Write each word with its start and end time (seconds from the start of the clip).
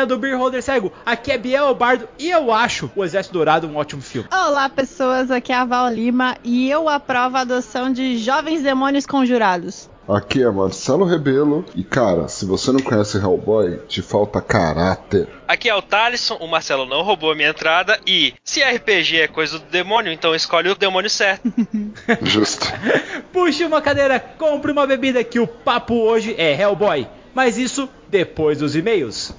taverna 0.00 0.06
do 0.06 0.18
Beer 0.18 0.38
Holder 0.38 0.62
Cego. 0.62 0.92
Aqui 1.04 1.32
é 1.32 1.38
Biel 1.38 1.74
Bardo 1.74 2.08
e 2.18 2.30
eu 2.30 2.52
acho 2.52 2.90
O 2.94 3.04
Exército 3.04 3.32
Dourado 3.32 3.66
um 3.66 3.76
ótimo 3.76 4.02
filme. 4.02 4.28
Olá, 4.32 4.68
pessoas. 4.68 5.30
Aqui 5.30 5.52
é 5.52 5.56
a 5.56 5.64
Val 5.64 5.88
Lima 5.88 6.36
e 6.44 6.70
eu 6.70 6.88
aprovo 6.88 7.36
a 7.36 7.40
adoção 7.40 7.92
de 7.92 8.18
jovens 8.18 8.62
demônios 8.62 9.06
conjurados. 9.06 9.90
Aqui 10.08 10.42
é 10.42 10.50
Marcelo 10.50 11.04
Rebelo 11.04 11.64
e 11.74 11.84
cara, 11.84 12.26
se 12.26 12.44
você 12.44 12.72
não 12.72 12.80
conhece 12.80 13.16
Hellboy, 13.16 13.80
te 13.86 14.02
falta 14.02 14.40
caráter. 14.40 15.28
Aqui 15.46 15.68
é 15.68 15.74
o 15.74 15.82
Thalisson, 15.82 16.34
o 16.36 16.48
Marcelo 16.48 16.84
não 16.84 17.02
roubou 17.02 17.30
a 17.30 17.34
minha 17.34 17.50
entrada 17.50 18.00
e 18.04 18.34
se 18.42 18.60
RPG 18.60 19.20
é 19.20 19.28
coisa 19.28 19.58
do 19.60 19.66
demônio, 19.66 20.10
então 20.10 20.34
escolhe 20.34 20.68
o 20.68 20.74
demônio 20.74 21.08
certo. 21.08 21.52
Justo. 22.22 22.66
Puxe 23.32 23.64
uma 23.64 23.80
cadeira, 23.80 24.18
compre 24.18 24.72
uma 24.72 24.86
bebida 24.86 25.22
que 25.22 25.38
o 25.38 25.46
papo 25.46 25.94
hoje 25.94 26.34
é 26.36 26.60
Hellboy. 26.60 27.06
Mas 27.32 27.56
isso 27.56 27.88
depois 28.08 28.58
dos 28.58 28.74
e-mails. 28.74 29.32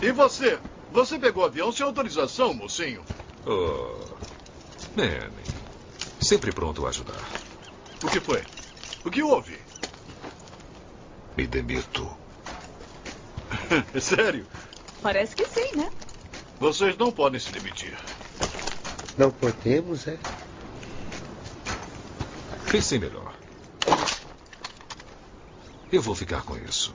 E 0.00 0.12
você? 0.12 0.58
Você 0.92 1.18
pegou 1.18 1.42
o 1.42 1.46
avião 1.46 1.72
sem 1.72 1.84
autorização, 1.84 2.54
mocinho? 2.54 3.04
Oh. 3.46 4.16
Manny. 4.96 5.42
Sempre 6.20 6.52
pronto 6.52 6.86
a 6.86 6.90
ajudar. 6.90 7.20
O 8.02 8.08
que 8.08 8.20
foi? 8.20 8.42
O 9.04 9.10
que 9.10 9.22
houve? 9.22 9.58
Me 11.36 11.46
demito. 11.46 12.08
Sério? 14.00 14.46
Parece 15.02 15.36
que 15.36 15.46
sim, 15.46 15.76
né? 15.76 15.90
Vocês 16.58 16.96
não 16.96 17.12
podem 17.12 17.38
se 17.38 17.52
demitir. 17.52 17.96
Não 19.18 19.30
podemos, 19.30 20.06
é? 20.08 20.18
Pensei 22.70 22.98
melhor. 22.98 23.34
Eu 25.92 26.02
vou 26.02 26.14
ficar 26.14 26.42
com 26.42 26.56
isso. 26.56 26.94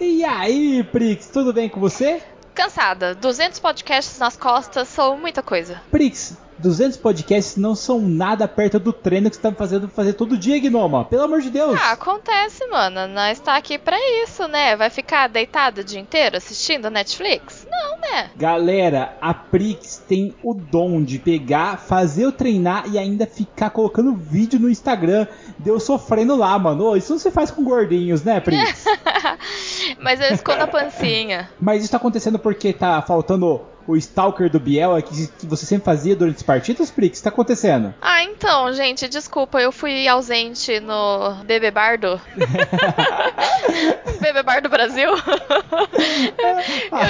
E 0.00 0.24
aí, 0.24 0.82
Prix, 0.82 1.26
tudo 1.26 1.52
bem 1.52 1.68
com 1.68 1.78
você? 1.78 2.22
Cansada. 2.54 3.14
200 3.14 3.60
podcasts 3.60 4.18
nas 4.18 4.34
costas 4.34 4.88
são 4.88 5.18
muita 5.18 5.42
coisa. 5.42 5.80
Prix, 5.90 6.38
200 6.60 6.96
podcasts 6.98 7.56
não 7.56 7.74
são 7.74 8.00
nada 8.00 8.46
perto 8.46 8.78
do 8.78 8.92
treino 8.92 9.30
que 9.30 9.36
você 9.36 9.42
tá 9.42 9.52
fazendo 9.52 9.88
fazer 9.88 10.12
todo 10.12 10.36
dia, 10.36 10.58
Gnoma. 10.58 11.04
Pelo 11.04 11.24
amor 11.24 11.40
de 11.40 11.50
Deus. 11.50 11.78
Ah, 11.80 11.92
acontece, 11.92 12.66
mano. 12.68 13.08
Nós 13.08 13.40
tá 13.40 13.56
aqui 13.56 13.78
pra 13.78 13.96
isso, 14.22 14.46
né? 14.46 14.76
Vai 14.76 14.90
ficar 14.90 15.28
deitado 15.28 15.80
o 15.80 15.84
dia 15.84 16.00
inteiro 16.00 16.36
assistindo 16.36 16.90
Netflix? 16.90 17.66
Não, 17.70 17.98
né? 17.98 18.30
Galera, 18.36 19.16
a 19.20 19.32
Prix 19.32 20.02
tem 20.06 20.34
o 20.42 20.54
dom 20.54 21.02
de 21.02 21.18
pegar, 21.18 21.78
fazer 21.78 22.24
eu 22.24 22.32
treinar 22.32 22.84
e 22.90 22.98
ainda 22.98 23.26
ficar 23.26 23.70
colocando 23.70 24.14
vídeo 24.14 24.58
no 24.58 24.68
Instagram. 24.68 25.26
Deu 25.58 25.80
sofrendo 25.80 26.36
lá, 26.36 26.58
mano. 26.58 26.96
Isso 26.96 27.12
não 27.12 27.18
se 27.18 27.30
faz 27.30 27.50
com 27.50 27.64
gordinhos, 27.64 28.22
né, 28.22 28.40
Prix? 28.40 28.84
Mas 29.98 30.20
eu 30.20 30.34
escondo 30.34 30.62
a 30.62 30.66
pancinha. 30.66 31.50
Mas 31.60 31.82
isso 31.82 31.90
tá 31.90 31.96
acontecendo 31.96 32.38
porque 32.38 32.72
tá 32.72 33.00
faltando 33.02 33.62
o 33.86 33.96
Stalker 33.96 34.50
do 34.50 34.60
Biel 34.60 34.96
é 34.96 35.02
que, 35.02 35.28
você 35.42 35.66
sempre 35.66 35.84
fazia 35.84 36.14
durante 36.14 36.36
as 36.36 36.42
partidas, 36.42 36.90
Prix? 36.90 37.18
O 37.18 37.20
que 37.20 37.24
tá 37.24 37.30
acontecendo? 37.30 37.94
Ah, 38.00 38.22
então, 38.22 38.72
gente, 38.72 39.08
desculpa, 39.08 39.60
eu 39.60 39.72
fui 39.72 40.06
ausente 40.06 40.80
no 40.80 41.34
Bebê 41.44 41.70
Bardo. 41.70 42.20
Bebê 44.20 44.42
Bardo 44.42 44.68
Brasil. 44.68 45.10
eu, 45.10 45.16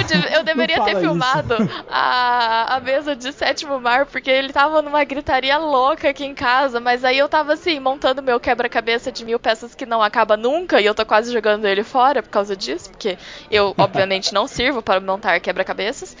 de- 0.03 0.33
eu 0.33 0.43
deveria 0.43 0.83
ter 0.83 0.99
filmado 0.99 1.55
a, 1.89 2.75
a 2.75 2.79
mesa 2.79 3.15
de 3.15 3.31
sétimo 3.33 3.79
mar, 3.79 4.05
porque 4.05 4.29
ele 4.29 4.51
tava 4.53 4.81
numa 4.81 5.03
gritaria 5.03 5.57
louca 5.57 6.09
aqui 6.09 6.25
em 6.25 6.33
casa, 6.33 6.79
mas 6.79 7.03
aí 7.03 7.17
eu 7.17 7.27
tava 7.29 7.53
assim, 7.53 7.79
montando 7.79 8.21
meu 8.21 8.39
quebra-cabeça 8.39 9.11
de 9.11 9.23
mil 9.25 9.39
peças 9.39 9.75
que 9.75 9.85
não 9.85 10.01
acaba 10.01 10.35
nunca, 10.37 10.79
e 10.81 10.85
eu 10.85 10.95
tô 10.95 11.05
quase 11.05 11.31
jogando 11.31 11.65
ele 11.65 11.83
fora 11.83 12.21
por 12.23 12.29
causa 12.29 12.55
disso, 12.55 12.89
porque 12.89 13.17
eu, 13.49 13.73
obviamente, 13.77 14.33
não 14.33 14.47
sirvo 14.47 14.81
para 14.81 14.99
montar 14.99 15.39
quebra-cabeças. 15.39 16.15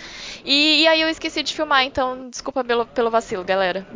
E, 0.45 0.81
e 0.83 0.87
aí 0.87 1.01
eu 1.01 1.09
esqueci 1.09 1.43
de 1.43 1.53
filmar, 1.53 1.83
então 1.83 2.29
desculpa 2.29 2.63
pelo, 2.63 2.85
pelo 2.85 3.09
vacilo, 3.09 3.43
galera. 3.43 3.85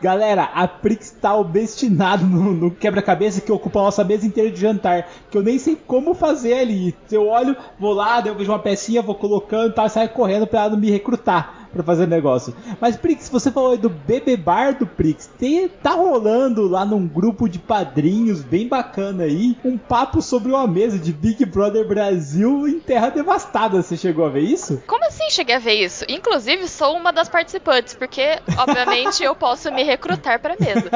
Galera, 0.00 0.50
a 0.54 0.68
Prix 0.68 1.10
tá 1.10 1.34
obstinado 1.34 2.24
no, 2.26 2.52
no 2.52 2.70
quebra-cabeça 2.70 3.40
que 3.40 3.50
ocupa 3.50 3.80
a 3.80 3.84
nossa 3.84 4.04
mesa 4.04 4.26
inteira 4.26 4.50
de 4.50 4.60
jantar. 4.60 5.08
Que 5.30 5.38
eu 5.38 5.42
nem 5.42 5.58
sei 5.58 5.74
como 5.74 6.14
fazer 6.14 6.52
ali. 6.52 6.94
Eu 7.10 7.26
olho, 7.26 7.56
vou 7.78 7.94
lá, 7.94 8.20
daí 8.20 8.30
eu 8.30 8.36
vejo 8.36 8.52
uma 8.52 8.58
pecinha, 8.58 8.95
vou 9.02 9.14
colocando, 9.14 9.72
tá, 9.72 9.88
sai 9.88 10.08
correndo 10.08 10.46
pra 10.46 10.60
ela 10.60 10.70
não 10.70 10.78
me 10.78 10.90
recrutar 10.90 11.66
pra 11.76 11.82
fazer 11.82 12.06
negócio. 12.06 12.54
Mas, 12.80 12.96
Prix, 12.96 13.28
você 13.28 13.50
falou 13.50 13.72
aí 13.72 13.78
do 13.78 13.90
Bebê 13.90 14.36
Bar 14.36 14.78
do 14.78 14.86
Prix. 14.86 15.28
Tem, 15.38 15.68
tá 15.68 15.90
rolando 15.90 16.66
lá 16.66 16.84
num 16.84 17.06
grupo 17.06 17.48
de 17.48 17.58
padrinhos 17.58 18.42
bem 18.42 18.66
bacana 18.66 19.24
aí 19.24 19.56
um 19.64 19.76
papo 19.76 20.22
sobre 20.22 20.50
uma 20.50 20.66
mesa 20.66 20.98
de 20.98 21.12
Big 21.12 21.44
Brother 21.44 21.86
Brasil 21.86 22.66
em 22.66 22.80
Terra 22.80 23.10
Devastada. 23.10 23.82
Você 23.82 23.96
chegou 23.96 24.24
a 24.24 24.30
ver 24.30 24.40
isso? 24.40 24.82
Como 24.86 25.04
assim 25.06 25.30
cheguei 25.30 25.56
a 25.56 25.58
ver 25.58 25.74
isso? 25.74 26.04
Inclusive, 26.08 26.66
sou 26.68 26.96
uma 26.96 27.12
das 27.12 27.28
participantes, 27.28 27.94
porque, 27.94 28.40
obviamente, 28.56 29.22
eu 29.22 29.34
posso 29.34 29.70
me 29.70 29.82
recrutar 29.82 30.40
pra 30.40 30.56
mesa. 30.58 30.90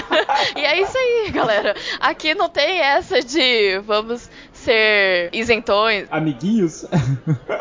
e 0.56 0.60
é 0.60 0.80
isso 0.80 0.96
aí, 0.96 1.30
galera. 1.30 1.74
Aqui 2.00 2.34
não 2.34 2.48
tem 2.48 2.80
essa 2.80 3.22
de 3.22 3.78
vamos 3.80 4.28
ser 4.66 5.30
isentões. 5.32 6.08
Amiguinhos? 6.10 6.84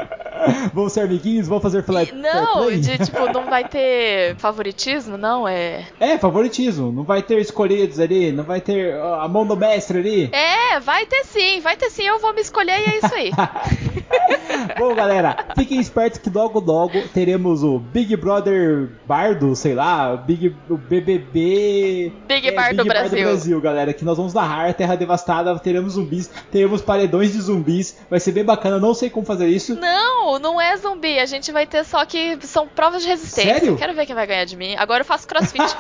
vamos 0.73 0.91
ser 0.93 1.01
amiguinhos? 1.01 1.47
Vamos 1.47 1.63
fazer 1.63 1.83
fly, 1.83 2.11
Não, 2.13 2.69
de 2.71 2.97
tipo, 2.97 3.31
não 3.31 3.45
vai 3.45 3.67
ter 3.67 4.35
favoritismo, 4.37 5.17
não, 5.17 5.47
é. 5.47 5.85
É, 5.99 6.17
favoritismo. 6.17 6.91
Não 6.91 7.03
vai 7.03 7.21
ter 7.21 7.39
escolhidos 7.39 7.99
ali, 7.99 8.31
não 8.31 8.43
vai 8.43 8.59
ter 8.59 8.95
a 8.95 9.27
mão 9.27 9.45
do 9.45 9.55
mestre 9.55 9.99
ali. 9.99 10.29
É, 10.33 10.79
vai 10.79 11.05
ter 11.05 11.23
sim, 11.25 11.59
vai 11.61 11.77
ter 11.77 11.89
sim, 11.89 12.03
eu 12.03 12.19
vou 12.19 12.33
me 12.33 12.41
escolher 12.41 12.79
e 12.79 12.91
é 12.91 12.97
isso 12.97 13.15
aí. 13.15 13.31
Bom, 14.77 14.93
galera, 14.95 15.37
fiquem 15.55 15.79
espertos 15.79 16.19
que 16.19 16.29
logo 16.29 16.59
logo 16.59 17.01
teremos 17.13 17.63
o 17.63 17.79
Big 17.79 18.15
Brother 18.15 18.89
Bardo, 19.05 19.55
sei 19.55 19.73
lá, 19.73 20.15
Big, 20.15 20.55
o 20.69 20.77
BBB... 20.77 22.11
Big 22.27 22.51
Bar 22.51 22.75
do 22.75 22.85
Brasil. 22.85 23.61
galera, 23.61 23.93
que 23.93 24.03
nós 24.03 24.17
vamos 24.17 24.33
narrar 24.33 24.73
Terra 24.73 24.95
Devastada, 24.95 25.57
teremos 25.59 25.93
zumbis, 25.93 26.29
teremos 26.51 26.81
paredões 26.81 27.31
de 27.33 27.41
zumbis, 27.41 27.97
vai 28.09 28.19
ser 28.19 28.31
bem 28.31 28.43
bacana, 28.43 28.79
não 28.79 28.93
sei 28.93 29.09
como 29.09 29.25
fazer 29.25 29.47
isso. 29.47 29.75
Não, 29.75 30.39
não 30.39 30.59
é 30.59 30.75
zumbi, 30.77 31.19
a 31.19 31.25
gente 31.25 31.51
vai 31.51 31.65
ter 31.65 31.83
só 31.83 32.05
que 32.05 32.37
são 32.41 32.67
provas 32.67 33.03
de 33.03 33.09
resistência. 33.09 33.53
Sério? 33.53 33.75
Quero 33.77 33.93
ver 33.93 34.05
quem 34.05 34.15
vai 34.15 34.27
ganhar 34.27 34.45
de 34.45 34.55
mim. 34.57 34.75
Agora 34.77 35.01
eu 35.01 35.05
faço 35.05 35.27
crossfit. 35.27 35.63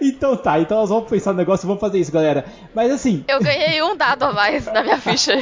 Então 0.00 0.36
tá, 0.36 0.58
então 0.58 0.78
nós 0.78 0.90
vamos 0.90 1.08
pensar 1.08 1.32
no 1.32 1.38
negócio 1.38 1.64
e 1.64 1.68
vamos 1.68 1.80
fazer 1.80 1.98
isso, 1.98 2.10
galera. 2.10 2.44
Mas 2.74 2.90
assim, 2.90 3.24
Eu 3.28 3.40
ganhei 3.40 3.80
um 3.82 3.96
dado 3.96 4.24
a 4.24 4.32
mais 4.32 4.66
na 4.66 4.82
minha 4.82 4.98
ficha. 5.00 5.38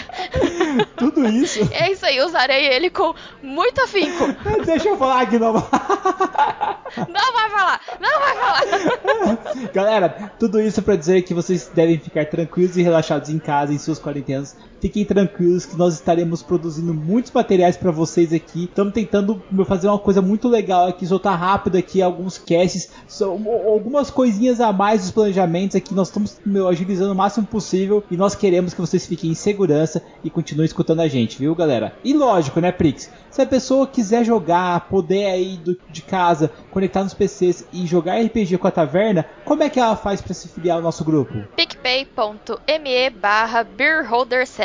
tudo 0.97 1.27
isso... 1.27 1.67
É 1.73 1.90
isso 1.93 2.07
aí, 2.07 2.21
usarei 2.21 2.67
ele 2.67 2.91
com 2.91 3.15
muito 3.43 3.81
afinco. 3.81 4.27
Deixa 4.65 4.89
eu 4.89 4.97
falar, 4.97 5.25
Gnoma. 5.27 5.67
Não 7.09 7.33
vai 7.33 7.51
falar, 7.51 7.81
não 8.01 8.19
vai 8.19 8.37
falar. 8.37 9.71
Galera, 9.73 10.33
tudo 10.41 10.61
isso 10.61 10.83
pra 10.83 10.97
dizer 10.97 11.23
que 11.23 11.33
vocês 11.33 11.71
devem 11.73 11.99
ficar 12.01 12.27
tranquilos 12.27 12.77
e 12.77 12.83
relaxados 12.83 13.31
em 13.31 13.39
casa, 13.39 13.73
em 13.73 13.79
suas 13.79 14.01
quarentenas. 14.01 14.57
Fiquem 14.81 15.05
tranquilos 15.05 15.67
que 15.67 15.77
nós 15.77 15.95
estaremos 15.95 16.43
produzindo 16.43 16.95
muitos 16.95 17.31
materiais 17.33 17.77
pra 17.77 17.91
vocês 17.91 18.33
aqui. 18.33 18.65
Estamos 18.65 18.95
tentando 18.95 19.43
fazer 19.67 19.89
uma 19.89 19.99
coisa 19.99 20.23
muito 20.23 20.49
legal 20.49 20.87
aqui, 20.89 21.07
soltar 21.07 21.39
rápido 21.39 21.77
aqui 21.77 22.01
alguns 22.01 22.39
casts, 22.39 22.89
algumas 23.21 24.11
coisinhas 24.11 24.61
a 24.61 24.73
mais 24.73 25.03
dos 25.03 25.11
planejamentos 25.11 25.77
aqui. 25.77 25.95
Nós 25.95 26.09
estamos 26.09 26.39
meu, 26.45 26.67
agilizando 26.69 27.13
o 27.13 27.17
máximo 27.17 27.47
possível 27.47 28.03
e 28.11 28.17
nós 28.17 28.35
queremos 28.35 28.73
que 28.73 28.81
vocês 28.81 29.07
fiquem 29.07 29.31
em 29.31 29.35
segurança 29.35 30.03
e 30.25 30.31
continuem 30.31 30.65
escutando 30.67 31.01
a 31.01 31.09
gente, 31.09 31.39
viu, 31.39 31.55
galera? 31.55 31.95
E 32.03 32.15
lógico, 32.15 32.61
né, 32.61 32.73
Prix? 32.73 33.11
Se 33.31 33.43
a 33.43 33.47
pessoa 33.47 33.87
quiser 33.87 34.25
jogar, 34.25 34.89
poder 34.89 35.27
aí 35.27 35.57
do- 35.57 35.77
de 35.91 36.03
casa, 36.03 36.51
conectar 36.71 37.05
nos 37.05 37.15
PCs 37.15 37.65
e 37.73 37.87
jogar 37.87 38.17
RPG 38.21 38.59
com 38.59 38.67
a 38.67 38.71
taverna, 38.71 39.25
como 39.45 39.63
é 39.63 39.69
que 39.69 39.79
ela 39.79 39.95
faz 39.95 40.21
pra 40.21 40.35
se 40.35 40.49
filiar 40.49 40.77
ao 40.79 40.83
nosso 40.83 41.05
grupo? 41.05 41.35
picpay.me 41.57 43.11
barra 43.11 43.63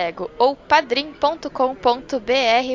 beerholdercego 0.05 0.29
ou 0.37 0.55
padrim.com.br 0.55 1.49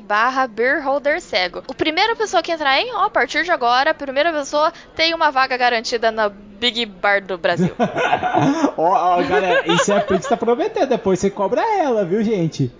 barra 0.02 0.46
beerholdercego. 0.46 1.62
O 1.68 1.74
primeira 1.74 2.16
pessoa 2.16 2.42
que 2.42 2.52
entrar 2.52 2.80
em, 2.80 2.92
ó, 2.94 3.04
a 3.04 3.10
partir 3.10 3.44
de 3.44 3.50
agora, 3.50 3.90
a 3.90 3.94
primeira 3.94 4.32
pessoa 4.32 4.72
tem 4.94 5.14
uma 5.14 5.30
vaga 5.30 5.56
garantida 5.56 6.10
na 6.10 6.30
Big 6.60 6.84
Bar 6.84 7.22
do 7.22 7.38
Brasil. 7.38 7.74
Ó, 8.76 9.16
ó, 9.16 9.22
galera, 9.22 9.62
isso 9.72 9.90
é 9.92 9.96
a 9.96 10.00
Prix 10.00 10.26
tá 10.26 10.36
prometendo, 10.36 10.88
depois 10.88 11.18
você 11.18 11.30
cobra 11.30 11.62
ela, 11.78 12.04
viu, 12.04 12.22
gente? 12.22 12.70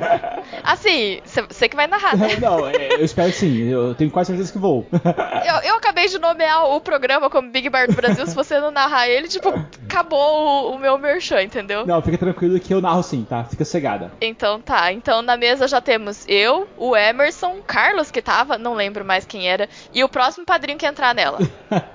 Assim, 0.62 1.20
você 1.24 1.68
que 1.68 1.76
vai 1.76 1.86
narrar, 1.86 2.16
né? 2.16 2.36
Não, 2.40 2.66
é, 2.66 2.94
eu 2.94 3.04
espero 3.04 3.30
que 3.30 3.38
sim, 3.38 3.68
eu 3.68 3.94
tenho 3.94 4.10
quase 4.10 4.28
certeza 4.28 4.52
que 4.52 4.58
vou. 4.58 4.86
Eu, 4.92 5.70
eu 5.70 5.76
acabei 5.76 6.08
de 6.08 6.18
nomear 6.18 6.66
o 6.66 6.80
programa 6.80 7.30
como 7.30 7.50
Big 7.50 7.68
Bar 7.68 7.86
do 7.86 7.94
Brasil. 7.94 8.26
Se 8.26 8.34
você 8.34 8.60
não 8.60 8.70
narrar 8.70 9.08
ele, 9.08 9.28
tipo, 9.28 9.48
acabou 9.48 10.72
o, 10.72 10.74
o 10.74 10.78
meu 10.78 10.98
merchan, 10.98 11.42
entendeu? 11.42 11.86
Não, 11.86 12.02
fica 12.02 12.18
tranquilo 12.18 12.60
que 12.60 12.72
eu 12.72 12.80
narro 12.80 13.02
sim, 13.02 13.26
tá? 13.28 13.44
Fica 13.44 13.64
cegada. 13.92 14.12
Então 14.20 14.60
tá, 14.60 14.92
então 14.92 15.22
na 15.22 15.36
mesa 15.36 15.68
já 15.68 15.80
temos 15.80 16.24
eu, 16.28 16.68
o 16.76 16.96
Emerson, 16.96 17.58
o 17.58 17.62
Carlos 17.62 18.10
que 18.10 18.22
tava, 18.22 18.58
não 18.58 18.74
lembro 18.74 19.04
mais 19.04 19.24
quem 19.24 19.48
era, 19.48 19.68
e 19.92 20.02
o 20.02 20.08
próximo 20.08 20.44
padrinho 20.44 20.78
que 20.78 20.86
entrar 20.86 21.14
nela. 21.14 21.38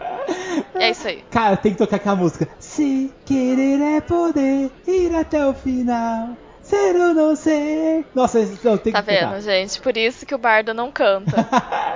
é 0.75 0.89
isso 0.89 1.07
aí. 1.07 1.23
Cara, 1.31 1.57
tem 1.57 1.71
que 1.71 1.77
tocar 1.77 1.97
aquela 1.97 2.15
música. 2.15 2.47
Se 2.59 3.11
querer 3.25 3.81
é 3.81 4.01
poder 4.01 4.71
ir 4.87 5.15
até 5.15 5.45
o 5.45 5.53
final. 5.53 6.35
Ser 6.67 6.95
ou 6.95 7.13
não 7.13 7.35
ser. 7.35 8.05
Nossa, 8.13 8.39
não, 8.63 8.77
tem 8.77 8.93
Tá 8.93 9.01
que 9.01 9.09
cantar. 9.11 9.31
vendo, 9.33 9.41
gente? 9.43 9.79
Por 9.81 9.95
isso 9.97 10.25
que 10.25 10.35
o 10.35 10.37
bardo 10.37 10.73
não 10.73 10.91
canta. 10.91 11.47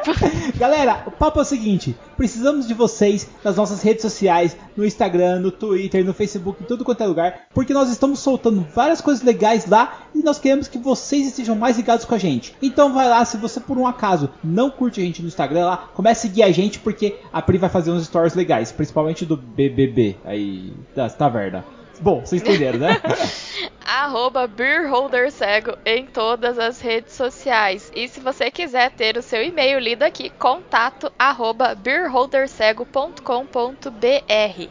Galera, 0.58 1.04
o 1.06 1.12
papo 1.12 1.40
é 1.40 1.42
o 1.42 1.46
seguinte: 1.46 1.96
precisamos 2.18 2.68
de 2.68 2.74
vocês 2.74 3.28
nas 3.44 3.56
nossas 3.56 3.82
redes 3.82 4.02
sociais, 4.02 4.56
no 4.76 4.86
Instagram, 4.86 5.40
no 5.40 5.52
Twitter, 5.52 6.04
no 6.06 6.14
Facebook, 6.14 6.64
em 6.64 6.66
tudo 6.66 6.84
quanto 6.86 7.04
é 7.04 7.08
lugar, 7.08 7.48
porque 7.54 7.74
nós 7.74 7.90
estamos 7.90 8.20
soltando 8.20 8.66
várias 8.74 9.02
coisas 9.02 9.24
legais 9.24 9.66
lá 9.68 10.04
e 10.16 10.24
nós 10.24 10.40
queremos 10.40 10.68
que 10.68 10.78
vocês 10.78 11.28
estejam 11.28 11.56
mais 11.56 11.78
ligados 11.78 12.06
com 12.06 12.16
a 12.16 12.18
gente. 12.18 12.56
Então 12.62 12.94
vai 12.94 13.08
lá, 13.10 13.24
se 13.26 13.38
você 13.38 13.60
por 13.60 13.78
um 13.78 13.88
acaso 13.88 14.30
não 14.44 14.70
curte 14.70 15.02
a 15.02 15.04
gente 15.04 15.22
no 15.22 15.28
Instagram 15.28 15.66
lá, 15.66 15.90
comece 15.94 16.28
a 16.28 16.30
seguir 16.30 16.44
a 16.44 16.52
gente 16.52 16.80
porque 16.80 17.18
a 17.32 17.42
Pri 17.42 17.58
vai 17.58 17.70
fazer 17.70 17.92
uns 17.92 18.06
stories 18.06 18.36
legais, 18.36 18.72
principalmente 18.72 19.26
do 19.26 19.36
BBB 19.38 20.18
aí 20.26 20.74
das 20.96 21.14
taverna. 21.16 21.64
Bom, 22.02 22.22
vocês 22.22 22.42
entenderam, 22.42 22.80
né? 22.80 23.00
arroba 23.86 24.48
beerholdercego 24.48 25.78
em 25.86 26.06
todas 26.06 26.58
as 26.58 26.82
redes 26.82 27.14
sociais. 27.14 27.92
E 27.96 28.08
se 28.08 28.20
você 28.20 28.50
quiser 28.50 28.92
ter 28.92 29.18
o 29.18 29.22
seu 29.22 29.44
e-mail 29.44 29.80
lido 29.80 30.04
aqui, 30.04 30.30
contato 30.32 31.12
arroba 31.20 31.76
beerholdercego.com.br. 31.76 34.68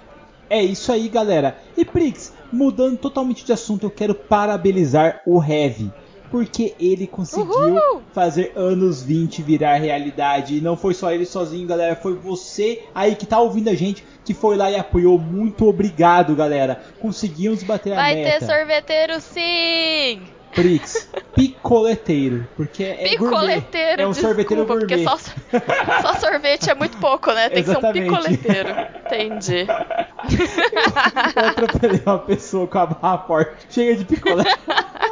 É 0.49 0.65
isso 0.65 0.91
aí, 0.91 1.09
galera. 1.09 1.57
E 1.77 1.85
Prix, 1.85 2.35
mudando 2.53 2.97
totalmente 2.97 3.45
de 3.45 3.53
assunto, 3.53 3.85
eu 3.85 3.91
quero 3.91 4.15
parabenizar 4.15 5.23
o 5.25 5.41
Heavy. 5.41 5.93
Porque 6.31 6.75
ele 6.79 7.09
conseguiu 7.09 7.75
Uhul! 7.75 8.03
fazer 8.13 8.53
anos 8.55 9.03
20 9.03 9.43
virar 9.43 9.77
realidade. 9.77 10.57
E 10.57 10.61
não 10.61 10.77
foi 10.77 10.95
só 10.95 11.13
ele 11.13 11.27
sozinho, 11.27 11.67
galera. 11.67 11.97
Foi 11.97 12.15
você 12.15 12.85
aí 12.95 13.17
que 13.17 13.27
tá 13.27 13.41
ouvindo 13.41 13.69
a 13.69 13.75
gente 13.75 14.05
que 14.31 14.35
foi 14.35 14.57
lá 14.57 14.71
e 14.71 14.77
apoiou. 14.77 15.19
Muito 15.19 15.67
obrigado, 15.67 16.37
galera. 16.37 16.81
Conseguimos 17.01 17.65
bater 17.65 17.93
a 17.93 17.97
Vai 17.97 18.15
meta. 18.15 18.39
ter 18.39 18.47
sorveteiro 18.47 19.21
sim! 19.21 20.23
Prix, 20.55 21.09
picoleteiro. 21.35 22.47
Porque 22.57 22.83
é 22.85 23.17
gourmet. 23.17 23.19
Picoleteiro, 23.19 24.03
É 24.03 24.07
um 24.07 24.15
sorveteiro 24.15 24.65
desculpa, 24.65 24.81
porque 24.87 25.05
gourmet. 25.05 25.21
só, 25.21 26.03
só 26.03 26.15
sorvete 26.21 26.71
é 26.71 26.75
muito 26.75 26.97
pouco, 26.99 27.33
né? 27.33 27.49
Tem 27.49 27.63
que 27.65 27.71
ser 27.71 27.77
um 27.77 27.79
Exatamente. 27.81 28.09
picoleteiro. 28.09 28.69
Entendi. 29.07 29.67
Eu 31.37 31.49
atropelei 31.49 32.03
uma 32.07 32.19
pessoa 32.19 32.67
com 32.69 32.79
a 32.79 32.87
barra 32.87 33.19
forte, 33.19 33.67
cheia 33.69 33.97
de 33.97 34.05
picolé. 34.05 34.45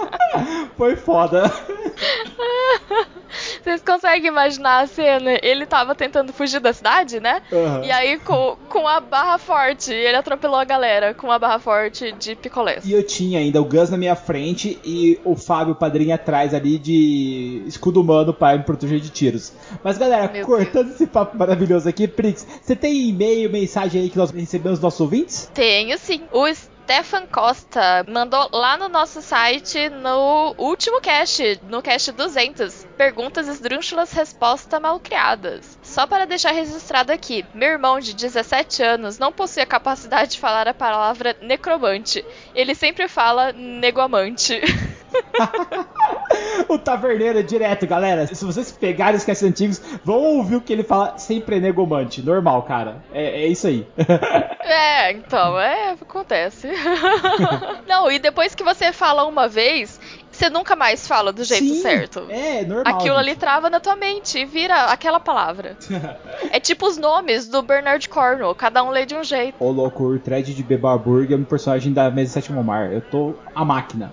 Foi 0.77 0.95
foda. 0.97 1.51
Vocês 3.63 3.83
conseguem 3.83 4.29
imaginar 4.29 4.85
a 4.85 4.87
cena? 4.87 5.39
Ele 5.43 5.67
tava 5.67 5.95
tentando 5.95 6.33
fugir 6.33 6.61
da 6.61 6.73
cidade, 6.73 7.21
né? 7.21 7.43
Aham. 7.53 7.85
E 7.85 7.91
aí, 7.91 8.19
com, 8.19 8.57
com 8.69 8.87
a 8.87 9.01
barra 9.01 9.39
forte, 9.39 9.93
ele 9.93 10.17
atropelou 10.17 10.59
a 10.59 10.65
galera 10.65 11.15
com 11.15 11.31
a 11.31 11.39
barra 11.39 11.59
forte 11.59 12.13
de 12.13 12.35
picolés. 12.35 12.85
E 12.85 12.93
eu 12.93 13.03
tinha 13.03 13.39
ainda 13.39 13.61
o 13.61 13.65
Gus 13.65 13.91
na 13.91 13.97
minha 13.97 14.17
frente 14.17 14.79
e 14.85 15.19
o 15.25 15.37
Fábio, 15.37 15.73
o 15.73 15.77
padrinho, 15.77 16.15
atrás 16.15 16.55
ali 16.55 16.79
de 16.79 17.63
escudo 17.67 18.01
humano 18.01 18.33
para 18.33 18.59
me 18.59 18.65
proteger 18.65 19.01
de 19.01 19.11
tiros. 19.11 19.53
Mas 19.83 19.99
galera, 19.99 20.31
Meu 20.33 20.45
cortando 20.47 20.91
esse 20.91 21.07
papo 21.07 21.37
maravilhoso 21.37 21.89
aqui, 21.89 22.09
Prix, 22.09 22.47
você 22.63 22.75
tem 22.75 23.09
e-mail, 23.09 23.51
mensagem 23.51 24.03
aí 24.03 24.11
que 24.11 24.17
nós 24.17 24.31
recebemos 24.31 24.79
dos 24.79 24.83
nossos 24.83 25.01
ouvintes? 25.01 25.51
Tenho 25.53 25.97
sim. 25.99 26.23
O 26.33 26.47
Stefan 26.53 27.27
Costa 27.27 28.05
mandou 28.09 28.49
lá 28.53 28.79
no 28.79 28.89
nosso 28.89 29.21
site 29.21 29.91
no 29.91 30.55
último 30.57 31.01
cast, 31.03 31.61
no 31.69 31.83
cast 31.83 32.13
200, 32.13 32.87
perguntas 32.99 33.47
esdrúxulas, 33.47 34.13
respostas 34.13 34.81
malcriadas. 34.81 35.79
Só 35.83 36.05
para 36.05 36.27
deixar 36.27 36.51
registrado 36.51 37.13
aqui, 37.13 37.47
meu 37.55 37.69
irmão 37.69 38.01
de 38.01 38.13
17 38.13 38.83
anos 38.83 39.19
não 39.19 39.33
possui 39.33 39.63
a 39.63 39.67
capacidade 39.67 40.33
de 40.33 40.41
falar 40.41 40.67
a 40.67 40.75
palavra 40.75 41.37
necromante. 41.41 42.25
Ele 42.55 42.75
sempre 42.75 43.07
fala 43.07 43.53
negoamante. 43.53 44.61
o 46.69 46.79
Taverneiro 46.79 47.39
é 47.39 47.43
direto, 47.43 47.87
galera. 47.87 48.27
Se 48.27 48.45
vocês 48.45 48.73
pegarem 48.73 49.17
os 49.17 49.25
casts 49.25 49.49
antigos, 49.49 49.81
vão 50.05 50.17
ouvir 50.17 50.57
o 50.57 50.61
que 50.61 50.73
ele 50.73 50.83
fala 50.83 51.17
sempre 51.19 51.57
é 51.57 51.61
negomante. 51.61 52.21
Normal, 52.21 52.63
cara. 52.63 53.03
É, 53.13 53.43
é 53.43 53.47
isso 53.47 53.67
aí. 53.67 53.87
É, 54.71 55.13
então, 55.13 55.59
é, 55.59 55.93
acontece. 55.93 56.69
Não, 57.89 58.11
e 58.11 58.19
depois 58.19 58.55
que 58.55 58.63
você 58.63 58.93
fala 58.93 59.25
uma 59.25 59.49
vez, 59.49 59.99
você 60.39 60.49
nunca 60.49 60.77
mais 60.77 61.07
fala 61.07 61.33
do 61.33 61.43
jeito 61.43 61.65
Sim, 61.65 61.83
certo. 61.83 62.27
É, 62.29 62.65
normal. 62.65 62.95
Aquilo 62.95 63.17
ali 63.17 63.31
gente. 63.31 63.41
trava 63.41 63.69
na 63.69 63.81
tua 63.81 63.97
mente 63.97 64.39
e 64.39 64.45
vira 64.45 64.85
aquela 64.85 65.19
palavra. 65.19 65.77
é 66.51 66.61
tipo 66.61 66.87
os 66.87 66.97
nomes 66.97 67.49
do 67.49 67.61
Bernard 67.61 68.09
Cornwell, 68.09 68.55
cada 68.55 68.83
um 68.85 68.91
lê 68.91 69.05
de 69.05 69.15
um 69.15 69.25
jeito. 69.25 69.57
Ô 69.59 69.71
louco, 69.71 70.05
o 70.05 70.19
Thread 70.19 70.55
de 70.55 70.63
Bebarburg 70.63 71.33
é 71.33 71.37
um 71.37 71.45
personagem 71.45 71.93
da 71.93 72.11
Mesa 72.11 72.33
Sétimo 72.35 72.63
Mar. 72.63 72.93
Eu 72.93 73.01
tô 73.01 73.35
a 73.55 73.65
máquina. 73.65 74.13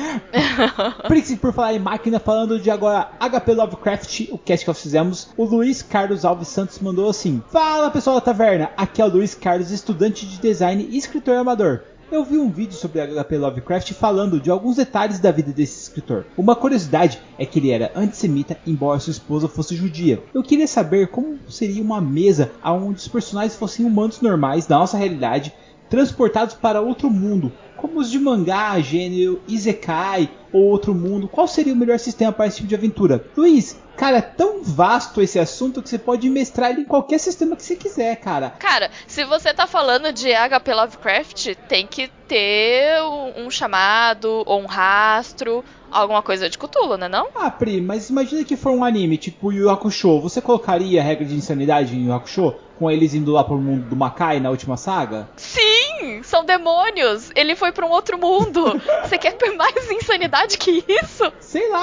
Prix, 1.06 1.34
por 1.36 1.52
falar 1.52 1.74
em 1.74 1.78
máquina, 1.78 2.18
falando 2.18 2.58
de 2.58 2.70
agora 2.70 3.10
HP 3.20 3.52
Lovecraft, 3.52 4.28
o 4.30 4.38
cast 4.38 4.64
que 4.64 4.70
nós 4.70 4.80
fizemos, 4.80 5.28
o 5.36 5.44
Luiz 5.44 5.82
Carlos 5.82 6.24
Alves 6.24 6.48
Santos 6.48 6.78
mandou 6.78 7.10
assim: 7.10 7.42
Fala 7.50 7.90
pessoal 7.90 8.16
da 8.16 8.22
taverna, 8.22 8.70
aqui 8.76 9.02
é 9.02 9.04
o 9.04 9.08
Luiz 9.08 9.34
Carlos, 9.34 9.70
estudante 9.70 10.26
de 10.26 10.38
design 10.38 10.86
e 10.90 10.96
escritor 10.96 11.36
amador. 11.36 11.82
Eu 12.10 12.24
vi 12.24 12.38
um 12.38 12.50
vídeo 12.50 12.74
sobre 12.74 13.00
HP 13.00 13.38
Lovecraft 13.38 13.92
falando 13.92 14.40
de 14.40 14.50
alguns 14.50 14.74
detalhes 14.74 15.20
da 15.20 15.30
vida 15.30 15.52
desse 15.52 15.82
escritor. 15.82 16.26
Uma 16.36 16.56
curiosidade 16.56 17.20
é 17.38 17.46
que 17.46 17.60
ele 17.60 17.70
era 17.70 17.92
antissemita, 17.94 18.58
embora 18.66 18.98
sua 18.98 19.12
esposa 19.12 19.46
fosse 19.46 19.76
judia. 19.76 20.20
Eu 20.34 20.42
queria 20.42 20.66
saber 20.66 21.06
como 21.06 21.38
seria 21.48 21.80
uma 21.80 22.00
mesa 22.00 22.50
onde 22.64 22.98
os 22.98 23.06
personagens 23.06 23.54
fossem 23.54 23.86
humanos 23.86 24.20
normais 24.20 24.66
da 24.66 24.76
nossa 24.76 24.98
realidade, 24.98 25.54
transportados 25.88 26.52
para 26.52 26.80
outro 26.80 27.08
mundo, 27.08 27.52
como 27.80 27.98
os 27.98 28.10
de 28.10 28.18
mangá, 28.18 28.78
gênero 28.80 29.40
Isekai 29.48 30.28
ou 30.52 30.62
outro 30.62 30.94
mundo. 30.94 31.28
Qual 31.28 31.48
seria 31.48 31.72
o 31.72 31.76
melhor 31.76 31.98
sistema 31.98 32.32
para 32.32 32.46
esse 32.46 32.56
tipo 32.56 32.68
de 32.68 32.74
aventura? 32.74 33.24
Luiz, 33.36 33.80
cara, 33.96 34.18
é 34.18 34.22
tão 34.22 34.62
vasto 34.62 35.22
esse 35.22 35.38
assunto 35.38 35.82
que 35.82 35.88
você 35.88 35.98
pode 35.98 36.28
mestrar 36.28 36.70
ele 36.70 36.82
em 36.82 36.84
qualquer 36.84 37.18
sistema 37.18 37.56
que 37.56 37.62
você 37.62 37.76
quiser, 37.76 38.16
cara. 38.16 38.50
Cara, 38.58 38.90
se 39.06 39.24
você 39.24 39.54
tá 39.54 39.66
falando 39.66 40.12
de 40.12 40.28
HP 40.32 40.74
Lovecraft, 40.74 41.54
tem 41.68 41.86
que 41.86 42.10
ter 42.28 43.02
um, 43.36 43.50
chamado 43.50 44.42
ou 44.46 44.60
um 44.60 44.66
rastro, 44.66 45.64
alguma 45.90 46.22
coisa 46.22 46.48
de 46.48 46.58
Cthulhu, 46.58 46.96
né 46.96 47.08
não? 47.08 47.28
Ah, 47.34 47.50
Pri, 47.50 47.80
mas 47.80 48.10
imagina 48.10 48.44
que 48.44 48.56
for 48.56 48.70
um 48.70 48.84
anime 48.84 49.16
tipo 49.16 49.52
Yu 49.52 49.70
Hakusho. 49.70 50.20
Você 50.20 50.40
colocaria 50.40 51.00
a 51.00 51.04
regra 51.04 51.24
de 51.24 51.34
insanidade 51.34 51.96
em 51.96 52.06
Yu 52.06 52.12
Hakusho? 52.12 52.54
Com 52.80 52.90
eles 52.90 53.12
indo 53.12 53.30
lá 53.30 53.44
pro 53.44 53.58
mundo 53.58 53.90
do 53.90 53.94
Makai 53.94 54.40
na 54.40 54.48
última 54.48 54.74
saga? 54.74 55.28
Sim, 55.36 56.22
são 56.22 56.46
demônios. 56.46 57.30
Ele 57.36 57.54
foi 57.54 57.72
pra 57.72 57.84
um 57.84 57.90
outro 57.90 58.16
mundo. 58.16 58.80
Você 59.04 59.18
quer 59.18 59.36
mais 59.54 59.90
insanidade 59.90 60.56
que 60.56 60.82
isso? 60.88 61.30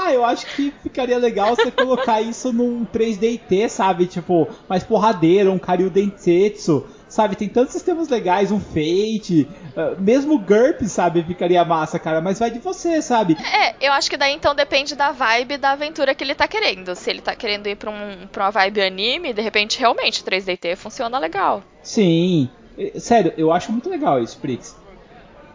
Lá, 0.08 0.14
eu 0.14 0.24
acho 0.24 0.46
que 0.56 0.72
ficaria 0.82 1.18
legal 1.18 1.54
você 1.54 1.70
colocar 1.70 2.22
isso 2.22 2.54
num 2.54 2.86
3DT, 2.86 3.68
sabe? 3.68 4.06
Tipo, 4.06 4.48
mais 4.70 4.82
porradeiro, 4.82 5.52
um 5.52 5.60
Karyu 5.60 5.90
Densetsu. 5.90 6.88
Sabe, 7.10 7.36
tem 7.36 7.48
tantos 7.48 7.74
sistemas 7.74 8.10
legais, 8.10 8.52
um 8.52 8.60
Fate, 8.60 9.48
uh, 9.76 10.02
mesmo 10.02 10.36
o 10.36 10.40
GURP, 10.40 10.88
sabe, 10.88 11.24
ficaria 11.24 11.64
massa, 11.64 11.98
cara, 11.98 12.20
mas 12.20 12.38
vai 12.38 12.52
de 12.52 12.60
você, 12.60 13.02
sabe? 13.02 13.38
É, 13.54 13.76
eu 13.80 13.94
acho 13.94 14.10
que 14.10 14.18
daí 14.18 14.34
então 14.34 14.54
depende 14.54 14.94
da 14.94 15.12
vibe 15.12 15.58
da 15.58 15.72
aventura 15.72 16.14
que 16.14 16.24
ele 16.24 16.36
tá 16.36 16.48
querendo. 16.50 16.96
Se 16.96 17.10
ele 17.10 17.22
tá 17.22 17.34
querendo 17.34 17.68
ir 17.68 17.76
pra, 17.78 17.90
um, 17.90 18.28
pra 18.28 18.46
uma 18.46 18.52
vibe 18.52 18.82
anime, 18.82 19.34
de 19.34 19.42
repente 19.42 19.80
realmente 19.80 20.24
3DT 20.24 20.76
funciona 20.76 21.18
legal. 21.18 21.64
Sim, 21.82 22.50
Eh, 22.78 23.00
sério, 23.00 23.34
eu 23.38 23.52
acho 23.52 23.72
muito 23.72 23.90
legal 23.90 24.22
isso, 24.22 24.38
Prix. 24.38 24.76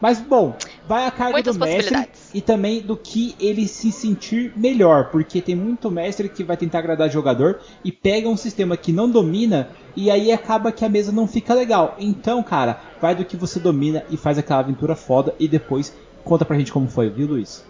Mas 0.02 0.20
bom, 0.20 0.56
vai 0.88 1.06
a 1.06 1.12
carga 1.12 1.34
Muitas 1.34 1.56
do 1.56 1.64
mestre 1.64 2.08
e 2.34 2.40
também 2.40 2.82
do 2.82 2.96
que 2.96 3.36
ele 3.38 3.68
se 3.68 3.92
sentir 3.92 4.52
melhor, 4.56 5.12
porque 5.12 5.40
tem 5.40 5.54
muito 5.54 5.88
mestre 5.92 6.28
que 6.28 6.42
vai 6.42 6.56
tentar 6.56 6.80
agradar 6.80 7.08
jogador 7.08 7.60
e 7.84 7.92
pega 7.92 8.28
um 8.28 8.36
sistema 8.36 8.76
que 8.76 8.90
não 8.90 9.08
domina 9.08 9.68
e 9.94 10.10
aí 10.10 10.32
acaba 10.32 10.72
que 10.72 10.84
a 10.84 10.88
mesa 10.88 11.12
não 11.12 11.28
fica 11.28 11.54
legal. 11.54 11.94
Então, 12.00 12.42
cara, 12.42 12.80
vai 13.00 13.14
do 13.14 13.24
que 13.24 13.36
você 13.36 13.60
domina 13.60 14.04
e 14.10 14.16
faz 14.16 14.38
aquela 14.38 14.58
aventura 14.58 14.96
foda 14.96 15.36
e 15.38 15.46
depois 15.46 15.96
conta 16.24 16.44
pra 16.44 16.58
gente 16.58 16.72
como 16.72 16.88
foi, 16.88 17.08
viu, 17.08 17.28
Luiz? 17.28 17.64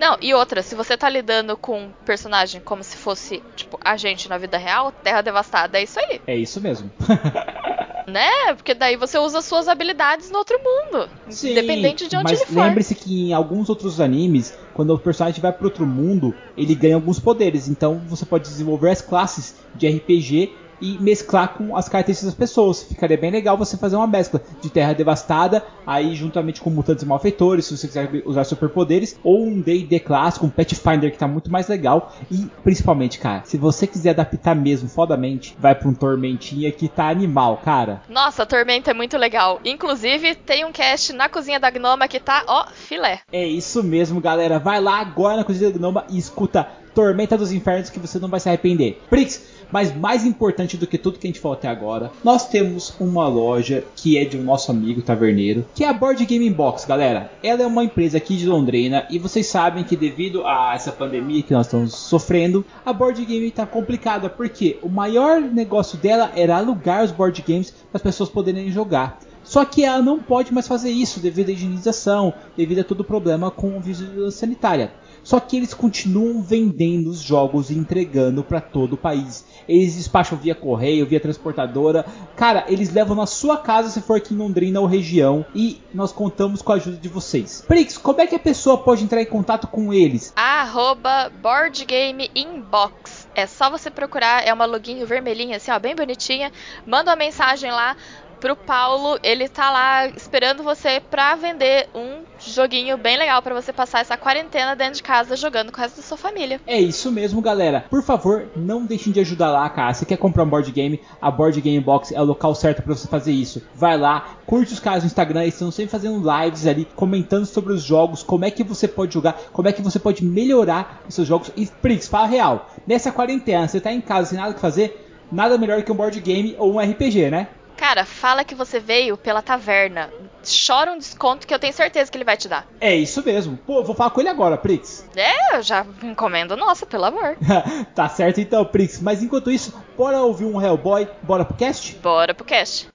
Não, 0.00 0.16
e 0.18 0.32
outra, 0.32 0.62
se 0.62 0.74
você 0.74 0.96
tá 0.96 1.10
lidando 1.10 1.58
com 1.58 1.78
um 1.78 1.92
personagem 2.06 2.58
como 2.58 2.82
se 2.82 2.96
fosse, 2.96 3.42
tipo, 3.54 3.78
a 3.84 3.98
gente 3.98 4.30
na 4.30 4.38
vida 4.38 4.56
real, 4.56 4.90
Terra 4.90 5.20
Devastada, 5.20 5.78
é 5.78 5.82
isso 5.82 6.00
aí, 6.00 6.22
É 6.26 6.34
isso 6.34 6.58
mesmo. 6.58 6.90
né? 8.08 8.54
Porque 8.56 8.72
daí 8.72 8.96
você 8.96 9.18
usa 9.18 9.42
suas 9.42 9.68
habilidades 9.68 10.30
no 10.30 10.38
outro 10.38 10.58
mundo. 10.58 11.06
Sim, 11.28 11.50
independente 11.50 12.08
de 12.08 12.16
onde 12.16 12.32
mas 12.32 12.40
ele 12.40 12.50
for. 12.50 12.62
lembre-se 12.64 12.94
que 12.94 13.28
em 13.28 13.34
alguns 13.34 13.68
outros 13.68 14.00
animes, 14.00 14.56
quando 14.72 14.94
o 14.94 14.98
personagem 14.98 15.40
vai 15.40 15.52
para 15.52 15.66
outro 15.66 15.86
mundo, 15.86 16.34
ele 16.56 16.74
ganha 16.74 16.94
alguns 16.94 17.20
poderes. 17.20 17.68
Então 17.68 18.00
você 18.06 18.24
pode 18.24 18.44
desenvolver 18.44 18.90
as 18.90 19.02
classes 19.02 19.54
de 19.74 19.86
RPG 19.86 20.54
e 20.80 20.98
mesclar 20.98 21.54
com 21.54 21.76
as 21.76 21.88
características 21.88 22.32
das 22.32 22.38
pessoas. 22.38 22.82
Ficaria 22.82 23.16
bem 23.16 23.30
legal 23.30 23.56
você 23.56 23.76
fazer 23.76 23.96
uma 23.96 24.06
mescla 24.06 24.40
de 24.60 24.70
Terra 24.70 24.92
Devastada, 24.92 25.64
aí 25.86 26.14
juntamente 26.14 26.60
com 26.60 26.70
mutantes 26.70 27.02
e 27.02 27.06
malfeitores, 27.06 27.66
se 27.66 27.76
você 27.76 27.86
quiser 27.86 28.22
usar 28.24 28.44
superpoderes, 28.44 29.18
ou 29.22 29.46
um 29.46 29.60
D&D 29.60 30.00
clássico, 30.00 30.46
um 30.46 30.50
Pathfinder 30.50 31.12
que 31.12 31.18
tá 31.18 31.28
muito 31.28 31.50
mais 31.50 31.68
legal 31.68 32.14
e 32.30 32.46
principalmente, 32.62 33.18
cara, 33.18 33.42
se 33.44 33.56
você 33.56 33.86
quiser 33.86 34.10
adaptar 34.10 34.54
mesmo 34.54 34.88
fodamente, 34.88 35.56
vai 35.58 35.74
para 35.74 35.88
um 35.88 35.94
Tormentinha 35.94 36.70
que 36.72 36.88
tá 36.88 37.08
animal, 37.08 37.58
cara. 37.64 38.02
Nossa, 38.08 38.46
Tormenta 38.46 38.90
é 38.90 38.94
muito 38.94 39.16
legal. 39.16 39.60
Inclusive, 39.64 40.34
tem 40.34 40.64
um 40.64 40.72
cast 40.72 41.12
na 41.12 41.28
cozinha 41.28 41.60
da 41.60 41.70
Gnoma 41.70 42.08
que 42.08 42.18
tá, 42.18 42.44
ó, 42.46 42.66
filé. 42.72 43.20
É 43.32 43.46
isso 43.46 43.82
mesmo, 43.82 44.20
galera. 44.20 44.58
Vai 44.58 44.80
lá 44.80 45.00
agora 45.00 45.36
na 45.36 45.44
cozinha 45.44 45.70
da 45.70 45.78
Gnoma 45.78 46.04
e 46.08 46.18
escuta 46.18 46.66
Tormenta 46.94 47.36
dos 47.36 47.52
Infernos 47.52 47.90
que 47.90 47.98
você 47.98 48.18
não 48.18 48.28
vai 48.28 48.40
se 48.40 48.48
arrepender. 48.48 49.00
Prix, 49.08 49.59
mas 49.72 49.94
mais 49.94 50.24
importante 50.24 50.76
do 50.76 50.86
que 50.86 50.98
tudo 50.98 51.18
que 51.18 51.26
a 51.26 51.30
gente 51.30 51.40
falou 51.40 51.56
até 51.56 51.68
agora, 51.68 52.10
nós 52.22 52.48
temos 52.48 52.94
uma 53.00 53.28
loja 53.28 53.84
que 53.96 54.18
é 54.18 54.24
de 54.24 54.36
um 54.36 54.42
nosso 54.42 54.70
amigo 54.70 55.02
taverneiro, 55.02 55.64
que 55.74 55.84
é 55.84 55.88
a 55.88 55.92
Board 55.92 56.24
Game 56.24 56.48
Box, 56.50 56.86
galera. 56.86 57.30
Ela 57.42 57.62
é 57.62 57.66
uma 57.66 57.84
empresa 57.84 58.18
aqui 58.18 58.36
de 58.36 58.46
Londrina 58.46 59.06
e 59.10 59.18
vocês 59.18 59.46
sabem 59.46 59.84
que 59.84 59.96
devido 59.96 60.46
a 60.46 60.72
essa 60.74 60.92
pandemia 60.92 61.42
que 61.42 61.52
nós 61.52 61.66
estamos 61.66 61.94
sofrendo, 61.94 62.64
a 62.84 62.92
Board 62.92 63.24
Game 63.24 63.46
está 63.46 63.66
complicada 63.66 64.28
porque 64.28 64.78
o 64.82 64.88
maior 64.88 65.40
negócio 65.40 65.98
dela 65.98 66.32
era 66.34 66.56
alugar 66.56 67.04
os 67.04 67.12
board 67.12 67.42
games 67.46 67.70
para 67.70 67.98
as 67.98 68.02
pessoas 68.02 68.28
poderem 68.28 68.70
jogar. 68.70 69.18
Só 69.42 69.64
que 69.64 69.84
ela 69.84 70.02
não 70.02 70.18
pode 70.18 70.52
mais 70.52 70.68
fazer 70.68 70.90
isso 70.90 71.18
devido 71.18 71.48
à 71.48 71.52
higienização, 71.52 72.32
devido 72.56 72.80
a 72.80 72.84
todo 72.84 73.00
o 73.00 73.04
problema 73.04 73.50
com 73.50 73.80
vigilância 73.80 74.40
sanitária. 74.40 74.92
Só 75.22 75.38
que 75.38 75.56
eles 75.56 75.74
continuam 75.74 76.42
vendendo 76.42 77.10
os 77.10 77.20
jogos 77.20 77.70
e 77.70 77.74
entregando 77.74 78.42
para 78.42 78.60
todo 78.60 78.94
o 78.94 78.98
país. 78.98 79.44
Eles 79.68 79.94
despacham 79.94 80.38
via 80.38 80.54
correio, 80.54 81.06
via 81.06 81.20
transportadora. 81.20 82.04
Cara, 82.36 82.64
eles 82.68 82.92
levam 82.92 83.16
na 83.16 83.26
sua 83.26 83.56
casa 83.56 83.88
se 83.88 84.00
for 84.00 84.16
aqui 84.16 84.34
em 84.34 84.36
Londrina 84.36 84.80
ou 84.80 84.86
região. 84.86 85.44
E 85.54 85.80
nós 85.92 86.12
contamos 86.12 86.62
com 86.62 86.72
a 86.72 86.76
ajuda 86.76 86.96
de 86.96 87.08
vocês. 87.08 87.64
Prix, 87.66 87.96
como 87.98 88.20
é 88.20 88.26
que 88.26 88.34
a 88.34 88.38
pessoa 88.38 88.78
pode 88.78 89.04
entrar 89.04 89.20
em 89.20 89.26
contato 89.26 89.66
com 89.66 89.92
eles? 89.92 90.32
Arroba 90.36 91.30
Board 91.42 91.84
Game 91.84 92.30
Inbox. 92.34 93.28
É 93.34 93.46
só 93.46 93.70
você 93.70 93.90
procurar, 93.90 94.46
é 94.46 94.52
uma 94.52 94.64
login 94.64 95.04
vermelhinha 95.04 95.56
assim, 95.56 95.70
ó, 95.70 95.78
bem 95.78 95.94
bonitinha. 95.94 96.52
Manda 96.86 97.10
uma 97.10 97.16
mensagem 97.16 97.70
lá 97.70 97.96
pro 98.40 98.56
Paulo, 98.56 99.18
ele 99.22 99.48
tá 99.48 99.70
lá 99.70 100.06
esperando 100.08 100.62
você 100.62 101.00
pra 101.10 101.36
vender 101.36 101.88
um 101.94 102.22
joguinho 102.38 102.96
bem 102.96 103.18
legal 103.18 103.42
para 103.42 103.54
você 103.54 103.72
passar 103.72 104.00
essa 104.00 104.16
quarentena 104.16 104.74
dentro 104.74 104.94
de 104.94 105.02
casa 105.02 105.36
jogando 105.36 105.70
com 105.70 105.78
o 105.78 105.80
resto 105.80 105.96
da 105.96 106.02
sua 106.02 106.16
família. 106.16 106.60
É 106.66 106.80
isso 106.80 107.12
mesmo, 107.12 107.42
galera. 107.42 107.84
Por 107.90 108.02
favor, 108.02 108.48
não 108.56 108.86
deixem 108.86 109.12
de 109.12 109.20
ajudar 109.20 109.50
lá, 109.50 109.68
cara. 109.68 109.92
Se 109.92 110.06
quer 110.06 110.16
comprar 110.16 110.44
um 110.44 110.48
board 110.48 110.72
game, 110.72 111.00
a 111.20 111.30
Board 111.30 111.60
Game 111.60 111.84
Box 111.84 112.12
é 112.12 112.20
o 112.20 112.24
local 112.24 112.54
certo 112.54 112.82
para 112.82 112.94
você 112.94 113.06
fazer 113.06 113.32
isso. 113.32 113.62
Vai 113.74 113.98
lá, 113.98 114.36
curte 114.46 114.72
os 114.72 114.80
caras 114.80 115.02
no 115.02 115.06
Instagram, 115.06 115.42
eles 115.42 115.54
estão 115.54 115.70
sempre 115.70 115.90
fazendo 115.90 116.18
lives 116.18 116.66
ali, 116.66 116.88
comentando 116.96 117.44
sobre 117.44 117.74
os 117.74 117.82
jogos, 117.82 118.22
como 118.22 118.46
é 118.46 118.50
que 118.50 118.64
você 118.64 118.88
pode 118.88 119.12
jogar, 119.12 119.34
como 119.52 119.68
é 119.68 119.72
que 119.72 119.82
você 119.82 119.98
pode 119.98 120.24
melhorar 120.24 121.02
os 121.06 121.14
seus 121.14 121.28
jogos. 121.28 121.52
E 121.56 121.66
Prix, 121.66 122.08
fala 122.08 122.26
real. 122.26 122.70
Nessa 122.86 123.12
quarentena, 123.12 123.68
você 123.68 123.80
tá 123.80 123.92
em 123.92 124.00
casa 124.00 124.30
sem 124.30 124.38
nada 124.38 124.54
que 124.54 124.60
fazer, 124.60 125.06
nada 125.30 125.58
melhor 125.58 125.82
que 125.82 125.92
um 125.92 125.94
board 125.94 126.18
game 126.20 126.56
ou 126.58 126.74
um 126.74 126.78
RPG, 126.80 127.30
né? 127.30 127.48
Cara, 127.80 128.04
fala 128.04 128.44
que 128.44 128.54
você 128.54 128.78
veio 128.78 129.16
pela 129.16 129.40
taverna. 129.40 130.10
Chora 130.44 130.92
um 130.92 130.98
desconto 130.98 131.46
que 131.46 131.54
eu 131.54 131.58
tenho 131.58 131.72
certeza 131.72 132.10
que 132.10 132.18
ele 132.18 132.26
vai 132.26 132.36
te 132.36 132.46
dar. 132.46 132.66
É 132.78 132.94
isso 132.94 133.24
mesmo. 133.24 133.56
Pô, 133.56 133.82
vou 133.82 133.94
falar 133.94 134.10
com 134.10 134.20
ele 134.20 134.28
agora, 134.28 134.58
Prix. 134.58 135.08
É, 135.16 135.56
eu 135.56 135.62
já 135.62 135.86
encomendo 136.02 136.54
nossa, 136.58 136.84
pelo 136.84 137.06
amor. 137.06 137.38
tá 137.96 138.06
certo 138.06 138.38
então, 138.38 138.66
Prix. 138.66 139.00
Mas 139.00 139.22
enquanto 139.22 139.50
isso, 139.50 139.72
bora 139.96 140.20
ouvir 140.20 140.44
um 140.44 140.60
Hellboy? 140.60 141.08
Bora 141.22 141.42
pro 141.42 141.56
cast? 141.56 141.96
Bora 141.96 142.34
pro 142.34 142.44
cast. 142.44 142.88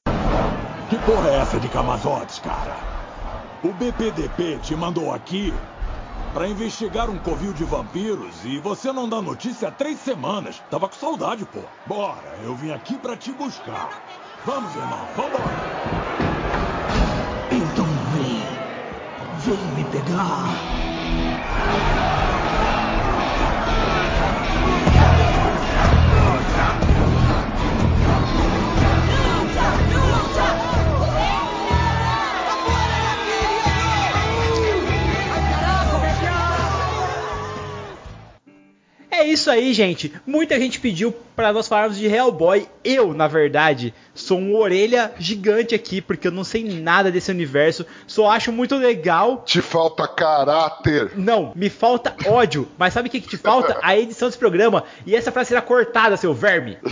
Que 0.87 0.99
porra 0.99 1.31
é 1.31 1.37
essa 1.37 1.59
de 1.59 1.67
Camazotes, 1.67 2.37
cara? 2.37 2.77
O 3.63 3.73
BPDP 3.73 4.59
te 4.61 4.75
mandou 4.75 5.11
aqui 5.11 5.51
para 6.31 6.47
investigar 6.47 7.09
um 7.09 7.17
covil 7.17 7.53
de 7.53 7.63
vampiros 7.63 8.35
e 8.45 8.59
você 8.59 8.93
não 8.93 9.09
dá 9.09 9.19
notícia 9.19 9.69
há 9.69 9.71
três 9.71 9.97
semanas. 9.99 10.61
Tava 10.69 10.87
com 10.87 10.95
saudade, 10.95 11.43
pô. 11.43 11.61
Bora, 11.87 12.37
eu 12.43 12.53
vim 12.55 12.71
aqui 12.71 12.95
para 12.99 13.17
te 13.17 13.31
buscar. 13.31 13.89
Vamos, 14.45 14.75
irmão, 14.75 15.07
vambora! 15.15 15.55
Então 17.49 17.87
vem. 18.13 18.43
Vem 19.39 19.57
me 19.73 19.83
pegar. 19.85 20.45
É 39.17 39.23
isso 39.23 39.49
aí, 39.49 39.73
gente. 39.73 40.13
Muita 40.27 40.59
gente 40.59 40.77
pediu 40.77 41.15
para 41.35 41.53
nós 41.53 41.69
falarmos 41.69 41.97
de 41.97 42.05
Hellboy. 42.05 42.67
Eu, 42.83 43.13
na 43.13 43.29
verdade, 43.29 43.93
sou 44.13 44.37
um 44.37 44.53
orelha 44.57 45.13
gigante 45.17 45.73
aqui, 45.73 46.01
porque 46.01 46.27
eu 46.27 46.33
não 46.33 46.43
sei 46.43 46.81
nada 46.81 47.09
desse 47.09 47.31
universo. 47.31 47.85
Só 48.05 48.29
acho 48.29 48.51
muito 48.51 48.75
legal. 48.75 49.41
Te 49.45 49.61
falta 49.61 50.05
caráter. 50.05 51.13
Não, 51.15 51.53
me 51.55 51.69
falta 51.69 52.13
ódio. 52.27 52.67
Mas 52.77 52.93
sabe 52.93 53.07
o 53.07 53.11
que, 53.11 53.21
que 53.21 53.29
te 53.29 53.37
falta? 53.37 53.79
A 53.81 53.97
edição 53.97 54.27
desse 54.27 54.37
programa. 54.37 54.83
E 55.05 55.15
essa 55.15 55.31
frase 55.31 55.47
será 55.47 55.61
cortada, 55.61 56.17
seu 56.17 56.33
verme. 56.33 56.77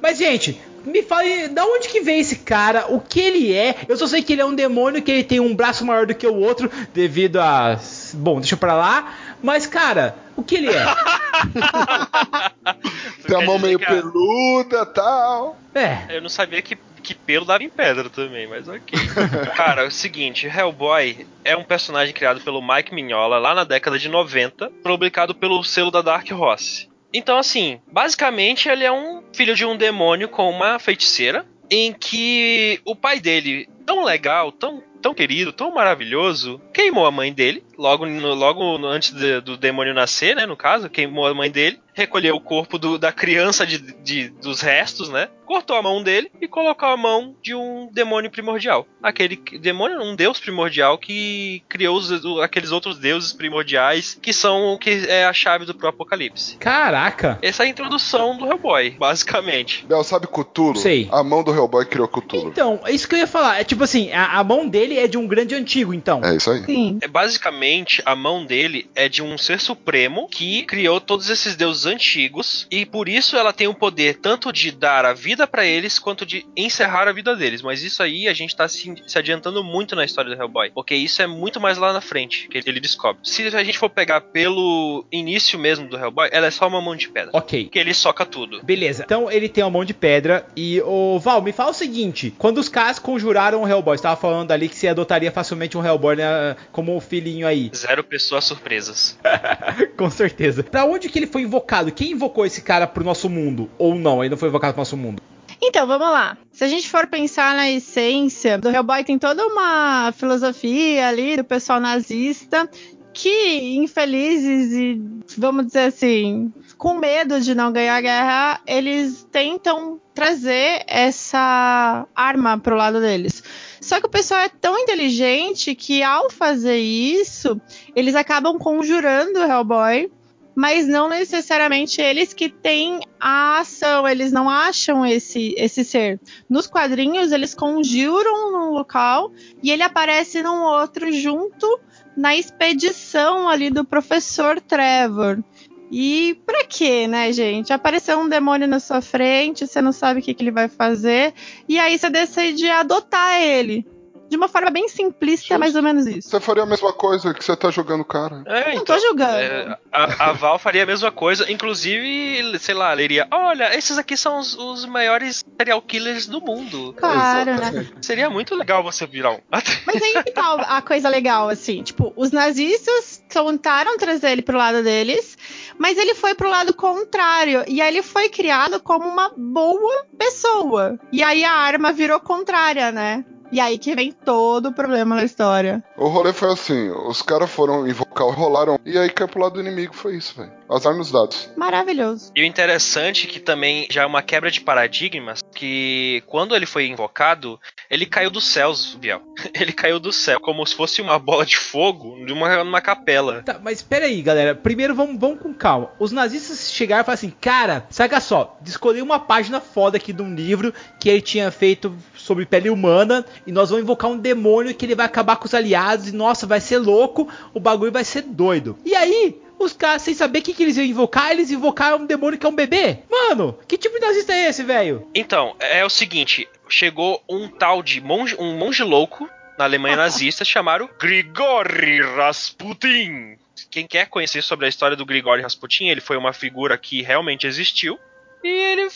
Mas, 0.00 0.18
gente, 0.18 0.60
me 0.84 1.02
fale, 1.02 1.48
da 1.48 1.64
onde 1.64 1.88
que 1.88 2.00
vem 2.00 2.20
esse 2.20 2.36
cara? 2.36 2.86
O 2.88 3.00
que 3.00 3.20
ele 3.20 3.54
é? 3.54 3.76
Eu 3.88 3.96
só 3.96 4.06
sei 4.06 4.22
que 4.22 4.32
ele 4.32 4.42
é 4.42 4.44
um 4.44 4.54
demônio, 4.54 5.02
que 5.02 5.10
ele 5.10 5.24
tem 5.24 5.40
um 5.40 5.54
braço 5.54 5.84
maior 5.84 6.06
do 6.06 6.14
que 6.14 6.26
o 6.26 6.34
outro, 6.34 6.70
devido 6.92 7.40
a. 7.40 7.78
Bom, 8.14 8.40
deixa 8.40 8.56
pra 8.56 8.74
lá. 8.74 9.14
Mas, 9.42 9.66
cara, 9.66 10.16
o 10.36 10.42
que 10.42 10.56
ele 10.56 10.70
é? 10.70 10.84
tem 13.26 13.36
a 13.36 13.44
mão 13.44 13.58
meio 13.58 13.78
que... 13.78 13.86
peluda 13.86 14.86
tal. 14.86 15.56
É. 15.74 16.16
Eu 16.16 16.22
não 16.22 16.28
sabia 16.28 16.62
que, 16.62 16.78
que 17.02 17.14
pelo 17.14 17.44
dava 17.44 17.62
em 17.62 17.68
pedra 17.68 18.08
também, 18.08 18.46
mas 18.46 18.68
ok. 18.68 18.98
cara, 19.56 19.82
é 19.82 19.86
o 19.86 19.90
seguinte: 19.90 20.46
Hellboy 20.46 21.26
é 21.44 21.56
um 21.56 21.64
personagem 21.64 22.14
criado 22.14 22.40
pelo 22.40 22.62
Mike 22.62 22.94
Mignola 22.94 23.38
lá 23.38 23.54
na 23.54 23.64
década 23.64 23.98
de 23.98 24.08
90, 24.08 24.70
publicado 24.82 25.34
pelo 25.34 25.62
selo 25.64 25.90
da 25.90 26.02
Dark 26.02 26.30
Horse. 26.30 26.91
Então, 27.12 27.36
assim, 27.36 27.80
basicamente 27.90 28.68
ele 28.68 28.84
é 28.84 28.92
um 28.92 29.22
filho 29.34 29.54
de 29.54 29.64
um 29.64 29.76
demônio 29.76 30.28
com 30.28 30.48
uma 30.50 30.78
feiticeira, 30.78 31.46
em 31.70 31.92
que 31.92 32.80
o 32.84 32.94
pai 32.94 33.18
dele, 33.18 33.68
tão 33.86 34.04
legal, 34.04 34.52
tão, 34.52 34.82
tão 35.00 35.14
querido, 35.14 35.52
tão 35.52 35.72
maravilhoso, 35.72 36.60
queimou 36.72 37.06
a 37.06 37.10
mãe 37.10 37.32
dele, 37.32 37.64
logo, 37.78 38.04
logo 38.04 38.86
antes 38.86 39.12
de, 39.12 39.40
do 39.40 39.56
demônio 39.56 39.94
nascer, 39.94 40.36
né, 40.36 40.44
no 40.44 40.56
caso, 40.56 40.90
queimou 40.90 41.26
a 41.26 41.34
mãe 41.34 41.50
dele, 41.50 41.80
recolheu 41.92 42.34
o 42.36 42.40
corpo 42.40 42.78
do, 42.78 42.98
da 42.98 43.12
criança 43.12 43.66
de, 43.66 43.78
de, 43.78 44.28
dos 44.28 44.60
restos, 44.60 45.08
né, 45.08 45.28
cortou 45.44 45.76
a 45.76 45.82
mão 45.82 46.02
dele 46.02 46.30
e 46.40 46.48
colocou 46.48 46.88
a 46.88 46.96
mão 46.96 47.36
de 47.42 47.54
um 47.54 47.88
demônio 47.92 48.30
primordial. 48.30 48.86
Aquele 49.02 49.36
demônio, 49.60 50.00
um 50.00 50.16
deus 50.16 50.40
primordial 50.40 50.96
que 50.96 51.62
criou 51.68 51.96
os, 51.96 52.10
aqueles 52.40 52.72
outros 52.72 52.98
deuses 52.98 53.32
primordiais 53.32 54.18
que 54.20 54.32
são 54.32 54.78
que 54.80 55.04
é 55.08 55.26
a 55.26 55.32
chave 55.32 55.66
do 55.66 55.74
próprio 55.74 56.02
Apocalipse. 56.02 56.56
Caraca! 56.56 57.38
Essa 57.42 57.64
é 57.64 57.66
a 57.66 57.68
introdução 57.68 58.36
do 58.36 58.46
Hellboy, 58.46 58.90
basicamente. 58.98 59.84
Bel, 59.86 60.02
sabe 60.02 60.26
Cthulhu? 60.26 60.78
Sei. 60.78 61.08
A 61.12 61.22
mão 61.22 61.44
do 61.44 61.54
Hellboy 61.54 61.84
criou 61.84 62.08
Cthulhu. 62.08 62.48
Então, 62.48 62.80
é 62.84 62.92
isso 62.92 63.06
que 63.06 63.14
eu 63.14 63.18
ia 63.18 63.26
falar. 63.26 63.60
É 63.60 63.64
tipo 63.64 63.84
assim, 63.84 64.10
a, 64.12 64.38
a 64.38 64.44
mão 64.44 64.66
dele 64.66 64.98
é 64.98 65.06
de 65.06 65.18
um 65.18 65.26
grande 65.26 65.54
antigo, 65.54 65.92
então. 65.92 66.22
É 66.24 66.34
isso 66.34 66.50
aí. 66.50 66.64
Sim. 66.64 66.98
É, 67.02 67.08
basicamente, 67.08 68.02
a 68.06 68.16
mão 68.16 68.44
dele 68.44 68.88
é 68.94 69.08
de 69.08 69.22
um 69.22 69.36
ser 69.36 69.60
supremo 69.60 70.28
que 70.28 70.62
criou 70.62 71.00
todos 71.00 71.28
esses 71.28 71.56
deuses 71.56 71.81
antigos 71.86 72.66
e 72.70 72.84
por 72.86 73.08
isso 73.08 73.36
ela 73.36 73.52
tem 73.52 73.66
o 73.66 73.74
poder 73.74 74.18
tanto 74.18 74.52
de 74.52 74.70
dar 74.70 75.04
a 75.04 75.12
vida 75.12 75.46
para 75.46 75.64
eles 75.64 75.98
quanto 75.98 76.24
de 76.24 76.46
encerrar 76.56 77.08
a 77.08 77.12
vida 77.12 77.34
deles. 77.36 77.62
Mas 77.62 77.82
isso 77.82 78.02
aí 78.02 78.28
a 78.28 78.32
gente 78.32 78.54
tá 78.54 78.68
se, 78.68 78.94
se, 79.06 79.18
adiantando 79.18 79.62
muito 79.62 79.94
na 79.94 80.04
história 80.04 80.34
do 80.34 80.40
Hellboy, 80.40 80.70
porque 80.70 80.94
isso 80.94 81.22
é 81.22 81.26
muito 81.26 81.60
mais 81.60 81.78
lá 81.78 81.92
na 81.92 82.00
frente 82.00 82.48
que 82.48 82.62
ele 82.66 82.80
descobre. 82.80 83.20
Se 83.22 83.42
a 83.48 83.64
gente 83.64 83.78
for 83.78 83.90
pegar 83.90 84.20
pelo 84.20 85.04
início 85.10 85.58
mesmo 85.58 85.88
do 85.88 85.96
Hellboy, 85.96 86.28
ela 86.32 86.46
é 86.46 86.50
só 86.50 86.66
uma 86.68 86.80
mão 86.80 86.96
de 86.96 87.08
pedra. 87.08 87.30
Ok. 87.32 87.68
Que 87.68 87.78
ele 87.78 87.94
soca 87.94 88.24
tudo. 88.24 88.62
Beleza. 88.62 89.02
Então 89.04 89.30
ele 89.30 89.48
tem 89.48 89.64
uma 89.64 89.70
mão 89.70 89.84
de 89.84 89.94
pedra 89.94 90.46
e 90.56 90.80
o 90.82 91.18
Val, 91.18 91.42
me 91.42 91.52
fala 91.52 91.70
o 91.70 91.74
seguinte: 91.74 92.34
quando 92.38 92.58
os 92.58 92.68
caras 92.68 92.98
conjuraram 92.98 93.62
o 93.62 93.68
Hellboy, 93.68 93.96
você 93.96 94.02
tava 94.02 94.20
falando 94.20 94.50
ali 94.52 94.68
que 94.68 94.76
você 94.76 94.88
adotaria 94.88 95.30
facilmente 95.30 95.76
um 95.76 95.84
Hellboy 95.84 96.16
né, 96.16 96.56
como 96.70 96.96
um 96.96 97.00
filhinho 97.00 97.46
aí. 97.46 97.70
Zero 97.74 98.04
pessoas 98.04 98.44
surpresas. 98.44 99.18
Com 99.96 100.10
certeza. 100.10 100.62
Pra 100.62 100.84
onde 100.84 101.08
que 101.08 101.18
ele 101.18 101.26
foi 101.26 101.42
invocado? 101.42 101.71
Quem 101.94 102.12
invocou 102.12 102.44
esse 102.44 102.60
cara 102.60 102.86
pro 102.86 103.04
nosso 103.04 103.30
mundo? 103.30 103.70
Ou 103.78 103.94
não, 103.94 104.22
não 104.22 104.36
foi 104.36 104.48
invocado 104.48 104.74
pro 104.74 104.80
nosso 104.80 104.96
mundo? 104.96 105.22
Então, 105.60 105.86
vamos 105.86 106.08
lá. 106.08 106.36
Se 106.50 106.64
a 106.64 106.68
gente 106.68 106.88
for 106.88 107.06
pensar 107.06 107.54
na 107.54 107.70
essência 107.70 108.58
do 108.58 108.68
Hellboy, 108.68 109.04
tem 109.04 109.18
toda 109.18 109.46
uma 109.46 110.12
filosofia 110.12 111.08
ali 111.08 111.36
do 111.36 111.44
pessoal 111.44 111.80
nazista 111.80 112.68
que, 113.12 113.76
infelizes 113.76 114.72
e, 114.72 115.00
vamos 115.38 115.66
dizer 115.66 115.86
assim, 115.86 116.52
com 116.76 116.94
medo 116.94 117.40
de 117.40 117.54
não 117.54 117.72
ganhar 117.72 117.96
a 117.96 118.00
guerra, 118.00 118.60
eles 118.66 119.26
tentam 119.30 120.00
trazer 120.14 120.82
essa 120.86 122.06
arma 122.14 122.58
pro 122.58 122.76
lado 122.76 123.00
deles. 123.00 123.42
Só 123.80 124.00
que 124.00 124.06
o 124.06 124.10
pessoal 124.10 124.40
é 124.40 124.48
tão 124.48 124.78
inteligente 124.78 125.74
que, 125.74 126.02
ao 126.02 126.30
fazer 126.30 126.78
isso, 126.78 127.60
eles 127.94 128.14
acabam 128.14 128.58
conjurando 128.58 129.38
o 129.38 129.44
Hellboy 129.44 130.10
mas 130.54 130.86
não 130.86 131.08
necessariamente 131.08 132.00
eles 132.00 132.32
que 132.32 132.48
têm 132.48 133.00
a 133.18 133.60
ação, 133.60 134.06
eles 134.06 134.32
não 134.32 134.48
acham 134.48 135.04
esse, 135.04 135.54
esse 135.56 135.84
ser. 135.84 136.20
Nos 136.48 136.66
quadrinhos, 136.66 137.32
eles 137.32 137.54
conjuram 137.54 138.52
num 138.52 138.70
local 138.70 139.32
e 139.62 139.70
ele 139.70 139.82
aparece 139.82 140.42
num 140.42 140.62
outro 140.62 141.12
junto 141.12 141.80
na 142.16 142.36
expedição 142.36 143.48
ali 143.48 143.70
do 143.70 143.84
professor 143.84 144.60
Trevor. 144.60 145.42
E 145.90 146.40
pra 146.46 146.64
quê, 146.64 147.06
né, 147.06 147.30
gente? 147.32 147.72
Apareceu 147.72 148.18
um 148.18 148.28
demônio 148.28 148.66
na 148.66 148.80
sua 148.80 149.02
frente, 149.02 149.66
você 149.66 149.82
não 149.82 149.92
sabe 149.92 150.20
o 150.20 150.22
que, 150.22 150.32
que 150.32 150.42
ele 150.42 150.50
vai 150.50 150.66
fazer, 150.66 151.34
e 151.68 151.78
aí 151.78 151.98
você 151.98 152.08
decide 152.08 152.68
adotar 152.70 153.40
ele 153.42 153.86
de 154.32 154.36
uma 154.38 154.48
forma 154.48 154.70
bem 154.70 154.88
simplista, 154.88 155.52
é 155.52 155.58
mais 155.58 155.76
ou 155.76 155.82
menos 155.82 156.06
isso. 156.06 156.30
Você 156.30 156.40
faria 156.40 156.62
a 156.62 156.66
mesma 156.66 156.90
coisa 156.90 157.34
que 157.34 157.44
você 157.44 157.54
tá 157.54 157.70
jogando 157.70 158.00
o 158.00 158.04
cara. 158.04 158.42
É, 158.46 158.74
não 158.74 158.82
tô 158.82 158.98
julgando. 158.98 159.36
É, 159.36 159.78
a, 159.92 160.30
a, 160.30 160.32
Val 160.32 160.58
faria 160.58 160.84
a 160.84 160.86
mesma 160.86 161.12
coisa, 161.12 161.52
inclusive, 161.52 162.58
sei 162.58 162.74
lá, 162.74 162.90
leria: 162.94 163.28
olha, 163.30 163.76
esses 163.76 163.98
aqui 163.98 164.16
são 164.16 164.38
os, 164.38 164.56
os 164.56 164.86
maiores 164.86 165.44
serial 165.58 165.82
killers 165.82 166.26
do 166.26 166.40
mundo. 166.40 166.94
Claro, 166.94 167.56
né? 167.56 167.86
Seria 168.00 168.30
muito 168.30 168.54
legal 168.54 168.82
você 168.82 169.06
virar 169.06 169.32
um. 169.32 169.40
Mas 169.84 170.02
aí 170.02 170.22
que 170.24 170.30
tal 170.30 170.58
a 170.60 170.80
coisa 170.80 171.10
legal, 171.10 171.50
assim? 171.50 171.82
Tipo, 171.82 172.14
os 172.16 172.30
nazistas 172.30 173.22
tentaram 173.28 173.98
trazer 173.98 174.30
ele 174.30 174.40
pro 174.40 174.56
lado 174.56 174.82
deles, 174.82 175.36
mas 175.76 175.98
ele 175.98 176.14
foi 176.14 176.34
pro 176.34 176.48
lado 176.48 176.72
contrário. 176.72 177.64
E 177.68 177.82
aí 177.82 177.88
ele 177.88 178.02
foi 178.02 178.30
criado 178.30 178.80
como 178.80 179.06
uma 179.06 179.30
boa 179.36 180.06
pessoa. 180.16 180.98
E 181.12 181.22
aí 181.22 181.44
a 181.44 181.52
arma 181.52 181.92
virou 181.92 182.18
contrária, 182.18 182.90
né? 182.90 183.26
E 183.52 183.60
aí 183.60 183.76
que 183.76 183.94
vem 183.94 184.10
todo 184.10 184.70
o 184.70 184.72
problema 184.72 185.14
da 185.14 185.24
história. 185.24 185.84
O 186.02 186.08
rolê 186.08 186.32
foi 186.32 186.50
assim: 186.50 186.90
os 186.90 187.22
caras 187.22 187.48
foram 187.48 187.86
invocar, 187.86 188.26
rolaram, 188.26 188.76
e 188.84 188.98
aí 188.98 189.08
caiu 189.08 189.28
pro 189.28 189.40
lado 189.40 189.54
do 189.54 189.60
inimigo. 189.60 189.94
Foi 189.94 190.16
isso, 190.16 190.34
velho. 190.36 190.50
Azar 190.68 190.96
nos 190.96 191.12
dados. 191.12 191.48
Maravilhoso. 191.56 192.32
E 192.34 192.42
o 192.42 192.44
interessante 192.44 193.28
é 193.28 193.30
que 193.30 193.38
também 193.38 193.86
já 193.88 194.02
é 194.02 194.06
uma 194.06 194.20
quebra 194.20 194.50
de 194.50 194.60
paradigmas, 194.60 195.44
que 195.54 196.24
quando 196.26 196.56
ele 196.56 196.66
foi 196.66 196.88
invocado, 196.88 197.60
ele 197.88 198.04
caiu 198.04 198.30
dos 198.30 198.48
céus, 198.48 198.96
Biel. 198.98 199.22
Ele 199.54 199.72
caiu 199.72 200.00
do 200.00 200.12
céu, 200.12 200.40
como 200.40 200.66
se 200.66 200.74
fosse 200.74 201.02
uma 201.02 201.18
bola 201.18 201.44
de 201.44 201.56
fogo 201.56 202.24
de 202.24 202.32
uma, 202.32 202.64
numa 202.64 202.80
capela. 202.80 203.42
Tá, 203.42 203.60
mas 203.62 203.78
espera 203.78 204.06
aí, 204.06 204.22
galera. 204.22 204.54
Primeiro 204.54 204.94
vamos, 204.94 205.20
vamos 205.20 205.40
com 205.40 205.52
calma. 205.52 205.90
Os 205.98 206.10
nazistas 206.10 206.72
chegaram 206.72 207.02
e 207.02 207.04
falaram 207.04 207.18
assim, 207.18 207.30
cara, 207.40 207.86
saca 207.90 208.18
só, 208.20 208.58
escolhi 208.64 209.02
uma 209.02 209.20
página 209.20 209.60
foda 209.60 209.98
aqui 209.98 210.12
de 210.12 210.22
um 210.22 210.34
livro 210.34 210.72
que 210.98 211.08
ele 211.08 211.20
tinha 211.20 211.50
feito 211.50 211.94
sobre 212.16 212.46
pele 212.46 212.70
humana 212.70 213.24
e 213.46 213.52
nós 213.52 213.68
vamos 213.70 213.84
invocar 213.84 214.10
um 214.10 214.18
demônio 214.18 214.74
que 214.74 214.86
ele 214.86 214.94
vai 214.94 215.06
acabar 215.06 215.36
com 215.36 215.44
os 215.44 215.54
aliados 215.54 215.91
e 215.94 216.12
nossa, 216.12 216.46
vai 216.46 216.60
ser 216.60 216.78
louco, 216.78 217.28
o 217.54 217.60
bagulho 217.60 217.92
vai 217.92 218.04
ser 218.04 218.22
doido. 218.22 218.78
E 218.84 218.94
aí, 218.94 219.40
os 219.58 219.72
caras, 219.72 220.02
sem 220.02 220.14
saber 220.14 220.40
o 220.40 220.42
que, 220.42 220.54
que 220.54 220.62
eles 220.62 220.76
iam 220.76 220.86
invocar, 220.86 221.30
eles 221.30 221.50
invocaram 221.50 221.98
um 221.98 222.06
demônio 222.06 222.38
que 222.38 222.46
é 222.46 222.48
um 222.48 222.54
bebê? 222.54 222.98
Mano, 223.10 223.58
que 223.66 223.78
tipo 223.78 223.98
de 223.98 224.06
nazista 224.06 224.32
é 224.32 224.48
esse, 224.48 224.62
velho? 224.62 225.06
Então, 225.14 225.54
é 225.60 225.84
o 225.84 225.90
seguinte: 225.90 226.48
chegou 226.68 227.22
um 227.28 227.48
tal 227.48 227.82
de 227.82 228.00
monge, 228.00 228.36
um 228.38 228.56
monge 228.56 228.82
louco 228.82 229.28
na 229.56 229.64
Alemanha 229.64 229.96
nazista 229.96 230.44
chamado 230.44 230.88
Grigori 230.98 232.00
Rasputin. 232.00 233.36
Quem 233.70 233.86
quer 233.86 234.06
conhecer 234.08 234.42
sobre 234.42 234.66
a 234.66 234.68
história 234.68 234.96
do 234.96 235.06
Grigori 235.06 235.42
Rasputin, 235.42 235.86
ele 235.86 236.00
foi 236.00 236.16
uma 236.16 236.32
figura 236.32 236.76
que 236.76 237.02
realmente 237.02 237.46
existiu. 237.46 237.98
E 238.42 238.48
ele 238.48 238.88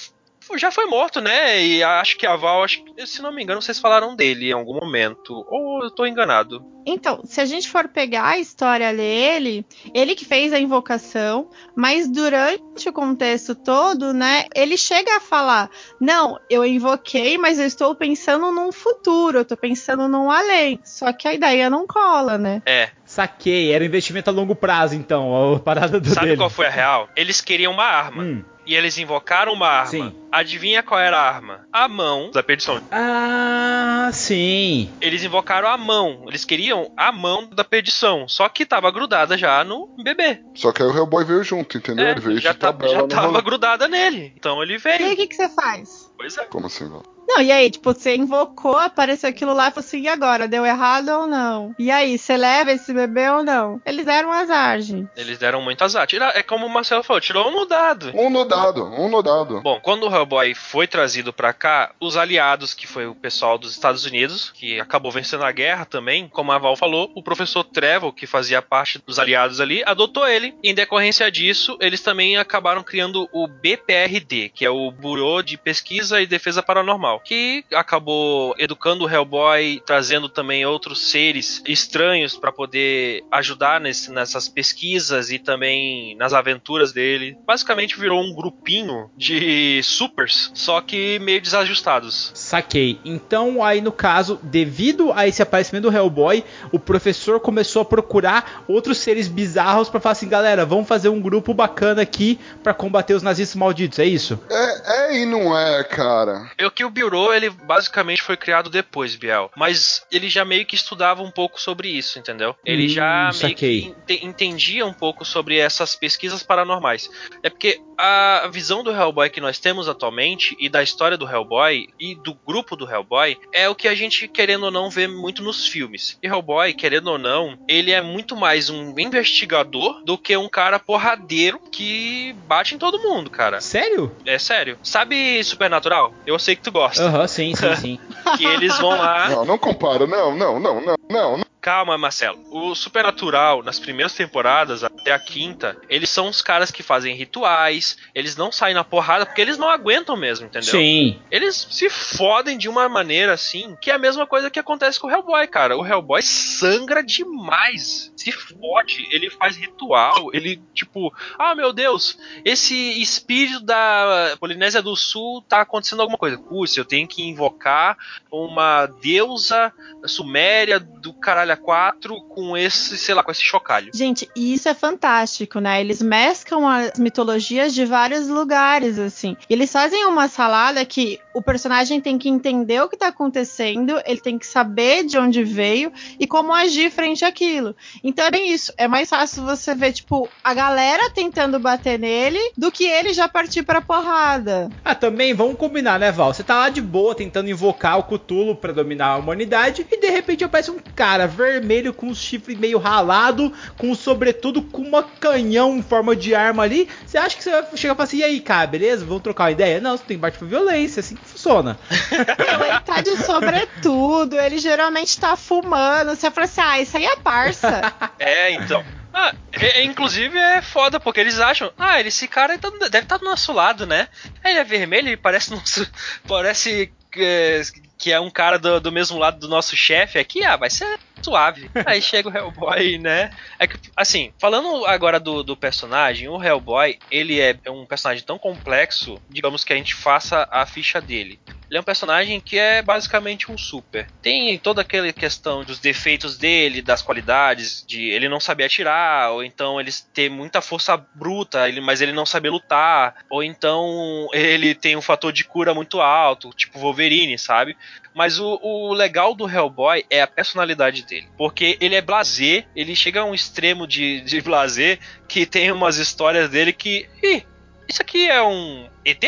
já 0.57 0.71
foi 0.71 0.87
morto, 0.87 1.21
né? 1.21 1.63
E 1.65 1.83
acho 1.83 2.17
que 2.17 2.27
a 2.27 2.37
Val, 2.37 2.63
acho, 2.63 2.83
se 3.07 3.21
não 3.23 3.33
me 3.33 3.43
engano, 3.43 3.61
vocês 3.61 3.79
falaram 3.79 4.15
dele 4.15 4.51
em 4.51 4.53
algum 4.53 4.75
momento. 4.75 5.45
Ou 5.49 5.85
eu 5.85 5.91
tô 5.91 6.07
enganado. 6.07 6.65
Então, 6.89 7.21
se 7.25 7.41
a 7.41 7.45
gente 7.45 7.69
for 7.69 7.89
pegar 7.89 8.29
a 8.29 8.39
história 8.39 8.95
dele, 8.95 9.67
ele 9.93 10.15
que 10.15 10.25
fez 10.25 10.53
a 10.53 10.61
invocação, 10.61 11.51
mas 11.75 12.09
durante 12.09 12.89
o 12.89 12.93
contexto 12.93 13.57
todo, 13.57 14.13
né, 14.13 14.45
ele 14.55 14.77
chega 14.77 15.17
a 15.17 15.21
falar: 15.21 15.69
Não, 16.01 16.39
eu 16.49 16.65
invoquei, 16.65 17.37
mas 17.37 17.59
eu 17.59 17.67
estou 17.67 17.95
pensando 17.97 18.53
num 18.53 18.71
futuro, 18.71 19.39
eu 19.39 19.45
tô 19.45 19.57
pensando 19.57 20.07
num 20.07 20.31
além. 20.31 20.79
Só 20.85 21.13
que 21.13 21.27
a 21.27 21.35
ideia 21.35 21.69
não 21.69 21.89
cola, 21.89 22.39
né? 22.39 22.63
É. 22.65 22.91
Saquei, 23.05 23.73
era 23.73 23.83
um 23.83 23.87
investimento 23.87 24.31
a 24.31 24.33
longo 24.33 24.55
prazo, 24.55 24.95
então, 24.95 25.55
a 25.55 25.59
parada 25.59 25.99
do 25.99 26.09
Sabe 26.09 26.27
dele. 26.27 26.37
qual 26.39 26.51
foi 26.51 26.67
a 26.67 26.71
real? 26.71 27.09
Eles 27.17 27.41
queriam 27.41 27.73
uma 27.73 27.85
arma. 27.85 28.23
Hum. 28.23 28.45
E 28.67 28.75
eles 28.75 28.99
invocaram 28.99 29.53
uma 29.53 29.69
arma. 29.69 29.87
Sim. 29.91 30.15
Adivinha 30.33 30.83
qual 30.83 30.99
era 31.01 31.17
a 31.19 31.23
arma? 31.23 31.67
A 31.73 31.87
mão 31.89 32.31
da 32.33 32.43
perdição. 32.43 32.81
Ah, 32.91 34.11
sim. 34.13 34.91
Eles 35.01 35.23
invocaram 35.23 35.69
a 35.69 35.77
mão. 35.77 36.25
Eles 36.27 36.45
queriam 36.45 36.93
a 36.97 37.13
mão 37.13 37.49
da 37.49 37.63
perdição. 37.65 38.27
Só 38.29 38.49
que 38.49 38.67
tava 38.67 38.91
grudada 38.91 39.39
já 39.39 39.63
no 39.65 39.89
bebê. 40.03 40.41
Só 40.55 40.73
que 40.73 40.83
aí 40.83 40.89
o 40.89 40.95
Hellboy 40.97 41.25
veio 41.25 41.45
junto, 41.45 41.79
entendeu? 41.79 42.07
É, 42.07 42.11
ele 42.11 42.21
veio 42.21 42.39
já, 42.41 42.53
de 42.53 42.59
tá- 42.59 42.73
tabela 42.73 42.93
já 42.95 43.07
tava 43.07 43.27
rolê. 43.29 43.43
grudada 43.43 43.89
nele. 43.89 44.33
Então 44.37 44.63
ele 44.63 44.73
E 44.73 44.89
aí, 44.89 44.99
veio. 44.99 45.13
o 45.13 45.17
que, 45.17 45.27
que 45.29 45.35
você 45.37 45.49
faz? 45.49 46.11
Pois 46.19 46.37
é. 46.37 46.45
Como 46.47 46.67
assim, 46.67 46.89
Val? 46.89 47.03
Não, 47.29 47.41
e 47.43 47.51
aí, 47.51 47.71
tipo, 47.71 47.93
você 47.93 48.15
invocou, 48.17 48.77
apareceu 48.77 49.29
aquilo 49.29 49.53
lá 49.53 49.69
e 49.69 49.71
falou 49.73 49.87
assim, 49.87 50.01
e 50.03 50.09
agora? 50.09 50.47
Deu 50.49 50.65
errado 50.65 51.09
ou 51.09 51.27
não? 51.27 51.75
E 51.79 51.91
aí, 51.91 52.17
você 52.19 52.37
leva 52.37 52.73
esse 52.73 52.93
bebê 52.93 53.29
ou 53.31 53.43
não? 53.43 53.81
Eles 53.85 54.05
deram 54.07 54.33
azar, 54.33 54.81
gente. 54.81 55.09
Eles 55.17 55.39
deram 55.39 55.61
muito 55.61 55.83
azar. 55.83 56.07
Tira- 56.07 56.33
é 56.35 56.43
como 56.43 56.67
o 56.67 56.71
Marcelo 56.71 57.03
falou, 57.03 57.21
tirou 57.21 57.49
um 57.49 57.53
no 57.53 57.67
dado. 57.67 58.13
Um 58.15 58.31
no 58.31 58.45
dado, 58.45 58.85
um 58.85 59.09
no 59.09 59.23
dado. 59.23 59.61
Bom, 59.61 59.81
quando 59.83 60.09
o 60.09 60.15
Hellboy 60.15 60.55
foi 60.55 60.87
trazido 60.87 61.33
pra 61.33 61.53
cá, 61.53 61.91
os 62.01 62.17
aliados, 62.17 62.75
que 62.75 62.87
foi 62.87 63.07
o 63.07 63.15
pessoal 63.15 63.59
dos 63.59 63.73
Estados 63.73 64.05
Unidos, 64.05 64.51
que 64.55 64.79
acabou 64.81 65.11
vencendo 65.11 65.45
a 65.45 65.53
guerra 65.53 65.85
também, 65.85 66.29
como 66.29 66.53
a 66.53 66.59
Val 66.59 66.77
falou, 66.77 67.11
o 67.15 67.23
professor 67.23 67.65
Trevor, 67.65 68.13
que 68.13 68.27
fazia 68.27 68.63
parte 68.63 69.01
dos 69.05 69.19
aliados 69.19 69.61
ali, 69.61 69.83
adotou 69.85 70.27
ele. 70.27 70.55
Em 70.63 70.75
decorrência 70.75 71.31
disso, 71.31 71.77
eles 71.81 72.01
também 72.01 72.37
acabaram 72.37 72.83
criando 72.83 73.29
o 73.33 73.47
BPRD, 73.49 74.51
que 74.55 74.65
é 74.65 74.71
o 74.71 74.91
Bureau 74.91 75.43
de 75.43 75.57
Pesquisa 75.57 76.21
e 76.21 76.27
Defesa 76.27 76.63
Paranormal, 76.63 77.16
que 77.25 77.65
acabou 77.73 78.55
educando 78.59 79.05
o 79.05 79.11
Hellboy, 79.11 79.83
trazendo 79.87 80.29
também 80.29 80.65
outros 80.67 81.11
seres 81.11 81.63
estranhos 81.67 82.37
pra 82.37 82.53
poder 82.53 83.23
ajudar 83.33 83.81
nesse- 83.81 84.11
nessas 84.11 84.49
pesquisas 84.49 85.31
e 85.31 85.39
também 85.39 86.17
nas 86.17 86.33
aventuras 86.33 86.93
dele. 86.93 87.37
Basicamente 87.47 87.99
virou 87.99 88.21
um 88.23 88.35
grupinho 88.35 89.11
de 89.17 89.81
supers, 89.83 90.51
só 90.55 90.81
que 90.81 91.19
meio 91.21 91.41
desajustados. 91.41 92.31
Saquei. 92.35 92.99
Então, 93.05 93.63
aí 93.63 93.81
no 93.81 93.93
caso, 93.93 94.39
devido 94.43 95.13
a 95.13 95.27
esse 95.27 95.43
aparecimento 95.43 95.91
do 95.91 95.97
Hellboy, 95.97 96.45
o 96.73 96.79
professor 96.79 97.41
começou 97.41 97.83
a 97.83 97.85
procurar 97.85 98.65
outros 98.69 98.99
seres 98.99 99.29
bizarros 99.29 99.89
pra 99.89 100.01
falar 100.01 100.13
assim, 100.13 100.29
galera, 100.29 100.65
vamos 100.65 100.89
fazer 100.89 101.09
um 101.09 101.21
grupo 101.21 101.53
bacana 101.55 102.03
aqui 102.03 102.39
pra 102.63 102.75
combater 102.75 103.15
os 103.15 103.23
nazistas 103.23 103.57
malditos, 103.57 103.99
é 103.99 104.05
isso? 104.05 104.39
É, 104.51 105.07
é 105.13 105.19
e 105.23 105.27
não 105.27 105.57
é, 105.57 105.83
cara. 105.85 106.51
É 106.59 106.69
que 106.71 106.85
o 106.85 106.91
Bureau, 107.09 107.33
ele 107.35 107.51
basicamente 107.51 108.23
foi 108.23 108.37
criado 108.37 108.69
depois, 108.71 109.15
Biel. 109.15 109.51
Mas 109.57 110.05
ele 110.11 110.29
já 110.29 110.45
meio 110.45 110.67
que 110.67 110.75
estudava 110.75 111.23
um 111.23 111.31
pouco 111.31 111.61
sobre 111.61 111.89
isso, 111.89 112.19
entendeu? 112.19 112.55
Ele 112.65 112.87
Hum, 112.87 112.89
já 112.89 113.31
meio 113.43 113.55
que 113.57 113.95
ente- 114.11 114.25
entendia 114.27 114.85
um 114.87 114.93
pouco 114.93 115.25
sobre 115.25 115.59
essas 115.59 115.95
pesquisas 115.95 116.43
paranormais. 116.43 117.09
É 117.43 117.51
porque 117.51 117.81
a 117.99 118.49
visão 118.53 118.83
do 118.85 118.91
Hellboy 118.91 119.31
que 119.31 119.41
nós 119.41 119.59
temos 119.59 119.89
atualmente 119.89 120.55
e 120.59 120.69
da 120.69 120.83
história 120.83 121.17
do 121.17 121.27
Hellboy 121.29 121.89
e 121.99 122.15
do 122.15 122.35
grupo 122.35 122.77
do 122.77 122.91
Hellboy 122.91 123.39
é 123.53 123.69
o 123.69 123.75
que 123.75 123.89
a 123.89 123.95
gente, 123.95 124.29
querendo 124.29 124.65
ou 124.65 124.71
não, 124.71 124.91
vê 124.91 125.07
muito 125.07 125.43
nos 125.43 125.67
filmes. 125.67 126.19
E 126.23 126.27
Hellboy, 126.27 126.75
querendo 126.75 127.09
ou 127.09 127.19
não, 127.19 127.59
ele 127.69 127.93
é 127.93 128.03
muito 128.03 128.37
mais 128.37 128.69
um 128.69 128.95
investigador 128.99 130.03
do 130.05 130.17
que 130.19 130.37
um 130.37 130.49
cara 130.49 130.79
porradeiro 130.79 131.59
que 131.71 132.35
bate 132.47 132.75
em 132.75 132.79
todo 132.79 132.99
mundo, 133.03 133.31
cara. 133.31 133.61
Sério? 133.61 134.15
É 134.25 134.39
sério. 134.39 134.79
Sabe 134.83 135.43
Supernatural? 135.45 136.13
Eu 136.27 136.39
sei 136.39 136.57
que 136.57 136.63
tu 136.63 136.73
gosta. 136.73 136.96
Aham, 137.01 137.27
sim, 137.29 137.55
sim, 137.55 137.77
sim. 137.77 137.99
Que 138.37 138.45
eles 138.47 138.77
vão 138.79 138.91
lá. 138.91 139.29
Não, 139.31 139.45
não 139.45 139.59
compara, 139.59 140.07
não, 140.07 140.35
não, 140.35 140.59
não, 140.61 140.81
não. 140.81 140.97
Não, 141.11 141.37
não. 141.37 141.45
Calma, 141.67 141.99
Marcelo. 141.99 142.45
O 142.53 142.77
Supernatural, 142.77 143.61
nas 143.61 143.81
primeiras 143.81 144.15
temporadas, 144.15 144.85
até 144.85 145.11
a 145.11 145.19
quinta, 145.19 145.77
eles 145.89 146.09
são 146.09 146.29
os 146.29 146.41
caras 146.41 146.71
que 146.71 146.81
fazem 146.81 147.17
rituais, 147.17 147.97
eles 148.15 148.37
não 148.37 148.53
saem 148.53 148.73
na 148.73 148.85
porrada 148.85 149.27
porque 149.27 149.41
eles 149.41 149.59
não 149.59 149.69
aguentam 149.69 150.17
mesmo, 150.17 150.47
entendeu? 150.47 150.71
Sim. 150.71 151.21
Eles 151.29 151.67
se 151.69 151.91
fodem 151.91 152.57
de 152.57 152.69
uma 152.69 152.89
maneira 152.89 153.33
assim, 153.33 153.77
que 153.83 153.91
é 153.91 153.95
a 153.95 153.99
mesma 153.99 154.29
coisa 154.29 154.49
que 154.49 154.61
acontece 154.61 155.01
com 155.01 155.09
o 155.09 155.11
Hellboy, 155.11 155.45
cara. 155.49 155.77
O 155.77 155.85
Hellboy 155.85 156.23
sangra 156.23 157.03
demais. 157.03 158.13
Se 158.17 158.31
fode, 158.31 159.05
ele 159.11 159.29
faz 159.29 159.57
ritual, 159.57 160.31
ele, 160.33 160.63
tipo, 160.73 161.13
ah, 161.37 161.57
meu 161.57 161.73
Deus, 161.73 162.17
esse 162.45 163.03
espírito 163.03 163.65
da 163.65 164.37
Polinésia 164.39 164.81
do 164.81 164.95
Sul 164.95 165.43
tá 165.43 165.63
acontecendo 165.63 166.01
alguma 166.01 166.17
coisa. 166.17 166.39
Putz, 166.39 166.77
eu 166.77 166.85
tenho 166.85 167.09
que 167.09 167.25
invocar 167.25 167.99
uma 168.31 168.87
deusa 168.87 169.73
suméria 170.07 170.79
do 170.79 171.13
caralho 171.13 171.56
a 171.57 171.59
quatro 171.59 172.21
com 172.29 172.57
esse, 172.57 172.97
sei 172.99 173.15
lá, 173.15 173.23
com 173.23 173.31
esse 173.31 173.43
chocalho. 173.43 173.91
Gente, 173.95 174.29
e 174.37 174.53
isso 174.55 174.69
é 174.69 174.75
fantástico, 174.75 175.59
né? 175.59 175.81
Eles 175.81 176.03
mesclam 176.03 176.69
as 176.69 176.99
mitologias 176.99 177.75
de 177.75 177.85
vários 177.85 178.29
lugares, 178.29 178.99
assim. 178.99 179.37
E 179.49 179.53
eles 179.53 179.73
fazem 179.73 180.05
uma 180.07 180.29
salada 180.29 180.85
que 180.85 181.19
o 181.35 181.43
personagem 181.43 182.01
tem 182.01 182.19
que 182.19 182.29
entender 182.29 182.81
o 182.83 182.89
que 182.89 182.97
tá 182.97 183.09
acontecendo, 183.09 184.01
ele 184.07 184.21
tem 184.21 184.39
que 184.39 184.47
saber 184.47 185.05
de 185.05 185.19
onde 185.19 185.43
veio 185.43 185.93
e 186.21 186.27
como 186.27 186.53
agir 186.53 186.91
frente 186.91 187.25
àquilo. 187.25 187.75
Então 188.05 188.27
é 188.27 188.31
bem 188.31 188.53
isso. 188.53 188.73
É 188.77 188.87
mais 188.87 189.09
fácil 189.09 189.45
você 189.45 189.75
ver, 189.75 189.93
tipo, 189.93 190.29
a 190.45 190.55
galera 190.55 191.11
tentando 191.11 191.59
bater 191.59 191.99
nele 191.99 192.39
do 192.57 192.71
que 192.71 192.85
ele 192.85 193.13
já 193.13 193.29
partir 193.29 193.63
pra 193.63 193.81
porrada. 193.81 194.71
Ah, 194.85 194.95
também, 194.95 195.35
vamos 195.35 195.57
combinar, 195.57 195.99
né, 195.99 196.13
Val? 196.13 196.33
Você 196.33 196.43
tá 196.43 196.59
lá 196.59 196.69
de 196.69 196.81
boa 196.81 197.15
tentando 197.15 197.51
invocar 197.51 197.99
o 197.99 198.05
Cthulhu 198.05 198.55
pra 198.55 198.73
dominar 198.73 199.09
a 199.09 199.17
humanidade 199.17 199.87
e 199.91 200.01
de 200.01 200.11
repente 200.11 200.45
aparece 200.45 200.71
um 200.71 200.79
cara 200.95 201.27
vermelho 201.27 201.46
com 201.95 202.07
um 202.09 202.15
chifre 202.15 202.57
meio 202.57 202.79
ralado, 202.79 203.53
com 203.79 203.95
sobretudo 203.95 204.63
com 204.63 204.83
uma 204.83 205.03
canhão 205.03 205.77
em 205.77 205.83
forma 205.83 206.15
de 206.17 206.35
arma 206.35 206.63
ali. 206.63 206.89
Você 207.07 207.19
acha 207.19 207.37
que 207.37 207.43
você 207.43 207.51
vai 207.51 207.63
chegar 207.77 207.95
e 207.95 207.97
falar 207.97 208.05
assim, 208.05 208.19
e 208.19 208.25
aí, 208.25 208.41
cara, 208.41 208.67
beleza? 208.67 209.05
Vamos 209.05 209.23
trocar 209.23 209.45
uma 209.45 209.51
ideia? 209.51 209.81
Não, 209.81 209.97
você 209.97 210.05
tem 210.05 210.17
que 210.17 210.21
partir 210.21 210.39
pra 210.39 210.49
violência, 210.49 211.01
assim 211.01 211.17
que 211.17 211.25
funciona. 211.25 211.79
Não, 212.11 212.67
ele 212.67 212.81
tá 212.81 213.01
de 213.01 213.17
sobretudo, 213.25 214.39
ele 214.39 214.59
geralmente 214.59 215.19
tá 215.19 215.37
fumando. 215.37 216.11
Você 216.15 216.31
fala 216.31 216.45
assim, 216.45 216.61
ah, 216.61 216.81
isso 216.81 216.97
aí 216.97 217.05
é 217.05 217.17
parça. 217.17 217.93
É, 218.19 218.53
então. 218.53 218.85
Ah, 219.13 219.35
é- 219.53 219.81
é- 219.81 219.85
inclusive 219.85 220.37
é 220.39 220.61
foda, 220.61 220.99
porque 221.01 221.21
eles 221.21 221.39
acham, 221.39 221.73
ah, 221.79 222.01
esse 222.01 222.27
cara 222.29 222.59
tá- 222.59 222.71
deve 222.91 222.99
estar 223.05 223.17
do 223.19 223.25
nosso 223.25 223.53
lado, 223.53 223.87
né? 223.87 224.09
Ele 224.45 224.59
é 224.59 224.65
vermelho, 224.65 225.09
ele 225.09 225.17
parece 225.17 225.51
nosso, 225.51 225.91
parece 226.29 226.93
que, 227.11 227.63
que 227.99 228.13
é 228.13 228.21
um 228.21 228.31
cara 228.31 228.59
do, 228.59 228.79
do 228.81 228.93
mesmo 228.93 229.19
lado 229.19 229.39
do 229.39 229.49
nosso 229.49 229.75
chefe 229.77 230.19
aqui, 230.19 230.45
ah, 230.45 230.57
vai 230.57 230.69
ser 230.71 230.99
suave. 231.23 231.71
Aí 231.85 232.01
chega 232.01 232.29
o 232.29 232.37
Hellboy, 232.37 232.99
né? 232.99 233.31
É 233.59 233.67
que, 233.67 233.79
assim, 233.97 234.33
falando 234.39 234.85
agora 234.87 235.19
do, 235.19 235.43
do 235.43 235.57
personagem, 235.57 236.29
o 236.29 236.43
Hellboy, 236.43 236.99
ele 237.11 237.41
é 237.41 237.57
um 237.69 237.87
personagem 237.87 238.25
tão 238.25 238.39
complexo, 238.39 239.21
digamos 239.29 239.65
que 239.65 239.73
a 239.73 239.77
gente 239.77 239.95
faça 239.95 240.49
a 240.51 240.67
ficha 240.67 241.01
dele. 241.01 241.39
Ele 241.69 241.79
é 241.79 241.81
um 241.81 241.85
personagem 241.85 242.41
que 242.41 242.59
é 242.59 242.81
basicamente 242.81 243.51
um 243.51 243.59
super. 243.59 244.07
Tem 244.23 244.57
toda 244.59 244.83
aquela 244.83 245.13
questão 245.13 245.65
dos 245.65 245.81
defeitos 245.81 246.39
dele, 246.39 246.81
das 246.81 247.03
qualidades, 247.03 247.85
de 247.87 248.09
ele 248.11 248.29
não 248.29 248.39
saber 248.39 248.65
atirar, 248.65 249.33
ou 249.33 249.43
então 249.43 249.81
ele 249.81 249.91
ter 250.15 250.31
muita 250.31 250.61
força 250.61 250.97
bruta, 250.97 251.69
ele, 251.69 251.81
mas 251.81 252.01
ele 252.01 252.13
não 252.13 252.25
saber 252.25 252.51
lutar, 252.51 253.17
ou 253.29 253.43
então 253.43 254.29
ele 254.33 254.75
tem 254.75 254.97
um 254.97 255.03
fator 255.03 255.33
de 255.33 255.45
cura 255.45 255.75
muito 255.75 256.01
alto, 256.01 256.51
tipo 256.51 256.79
Wolverine, 256.79 257.37
sabe? 257.37 257.77
Mas 258.17 258.39
o, 258.39 258.59
o 258.63 258.95
legal 258.95 259.35
do 259.35 259.47
Hellboy 259.47 260.03
é 260.09 260.23
a 260.23 260.27
personalidade 260.27 261.03
dele. 261.03 261.29
Porque 261.37 261.77
ele 261.83 261.95
é 261.95 262.01
blazer, 262.01 262.67
ele 262.75 262.97
chega 262.97 263.21
a 263.21 263.25
um 263.27 263.35
extremo 263.35 263.87
de, 263.87 264.23
de 264.23 264.41
blazer 264.41 264.99
que 265.29 265.45
tem 265.45 265.71
umas 265.71 265.99
histórias 265.99 266.49
dele 266.49 266.73
que. 266.73 267.07
Ih, 267.23 267.45
isso 267.87 268.01
aqui 268.01 268.27
é 268.27 268.43
um 268.43 268.89
ET? 269.05 269.23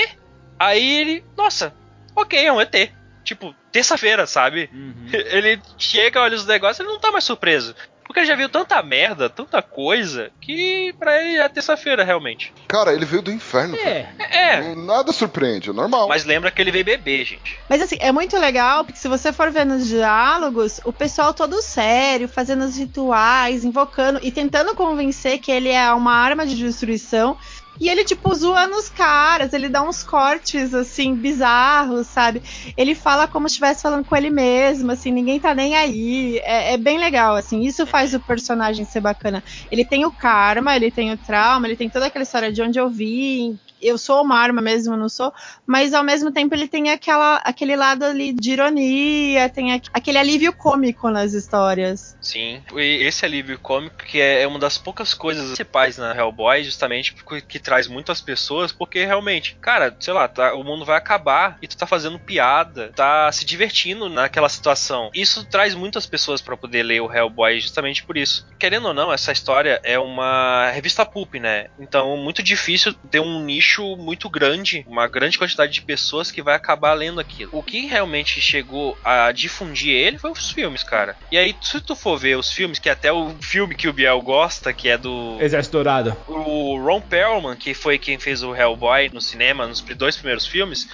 Aí 0.58 1.00
ele. 1.00 1.24
Nossa, 1.36 1.74
ok, 2.16 2.42
é 2.42 2.50
um 2.50 2.58
ET. 2.58 2.90
Tipo, 3.22 3.54
terça-feira, 3.70 4.26
sabe? 4.26 4.70
Ele 5.12 5.60
chega, 5.76 6.22
olha 6.22 6.34
os 6.34 6.46
negócios, 6.46 6.80
ele 6.80 6.88
não 6.88 6.98
tá 6.98 7.12
mais 7.12 7.24
surpreso. 7.24 7.74
Porque 8.08 8.20
ele 8.20 8.26
já 8.26 8.34
viu 8.34 8.48
tanta 8.48 8.82
merda, 8.82 9.28
tanta 9.28 9.60
coisa, 9.60 10.30
que 10.40 10.94
pra 10.98 11.22
ele 11.22 11.38
é 11.38 11.48
terça-feira, 11.48 12.02
realmente. 12.02 12.54
Cara, 12.66 12.94
ele 12.94 13.04
veio 13.04 13.20
do 13.20 13.30
inferno. 13.30 13.76
É. 13.76 14.08
É. 14.18 14.74
Nada 14.74 15.12
surpreende, 15.12 15.68
é 15.68 15.72
normal. 15.74 16.08
Mas 16.08 16.24
lembra 16.24 16.50
que 16.50 16.60
ele 16.62 16.72
veio 16.72 16.86
beber, 16.86 17.26
gente. 17.26 17.58
Mas 17.68 17.82
assim, 17.82 17.96
é 18.00 18.10
muito 18.10 18.36
legal, 18.38 18.82
porque 18.82 18.98
se 18.98 19.08
você 19.08 19.30
for 19.30 19.50
ver 19.50 19.66
nos 19.66 19.86
diálogos, 19.86 20.80
o 20.84 20.92
pessoal 20.92 21.34
todo 21.34 21.60
sério, 21.60 22.26
fazendo 22.26 22.64
os 22.64 22.78
rituais, 22.78 23.62
invocando 23.62 24.18
e 24.22 24.32
tentando 24.32 24.74
convencer 24.74 25.38
que 25.38 25.52
ele 25.52 25.68
é 25.68 25.92
uma 25.92 26.14
arma 26.14 26.46
de 26.46 26.56
destruição. 26.56 27.36
E 27.80 27.88
ele, 27.88 28.04
tipo, 28.04 28.34
zoando 28.34 28.76
os 28.76 28.88
caras, 28.88 29.52
ele 29.52 29.68
dá 29.68 29.82
uns 29.82 30.02
cortes, 30.02 30.74
assim, 30.74 31.14
bizarros, 31.14 32.08
sabe? 32.08 32.42
Ele 32.76 32.94
fala 32.94 33.28
como 33.28 33.48
se 33.48 33.52
estivesse 33.52 33.82
falando 33.82 34.04
com 34.04 34.16
ele 34.16 34.30
mesmo, 34.30 34.90
assim, 34.90 35.12
ninguém 35.12 35.38
tá 35.40 35.54
nem 35.54 35.76
aí. 35.76 36.38
É, 36.42 36.74
é 36.74 36.76
bem 36.76 36.98
legal, 36.98 37.36
assim, 37.36 37.62
isso 37.62 37.86
faz 37.86 38.14
o 38.14 38.20
personagem 38.20 38.84
ser 38.84 39.00
bacana. 39.00 39.42
Ele 39.70 39.84
tem 39.84 40.04
o 40.04 40.12
karma, 40.12 40.74
ele 40.74 40.90
tem 40.90 41.12
o 41.12 41.18
trauma, 41.18 41.66
ele 41.66 41.76
tem 41.76 41.88
toda 41.88 42.06
aquela 42.06 42.24
história 42.24 42.52
de 42.52 42.60
onde 42.62 42.78
eu 42.78 42.88
vim, 42.90 43.58
eu 43.82 43.96
sou 43.98 44.22
uma 44.22 44.36
arma 44.38 44.60
mesmo, 44.60 44.96
não 44.96 45.08
sou, 45.08 45.32
mas 45.66 45.94
ao 45.94 46.02
mesmo 46.04 46.30
tempo 46.32 46.54
ele 46.54 46.68
tem 46.68 46.90
aquela, 46.90 47.36
aquele 47.44 47.76
lado 47.76 48.04
ali 48.04 48.32
de 48.32 48.52
ironia, 48.52 49.48
tem 49.48 49.72
aqu- 49.74 49.88
aquele 49.92 50.18
alívio 50.18 50.52
cômico 50.52 51.10
nas 51.10 51.32
histórias. 51.32 52.16
Sim, 52.20 52.62
e 52.76 53.02
esse 53.06 53.24
alívio 53.24 53.58
cômico 53.58 53.96
que 54.04 54.20
é 54.20 54.46
uma 54.46 54.58
das 54.58 54.78
poucas 54.78 55.14
coisas 55.14 55.46
principais 55.46 55.98
na 55.98 56.14
Hellboy, 56.14 56.62
justamente 56.64 57.14
porque- 57.14 57.40
que 57.42 57.58
traz 57.58 57.86
muito 57.86 58.10
as 58.12 58.20
pessoas, 58.20 58.72
porque 58.72 59.04
realmente, 59.04 59.56
cara, 59.60 59.94
sei 60.00 60.12
lá, 60.12 60.26
tá, 60.28 60.54
o 60.54 60.64
mundo 60.64 60.84
vai 60.84 60.96
acabar 60.96 61.56
e 61.62 61.66
tu 61.68 61.76
tá 61.76 61.86
fazendo 61.86 62.18
piada, 62.18 62.92
tá 62.94 63.30
se 63.32 63.44
divertindo 63.44 64.08
naquela 64.08 64.48
situação. 64.48 65.10
Isso 65.14 65.44
traz 65.44 65.74
muitas 65.74 66.06
pessoas 66.06 66.40
pra 66.40 66.56
poder 66.56 66.82
ler 66.82 67.00
o 67.00 67.12
Hellboy 67.12 67.60
justamente 67.60 68.02
por 68.04 68.16
isso. 68.16 68.46
Querendo 68.58 68.88
ou 68.88 68.94
não, 68.94 69.12
essa 69.12 69.32
história 69.32 69.80
é 69.82 69.98
uma 69.98 70.70
revista 70.70 71.04
pulp, 71.04 71.34
né? 71.34 71.68
Então, 71.78 72.16
muito 72.16 72.42
difícil 72.42 72.92
ter 73.10 73.20
um 73.20 73.44
nicho 73.44 73.67
muito 73.96 74.28
grande, 74.28 74.84
uma 74.88 75.06
grande 75.06 75.38
quantidade 75.38 75.72
de 75.72 75.82
pessoas 75.82 76.30
que 76.30 76.42
vai 76.42 76.54
acabar 76.54 76.94
lendo 76.94 77.20
aquilo. 77.20 77.50
O 77.52 77.62
que 77.62 77.86
realmente 77.86 78.40
chegou 78.40 78.96
a 79.04 79.30
difundir 79.32 79.94
ele 79.94 80.18
foi 80.18 80.30
os 80.30 80.50
filmes, 80.50 80.82
cara. 80.82 81.16
E 81.30 81.38
aí, 81.38 81.54
se 81.60 81.80
tu 81.80 81.94
for 81.94 82.18
ver 82.18 82.36
os 82.36 82.52
filmes, 82.52 82.78
que 82.78 82.90
até 82.90 83.12
o 83.12 83.34
filme 83.40 83.74
que 83.74 83.88
o 83.88 83.92
Biel 83.92 84.20
gosta, 84.20 84.72
que 84.72 84.88
é 84.88 84.96
do 84.96 85.36
Exército 85.40 85.76
Dourado. 85.76 86.16
o 86.26 86.78
Ron 86.78 87.00
Perlman, 87.00 87.56
que 87.56 87.74
foi 87.74 87.98
quem 87.98 88.18
fez 88.18 88.42
o 88.42 88.54
Hellboy 88.54 89.10
no 89.12 89.20
cinema, 89.20 89.66
nos 89.66 89.80
dois 89.80 90.16
primeiros 90.16 90.46
filmes, 90.46 90.88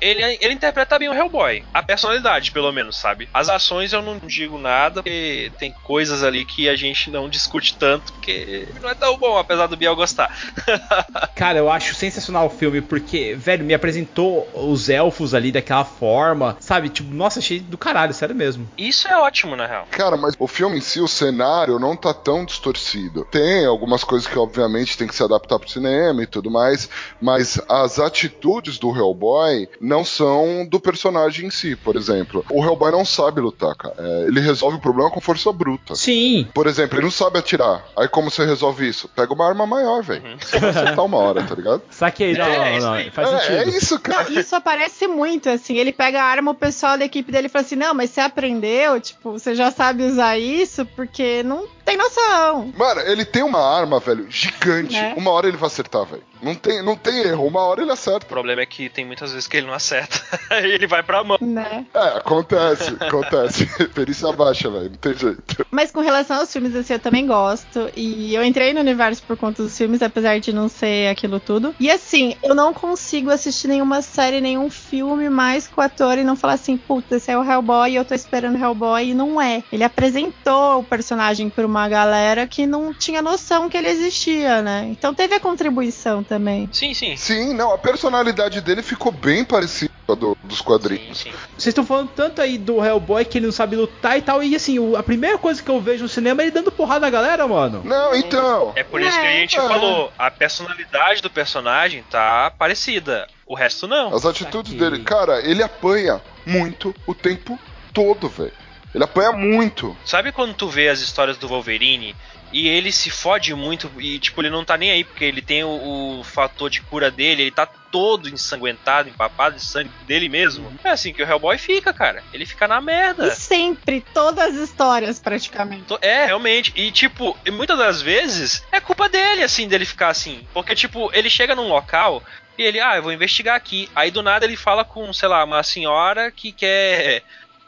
ele, 0.00 0.22
ele 0.40 0.54
interpreta 0.54 0.98
bem 0.98 1.08
o 1.08 1.14
Hellboy. 1.14 1.64
A 1.72 1.82
personalidade, 1.82 2.50
pelo 2.52 2.72
menos, 2.72 2.96
sabe? 2.96 3.28
As 3.32 3.48
ações 3.48 3.92
eu 3.92 4.02
não 4.02 4.18
digo 4.18 4.58
nada, 4.58 5.02
porque 5.02 5.50
tem 5.58 5.72
coisas 5.82 6.22
ali 6.22 6.44
que 6.44 6.68
a 6.68 6.76
gente 6.76 7.10
não 7.10 7.28
discute 7.28 7.76
tanto, 7.76 8.12
porque 8.12 8.68
não 8.80 8.90
é 8.90 8.94
tão 8.94 9.16
bom, 9.16 9.38
apesar 9.38 9.66
do 9.66 9.76
Biel 9.76 9.96
gostar. 9.96 10.36
Cara, 11.34 11.58
eu 11.58 11.70
acho 11.70 11.94
sensacional 11.94 12.17
o 12.18 12.50
filme, 12.50 12.80
porque, 12.80 13.34
velho, 13.34 13.64
me 13.64 13.74
apresentou 13.74 14.48
os 14.54 14.88
elfos 14.88 15.34
ali 15.34 15.52
daquela 15.52 15.84
forma, 15.84 16.56
sabe? 16.60 16.88
Tipo, 16.88 17.14
nossa, 17.14 17.38
achei 17.38 17.60
do 17.60 17.78
caralho, 17.78 18.14
sério 18.14 18.34
mesmo. 18.34 18.68
Isso 18.76 19.08
é 19.08 19.16
ótimo, 19.16 19.56
na 19.56 19.66
real. 19.66 19.86
Cara, 19.90 20.16
mas 20.16 20.34
o 20.38 20.46
filme 20.46 20.78
em 20.78 20.80
si, 20.80 21.00
o 21.00 21.08
cenário, 21.08 21.78
não 21.78 21.96
tá 21.96 22.12
tão 22.14 22.44
distorcido. 22.44 23.24
Tem 23.30 23.64
algumas 23.66 24.04
coisas 24.04 24.26
que, 24.26 24.38
obviamente, 24.38 24.96
tem 24.96 25.06
que 25.06 25.14
se 25.14 25.22
adaptar 25.22 25.58
pro 25.58 25.70
cinema 25.70 26.22
e 26.22 26.26
tudo 26.26 26.50
mais, 26.50 26.88
mas 27.20 27.60
as 27.68 27.98
atitudes 27.98 28.78
do 28.78 28.94
Hellboy 28.94 29.68
não 29.80 30.04
são 30.04 30.66
do 30.68 30.80
personagem 30.80 31.46
em 31.46 31.50
si, 31.50 31.76
por 31.76 31.96
exemplo. 31.96 32.44
O 32.50 32.64
Hellboy 32.64 32.92
não 32.92 33.04
sabe 33.04 33.40
lutar, 33.40 33.74
cara. 33.74 33.94
É, 33.98 34.24
ele 34.28 34.40
resolve 34.40 34.76
o 34.76 34.80
problema 34.80 35.10
com 35.10 35.20
força 35.20 35.52
bruta. 35.52 35.94
Sim. 35.94 36.46
Por 36.54 36.66
exemplo, 36.66 36.96
ele 36.96 37.04
não 37.04 37.10
sabe 37.10 37.38
atirar. 37.38 37.84
Aí 37.96 38.08
como 38.08 38.30
você 38.30 38.44
resolve 38.44 38.88
isso? 38.88 39.08
Pega 39.08 39.32
uma 39.32 39.46
arma 39.46 39.66
maior, 39.66 40.02
velho. 40.02 40.22
Você 40.40 40.58
vai 40.58 40.70
acertar 40.70 41.04
uma 41.04 41.16
hora, 41.16 41.42
tá 41.42 41.54
ligado? 41.54 41.82
Saquei, 42.08 42.32
não, 42.34 42.44
É, 42.46 42.80
não, 42.80 42.96
não, 42.96 43.10
faz 43.10 43.32
é, 43.32 43.38
sentido. 43.38 43.56
é 43.56 43.68
isso, 43.76 44.00
cara. 44.00 44.30
Não, 44.30 44.40
isso 44.40 44.56
aparece 44.56 45.06
muito, 45.06 45.48
assim. 45.48 45.76
Ele 45.76 45.92
pega 45.92 46.22
a 46.22 46.24
arma, 46.24 46.52
o 46.52 46.54
pessoal 46.54 46.96
da 46.96 47.04
equipe 47.04 47.30
dele 47.30 47.48
fala 47.48 47.64
assim: 47.64 47.76
não, 47.76 47.94
mas 47.94 48.10
você 48.10 48.20
aprendeu, 48.20 49.00
tipo, 49.00 49.32
você 49.32 49.54
já 49.54 49.70
sabe 49.70 50.02
usar 50.02 50.38
isso, 50.38 50.86
porque 50.96 51.42
não 51.42 51.66
tem 51.84 51.96
noção. 51.96 52.72
Mano, 52.76 53.00
ele 53.00 53.24
tem 53.24 53.42
uma 53.42 53.60
arma, 53.60 53.98
velho, 53.98 54.26
gigante. 54.28 54.92
Né? 54.94 55.14
Uma 55.16 55.30
hora 55.30 55.48
ele 55.48 55.56
vai 55.56 55.68
acertar, 55.68 56.04
velho. 56.04 56.22
Não 56.42 56.54
tem, 56.54 56.84
não 56.84 56.94
tem 56.94 57.18
erro, 57.22 57.46
uma 57.46 57.60
hora 57.62 57.82
ele 57.82 57.90
acerta. 57.90 58.26
O 58.26 58.28
problema 58.28 58.60
é 58.60 58.66
que 58.66 58.88
tem 58.88 59.04
muitas 59.04 59.32
vezes 59.32 59.48
que 59.48 59.56
ele 59.56 59.66
não 59.66 59.74
acerta. 59.74 60.20
e 60.62 60.66
ele 60.66 60.86
vai 60.86 61.02
pra 61.02 61.24
mão. 61.24 61.38
Né? 61.40 61.86
É, 61.92 62.18
acontece, 62.18 62.94
acontece. 63.00 63.66
Perícia 63.94 64.30
baixa, 64.32 64.70
velho, 64.70 64.90
não 64.90 64.96
tem 64.96 65.14
jeito. 65.14 65.66
Mas 65.70 65.90
com 65.90 66.00
relação 66.00 66.38
aos 66.38 66.52
filmes, 66.52 66.76
assim, 66.76 66.92
eu 66.92 66.98
também 66.98 67.26
gosto. 67.26 67.90
E 67.96 68.34
eu 68.34 68.44
entrei 68.44 68.72
no 68.72 68.80
universo 68.80 69.22
por 69.22 69.36
conta 69.36 69.62
dos 69.62 69.76
filmes, 69.76 70.02
apesar 70.02 70.38
de 70.38 70.52
não 70.52 70.68
ser 70.68 71.08
aquilo 71.08 71.40
tudo. 71.40 71.74
E 71.80 71.90
assim, 71.98 72.34
eu 72.42 72.54
não 72.54 72.72
consigo 72.72 73.30
assistir 73.30 73.68
nenhuma 73.68 74.00
série, 74.00 74.40
nenhum 74.40 74.70
filme 74.70 75.28
mais 75.28 75.68
com 75.68 75.80
o 75.80 75.84
ator 75.84 76.16
e 76.16 76.24
não 76.24 76.36
falar 76.36 76.54
assim, 76.54 76.78
puta, 76.78 77.16
esse 77.16 77.30
é 77.30 77.36
o 77.36 77.44
Hellboy 77.44 77.92
e 77.92 77.96
eu 77.96 78.04
tô 78.04 78.14
esperando 78.14 78.56
o 78.56 78.58
Hellboy. 78.58 79.10
E 79.10 79.14
não 79.14 79.40
é. 79.40 79.64
Ele 79.70 79.84
apresentou 79.84 80.78
o 80.78 80.84
personagem 80.84 81.50
pra 81.50 81.66
uma 81.66 81.88
galera 81.88 82.46
que 82.46 82.66
não 82.66 82.94
tinha 82.94 83.20
noção 83.20 83.68
que 83.68 83.76
ele 83.76 83.88
existia, 83.88 84.62
né? 84.62 84.86
Então 84.90 85.14
teve 85.14 85.34
a 85.34 85.40
contribuição 85.40 86.24
também. 86.24 86.70
Sim, 86.72 86.94
sim. 86.94 87.16
Sim, 87.16 87.52
não, 87.54 87.72
a 87.72 87.78
personalidade 87.78 88.60
dele 88.60 88.82
ficou 88.82 89.12
bem 89.12 89.44
parecida 89.44 89.97
do- 90.14 90.36
dos 90.42 90.60
quadrinhos. 90.60 91.18
Sim, 91.18 91.30
sim. 91.30 91.36
Vocês 91.56 91.66
estão 91.68 91.84
falando 91.84 92.08
tanto 92.14 92.40
aí 92.40 92.56
do 92.58 92.84
Hellboy 92.84 93.24
que 93.24 93.38
ele 93.38 93.46
não 93.46 93.52
sabe 93.52 93.76
lutar 93.76 94.18
e 94.18 94.22
tal. 94.22 94.42
E 94.42 94.54
assim, 94.54 94.78
o- 94.78 94.96
a 94.96 95.02
primeira 95.02 95.38
coisa 95.38 95.62
que 95.62 95.70
eu 95.70 95.80
vejo 95.80 96.04
no 96.04 96.08
cinema 96.08 96.42
é 96.42 96.44
ele 96.46 96.50
dando 96.52 96.70
porrada 96.72 97.00
na 97.00 97.10
galera, 97.10 97.46
mano. 97.46 97.82
Não, 97.84 98.14
então. 98.14 98.72
É 98.76 98.82
por 98.84 99.00
isso 99.00 99.18
que 99.18 99.26
a 99.26 99.32
gente 99.32 99.56
É. 99.58 99.60
falou, 99.68 100.12
a 100.18 100.30
personalidade 100.30 101.20
do 101.22 101.30
personagem 101.30 102.04
tá 102.10 102.50
parecida. 102.58 103.26
O 103.46 103.54
resto 103.54 103.86
não. 103.86 104.14
As 104.14 104.24
atitudes 104.26 104.72
Saquei. 104.72 104.90
dele, 104.90 105.02
cara, 105.04 105.40
ele 105.40 105.62
apanha 105.62 106.20
muito 106.46 106.94
o 107.06 107.14
tempo 107.14 107.58
todo, 107.92 108.28
velho. 108.28 108.52
Ele 108.94 109.04
apanha 109.04 109.32
muito. 109.32 109.96
Sabe 110.04 110.32
quando 110.32 110.54
tu 110.54 110.68
vê 110.68 110.88
as 110.88 111.00
histórias 111.00 111.36
do 111.36 111.46
Wolverine 111.46 112.16
e 112.52 112.66
ele 112.68 112.90
se 112.92 113.10
fode 113.10 113.54
muito 113.54 113.90
e, 113.98 114.18
tipo, 114.18 114.40
ele 114.40 114.50
não 114.50 114.64
tá 114.64 114.76
nem 114.76 114.90
aí 114.90 115.04
porque 115.04 115.24
ele 115.24 115.42
tem 115.42 115.64
o, 115.64 116.20
o 116.20 116.24
fator 116.24 116.70
de 116.70 116.80
cura 116.82 117.10
dele, 117.10 117.42
ele 117.42 117.50
tá 117.50 117.66
todo 117.66 118.28
ensanguentado, 118.28 119.08
empapado 119.08 119.56
de 119.56 119.62
sangue 119.62 119.90
dele 120.06 120.28
mesmo? 120.28 120.72
É 120.84 120.90
assim 120.90 121.12
que 121.12 121.22
o 121.22 121.26
Hellboy 121.28 121.56
fica, 121.58 121.92
cara. 121.92 122.22
Ele 122.32 122.44
fica 122.44 122.68
na 122.68 122.78
E 122.78 122.84
merda. 122.84 123.34
sempre, 123.34 124.04
todas 124.12 124.54
as 124.54 124.68
histórias, 124.68 125.18
praticamente. 125.18 125.84
É, 126.00 126.26
realmente. 126.26 126.72
E, 126.76 126.90
tipo, 126.92 127.36
e 127.44 127.50
muitas 127.50 127.78
das 127.78 128.02
vezes 128.02 128.62
é 128.70 128.80
culpa 128.80 129.08
dele, 129.08 129.42
assim, 129.42 129.66
dele 129.68 129.84
ficar 129.86 130.08
assim. 130.08 130.46
Porque, 130.52 130.74
tipo, 130.74 131.10
ele 131.14 131.30
chega 131.30 131.54
num 131.54 131.68
local 131.68 132.22
e 132.58 132.62
ele, 132.62 132.80
ah, 132.80 132.96
eu 132.96 133.02
vou 133.02 133.12
investigar 133.12 133.56
aqui. 133.56 133.88
Aí 133.94 134.10
do 134.10 134.22
nada 134.22 134.44
ele 134.44 134.56
fala 134.56 134.84
com, 134.84 135.10
sei 135.12 135.28
lá, 135.28 135.44
uma 135.44 135.62
senhora 135.62 136.30
que 136.30 136.52
quer. 136.52 137.22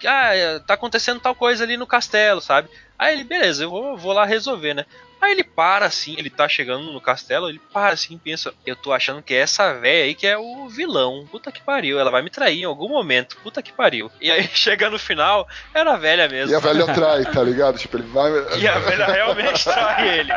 Ah, 0.07 0.61
tá 0.67 0.75
acontecendo 0.75 1.21
tal 1.21 1.35
coisa 1.35 1.65
ali 1.65 1.77
no 1.77 1.87
castelo, 1.87 2.41
sabe? 2.41 2.69
Aí 2.99 3.15
ele, 3.15 3.25
beleza, 3.25 3.65
eu 3.65 3.71
vou, 3.71 3.97
vou 3.97 4.13
lá 4.13 4.25
resolver, 4.25 4.75
né? 4.75 4.85
Aí 5.21 5.33
ele 5.33 5.45
para 5.45 5.85
assim, 5.85 6.15
ele 6.17 6.31
tá 6.31 6.49
chegando 6.49 6.91
no 6.93 7.01
castelo, 7.01 7.49
ele 7.49 7.61
para 7.73 7.93
assim 7.93 8.15
e 8.15 8.19
pensa: 8.19 8.55
Eu 8.65 8.75
tô 8.75 8.91
achando 8.91 9.23
que 9.23 9.35
é 9.35 9.39
essa 9.39 9.75
véia 9.75 10.05
aí 10.05 10.15
que 10.15 10.27
é 10.27 10.39
o 10.39 10.67
vilão. 10.69 11.27
Puta 11.31 11.53
que 11.53 11.63
pariu, 11.63 12.01
ela 12.01 12.11
vai 12.11 12.23
me 12.23 12.31
trair 12.31 12.63
em 12.63 12.65
algum 12.65 12.89
momento. 12.89 13.37
Puta 13.43 13.63
que 13.63 13.73
pariu. 13.73 14.11
E 14.19 14.31
aí 14.31 14.49
chega 14.55 14.89
no 14.89 14.99
final, 14.99 15.47
era 15.75 15.93
a 15.93 15.97
velha 15.99 16.27
mesmo. 16.27 16.53
E 16.53 16.57
a 16.57 16.59
velha 16.59 16.87
trai, 16.87 17.25
tá 17.25 17.43
ligado? 17.43 17.79
Tipo, 17.79 17.99
ele 17.99 18.07
vai. 18.07 18.31
E 18.59 18.67
a 18.67 18.79
velha 18.79 19.07
realmente 19.07 19.63
trai 19.63 20.21
ele. 20.21 20.33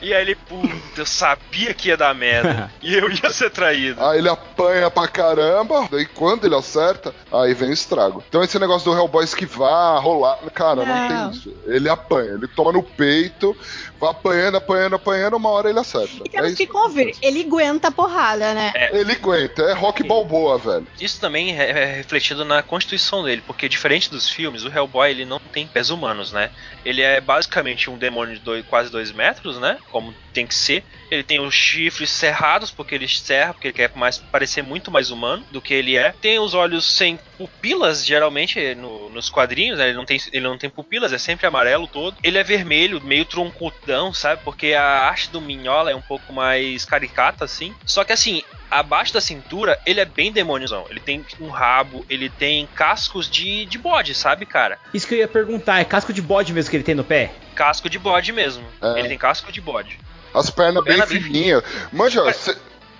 E 0.00 0.12
aí 0.14 0.22
ele, 0.22 0.34
puta, 0.34 0.72
eu 0.96 1.06
sabia 1.06 1.72
que 1.74 1.88
ia 1.88 1.96
dar 1.96 2.14
merda. 2.14 2.70
e 2.82 2.94
eu 2.94 3.10
ia 3.10 3.30
ser 3.30 3.50
traído. 3.50 4.02
Aí 4.04 4.18
ele 4.18 4.28
apanha 4.28 4.90
pra 4.90 5.08
caramba, 5.08 5.88
daí 5.90 6.06
quando 6.06 6.44
ele 6.44 6.54
acerta, 6.54 7.14
aí 7.32 7.54
vem 7.54 7.70
o 7.70 7.72
estrago. 7.72 8.22
Então 8.28 8.42
esse 8.42 8.58
negócio 8.58 8.90
do 8.90 8.96
Hellboy 8.96 9.24
esquivar, 9.24 10.00
rolar, 10.02 10.38
cara, 10.54 10.84
não, 10.84 10.96
Não. 10.96 11.08
tem 11.08 11.38
isso. 11.38 11.54
Ele 11.66 11.88
apanha, 11.88 12.32
ele 12.32 12.48
toma 12.48 12.72
no 12.72 12.82
peito, 12.82 13.56
apanhando, 14.02 14.56
apanhando, 14.56 14.96
apanhando, 14.96 15.36
uma 15.36 15.50
hora 15.50 15.70
ele 15.70 15.78
acerta. 15.78 16.14
E 16.24 16.28
temos 16.30 16.52
É 16.52 16.56
que 16.56 16.66
convir, 16.66 17.12
ele 17.22 17.42
aguenta 17.42 17.88
a 17.88 17.92
porrada, 17.92 18.54
né? 18.54 18.72
Ele 18.92 19.12
aguenta, 19.12 19.62
é 19.62 19.72
rock 19.72 20.02
balboa, 20.06 20.58
velho. 20.58 20.86
Isso 21.00 21.20
também 21.20 21.58
é 21.58 21.66
é 21.66 21.84
refletido 21.96 22.44
na 22.44 22.62
constituição 22.62 23.22
dele, 23.24 23.42
porque 23.46 23.68
diferente 23.68 24.10
dos 24.10 24.28
filmes, 24.30 24.64
o 24.64 24.68
Hellboy 24.68 25.10
ele 25.10 25.24
não 25.24 25.38
tem 25.38 25.66
pés 25.66 25.90
humanos, 25.90 26.32
né? 26.32 26.50
Ele 26.84 27.02
é 27.02 27.20
basicamente 27.20 27.90
um 27.90 27.98
demônio 27.98 28.34
de 28.36 28.40
dois- 28.40 28.64
quase 28.66 28.90
2 28.90 29.12
metros, 29.12 29.58
né? 29.58 29.78
Como 29.90 30.14
tem 30.32 30.46
que 30.46 30.54
ser. 30.54 30.84
Ele 31.10 31.22
tem 31.22 31.40
os 31.40 31.54
chifres 31.54 32.10
cerrados, 32.10 32.70
porque 32.70 32.94
ele 32.94 33.08
serra, 33.08 33.52
porque 33.54 33.68
ele 33.68 33.74
quer 33.74 33.90
mais, 33.94 34.18
parecer 34.18 34.62
muito 34.62 34.90
mais 34.90 35.10
humano 35.10 35.44
do 35.50 35.62
que 35.62 35.72
ele 35.72 35.96
é. 35.96 36.12
Tem 36.20 36.38
os 36.38 36.52
olhos 36.54 36.84
sem 36.84 37.18
pupilas, 37.36 38.04
geralmente 38.04 38.74
no- 38.74 39.10
nos 39.10 39.28
quadrinhos, 39.28 39.78
né? 39.78 39.88
ele, 39.88 39.96
não 39.96 40.04
tem, 40.04 40.18
ele 40.32 40.44
não 40.46 40.58
tem 40.58 40.70
pupilas, 40.70 41.12
é 41.12 41.18
sempre 41.18 41.46
amarelo 41.46 41.86
todo. 41.86 42.16
Ele 42.22 42.38
é 42.38 42.42
vermelho, 42.42 43.00
meio 43.02 43.24
troncudão, 43.24 44.12
sabe? 44.12 44.42
Porque 44.44 44.72
a 44.74 44.82
arte 45.06 45.30
do 45.30 45.40
Minhola 45.40 45.90
é 45.90 45.94
um 45.94 46.00
pouco 46.02 46.32
mais 46.32 46.84
caricata, 46.84 47.44
assim. 47.44 47.74
Só 47.84 48.04
que 48.04 48.12
assim, 48.12 48.42
abaixo 48.70 49.12
da 49.12 49.20
cintura, 49.20 49.78
ele 49.86 50.00
é 50.00 50.04
bem 50.04 50.32
demôniozão. 50.32 50.86
Ele 50.90 51.00
tem 51.00 51.24
um 51.40 51.48
rabo, 51.48 52.04
ele 52.08 52.28
tem 52.28 52.66
cascos 52.74 53.28
de, 53.28 53.66
de 53.66 53.78
bode, 53.78 54.14
sabe, 54.14 54.46
cara? 54.46 54.78
Isso 54.92 55.06
que 55.06 55.14
eu 55.14 55.18
ia 55.18 55.28
perguntar, 55.28 55.80
é 55.80 55.84
casco 55.84 56.12
de 56.12 56.22
bode 56.22 56.52
mesmo 56.52 56.70
que 56.70 56.76
ele 56.76 56.84
tem 56.84 56.94
no 56.94 57.04
pé? 57.04 57.32
Casco 57.54 57.88
de 57.88 57.98
bode 57.98 58.32
mesmo. 58.32 58.64
É. 58.82 58.98
Ele 58.98 59.08
tem 59.08 59.18
casco 59.18 59.52
de 59.52 59.60
bode. 59.60 59.98
As 60.34 60.50
pernas 60.50 60.84
bem 60.84 60.96
Perna 60.96 61.06
bem 61.06 61.22
fininhas. 61.22 61.62
Manja, 61.92 62.30
cê- 62.32 62.56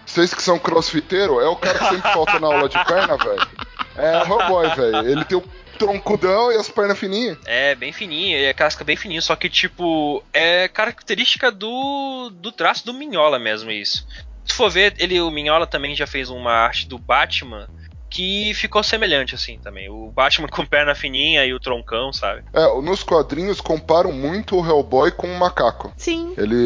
vocês 0.07 0.33
que 0.33 0.40
são 0.40 0.59
crossfiteiro, 0.59 1.40
é 1.40 1.49
o 1.49 1.57
cara 1.57 1.79
que 1.79 1.85
sempre 1.88 2.11
falta 2.14 2.38
na 2.38 2.46
aula 2.46 2.68
de 2.68 2.83
perna, 2.85 3.16
velho. 3.18 3.46
É 3.99 4.23
o 4.23 4.27
Hellboy, 4.27 4.69
velho. 4.75 5.09
Ele 5.11 5.25
tem 5.25 5.39
o 5.39 5.45
troncudão 5.79 6.51
e 6.51 6.57
as 6.57 6.69
pernas 6.69 6.99
fininhas. 6.99 7.37
É, 7.45 7.75
bem 7.75 7.93
fininho, 7.93 8.37
ele 8.37 8.47
é 8.47 8.55
casca 8.55 8.83
bem 8.85 8.97
fininho, 8.97 9.21
só 9.23 9.37
que, 9.37 9.49
tipo, 9.49 10.23
é 10.33 10.69
característica 10.69 11.51
do, 11.51 12.31
do 12.35 12.51
traço 12.51 12.85
do 12.87 12.95
Minhola 12.95 13.39
mesmo, 13.39 13.71
isso. 13.71 14.07
Se 14.45 14.55
for 14.55 14.71
ver, 14.71 14.95
ele, 14.99 15.21
o 15.21 15.31
Minhola 15.31 15.67
também 15.67 15.95
já 15.95 16.07
fez 16.07 16.31
uma 16.31 16.53
arte 16.53 16.87
do 16.89 16.99
Batman 16.99 17.69
que 18.09 18.55
ficou 18.55 18.83
semelhante, 18.83 19.35
assim, 19.35 19.59
também. 19.59 19.91
O 19.91 20.11
Batman 20.13 20.49
com 20.49 20.65
perna 20.65 20.95
fininha 20.95 21.45
e 21.45 21.53
o 21.53 21.61
troncão, 21.61 22.13
sabe? 22.13 22.43
É, 22.55 22.81
nos 22.81 23.03
quadrinhos 23.03 23.61
comparam 23.61 24.13
muito 24.13 24.57
o 24.57 24.65
Hellboy 24.67 25.11
com 25.11 25.27
um 25.27 25.37
macaco. 25.37 25.93
Sim. 25.97 26.33
Ele, 26.39 26.57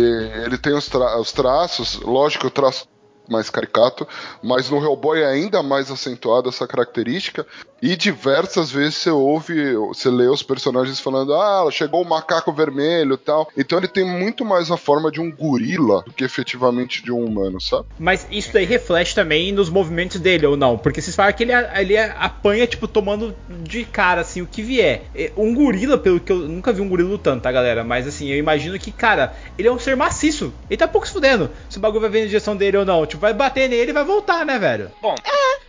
ele 0.44 0.58
tem 0.58 0.74
os, 0.74 0.86
tra- 0.86 1.18
os 1.18 1.32
traços, 1.32 1.94
lógico, 2.00 2.46
o 2.46 2.50
traço 2.50 2.86
mais 3.30 3.48
caricato, 3.48 4.06
mas 4.42 4.68
no 4.68 4.82
Hellboy 4.82 5.20
é 5.20 5.26
ainda 5.26 5.62
mais 5.62 5.90
acentuada 5.90 6.48
essa 6.48 6.66
característica. 6.66 7.46
E 7.82 7.96
diversas 7.96 8.70
vezes 8.70 8.96
você 8.96 9.10
ouve, 9.10 9.74
você 9.74 10.10
lê 10.10 10.26
os 10.26 10.42
personagens 10.42 11.00
falando: 11.00 11.34
ah, 11.34 11.66
chegou 11.70 12.02
o 12.02 12.08
macaco 12.08 12.52
vermelho 12.52 13.16
tal. 13.16 13.48
Então 13.56 13.78
ele 13.78 13.88
tem 13.88 14.04
muito 14.04 14.44
mais 14.44 14.70
a 14.70 14.76
forma 14.76 15.10
de 15.10 15.18
um 15.20 15.30
gorila 15.30 16.02
do 16.02 16.12
que 16.12 16.22
efetivamente 16.22 17.02
de 17.02 17.10
um 17.10 17.24
humano, 17.24 17.58
sabe? 17.60 17.86
Mas 17.98 18.26
isso 18.30 18.52
daí 18.52 18.66
reflete 18.66 19.14
também 19.14 19.50
nos 19.52 19.70
movimentos 19.70 20.20
dele, 20.20 20.46
ou 20.46 20.56
não? 20.56 20.76
Porque 20.76 21.00
vocês 21.00 21.16
falam 21.16 21.32
que 21.32 21.42
ele, 21.42 21.52
ele 21.52 21.96
apanha, 21.96 22.66
tipo, 22.66 22.86
tomando 22.86 23.34
de 23.48 23.84
cara, 23.84 24.20
assim, 24.20 24.42
o 24.42 24.46
que 24.46 24.62
vier. 24.62 25.04
Um 25.36 25.54
gorila, 25.54 25.96
pelo 25.96 26.20
que 26.20 26.32
eu 26.32 26.40
nunca 26.40 26.72
vi 26.72 26.82
um 26.82 26.88
gorila 26.88 27.10
lutando, 27.10 27.40
tá, 27.40 27.50
galera? 27.50 27.82
Mas, 27.82 28.06
assim, 28.06 28.28
eu 28.28 28.36
imagino 28.36 28.78
que, 28.78 28.92
cara, 28.92 29.34
ele 29.56 29.68
é 29.68 29.72
um 29.72 29.78
ser 29.78 29.96
maciço. 29.96 30.52
Ele 30.68 30.76
tá 30.76 30.86
pouco 30.86 31.06
se 31.06 31.12
fudendo 31.12 31.50
se 31.68 31.78
o 31.78 31.80
bagulho 31.80 32.02
vai 32.02 32.10
vir 32.10 32.20
na 32.20 32.26
direção 32.26 32.56
dele 32.56 32.76
ou 32.76 32.84
não. 32.84 33.06
Tipo, 33.06 33.19
vai 33.20 33.32
bater 33.34 33.68
nele 33.68 33.90
e 33.90 33.94
vai 33.94 34.02
voltar, 34.04 34.44
né, 34.46 34.58
velho? 34.58 34.90
Bom, 35.00 35.14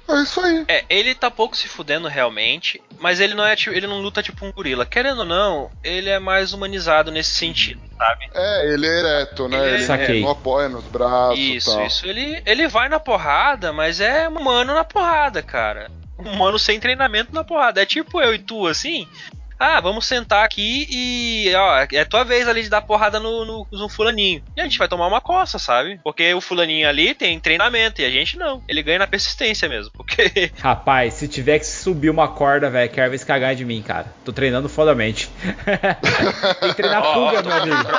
É 0.09 0.21
isso 0.23 0.39
aí. 0.41 0.65
é, 0.67 0.83
ele 0.89 1.13
tá 1.13 1.29
pouco 1.29 1.55
se 1.55 1.67
fudendo 1.67 2.07
realmente, 2.07 2.81
mas 2.99 3.19
ele 3.19 3.33
não 3.33 3.45
é 3.45 3.55
tipo, 3.55 3.75
ele 3.75 3.87
não 3.87 3.99
luta 4.01 4.23
tipo 4.23 4.45
um 4.45 4.51
gorila. 4.51 4.85
Querendo 4.85 5.19
ou 5.19 5.25
não, 5.25 5.69
ele 5.83 6.09
é 6.09 6.17
mais 6.19 6.53
humanizado 6.53 7.11
nesse 7.11 7.31
sentido, 7.31 7.81
sabe? 7.97 8.25
É, 8.33 8.73
ele 8.73 8.87
é 8.87 8.99
ereto, 8.99 9.47
né? 9.47 9.57
Ele 9.57 9.65
é- 9.69 9.73
Ele 9.75 9.83
Saquei. 9.85 10.21
não 10.21 10.29
apoia 10.31 10.69
nos 10.69 10.83
braços 10.85 11.39
Isso, 11.39 11.71
tal. 11.71 11.85
isso. 11.85 12.05
Ele, 12.07 12.41
ele 12.45 12.67
vai 12.67 12.89
na 12.89 12.99
porrada, 12.99 13.71
mas 13.73 13.99
é 14.01 14.27
humano 14.27 14.73
na 14.73 14.83
porrada, 14.83 15.41
cara. 15.43 15.91
Humano 16.17 16.59
sem 16.59 16.79
treinamento 16.79 17.33
na 17.33 17.43
porrada. 17.43 17.81
É 17.81 17.85
tipo 17.85 18.21
eu 18.21 18.33
e 18.35 18.39
tu, 18.39 18.67
assim. 18.67 19.07
Ah, 19.63 19.79
vamos 19.79 20.07
sentar 20.07 20.43
aqui 20.43 20.87
e, 20.89 21.53
ó, 21.55 21.85
é 21.91 22.03
tua 22.03 22.23
vez 22.23 22.47
ali 22.47 22.63
de 22.63 22.69
dar 22.69 22.81
porrada 22.81 23.19
no, 23.19 23.45
no, 23.45 23.67
no 23.71 23.87
fulaninho. 23.87 24.43
E 24.57 24.59
a 24.59 24.63
gente 24.63 24.79
vai 24.79 24.87
tomar 24.87 25.05
uma 25.05 25.21
coça, 25.21 25.59
sabe? 25.59 25.99
Porque 26.03 26.33
o 26.33 26.41
fulaninho 26.41 26.89
ali 26.89 27.13
tem 27.13 27.39
treinamento 27.39 28.01
e 28.01 28.05
a 28.05 28.09
gente 28.09 28.39
não. 28.39 28.63
Ele 28.67 28.81
ganha 28.81 28.97
na 28.97 29.05
persistência 29.05 29.69
mesmo. 29.69 29.91
Porque 29.95 30.51
Rapaz, 30.59 31.13
se 31.13 31.27
tiver 31.27 31.59
que 31.59 31.67
subir 31.67 32.09
uma 32.09 32.27
corda, 32.27 32.71
velho, 32.71 32.89
quero 32.89 33.11
ver 33.11 33.19
se 33.19 33.25
cagar 33.25 33.53
de 33.53 33.63
mim, 33.63 33.83
cara. 33.83 34.11
Tô 34.25 34.33
treinando 34.33 34.67
fodamente. 34.67 35.29
Tem 36.59 36.69
que 36.69 36.75
treinar 36.77 37.03
Ó, 37.03 37.13
fuga, 37.13 37.43
tô 37.43 37.49
meu 37.49 37.57
amigo. 37.61 37.89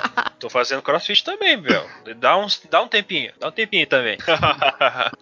tô 0.40 0.50
fazendo 0.50 0.82
crossfit 0.82 1.22
também, 1.22 1.56
meu. 1.56 1.86
Dá, 2.16 2.36
uns, 2.38 2.60
dá 2.68 2.82
um 2.82 2.88
tempinho, 2.88 3.32
dá 3.38 3.46
um 3.46 3.52
tempinho 3.52 3.86
também. 3.86 4.18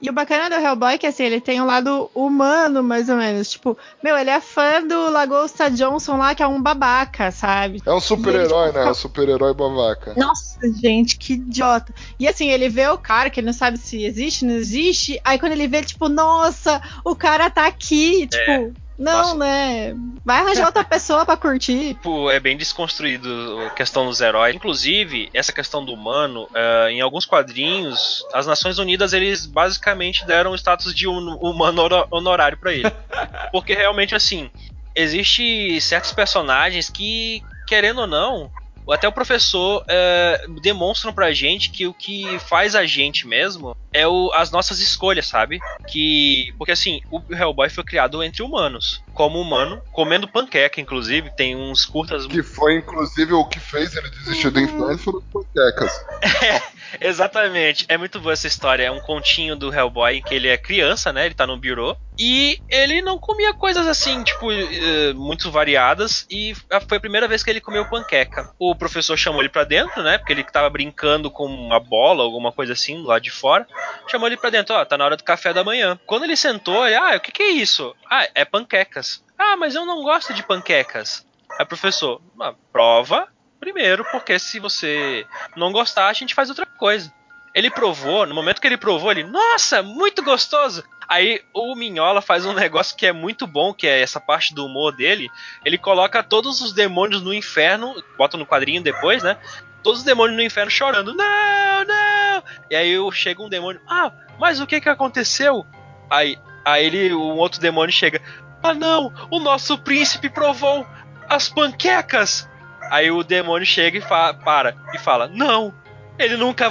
E 0.00 0.08
o 0.08 0.12
bacana 0.12 0.48
do 0.48 0.64
Hellboy 0.64 0.94
é 0.94 0.98
que 0.98 1.06
assim, 1.06 1.24
ele 1.24 1.40
tem 1.40 1.60
um 1.60 1.66
lado 1.66 2.10
humano, 2.14 2.82
mais 2.82 3.10
ou 3.10 3.16
menos. 3.16 3.50
Tipo, 3.50 3.76
meu, 4.02 4.16
ele 4.16 4.30
é 4.30 4.40
fã 4.40 4.82
do 4.82 5.10
Lagosta 5.10 5.70
Johnson 5.70 6.16
lá, 6.16 6.29
que 6.34 6.42
é 6.42 6.46
um 6.46 6.62
babaca, 6.62 7.30
sabe? 7.30 7.82
É 7.84 7.92
um 7.92 8.00
super-herói, 8.00 8.72
né? 8.72 8.86
É 8.86 8.90
um 8.90 8.94
super-herói 8.94 9.54
babaca. 9.54 10.14
Nossa, 10.16 10.58
gente, 10.80 11.16
que 11.16 11.34
idiota. 11.34 11.94
E 12.18 12.26
assim, 12.28 12.50
ele 12.50 12.68
vê 12.68 12.88
o 12.88 12.98
cara, 12.98 13.30
que 13.30 13.40
ele 13.40 13.46
não 13.46 13.52
sabe 13.54 13.78
se 13.78 14.04
existe, 14.04 14.44
não 14.44 14.54
existe. 14.54 15.20
Aí 15.24 15.38
quando 15.38 15.52
ele 15.52 15.66
vê, 15.68 15.78
ele, 15.78 15.86
tipo, 15.86 16.08
nossa, 16.08 16.80
o 17.04 17.14
cara 17.16 17.50
tá 17.50 17.66
aqui. 17.66 18.26
Tipo, 18.26 18.74
Não, 19.00 19.12
Nossa. 19.18 19.34
né? 19.36 19.94
Vai 20.22 20.40
arranjar 20.40 20.66
outra 20.66 20.84
pessoa 20.84 21.24
pra 21.24 21.34
curtir. 21.34 21.94
Tipo, 22.00 22.30
é 22.30 22.38
bem 22.38 22.54
desconstruído 22.54 23.30
a 23.66 23.70
questão 23.70 24.04
dos 24.04 24.20
heróis. 24.20 24.54
Inclusive, 24.54 25.30
essa 25.32 25.52
questão 25.52 25.82
do 25.82 25.94
humano, 25.94 26.46
eh, 26.54 26.88
em 26.90 27.00
alguns 27.00 27.24
quadrinhos, 27.24 28.22
as 28.34 28.46
Nações 28.46 28.78
Unidas, 28.78 29.14
eles 29.14 29.46
basicamente 29.46 30.26
deram 30.26 30.50
o 30.50 30.54
status 30.54 30.94
de 30.94 31.08
hum- 31.08 31.38
humano 31.40 31.82
honorário 32.10 32.58
pra 32.58 32.74
ele. 32.74 32.90
Porque 33.52 33.72
realmente, 33.72 34.14
assim, 34.14 34.50
existe 34.94 35.80
certos 35.80 36.12
personagens 36.12 36.88
que, 36.88 37.42
querendo 37.66 38.02
ou 38.02 38.06
não, 38.06 38.50
até 38.88 39.06
o 39.06 39.12
professor 39.12 39.84
eh, 39.88 40.40
demonstram 40.60 41.12
pra 41.12 41.32
gente 41.32 41.70
que 41.70 41.86
o 41.86 41.94
que 41.94 42.38
faz 42.40 42.74
a 42.74 42.84
gente 42.84 43.26
mesmo 43.26 43.74
é 43.92 44.06
o- 44.06 44.30
as 44.34 44.50
nossas 44.50 44.80
escolhas, 44.80 45.26
sabe? 45.26 45.60
Que. 45.88 46.52
Porque 46.58 46.72
assim, 46.72 47.00
o 47.10 47.20
Hellboy 47.32 47.68
foi 47.68 47.84
criado 47.84 48.22
entre 48.22 48.42
humanos. 48.42 49.00
Como 49.12 49.40
humano, 49.40 49.80
comendo 49.92 50.28
panqueca, 50.28 50.80
inclusive, 50.80 51.30
tem 51.36 51.56
uns 51.56 51.84
curtas. 51.84 52.26
Que 52.26 52.42
foi, 52.42 52.76
inclusive, 52.76 53.32
o 53.32 53.44
que 53.44 53.60
fez 53.60 53.94
ele 53.94 54.08
desistir 54.10 54.50
do 54.50 54.60
inferno 54.60 54.98
foram 54.98 55.18
as 55.18 55.24
panquecas. 55.24 56.06
Exatamente. 57.00 57.84
É 57.88 57.96
muito 57.96 58.18
boa 58.20 58.32
essa 58.32 58.46
história. 58.46 58.84
É 58.84 58.90
um 58.90 59.00
continho 59.00 59.54
do 59.54 59.72
Hellboy 59.72 60.16
em 60.16 60.22
que 60.22 60.34
ele 60.34 60.48
é 60.48 60.56
criança, 60.56 61.12
né? 61.12 61.26
Ele 61.26 61.34
tá 61.34 61.46
no 61.46 61.56
bureau. 61.56 61.96
E 62.22 62.58
ele 62.68 63.00
não 63.00 63.18
comia 63.18 63.54
coisas 63.54 63.86
assim, 63.86 64.22
tipo, 64.22 64.52
eh, 64.52 65.14
muito 65.14 65.50
variadas. 65.50 66.26
E 66.30 66.54
foi 66.86 66.98
a 66.98 67.00
primeira 67.00 67.26
vez 67.26 67.42
que 67.42 67.48
ele 67.48 67.62
comeu 67.62 67.88
panqueca. 67.88 68.50
O 68.58 68.74
professor 68.74 69.16
chamou 69.16 69.40
ele 69.40 69.48
pra 69.48 69.64
dentro, 69.64 70.02
né? 70.02 70.18
Porque 70.18 70.34
ele 70.34 70.44
tava 70.44 70.68
brincando 70.68 71.30
com 71.30 71.46
uma 71.46 71.80
bola, 71.80 72.22
alguma 72.22 72.52
coisa 72.52 72.74
assim, 72.74 73.02
lá 73.02 73.18
de 73.18 73.30
fora. 73.30 73.66
Chamou 74.06 74.26
ele 74.26 74.36
pra 74.36 74.50
dentro, 74.50 74.74
ó, 74.74 74.84
tá 74.84 74.98
na 74.98 75.06
hora 75.06 75.16
do 75.16 75.24
café 75.24 75.54
da 75.54 75.64
manhã. 75.64 75.98
Quando 76.04 76.24
ele 76.24 76.36
sentou, 76.36 76.86
ele, 76.86 76.94
ah, 76.94 77.16
o 77.16 77.20
que 77.20 77.32
que 77.32 77.42
é 77.42 77.50
isso? 77.52 77.94
Ah, 78.10 78.28
é 78.34 78.44
panquecas. 78.44 79.09
Ah, 79.42 79.56
mas 79.56 79.74
eu 79.74 79.86
não 79.86 80.02
gosto 80.02 80.34
de 80.34 80.42
panquecas. 80.42 81.26
Aí, 81.58 81.64
professor, 81.64 82.20
"Ah, 82.38 82.54
prova 82.70 83.26
primeiro, 83.58 84.04
porque 84.10 84.38
se 84.38 84.58
você 84.58 85.26
não 85.56 85.72
gostar, 85.72 86.08
a 86.08 86.12
gente 86.12 86.34
faz 86.34 86.48
outra 86.48 86.66
coisa. 86.66 87.12
Ele 87.54 87.70
provou, 87.70 88.26
no 88.26 88.34
momento 88.34 88.60
que 88.60 88.66
ele 88.66 88.76
provou, 88.76 89.10
ele, 89.10 89.24
nossa, 89.24 89.82
muito 89.82 90.22
gostoso. 90.22 90.84
Aí 91.08 91.42
o 91.52 91.74
Minhola 91.74 92.22
faz 92.22 92.46
um 92.46 92.52
negócio 92.54 92.96
que 92.96 93.06
é 93.06 93.12
muito 93.12 93.46
bom, 93.46 93.74
que 93.74 93.86
é 93.86 94.00
essa 94.00 94.20
parte 94.20 94.54
do 94.54 94.64
humor 94.66 94.92
dele. 94.92 95.28
Ele 95.64 95.76
coloca 95.76 96.22
todos 96.22 96.60
os 96.60 96.72
demônios 96.72 97.22
no 97.22 97.34
inferno, 97.34 97.94
bota 98.16 98.36
no 98.36 98.46
quadrinho 98.46 98.82
depois, 98.82 99.22
né? 99.22 99.36
Todos 99.82 100.00
os 100.00 100.04
demônios 100.04 100.36
no 100.36 100.42
inferno 100.42 100.70
chorando, 100.70 101.14
não, 101.14 101.84
não. 101.84 102.42
E 102.70 102.76
aí 102.76 102.94
chega 103.12 103.42
um 103.42 103.48
demônio, 103.48 103.80
ah, 103.88 104.12
mas 104.38 104.60
o 104.60 104.66
que 104.66 104.80
que 104.80 104.88
aconteceu? 104.88 105.66
Aí, 106.08 106.38
aí 106.64 106.84
ele, 106.84 107.14
um 107.14 107.36
outro 107.38 107.60
demônio 107.60 107.92
chega, 107.92 108.20
ah 108.62 108.74
não, 108.74 109.12
o 109.30 109.38
nosso 109.38 109.78
príncipe 109.78 110.28
provou 110.28 110.86
as 111.28 111.48
panquecas. 111.48 112.48
Aí 112.90 113.10
o 113.10 113.22
demônio 113.22 113.66
chega 113.66 113.98
e 113.98 114.02
para 114.02 114.74
e 114.92 114.98
fala: 114.98 115.28
Não, 115.28 115.72
ele 116.18 116.36
nunca 116.36 116.68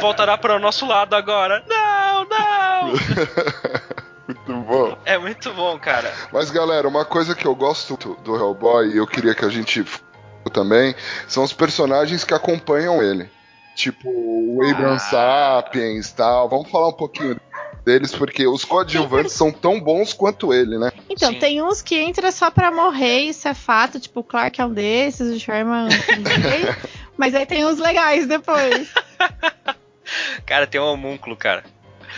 voltará 0.00 0.36
para 0.36 0.56
o 0.56 0.58
nosso 0.58 0.86
lado 0.86 1.14
agora. 1.14 1.62
Não, 1.68 2.24
não. 2.28 2.92
Muito 4.28 4.54
bom. 4.62 4.98
É 5.04 5.18
muito 5.18 5.52
bom, 5.52 5.78
cara. 5.78 6.10
Mas 6.32 6.50
galera, 6.50 6.86
uma 6.88 7.04
coisa 7.04 7.34
que 7.34 7.46
eu 7.46 7.54
gosto 7.54 7.96
do 8.22 8.36
Hellboy 8.36 8.92
e 8.92 8.96
eu 8.96 9.06
queria 9.06 9.34
que 9.34 9.44
a 9.44 9.48
gente 9.48 9.84
também 10.52 10.94
são 11.28 11.42
os 11.42 11.52
personagens 11.52 12.24
que 12.24 12.32
acompanham 12.32 13.02
ele. 13.02 13.28
Tipo 13.74 14.08
o 14.08 14.60
Abraham 14.62 14.94
Ah. 14.94 14.98
Sapiens 14.98 16.08
e 16.08 16.14
tal. 16.14 16.48
Vamos 16.48 16.70
falar 16.70 16.88
um 16.88 16.96
pouquinho 16.96 17.38
deles, 17.84 18.12
porque 18.12 18.46
os 18.46 18.64
coadjuvantes 18.64 19.32
são 19.34 19.50
tão 19.52 19.80
bons 19.80 20.12
quanto 20.12 20.52
ele, 20.52 20.78
né? 20.78 20.92
Então, 21.08 21.32
Sim. 21.32 21.38
tem 21.38 21.62
uns 21.62 21.82
que 21.82 21.96
entra 21.96 22.32
só 22.32 22.50
pra 22.50 22.70
morrer, 22.70 23.20
isso 23.20 23.46
é 23.48 23.54
fato. 23.54 24.00
Tipo, 24.00 24.20
o 24.20 24.24
Clark 24.24 24.60
é 24.60 24.64
um 24.64 24.72
desses, 24.72 25.34
o 25.34 25.38
Sherman 25.38 25.88
também. 26.06 26.64
Mas 27.16 27.34
aí 27.34 27.46
tem 27.46 27.64
uns 27.64 27.78
legais 27.78 28.26
depois. 28.26 28.88
Cara, 30.44 30.66
tem 30.66 30.80
um 30.80 30.84
homúnculo, 30.84 31.36
cara. 31.36 31.64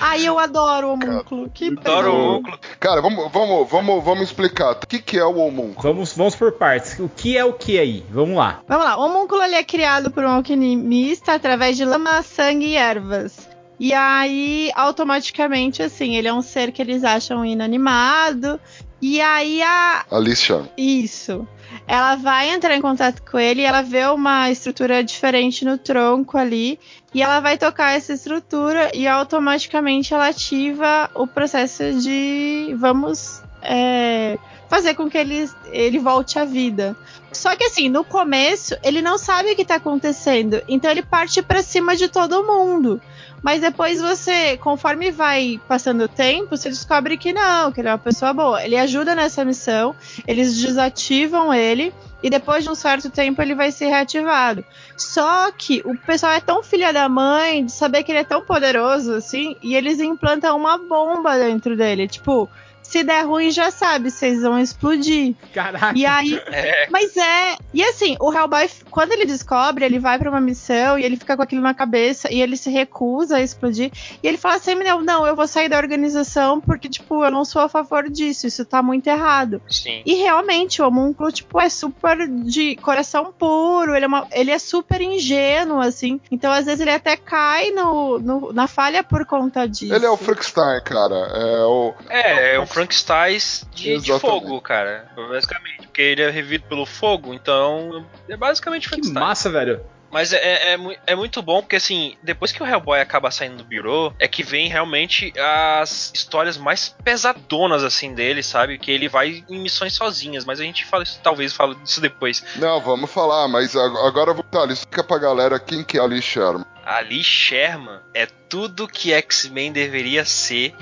Ai, 0.00 0.26
eu 0.26 0.38
adoro 0.38 0.88
o 0.88 0.92
homúnculo. 0.94 1.48
Que 1.50 1.68
Adoro 1.68 2.12
o 2.12 2.28
homúnculo. 2.28 2.58
Cara, 2.80 3.00
vamos, 3.00 3.30
vamos, 3.30 3.70
vamos, 3.70 4.04
vamos 4.04 4.22
explicar. 4.24 4.72
O 4.72 4.86
que, 4.86 4.98
que 4.98 5.18
é 5.18 5.24
o 5.24 5.36
homúnculo? 5.36 5.80
Vamos, 5.82 6.12
vamos 6.16 6.34
por 6.34 6.52
partes. 6.52 6.98
O 6.98 7.08
que 7.08 7.36
é 7.36 7.44
o 7.44 7.52
que 7.52 7.78
aí? 7.78 8.04
Vamos 8.10 8.36
lá. 8.36 8.60
Vamos 8.66 8.84
lá, 8.84 8.96
o 8.96 9.04
homúnculo 9.04 9.42
ele 9.42 9.54
é 9.54 9.62
criado 9.62 10.10
por 10.10 10.24
um 10.24 10.30
alquimista 10.30 11.34
através 11.34 11.76
de 11.76 11.84
lama, 11.84 12.22
sangue 12.22 12.66
e 12.66 12.76
ervas. 12.76 13.53
E 13.78 13.92
aí, 13.92 14.70
automaticamente, 14.74 15.82
assim, 15.82 16.16
ele 16.16 16.28
é 16.28 16.32
um 16.32 16.42
ser 16.42 16.70
que 16.70 16.80
eles 16.80 17.02
acham 17.02 17.44
inanimado. 17.44 18.60
E 19.02 19.20
aí 19.20 19.62
a. 19.62 20.04
Alicia. 20.10 20.68
Isso. 20.76 21.46
Ela 21.86 22.14
vai 22.14 22.50
entrar 22.50 22.76
em 22.76 22.80
contato 22.80 23.22
com 23.22 23.38
ele 23.38 23.62
e 23.62 23.64
ela 23.64 23.82
vê 23.82 24.06
uma 24.06 24.50
estrutura 24.50 25.02
diferente 25.02 25.64
no 25.64 25.76
tronco 25.76 26.38
ali. 26.38 26.78
E 27.12 27.22
ela 27.22 27.40
vai 27.40 27.58
tocar 27.58 27.90
essa 27.92 28.12
estrutura 28.12 28.90
e 28.94 29.06
automaticamente 29.06 30.14
ela 30.14 30.28
ativa 30.28 31.10
o 31.14 31.26
processo 31.26 32.00
de 32.00 32.74
vamos 32.78 33.42
é, 33.62 34.38
fazer 34.68 34.94
com 34.94 35.10
que 35.10 35.18
ele, 35.18 35.48
ele 35.72 35.98
volte 35.98 36.38
à 36.38 36.44
vida. 36.44 36.96
Só 37.32 37.54
que 37.56 37.64
assim, 37.64 37.88
no 37.88 38.04
começo, 38.04 38.76
ele 38.82 39.02
não 39.02 39.18
sabe 39.18 39.52
o 39.52 39.56
que 39.56 39.64
tá 39.64 39.76
acontecendo. 39.76 40.62
Então 40.68 40.90
ele 40.90 41.02
parte 41.02 41.42
pra 41.42 41.62
cima 41.62 41.96
de 41.96 42.08
todo 42.08 42.44
mundo. 42.44 43.00
Mas 43.44 43.60
depois 43.60 44.00
você, 44.00 44.56
conforme 44.56 45.10
vai 45.10 45.60
passando 45.68 46.04
o 46.04 46.08
tempo, 46.08 46.56
você 46.56 46.70
descobre 46.70 47.18
que 47.18 47.30
não, 47.30 47.70
que 47.70 47.78
ele 47.82 47.88
é 47.88 47.92
uma 47.92 47.98
pessoa 47.98 48.32
boa. 48.32 48.64
Ele 48.64 48.74
ajuda 48.74 49.14
nessa 49.14 49.44
missão, 49.44 49.94
eles 50.26 50.58
desativam 50.58 51.52
ele 51.52 51.92
e 52.22 52.30
depois 52.30 52.64
de 52.64 52.70
um 52.70 52.74
certo 52.74 53.10
tempo 53.10 53.42
ele 53.42 53.54
vai 53.54 53.70
ser 53.70 53.88
reativado. 53.88 54.64
Só 54.96 55.52
que 55.52 55.82
o 55.84 55.94
pessoal 55.94 56.32
é 56.32 56.40
tão 56.40 56.62
filha 56.62 56.90
da 56.90 57.06
mãe 57.06 57.66
de 57.66 57.72
saber 57.72 58.02
que 58.02 58.12
ele 58.12 58.20
é 58.20 58.24
tão 58.24 58.40
poderoso 58.40 59.12
assim, 59.12 59.56
e 59.62 59.76
eles 59.76 60.00
implantam 60.00 60.56
uma 60.56 60.78
bomba 60.78 61.36
dentro 61.36 61.76
dele. 61.76 62.08
Tipo, 62.08 62.48
se 62.84 63.02
der 63.02 63.24
ruim, 63.26 63.50
já 63.50 63.70
sabe, 63.70 64.10
vocês 64.10 64.42
vão 64.42 64.58
explodir. 64.60 65.34
Caraca. 65.52 65.92
E 65.98 66.06
aí, 66.06 66.40
É, 66.52 66.86
mas 66.90 67.16
é. 67.16 67.56
E 67.72 67.82
assim, 67.82 68.16
o 68.20 68.32
Hellboy, 68.32 68.68
quando 68.90 69.12
ele 69.12 69.24
descobre, 69.26 69.84
ele 69.84 69.98
vai 69.98 70.18
pra 70.18 70.30
uma 70.30 70.40
missão 70.40 70.96
e 70.98 71.02
ele 71.04 71.16
fica 71.16 71.36
com 71.36 71.42
aquilo 71.42 71.62
na 71.62 71.74
cabeça 71.74 72.32
e 72.32 72.40
ele 72.40 72.56
se 72.56 72.70
recusa 72.70 73.38
a 73.38 73.42
explodir. 73.42 73.90
E 74.22 74.28
ele 74.28 74.36
fala 74.38 74.56
assim: 74.56 74.74
não, 74.76 75.00
não, 75.02 75.26
eu 75.26 75.34
vou 75.34 75.48
sair 75.48 75.68
da 75.68 75.76
organização 75.78 76.60
porque, 76.60 76.88
tipo, 76.88 77.24
eu 77.24 77.30
não 77.30 77.44
sou 77.44 77.62
a 77.62 77.68
favor 77.68 78.08
disso, 78.08 78.46
isso 78.46 78.64
tá 78.64 78.82
muito 78.82 79.06
errado. 79.08 79.60
sim. 79.68 80.02
E 80.06 80.14
realmente, 80.14 80.80
o 80.82 80.86
homúnculo, 80.86 81.32
tipo, 81.32 81.60
é 81.60 81.68
super 81.68 82.28
de 82.28 82.76
coração 82.76 83.32
puro, 83.36 83.94
ele 83.94 84.04
é, 84.04 84.08
uma- 84.08 84.26
ele 84.32 84.50
é 84.50 84.58
super 84.58 85.00
ingênuo, 85.00 85.80
assim. 85.80 86.20
Então, 86.30 86.52
às 86.52 86.64
vezes, 86.66 86.80
ele 86.80 86.90
até 86.90 87.16
cai 87.16 87.70
no, 87.70 88.18
no- 88.18 88.52
na 88.52 88.66
falha 88.68 89.02
por 89.02 89.24
conta 89.26 89.66
disso. 89.66 89.94
Ele 89.94 90.04
é 90.06 90.10
o 90.10 90.16
Frankenstein, 90.16 90.80
cara. 90.84 91.14
É 91.14 91.64
o. 91.64 91.94
É, 92.08 92.54
é 92.56 92.60
um 92.60 92.66
Frankenstein 92.74 93.38
de, 93.74 93.98
de 94.00 94.18
fogo, 94.18 94.60
cara. 94.60 95.08
Basicamente. 95.16 95.78
Porque 95.86 96.02
ele 96.02 96.22
é 96.22 96.30
revivido 96.30 96.64
pelo 96.64 96.84
fogo, 96.84 97.32
então. 97.32 98.04
É 98.28 98.36
basicamente 98.36 98.82
Que 98.82 98.88
Frankenstein. 98.90 99.22
massa, 99.22 99.50
velho. 99.50 99.80
Mas 100.10 100.32
é, 100.32 100.36
é, 100.36 100.74
é 100.74 100.78
é 101.08 101.16
muito 101.16 101.42
bom 101.42 101.60
porque, 101.60 101.74
assim, 101.74 102.16
depois 102.22 102.52
que 102.52 102.62
o 102.62 102.66
Hellboy 102.66 103.00
acaba 103.00 103.32
saindo 103.32 103.56
do 103.56 103.64
Bureau, 103.64 104.14
é 104.20 104.28
que 104.28 104.44
vem 104.44 104.68
realmente 104.68 105.32
as 105.36 106.12
histórias 106.14 106.56
mais 106.56 106.94
pesadonas, 107.02 107.82
assim, 107.82 108.14
dele, 108.14 108.40
sabe? 108.40 108.78
Que 108.78 108.92
ele 108.92 109.08
vai 109.08 109.44
em 109.50 109.58
missões 109.58 109.92
sozinhas, 109.94 110.44
mas 110.44 110.60
a 110.60 110.62
gente 110.62 110.84
fala 110.84 111.02
isso, 111.02 111.18
talvez 111.20 111.52
fala 111.52 111.74
disso 111.74 112.00
depois. 112.00 112.44
Não, 112.56 112.80
vamos 112.80 113.10
falar, 113.10 113.48
mas 113.48 113.74
ag- 113.74 114.06
agora 114.06 114.30
eu 114.30 114.34
vou. 114.36 114.44
Tá, 114.44 114.64
explica 114.66 115.02
pra 115.02 115.18
galera 115.18 115.58
quem 115.58 115.82
que 115.82 115.98
é 115.98 116.00
Ali 116.00 116.22
Sherman. 116.22 116.64
Ali 116.84 117.24
Sherman 117.24 117.98
é 118.14 118.26
tudo 118.26 118.86
que 118.86 119.12
X-Men 119.12 119.72
deveria 119.72 120.24
ser 120.24 120.76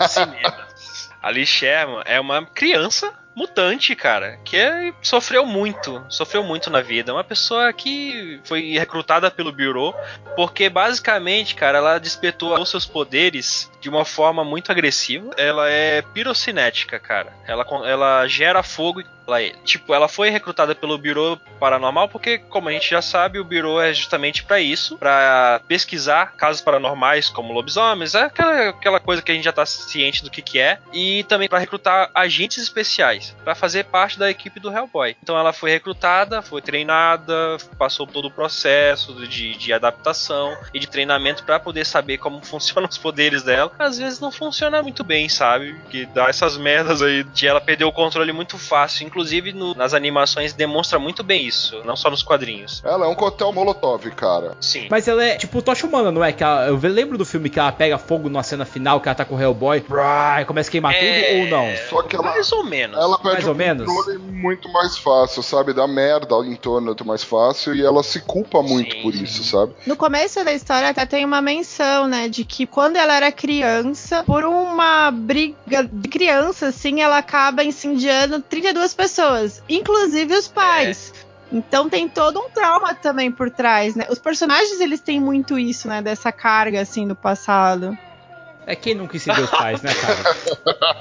no 0.00 0.08
cinema. 0.08 0.66
Ali 1.22 1.46
Sherman 1.46 2.02
é 2.04 2.18
uma 2.20 2.44
criança 2.44 3.12
mutante, 3.34 3.94
cara, 3.96 4.38
que 4.44 4.56
é- 4.58 4.92
sofreu 5.00 5.46
muito, 5.46 6.04
sofreu 6.08 6.42
muito 6.42 6.68
na 6.68 6.82
vida. 6.82 7.14
Uma 7.14 7.24
pessoa 7.24 7.72
que 7.72 8.38
foi 8.44 8.72
recrutada 8.72 9.30
pelo 9.30 9.50
Bureau, 9.52 9.94
porque 10.36 10.68
basicamente, 10.68 11.54
cara, 11.54 11.78
ela 11.78 11.98
despertou 11.98 12.58
os 12.60 12.68
seus 12.68 12.84
poderes 12.86 13.70
de 13.80 13.88
uma 13.88 14.04
forma 14.04 14.44
muito 14.44 14.70
agressiva. 14.70 15.30
Ela 15.38 15.70
é 15.70 16.02
pirocinética, 16.02 16.98
cara. 16.98 17.32
Ela, 17.46 17.64
ela 17.86 18.26
gera 18.26 18.62
fogo 18.62 19.02
ele. 19.26 19.56
Tipo, 19.64 19.94
ela 19.94 20.08
foi 20.08 20.30
recrutada 20.30 20.74
pelo 20.74 20.98
Bureau 20.98 21.38
Paranormal 21.58 22.08
porque, 22.08 22.38
como 22.38 22.68
a 22.68 22.72
gente 22.72 22.90
já 22.90 23.02
sabe, 23.02 23.38
o 23.38 23.44
Bureau 23.44 23.80
é 23.80 23.92
justamente 23.92 24.42
para 24.42 24.60
isso, 24.60 24.96
para 24.98 25.60
pesquisar 25.66 26.32
casos 26.36 26.60
paranormais 26.60 27.28
como 27.28 27.52
lobisomens, 27.52 28.14
é 28.14 28.22
aquela, 28.22 28.68
aquela 28.70 29.00
coisa 29.00 29.22
que 29.22 29.30
a 29.30 29.34
gente 29.34 29.44
já 29.44 29.52
tá 29.52 29.64
ciente 29.64 30.22
do 30.22 30.30
que 30.30 30.42
que 30.42 30.58
é, 30.58 30.78
e 30.92 31.24
também 31.24 31.48
para 31.48 31.58
recrutar 31.58 32.10
agentes 32.14 32.62
especiais 32.62 33.34
para 33.44 33.54
fazer 33.54 33.84
parte 33.84 34.18
da 34.18 34.30
equipe 34.30 34.60
do 34.60 34.70
Hellboy. 34.70 35.16
Então 35.22 35.38
ela 35.38 35.52
foi 35.52 35.70
recrutada, 35.70 36.42
foi 36.42 36.60
treinada, 36.60 37.56
passou 37.78 38.06
todo 38.06 38.26
o 38.26 38.30
processo 38.30 39.14
de, 39.26 39.56
de 39.56 39.72
adaptação 39.72 40.56
e 40.72 40.78
de 40.78 40.86
treinamento 40.86 41.44
para 41.44 41.60
poder 41.60 41.84
saber 41.84 42.18
como 42.18 42.42
funcionam 42.44 42.88
os 42.88 42.98
poderes 42.98 43.42
dela. 43.42 43.72
Às 43.78 43.98
vezes 43.98 44.20
não 44.20 44.32
funciona 44.32 44.82
muito 44.82 45.04
bem, 45.04 45.28
sabe? 45.28 45.76
Que 45.90 46.06
dá 46.06 46.28
essas 46.28 46.56
merdas 46.56 47.02
aí 47.02 47.24
de 47.24 47.46
ela 47.46 47.60
perder 47.60 47.84
o 47.84 47.92
controle 47.92 48.32
muito 48.32 48.58
fácil. 48.58 49.06
Inclusive 49.12 49.52
no, 49.52 49.74
nas 49.74 49.92
animações 49.92 50.54
demonstra 50.54 50.98
muito 50.98 51.22
bem 51.22 51.46
isso, 51.46 51.82
não 51.84 51.94
só 51.94 52.08
nos 52.08 52.22
quadrinhos. 52.22 52.80
Ela 52.82 53.04
é 53.04 53.08
um 53.08 53.14
coquetel 53.14 53.52
molotov, 53.52 54.10
cara. 54.12 54.56
Sim. 54.58 54.86
Mas 54.90 55.06
ela 55.06 55.22
é 55.22 55.36
tipo 55.36 55.60
tocha 55.60 55.86
humana, 55.86 56.10
não 56.10 56.24
é? 56.24 56.32
Que 56.32 56.42
ela- 56.42 56.66
eu 56.68 56.78
lembro 56.82 57.18
do 57.18 57.24
filme 57.26 57.50
que 57.50 57.58
ela 57.58 57.70
pega 57.70 57.98
fogo 57.98 58.30
na 58.30 58.42
cena 58.42 58.64
final, 58.64 59.00
que 59.02 59.08
ela 59.08 59.14
tá 59.14 59.24
com 59.26 59.34
o 59.36 59.40
Hellboy, 59.40 59.84
e 60.40 60.44
começa 60.46 60.70
a 60.70 60.72
queimar 60.72 60.94
É, 60.94 61.34
tudo 61.34 61.40
ou 61.42 61.46
não? 61.58 61.76
Só 61.90 62.02
que 62.02 62.16
ela, 62.16 62.24
Mais 62.24 62.50
ou 62.52 62.64
menos. 62.64 62.96
ela 62.98 63.18
perde 63.18 63.32
Mais 63.34 63.44
o 63.46 63.48
ou 63.50 63.54
menos? 63.54 63.86
muito 64.18 64.68
mais 64.72 64.96
fácil, 64.96 65.42
sabe? 65.42 65.74
Dá 65.74 65.86
merda 65.86 66.34
em 66.46 66.56
torno 66.56 66.86
muito 66.86 67.04
mais 67.04 67.22
fácil 67.22 67.74
e 67.74 67.84
ela 67.84 68.02
se 68.02 68.20
culpa 68.20 68.62
muito 68.62 68.94
Sim, 68.94 69.02
por 69.02 69.14
isso, 69.14 69.44
sabe? 69.44 69.74
No 69.86 69.94
começo 69.96 70.42
da 70.44 70.52
história 70.54 70.88
até 70.88 71.04
tem 71.04 71.24
uma 71.24 71.42
menção, 71.42 72.08
né, 72.08 72.28
de 72.28 72.44
que 72.44 72.66
quando 72.66 72.96
ela 72.96 73.14
era 73.14 73.30
criança, 73.30 74.24
por 74.24 74.44
uma 74.44 75.10
briga 75.10 75.84
de 75.90 76.08
criança, 76.08 76.68
assim, 76.68 77.00
ela 77.02 77.18
acaba 77.18 77.62
incendiando 77.62 78.40
32 78.40 78.94
pessoas, 78.94 79.01
inclusive 79.68 80.34
os 80.34 80.48
pais. 80.48 81.12
Então 81.50 81.88
tem 81.88 82.08
todo 82.08 82.40
um 82.40 82.48
trauma 82.48 82.94
também 82.94 83.30
por 83.30 83.50
trás, 83.50 83.94
né? 83.94 84.06
Os 84.08 84.18
personagens, 84.18 84.80
eles 84.80 85.00
têm 85.00 85.20
muito 85.20 85.58
isso, 85.58 85.86
né, 85.86 86.00
dessa 86.00 86.32
carga, 86.32 86.80
assim, 86.80 87.06
do 87.06 87.14
passado. 87.14 87.96
É 88.64 88.76
quem 88.76 88.94
nunca 88.94 89.16
incendiou 89.16 89.44
os 89.44 89.50
pais, 89.50 89.82
né, 89.82 89.92
cara? 89.92 90.36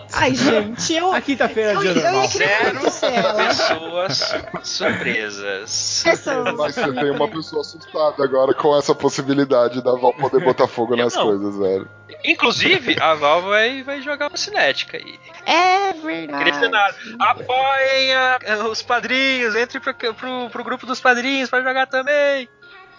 Ai, 0.14 0.34
gente, 0.36 0.94
eu... 0.96 1.12
A 1.14 1.22
quinta-feira 1.22 1.76
de 1.78 1.88
Eu- 1.88 2.08
ano 2.08 2.24
eu 2.24 2.28
Zero 2.28 2.80
ela. 3.04 3.34
pessoas 3.48 4.34
surpresas. 4.64 6.02
Pessoas. 6.04 6.56
Mas 6.58 6.76
você 6.76 6.94
tem 6.94 7.12
uma 7.12 7.28
pessoa 7.28 7.62
assustada 7.62 8.24
agora 8.24 8.54
com 8.54 8.76
essa 8.78 8.96
possibilidade 8.96 9.82
da 9.84 9.92
Val 9.94 10.14
poder 10.14 10.44
botar 10.44 10.68
fogo 10.68 10.96
nas 10.96 11.14
Não. 11.16 11.24
coisas, 11.24 11.58
velho. 11.58 11.88
Inclusive, 12.26 12.98
a 13.00 13.14
Val 13.16 13.42
vai, 13.44 13.84
vai 13.84 14.02
jogar 14.02 14.28
uma 14.30 14.38
cinética 14.38 14.98
aí. 14.98 15.20
É 15.46 15.94
verdade. 15.94 17.16
Apoiem 17.20 18.14
a- 18.16 18.40
os 18.70 18.82
padrinhos, 18.82 19.56
entre 19.56 19.80
pro, 19.80 19.94
pro, 19.94 20.50
pro 20.50 20.64
grupo 20.64 20.86
dos 20.86 21.00
padrinhos 21.00 21.50
pra 21.50 21.62
jogar 21.62 21.88
também. 21.88 22.50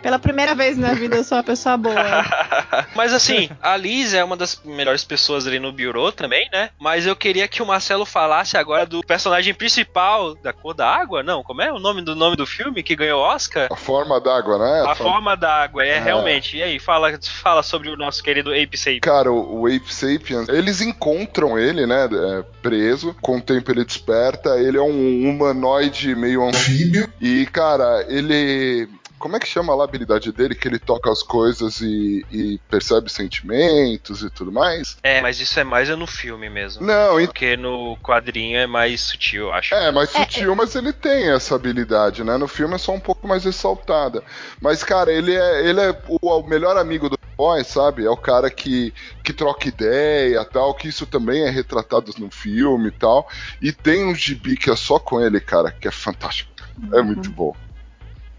Pela 0.03 0.19
primeira 0.19 0.55
vez 0.55 0.77
na 0.77 0.95
vida 0.95 1.17
eu 1.17 1.25
sou 1.25 1.39
uma 1.39 1.45
pessoa 1.45 1.77
boa. 1.77 1.95
Mas 2.95 3.13
assim, 3.13 3.49
a 3.63 3.77
Liz 3.77 4.13
é 4.15 4.25
uma 4.25 4.37
das 4.37 4.61
melhores 4.65 5.05
pessoas 5.05 5.47
ali 5.47 5.59
no 5.59 5.73
Bureau 5.73 6.11
também, 6.11 6.49
né? 6.53 6.71
Mas 6.79 7.07
eu 7.07 7.15
queria 7.15 7.47
que 7.47 7.63
o 7.63 7.67
Marcelo 7.67 8.05
falasse 8.05 8.57
agora 8.57 8.85
do 8.85 9.01
personagem 9.03 9.55
principal 9.55 10.35
da 10.35 10.53
cor 10.53 10.75
da 10.75 10.89
água. 10.89 11.23
Não, 11.23 11.43
como 11.43 11.63
é 11.63 11.73
o 11.73 11.79
nome 11.79 12.03
do 12.03 12.17
nome 12.17 12.37
do 12.37 12.47
filme 12.47 12.83
que 12.83 12.97
ganhou 12.97 13.21
Oscar? 13.21 13.69
A 13.71 13.77
forma 13.77 14.21
d'água, 14.21 14.59
né? 14.59 14.85
A 14.91 14.95
forma 14.95 15.37
da 15.37 15.63
água, 15.63 15.85
é, 15.85 15.91
É. 15.97 15.99
realmente. 16.01 16.57
E 16.57 16.63
aí, 16.63 16.79
fala, 16.79 17.13
fala 17.23 17.63
sobre 17.63 17.89
o 17.89 17.97
nosso 17.97 18.23
querido 18.23 18.51
Ape 18.51 18.77
Sapiens. 18.77 19.01
Cara, 19.01 19.31
o, 19.31 19.61
o 19.61 19.67
Ape 19.67 19.93
Sapiens, 19.95 20.49
eles 20.49 20.81
encontram 20.81 21.59
ele, 21.59 21.87
né, 21.87 22.09
é, 22.13 22.43
preso, 22.61 23.15
com 23.21 23.37
o 23.37 23.41
tempo 23.41 23.71
ele 23.71 23.85
desperta, 23.85 24.59
ele 24.59 24.77
é 24.79 24.83
um 24.83 25.29
humanoide 25.29 26.15
meio 26.15 26.43
anfíbio, 26.45 27.09
e, 27.21 27.47
cara, 27.47 28.05
ele... 28.09 28.89
Como 29.23 29.37
é 29.37 29.39
que 29.39 29.47
chama 29.47 29.73
lá 29.73 29.85
a 29.85 29.87
habilidade 29.87 30.33
dele? 30.33 30.53
Que 30.53 30.67
ele 30.67 30.81
toca 30.81 31.09
as 31.09 31.23
coisas 31.23 31.81
e, 31.81 32.27
e 32.29 32.59
percebe 32.69 33.09
sentimentos 33.09 34.25
e 34.25 34.29
tudo 34.29 34.51
mais? 34.51 34.97
É, 35.01 35.21
mas 35.21 35.39
isso 35.39 35.61
é 35.61 35.63
mais 35.65 35.89
no 35.91 36.09
filme 36.09 36.51
mesmo. 36.51 36.85
Não, 36.85 37.21
e- 37.21 37.27
Porque 37.29 37.57
no 37.57 37.97
quadrinho 37.99 38.59
é 38.59 38.67
mais 38.67 39.01
sutil, 39.01 39.53
acho. 39.53 39.73
É, 39.77 39.93
mais 39.93 40.11
sutil, 40.11 40.57
mas 40.57 40.75
ele 40.75 40.93
tem 40.93 41.31
essa 41.31 41.55
habilidade, 41.55 42.25
né? 42.25 42.37
No 42.37 42.49
filme 42.49 42.75
é 42.75 42.79
só 42.79 42.91
um 42.93 42.99
pouco 42.99 43.29
mais 43.29 43.45
ressaltada. 43.45 44.25
Mas, 44.61 44.83
cara, 44.83 45.13
ele 45.13 45.33
é, 45.37 45.69
ele 45.69 45.81
é 45.81 45.91
o, 46.09 46.19
o 46.41 46.49
melhor 46.49 46.77
amigo 46.77 47.09
do 47.09 47.17
boy, 47.39 47.63
sabe? 47.63 48.05
É 48.05 48.11
o 48.11 48.17
cara 48.17 48.51
que, 48.51 48.93
que 49.23 49.33
troca 49.33 49.69
ideia 49.69 50.45
tal, 50.45 50.75
que 50.75 50.89
isso 50.89 51.07
também 51.07 51.45
é 51.45 51.51
retratado 51.51 52.13
no 52.19 52.29
filme 52.29 52.89
e 52.89 52.93
tal. 52.93 53.29
E 53.61 53.73
tem 53.73 54.05
um 54.05 54.15
gibi 54.17 54.57
que 54.57 54.69
é 54.69 54.75
só 54.75 54.99
com 54.99 55.21
ele, 55.21 55.41
cara, 55.41 55.71
que 55.71 55.87
é 55.87 55.93
fantástico. 55.93 56.51
É 56.93 57.03
muito 57.03 57.31
bom. 57.31 57.55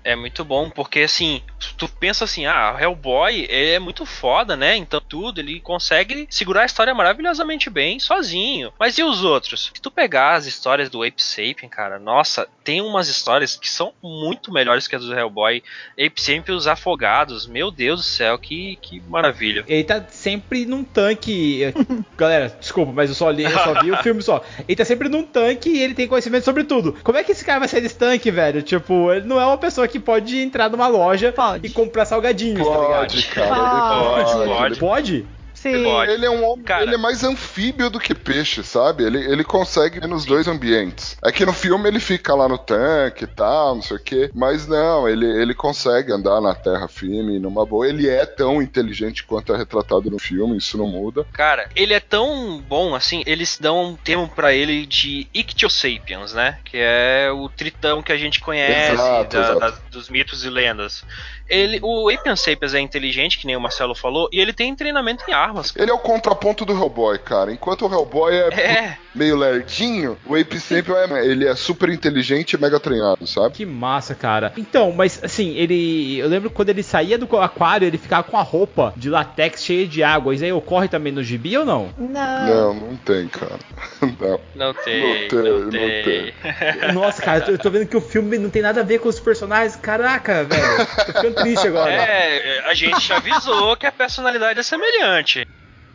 É 0.03 0.15
muito 0.15 0.43
bom, 0.43 0.69
porque 0.69 1.01
assim, 1.01 1.41
tu 1.77 1.87
pensa 1.87 2.25
assim, 2.25 2.45
ah, 2.45 2.75
o 2.75 2.79
Hellboy 2.79 3.47
é 3.49 3.79
muito 3.79 4.05
foda, 4.05 4.55
né? 4.55 4.75
Então 4.75 5.01
tudo, 5.01 5.39
ele 5.39 5.59
consegue 5.59 6.27
segurar 6.29 6.63
a 6.63 6.65
história 6.65 6.93
maravilhosamente 6.93 7.69
bem 7.69 7.99
sozinho. 7.99 8.73
Mas 8.79 8.97
e 8.97 9.03
os 9.03 9.23
outros? 9.23 9.71
Se 9.73 9.81
tu 9.81 9.89
pegar 9.89 10.33
as 10.33 10.45
histórias 10.45 10.89
do 10.89 11.03
Ape 11.03 11.21
Sapien, 11.21 11.69
cara, 11.69 11.99
nossa, 11.99 12.47
tem 12.63 12.81
umas 12.81 13.07
histórias 13.07 13.55
que 13.55 13.69
são 13.69 13.93
muito 14.01 14.51
melhores 14.51 14.87
que 14.87 14.95
as 14.95 15.03
do 15.03 15.13
Hellboy. 15.13 15.63
Ape 15.93 16.21
Sapien 16.21 16.55
os 16.55 16.67
afogados, 16.67 17.47
meu 17.47 17.71
Deus 17.71 18.01
do 18.01 18.05
céu, 18.05 18.37
que, 18.37 18.77
que 18.81 19.01
maravilha. 19.07 19.63
Ele 19.67 19.83
tá 19.83 20.03
sempre 20.09 20.65
num 20.65 20.83
tanque. 20.83 21.61
Galera, 22.17 22.55
desculpa, 22.59 22.91
mas 22.91 23.09
eu 23.09 23.15
só 23.15 23.29
li, 23.29 23.43
eu 23.43 23.51
só 23.51 23.81
vi 23.81 23.91
o 23.91 23.97
filme 24.03 24.21
só. 24.21 24.43
Ele 24.67 24.75
tá 24.75 24.85
sempre 24.85 25.09
num 25.09 25.23
tanque 25.23 25.69
e 25.69 25.81
ele 25.81 25.93
tem 25.93 26.07
conhecimento 26.07 26.43
sobre 26.43 26.63
tudo. 26.63 26.93
Como 27.03 27.17
é 27.17 27.23
que 27.23 27.31
esse 27.31 27.45
cara 27.45 27.59
vai 27.59 27.67
sair 27.67 27.81
desse 27.81 27.97
tanque, 27.97 28.31
velho? 28.31 28.61
Tipo, 28.61 29.11
ele 29.11 29.25
não 29.25 29.39
é 29.39 29.45
uma 29.45 29.57
pessoa 29.57 29.87
que 29.87 29.92
pode 29.99 30.37
entrar 30.37 30.69
numa 30.69 30.87
loja 30.87 31.33
e 31.61 31.69
comprar 31.69 32.05
salgadinhos, 32.05 32.67
tá 32.67 32.73
Pode, 32.73 33.15
ligado? 33.17 33.33
cara, 33.33 34.23
Pode, 34.23 34.49
pode. 34.49 34.79
pode. 34.79 35.25
Ele 35.69 36.25
é 36.25 36.29
um 36.29 36.43
homem, 36.43 36.65
Cara. 36.65 36.83
ele 36.83 36.95
é 36.95 36.97
mais 36.97 37.23
anfíbio 37.23 37.89
do 37.89 37.99
que 37.99 38.13
peixe, 38.15 38.63
sabe? 38.63 39.03
Ele, 39.03 39.19
ele 39.19 39.43
consegue 39.43 39.97
ir 39.99 40.07
nos 40.07 40.25
dois 40.25 40.47
ambientes. 40.47 41.17
É 41.23 41.31
que 41.31 41.45
no 41.45 41.53
filme 41.53 41.87
ele 41.87 41.99
fica 41.99 42.33
lá 42.35 42.47
no 42.47 42.57
tanque 42.57 43.23
e 43.23 43.27
tal, 43.27 43.75
não 43.75 43.81
sei 43.81 43.97
o 43.97 43.99
quê. 43.99 44.29
Mas 44.33 44.67
não, 44.67 45.07
ele, 45.07 45.25
ele 45.25 45.53
consegue 45.53 46.11
andar 46.11 46.41
na 46.41 46.53
terra 46.55 46.87
firme, 46.87 47.39
numa 47.39 47.65
boa. 47.65 47.87
Ele 47.87 48.07
é 48.09 48.25
tão 48.25 48.61
inteligente 48.61 49.23
quanto 49.23 49.53
é 49.53 49.57
retratado 49.57 50.09
no 50.09 50.19
filme, 50.19 50.57
isso 50.57 50.77
não 50.77 50.87
muda. 50.87 51.25
Cara, 51.33 51.67
ele 51.75 51.93
é 51.93 51.99
tão 51.99 52.59
bom 52.61 52.95
assim, 52.95 53.23
eles 53.25 53.57
dão 53.59 53.83
um 53.91 53.95
termo 53.95 54.27
pra 54.27 54.53
ele 54.53 54.85
de 54.85 55.27
Ichthyosapiens, 55.33 56.33
né? 56.33 56.57
Que 56.65 56.77
é 56.77 57.29
o 57.31 57.47
tritão 57.49 58.01
que 58.01 58.11
a 58.11 58.17
gente 58.17 58.39
conhece 58.39 58.93
Exato, 58.93 59.35
da- 59.37 59.41
exato. 59.41 59.59
das- 59.59 59.81
dos 59.91 60.09
mitos 60.09 60.43
e 60.43 60.49
lendas. 60.49 61.03
Ele, 61.49 61.79
o 61.81 62.09
Apian 62.09 62.35
Sapiens 62.35 62.73
é 62.73 62.79
inteligente, 62.79 63.37
que 63.37 63.45
nem 63.45 63.55
o 63.55 63.61
Marcelo 63.61 63.93
falou, 63.93 64.29
e 64.31 64.39
ele 64.39 64.53
tem 64.53 64.75
treinamento 64.75 65.23
em 65.27 65.33
armas. 65.33 65.73
Ele 65.75 65.91
é 65.91 65.93
o 65.93 65.99
contraponto 65.99 66.65
do 66.65 66.73
Hellboy, 66.73 67.19
cara. 67.19 67.51
Enquanto 67.51 67.85
o 67.85 67.93
Hellboy 67.93 68.33
é, 68.33 68.47
É. 68.53 68.97
meio 69.13 69.35
lerdinho, 69.35 70.17
o 70.25 70.35
Ape 70.35 70.59
sempre 70.59 70.93
é, 70.93 71.25
ele 71.25 71.47
é 71.47 71.55
super 71.55 71.89
inteligente 71.89 72.53
e 72.53 72.57
mega 72.61 72.79
treinado, 72.79 73.25
sabe? 73.27 73.55
Que 73.55 73.65
massa, 73.65 74.15
cara. 74.15 74.53
Então, 74.57 74.91
mas 74.91 75.19
assim, 75.23 75.55
ele. 75.55 76.17
Eu 76.17 76.27
lembro 76.27 76.49
quando 76.49 76.69
ele 76.69 76.83
saía 76.83 77.17
do 77.17 77.37
aquário, 77.37 77.87
ele 77.87 77.97
ficava 77.97 78.23
com 78.23 78.37
a 78.37 78.41
roupa 78.41 78.93
de 78.95 79.09
latex 79.09 79.63
cheia 79.63 79.87
de 79.87 80.03
água. 80.03 80.33
Isso 80.33 80.43
aí 80.43 80.51
ocorre 80.51 80.87
também 80.87 81.11
no 81.11 81.23
gibi 81.23 81.57
ou 81.57 81.65
não? 81.65 81.93
Não. 81.97 82.47
Não, 82.47 82.73
não 82.73 82.95
tem, 82.97 83.27
cara. 83.27 83.59
Não. 84.19 84.39
Não 84.55 84.73
tem, 84.73 85.21
Não 85.21 85.27
tem, 85.27 85.39
não 85.39 85.59
não 85.59 85.69
tem. 85.71 86.33
Nossa, 86.93 87.21
cara, 87.21 87.39
eu 87.39 87.45
tô, 87.45 87.51
eu 87.51 87.57
tô 87.57 87.69
vendo 87.69 87.87
que 87.87 87.97
o 87.97 88.01
filme 88.01 88.37
não 88.37 88.49
tem 88.49 88.61
nada 88.61 88.81
a 88.81 88.83
ver 88.83 88.99
com 88.99 89.09
os 89.09 89.19
personagens. 89.19 89.75
Caraca, 89.75 90.43
velho. 90.43 90.85
Tô 91.05 91.05
ficando 91.05 91.35
triste 91.35 91.67
agora. 91.67 91.91
É, 91.91 92.63
a 92.69 92.73
gente 92.73 93.11
avisou 93.11 93.75
que 93.75 93.85
a 93.85 93.91
personalidade 93.91 94.59
é 94.59 94.63
semelhante. 94.63 95.47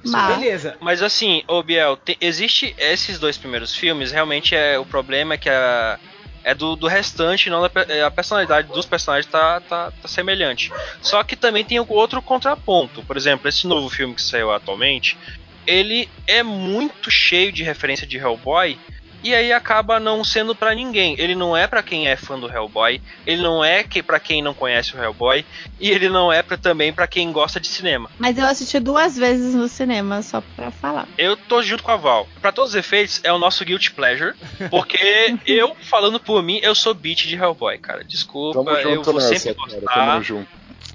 Mas- 0.05 0.37
Beleza. 0.37 0.77
Mas 0.81 1.03
assim, 1.03 1.43
ô 1.49 1.63
Biel, 1.63 1.97
te- 1.97 2.17
existe 2.21 2.75
esses 2.79 3.19
dois 3.19 3.37
primeiros 3.37 3.75
filmes, 3.75 4.13
realmente 4.13 4.55
é 4.55 4.79
o 4.79 4.85
problema 4.87 5.35
é 5.35 5.39
que 5.39 5.49
a 5.49 5.99
é 6.45 6.55
do, 6.55 6.77
do 6.77 6.87
restante, 6.87 7.51
não 7.51 7.61
da, 7.61 7.71
é, 7.89 8.03
a 8.03 8.11
personalidade 8.11 8.69
dos 8.69 8.87
personagens 8.87 9.31
tá, 9.31 9.61
tá, 9.61 9.91
tá 9.91 10.09
semelhante. 10.09 10.73
Só 11.03 11.23
que 11.23 11.37
também 11.37 11.63
tem 11.65 11.79
outro 11.81 12.23
contraponto. 12.23 13.03
Por 13.03 13.17
exemplo, 13.19 13.49
esse 13.49 13.67
novo 13.67 13.91
filme 13.91 14.15
que 14.15 14.23
saiu 14.23 14.51
atualmente, 14.51 15.19
ele 15.67 16.09
é 16.27 16.43
muito 16.43 17.11
cheio 17.11 17.53
de 17.53 17.63
referência 17.63 18.07
de 18.07 18.17
Hellboy. 18.17 18.79
E 19.23 19.35
aí 19.35 19.53
acaba 19.53 19.99
não 19.99 20.23
sendo 20.23 20.55
pra 20.55 20.75
ninguém. 20.75 21.17
Ele 21.19 21.35
não 21.35 21.57
é 21.57 21.67
pra 21.67 21.83
quem 21.83 22.09
é 22.09 22.17
fã 22.17 22.39
do 22.39 22.51
Hellboy, 22.51 23.01
ele 23.27 23.43
não 23.43 23.65
é 23.65 23.83
que 23.83 24.03
para 24.03 24.21
quem 24.21 24.43
não 24.43 24.55
conhece 24.55 24.95
o 24.97 25.03
Hellboy, 25.03 25.45
e 25.81 25.91
ele 25.91 26.09
não 26.09 26.33
é 26.33 26.43
pra, 26.43 26.57
também 26.57 26.93
pra 26.93 27.07
quem 27.07 27.33
gosta 27.33 27.59
de 27.59 27.67
cinema. 27.69 28.11
Mas 28.19 28.39
eu 28.39 28.47
assisti 28.47 28.79
duas 28.79 29.17
vezes 29.17 29.55
no 29.55 29.69
cinema, 29.69 30.23
só 30.23 30.41
pra 30.55 30.71
falar. 30.71 31.09
Eu 31.17 31.37
tô 31.37 31.63
junto 31.63 31.83
com 31.83 31.91
a 31.91 31.97
Val. 31.97 32.29
Pra 32.41 32.53
todos 32.53 32.71
os 32.71 32.77
efeitos, 32.77 33.21
é 33.25 33.33
o 33.33 33.39
nosso 33.39 33.65
guilty 33.65 33.91
pleasure. 33.91 34.35
Porque 34.71 35.37
eu, 35.47 35.77
falando 35.83 36.21
por 36.21 36.43
mim, 36.43 36.61
eu 36.63 36.75
sou 36.75 36.95
beat 36.95 37.27
de 37.27 37.35
Hellboy, 37.37 37.79
cara. 37.79 38.05
Desculpa, 38.05 38.65
Tamo 38.65 38.71
eu 38.77 38.97
junto 38.97 39.13
vou 39.13 39.21
nessa, 39.21 39.39
sempre 39.39 39.55
cara. 39.55 39.81
gostar. 39.81 40.07
Tamo 40.07 40.23
junto. 40.23 40.49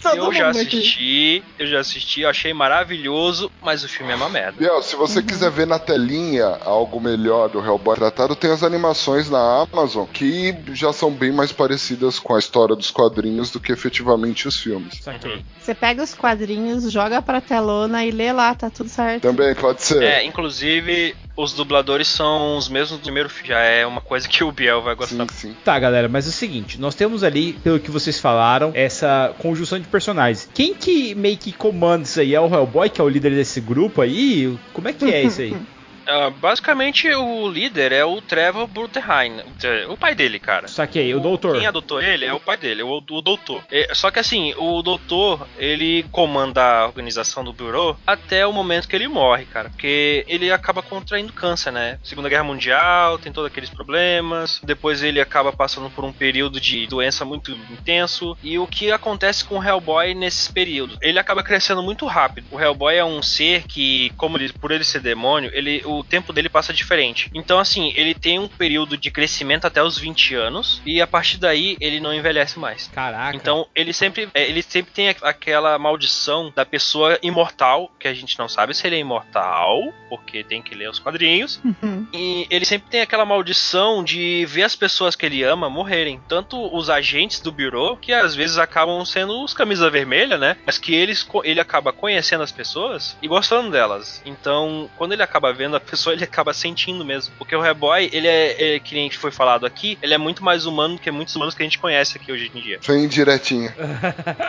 Todo 0.04 0.18
eu 0.18 0.34
já 0.34 0.50
assisti, 0.50 1.44
eu 1.58 1.68
já 1.68 1.80
assisti, 1.80 2.22
eu 2.22 2.30
achei 2.30 2.54
maravilhoso, 2.54 3.50
mas 3.62 3.84
o 3.84 3.90
filme 3.90 4.12
é 4.12 4.16
uma 4.16 4.30
merda. 4.30 4.58
Biel, 4.58 4.82
se 4.82 4.96
você 4.96 5.24
quiser 5.24 5.50
ver 5.50 5.66
na 5.66 5.80
telinha 5.80 6.58
algo 6.66 7.00
melhor 7.00 7.50
do 7.50 7.60
Hellboy 7.60 7.96
tratado, 7.96 8.36
tem 8.36 8.52
as 8.52 8.64
animações 8.64 9.30
na 9.30 9.66
Amazon 9.72 10.06
que 10.06 10.56
já 10.74 10.92
são 10.92 11.12
bem 11.12 11.32
mais 11.32 11.52
parecidas 11.52 12.20
com 12.20 12.36
a 12.36 12.40
história 12.40 12.76
dos 12.76 12.92
quadrinhos 12.92 13.50
do 13.50 13.60
que 13.60 13.72
efetivamente 13.72 14.48
os 14.48 14.58
filmes. 14.58 15.00
Saquei. 15.02 15.44
Você 15.60 15.74
pega 15.74 16.04
os 16.04 16.14
quadrinhos, 16.14 16.92
joga 16.92 17.22
pra 17.22 17.40
telona 17.40 18.06
e 18.06 18.12
lê 18.12 18.34
lá, 18.34 18.54
tá 18.54 18.70
tudo 18.70 18.90
certo. 18.90 19.24
Também 19.24 19.56
pode 19.56 19.82
ser. 19.82 20.04
É, 20.04 20.26
inclusive, 20.26 21.16
os 21.36 21.54
dubladores 21.54 22.08
são 22.08 22.58
os 22.58 22.70
mesmos 22.70 23.00
do 23.00 23.04
primeiro 23.04 23.30
filme. 23.30 23.50
Já 23.50 23.60
é 23.60 23.86
uma 23.86 24.02
coisa 24.02 24.28
que 24.28 24.44
o 24.44 24.52
Biel 24.52 24.82
vai 24.82 24.96
gostar. 24.96 25.26
Sim, 25.32 25.50
sim. 25.50 25.56
Tá, 25.64 25.78
galera, 25.80 26.08
mas 26.08 26.26
é 26.26 26.30
o 26.30 26.32
seguinte, 26.32 26.80
nós 26.80 26.96
temos 26.96 27.24
ali, 27.24 27.54
pelo 27.54 27.80
que 27.80 27.92
vocês 27.92 28.20
falaram, 28.20 28.72
essa 28.74 29.34
conjunção 29.40 29.80
de 29.80 29.88
personagens. 29.88 30.50
Quem 30.54 30.74
que 30.74 31.16
meio 31.16 31.38
que 31.38 31.52
comanda 31.52 32.04
isso 32.04 32.20
aí? 32.20 32.36
É 32.36 32.40
o 32.40 32.48
Hellboy, 32.48 32.90
que 32.90 33.02
é 33.02 33.04
o 33.04 33.10
líder 33.10 33.32
desse 33.32 33.60
grupo 33.60 34.02
aí? 34.02 34.58
Como 34.74 34.88
é 34.88 34.94
que 34.94 35.06
é 35.06 35.24
isso 35.24 35.42
aí? 35.42 35.56
Ah, 36.08 36.30
basicamente, 36.30 37.08
o 37.14 37.50
líder 37.50 37.92
é 37.92 38.06
o 38.06 38.22
Trevor 38.22 38.68
Brutenheim, 38.68 39.42
o 39.90 39.98
pai 39.98 40.16
dele, 40.16 40.40
cara. 40.40 40.68
Saquei, 40.68 41.14
o 41.14 41.20
doutor. 41.20 41.58
Quem 41.58 41.68
adotou 41.68 42.02
ele 42.02 42.26
é 42.26 42.34
o 42.34 42.40
pai 42.40 42.58
dele, 42.58 42.84
o, 42.84 42.98
o 42.98 43.22
doutor. 43.22 43.64
É, 43.72 43.94
só 43.94 44.12
que 44.12 44.20
assim, 44.20 44.54
o 44.58 44.82
doutor, 44.82 45.48
ele 45.58 46.04
comanda 46.12 46.62
a 46.62 46.86
organização 46.86 47.44
do 47.44 47.54
bureau 47.54 47.98
até 48.06 48.46
o 48.46 48.54
momento 48.54 48.88
que 48.88 48.96
ele 48.96 49.08
morre, 49.08 49.46
cara. 49.46 49.70
Porque 49.70 50.26
ele 50.28 50.52
acaba 50.52 50.82
contraindo 50.82 51.34
câncer, 51.34 51.72
né? 51.72 52.00
Segunda 52.04 52.30
Guerra 52.30 52.44
Mundial, 52.44 53.18
tem 53.18 53.32
todos 53.32 53.50
aqueles 53.50 53.70
problemas. 53.70 54.60
Depois 54.64 55.04
ele 55.04 55.22
acaba 55.22 55.52
passando 55.52 55.90
por 55.90 56.04
um 56.04 56.14
período 56.14 56.60
de 56.60 56.88
doença 56.88 57.26
muito 57.26 57.52
intenso. 57.72 58.38
E 58.44 58.60
o 58.60 58.68
que 58.68 58.92
acontece 58.92 59.46
com 59.46 59.60
o 59.60 59.64
Hellboy 59.64 60.14
nesses 60.14 60.48
períodos? 60.48 60.98
Ele 61.02 61.20
acaba 61.20 61.44
crescendo 61.44 61.82
muito 61.82 62.06
rápido. 62.06 62.48
O 62.52 62.60
Hellboy 62.60 62.96
é 62.96 63.06
um 63.06 63.22
ser 63.22 63.64
que, 63.64 64.12
como 64.18 64.38
ele, 64.38 64.52
por 64.54 64.72
ele 64.72 64.84
ser 64.84 65.00
demônio, 65.00 65.52
ele, 65.54 65.82
o 66.00 66.04
tempo 66.04 66.34
dele 66.34 66.50
passa 66.50 66.74
diferente. 66.74 67.30
Então, 67.34 67.60
assim, 67.60 67.94
ele 67.96 68.14
tem 68.14 68.40
um 68.40 68.48
período 68.48 68.98
de 68.98 69.12
crescimento 69.12 69.66
até 69.66 69.82
os 69.84 69.98
20 69.98 70.36
anos. 70.36 70.82
E 70.86 71.02
a 71.02 71.08
partir 71.08 71.38
daí 71.38 71.78
ele 71.80 72.00
não 72.00 72.14
envelhece 72.14 72.60
mais. 72.60 72.88
Caraca. 72.94 73.36
Então 73.36 73.68
ele 73.76 73.94
sempre, 73.94 74.30
é, 74.34 74.48
ele 74.48 74.62
sempre 74.62 74.92
tem 74.94 75.10
aquela 75.10 75.78
maldição 75.78 76.52
da 76.56 76.66
pessoa 76.66 77.18
imortal, 77.22 77.92
que 78.00 78.08
a 78.08 78.14
gente 78.14 78.38
não 78.38 78.48
sabe 78.48 78.74
se 78.74 78.86
ele 78.88 78.96
é 78.96 79.00
imortal, 79.00 79.94
porque 80.10 80.44
tem 80.44 80.62
que 80.62 80.76
ler 80.76 80.90
os 80.90 81.00
quadrinhos. 81.00 81.60
Uhum. 81.64 82.08
E 82.14 82.48
ele 82.50 82.66
sempre 82.66 82.90
tem 82.90 83.02
aquela 83.02 83.26
maldição 83.26 84.04
de 84.04 84.46
ver 84.48 84.64
as 84.64 84.76
pessoas 84.76 85.16
que 85.16 85.26
ele 85.26 85.44
ama 85.44 85.70
morrerem. 85.70 86.20
Tanto 86.28 86.76
os 86.76 86.90
agentes 86.90 87.40
do 87.40 87.52
bureau, 87.52 87.98
que 87.98 88.14
às 88.14 88.36
vezes 88.36 88.58
acabam 88.58 89.04
sendo 89.06 89.44
os 89.44 89.54
camisa 89.54 89.90
vermelha, 89.90 90.38
né? 90.38 90.58
Mas 90.66 90.78
que 90.78 90.94
eles, 90.94 91.28
ele 91.44 91.60
acaba 91.60 91.94
conhecendo 91.94 92.44
as 92.44 92.52
pessoas 92.52 93.18
e 93.22 93.28
gostando 93.28 93.72
delas. 93.72 94.22
Então, 94.26 94.90
quando 94.98 95.14
ele 95.14 95.24
acaba 95.24 95.54
vendo 95.54 95.76
a 95.76 95.80
pessoa, 95.84 96.14
ele 96.14 96.24
acaba 96.24 96.54
sentindo 96.54 97.06
mesmo. 97.06 97.34
Porque 97.38 97.56
o 97.56 97.64
Hellboy, 97.64 98.10
ele 98.12 98.28
é, 98.28 98.76
é 98.76 98.80
que 98.80 98.96
nem 98.96 99.10
foi 99.12 99.32
falado 99.32 99.66
aqui, 99.66 99.98
ele 100.02 100.14
é 100.14 100.18
muito 100.18 100.44
mais 100.44 100.66
humano 100.66 100.98
que 100.98 101.10
muitos 101.12 101.36
humanos 101.36 101.54
que 101.54 101.62
a 101.62 101.66
gente 101.66 101.80
conhece 101.80 102.18
aqui 102.18 102.32
hoje 102.32 102.52
em 102.54 102.62
dia. 102.62 102.80
Bem 102.86 103.08
direitinho. 103.08 103.72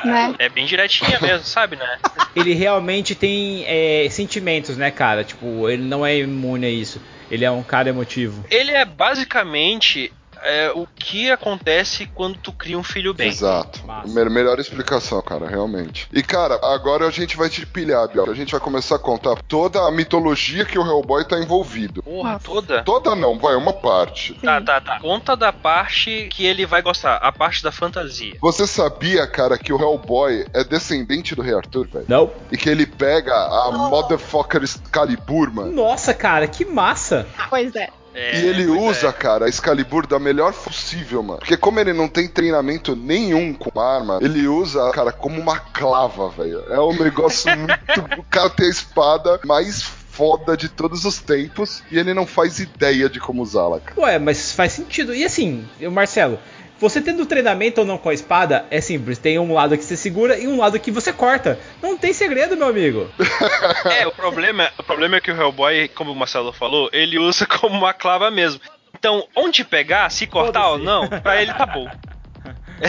Né? 0.04 0.34
É 0.38 0.48
bem 0.48 0.66
direitinha 0.66 1.18
mesmo, 1.20 1.44
sabe, 1.44 1.76
né? 1.76 1.98
Ele 2.36 2.52
realmente 2.52 3.14
tem 3.14 3.64
é, 3.66 4.06
sentimentos, 4.10 4.76
né, 4.76 4.90
cara? 4.90 5.24
Tipo, 5.24 5.68
ele 5.68 5.82
não 5.82 6.04
é 6.04 6.18
imune 6.18 6.66
a 6.66 6.70
isso. 6.70 7.00
Ele 7.30 7.44
é 7.44 7.50
um 7.50 7.62
cara 7.62 7.88
emotivo. 7.88 8.44
Ele 8.50 8.70
é 8.70 8.84
basicamente 8.84 10.12
é, 10.44 10.70
o 10.74 10.86
que 10.94 11.30
acontece 11.30 12.06
quando 12.14 12.36
tu 12.38 12.52
cria 12.52 12.78
um 12.78 12.82
filho 12.82 13.12
bem. 13.14 13.28
Exato. 13.28 13.84
Massa. 13.86 14.08
Me- 14.08 14.30
melhor 14.30 14.58
explicação, 14.58 15.20
cara, 15.22 15.46
realmente. 15.46 16.08
E, 16.12 16.22
cara, 16.22 16.58
agora 16.62 17.06
a 17.06 17.10
gente 17.10 17.36
vai 17.36 17.48
te 17.48 17.64
pilhar, 17.66 18.06
Biel. 18.08 18.30
A 18.30 18.34
gente 18.34 18.52
vai 18.52 18.60
começar 18.60 18.96
a 18.96 18.98
contar 18.98 19.36
toda 19.48 19.80
a 19.86 19.90
mitologia 19.90 20.64
que 20.64 20.78
o 20.78 20.82
Hellboy 20.86 21.24
tá 21.24 21.38
envolvido. 21.38 22.02
Porra, 22.02 22.38
toda? 22.42 22.82
Toda 22.82 23.14
não, 23.14 23.38
vai, 23.38 23.54
uma 23.56 23.72
parte. 23.72 24.34
Tá, 24.34 24.60
tá, 24.60 24.80
tá. 24.80 25.00
Conta 25.00 25.36
da 25.36 25.52
parte 25.52 26.28
que 26.30 26.44
ele 26.44 26.66
vai 26.66 26.82
gostar, 26.82 27.16
a 27.16 27.32
parte 27.32 27.62
da 27.62 27.72
fantasia. 27.72 28.36
Você 28.40 28.66
sabia, 28.66 29.26
cara, 29.26 29.56
que 29.58 29.72
o 29.72 29.80
Hellboy 29.80 30.46
é 30.52 30.64
descendente 30.64 31.34
do 31.34 31.42
Rei 31.42 31.54
Arthur, 31.54 31.86
velho? 31.88 32.06
Não? 32.08 32.30
E 32.50 32.56
que 32.56 32.68
ele 32.68 32.86
pega 32.86 33.32
a 33.34 33.70
motherfucker 33.72 34.62
Excalibur, 34.62 35.52
mano. 35.52 35.72
Nossa, 35.72 36.12
cara, 36.14 36.46
que 36.46 36.64
massa! 36.64 37.26
Pois 37.48 37.74
é. 37.76 37.88
É, 38.14 38.40
E 38.40 38.46
ele 38.46 38.66
usa, 38.66 39.08
é. 39.08 39.12
cara, 39.12 39.46
a 39.46 39.48
Excalibur 39.48 40.06
da 40.06 40.18
melhor 40.18 40.52
possível, 40.52 41.22
mano. 41.22 41.40
Porque 41.40 41.56
como 41.56 41.80
ele 41.80 41.92
não 41.92 42.08
tem 42.08 42.28
treinamento 42.28 42.94
nenhum 42.94 43.52
com 43.52 43.78
arma, 43.80 44.18
ele 44.22 44.46
usa, 44.46 44.90
cara, 44.92 45.10
como 45.10 45.40
uma 45.40 45.58
clava, 45.58 46.30
velho. 46.30 46.62
É 46.68 46.78
um 46.80 46.96
negócio 46.96 47.50
muito. 47.56 48.20
O 48.20 48.24
cara 48.24 48.48
tem 48.50 48.66
a 48.66 48.70
espada 48.70 49.40
mais 49.44 49.82
foda 49.82 50.56
de 50.56 50.68
todos 50.68 51.04
os 51.04 51.18
tempos 51.18 51.82
e 51.90 51.98
ele 51.98 52.14
não 52.14 52.24
faz 52.24 52.60
ideia 52.60 53.08
de 53.08 53.18
como 53.18 53.42
usá-la, 53.42 53.80
cara. 53.80 54.00
Ué, 54.00 54.18
mas 54.18 54.52
faz 54.52 54.72
sentido. 54.72 55.12
E 55.12 55.24
assim, 55.24 55.68
eu, 55.80 55.90
Marcelo, 55.90 56.38
você 56.78 57.00
tendo 57.00 57.24
treinamento 57.26 57.80
ou 57.80 57.86
não 57.86 57.96
com 57.96 58.08
a 58.08 58.14
espada, 58.14 58.66
é 58.70 58.80
simples. 58.80 59.18
Tem 59.18 59.38
um 59.38 59.52
lado 59.52 59.76
que 59.76 59.84
você 59.84 59.96
segura 59.96 60.38
e 60.38 60.46
um 60.46 60.58
lado 60.58 60.78
que 60.78 60.90
você 60.90 61.12
corta. 61.12 61.58
Não 61.82 61.96
tem 61.96 62.12
segredo, 62.12 62.56
meu 62.56 62.68
amigo. 62.68 63.08
É, 63.84 64.06
o 64.06 64.12
problema, 64.12 64.70
o 64.78 64.82
problema 64.82 65.16
é 65.16 65.20
que 65.20 65.30
o 65.30 65.36
Hellboy, 65.36 65.88
como 65.88 66.12
o 66.12 66.16
Marcelo 66.16 66.52
falou, 66.52 66.88
ele 66.92 67.18
usa 67.18 67.46
como 67.60 67.76
uma 67.76 67.92
clava 67.92 68.30
mesmo. 68.30 68.60
Então, 68.94 69.26
onde 69.36 69.64
pegar, 69.64 70.10
se 70.10 70.26
cortar 70.26 70.70
ou 70.70 70.78
não, 70.78 71.08
pra 71.08 71.40
ele 71.40 71.52
tá 71.52 71.66
bom. 71.66 71.86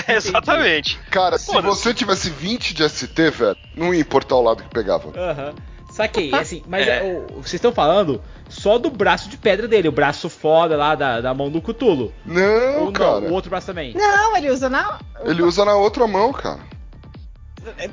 É, 0.07 0.15
exatamente. 0.15 0.99
Cara, 1.11 1.38
se 1.38 1.61
você 1.61 1.93
tivesse 1.93 2.29
20 2.29 2.73
de 2.73 2.89
ST, 2.89 3.29
velho, 3.29 3.55
não 3.75 3.93
ia 3.93 4.01
importar 4.01 4.36
o 4.36 4.41
lado 4.41 4.63
que 4.63 4.69
pegava. 4.69 5.13
Aham. 5.17 5.53
Saquei, 5.95 6.29
é 6.33 6.35
assim, 6.39 6.61
mas 6.67 6.85
É. 6.85 6.97
é, 6.97 7.03
o- 7.03 7.35
vocês 7.41 7.53
estão 7.53 7.71
falando 7.71 8.21
só 8.49 8.77
do 8.77 8.89
braço 8.89 9.29
de 9.29 9.37
pedra 9.37 9.65
dele, 9.65 9.87
o 9.87 9.91
braço 9.93 10.29
foda 10.29 10.75
lá 10.75 10.93
da, 10.93 11.21
da 11.21 11.33
mão 11.33 11.49
do 11.49 11.61
Cutulo. 11.61 12.13
Não, 12.25 12.79
Ou 12.79 12.85
não, 12.87 12.91
cara. 12.91 13.19
o 13.19 13.31
outro 13.31 13.49
braço 13.49 13.67
também. 13.67 13.93
Não, 13.93 14.35
ele 14.35 14.49
usa 14.49 14.69
na. 14.69 14.99
Ele 15.23 15.41
usa 15.41 15.63
na 15.63 15.73
outra 15.75 16.05
mão, 16.05 16.33
cara. 16.33 16.59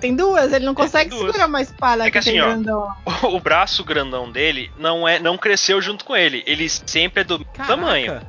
Tem 0.00 0.14
duas, 0.14 0.52
ele 0.52 0.66
não 0.66 0.74
consegue 0.74 1.16
segurar 1.16 1.46
uma 1.46 1.62
espada 1.62 2.06
É 2.06 2.10
que 2.10 2.18
que 2.18 2.24
tem 2.26 2.38
assim, 2.38 2.46
ó, 2.50 2.52
grandão. 2.52 2.94
O 3.32 3.40
braço 3.40 3.82
grandão 3.84 4.30
dele 4.30 4.70
não 4.76 5.08
é, 5.08 5.18
não 5.18 5.38
cresceu 5.38 5.80
junto 5.80 6.04
com 6.04 6.14
ele. 6.14 6.42
Ele 6.46 6.68
sempre 6.68 7.20
é 7.22 7.24
do 7.24 7.42
Caraca. 7.44 7.66
tamanho. 7.66 8.20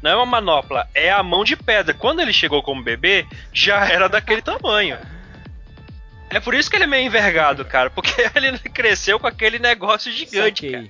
Não 0.00 0.10
é 0.10 0.16
uma 0.16 0.24
manopla, 0.26 0.86
é 0.94 1.10
a 1.10 1.22
mão 1.22 1.42
de 1.44 1.56
pedra. 1.56 1.92
Quando 1.92 2.20
ele 2.20 2.32
chegou 2.32 2.62
como 2.62 2.82
bebê, 2.82 3.26
já 3.52 3.84
era 3.90 4.08
daquele 4.08 4.40
tamanho. 4.40 4.96
É 6.30 6.40
por 6.40 6.54
isso 6.54 6.68
que 6.68 6.76
ele 6.76 6.84
é 6.84 6.88
meio 6.88 7.06
envergado, 7.06 7.64
cara, 7.64 7.88
porque 7.90 8.10
ele 8.34 8.58
cresceu 8.58 9.18
com 9.18 9.26
aquele 9.26 9.58
negócio 9.58 10.10
gigante, 10.10 10.70
cara. 10.70 10.86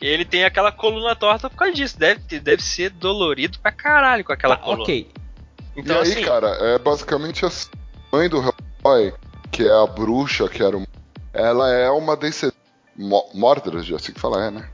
E 0.00 0.06
ele 0.06 0.24
tem 0.24 0.44
aquela 0.44 0.72
coluna 0.72 1.14
torta 1.14 1.48
por 1.48 1.56
causa 1.56 1.72
disso. 1.72 1.96
Deve, 1.96 2.40
deve 2.40 2.62
ser 2.62 2.90
dolorido 2.90 3.58
pra 3.60 3.70
caralho 3.70 4.24
com 4.24 4.32
aquela 4.32 4.56
Tá, 4.56 4.62
coluna. 4.62 4.82
ok. 4.82 5.08
Então, 5.76 5.96
e 5.96 5.98
aí, 6.00 6.12
assim, 6.12 6.22
cara, 6.22 6.48
é 6.48 6.78
basicamente 6.78 7.46
assim. 7.46 7.68
A 8.12 8.16
mãe 8.16 8.28
do 8.28 8.38
Hellboy, 8.38 9.14
que 9.52 9.62
é 9.66 9.72
a 9.72 9.86
bruxa, 9.86 10.48
que 10.48 10.62
era 10.62 10.76
um. 10.76 10.84
Ela 11.32 11.72
é 11.72 11.88
uma 11.90 12.16
descendente. 12.16 12.56
Mo- 12.96 13.30
Mordred, 13.32 13.94
assim 13.94 14.12
que 14.12 14.20
fala, 14.20 14.44
é, 14.46 14.50
né? 14.50 14.68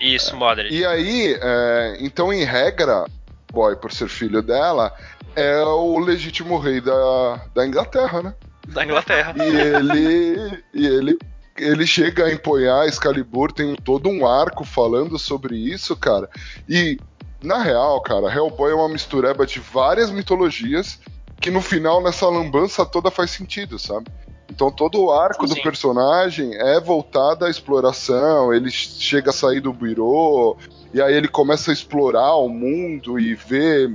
isso, 0.00 0.34
Modern. 0.36 0.68
E 0.74 0.84
aí, 0.84 1.38
é, 1.40 1.96
então, 2.00 2.32
em 2.32 2.42
regra, 2.42 3.04
Boy, 3.52 3.76
por 3.76 3.92
ser 3.92 4.08
filho 4.08 4.42
dela, 4.42 4.92
é 5.36 5.62
o 5.62 5.98
legítimo 6.00 6.58
rei 6.58 6.80
da, 6.80 7.40
da 7.54 7.64
Inglaterra, 7.66 8.22
né? 8.22 8.34
Da 8.68 8.84
Inglaterra. 8.84 9.34
E 9.36 9.56
ele. 9.56 10.64
e 10.72 10.86
ele. 10.86 11.18
Ele 11.56 11.86
chega 11.86 12.24
a 12.24 12.32
empunhar 12.32 12.84
Excalibur, 12.84 13.52
tem 13.52 13.76
todo 13.76 14.08
um 14.08 14.26
arco 14.26 14.64
falando 14.64 15.16
sobre 15.20 15.56
isso, 15.56 15.94
cara. 15.94 16.28
E, 16.68 16.98
na 17.40 17.62
real, 17.62 18.00
cara, 18.02 18.26
Hellboy 18.26 18.72
é 18.72 18.74
uma 18.74 18.88
mistureba 18.88 19.46
de 19.46 19.60
várias 19.60 20.10
mitologias 20.10 20.98
que 21.40 21.52
no 21.52 21.60
final, 21.60 22.02
nessa 22.02 22.28
lambança 22.28 22.84
toda, 22.84 23.08
faz 23.08 23.30
sentido, 23.30 23.78
sabe? 23.78 24.06
Então 24.50 24.70
todo 24.70 25.00
o 25.02 25.12
arco 25.12 25.46
do 25.46 25.54
Sim. 25.54 25.62
personagem 25.62 26.54
é 26.54 26.80
voltado 26.80 27.44
à 27.44 27.50
exploração, 27.50 28.52
ele 28.52 28.70
chega 28.70 29.30
a 29.30 29.32
sair 29.32 29.60
do 29.60 29.72
bureau, 29.72 30.58
e 30.92 31.00
aí 31.00 31.14
ele 31.14 31.28
começa 31.28 31.70
a 31.70 31.74
explorar 31.74 32.34
o 32.36 32.48
mundo 32.48 33.18
e 33.18 33.34
ver 33.34 33.92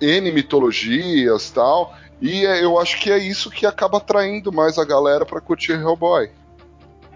N 0.00 0.32
mitologias 0.32 1.50
tal. 1.50 1.94
E 2.20 2.44
é- 2.44 2.62
eu 2.62 2.78
acho 2.78 2.98
que 3.00 3.10
é 3.10 3.18
isso 3.18 3.50
que 3.50 3.64
acaba 3.66 3.98
atraindo 3.98 4.52
mais 4.52 4.78
a 4.78 4.84
galera 4.84 5.24
pra 5.24 5.40
curtir 5.40 5.72
Hellboy. 5.72 6.30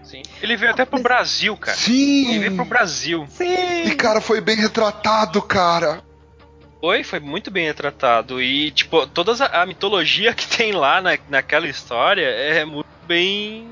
Sim. 0.03 0.21
Ele 0.41 0.55
veio 0.55 0.71
até 0.71 0.85
pro 0.85 1.01
Brasil, 1.01 1.55
cara. 1.57 1.77
Ele 1.77 1.83
Sim! 1.85 2.39
veio 2.39 2.55
pro 2.55 2.65
Brasil. 2.65 3.25
Sim! 3.29 3.85
E 3.85 3.95
cara, 3.95 4.21
foi 4.21 4.39
bem 4.39 4.55
retratado, 4.55 5.41
cara. 5.41 6.03
Foi, 6.79 7.03
foi 7.03 7.19
muito 7.19 7.49
bem 7.49 7.65
retratado. 7.65 8.39
E, 8.41 8.69
tipo, 8.71 9.07
toda 9.07 9.33
a, 9.45 9.63
a 9.63 9.65
mitologia 9.65 10.33
que 10.33 10.47
tem 10.47 10.71
lá 10.73 11.01
na, 11.01 11.17
naquela 11.29 11.67
história 11.67 12.21
é 12.27 12.63
muito 12.63 12.85
bem, 13.07 13.71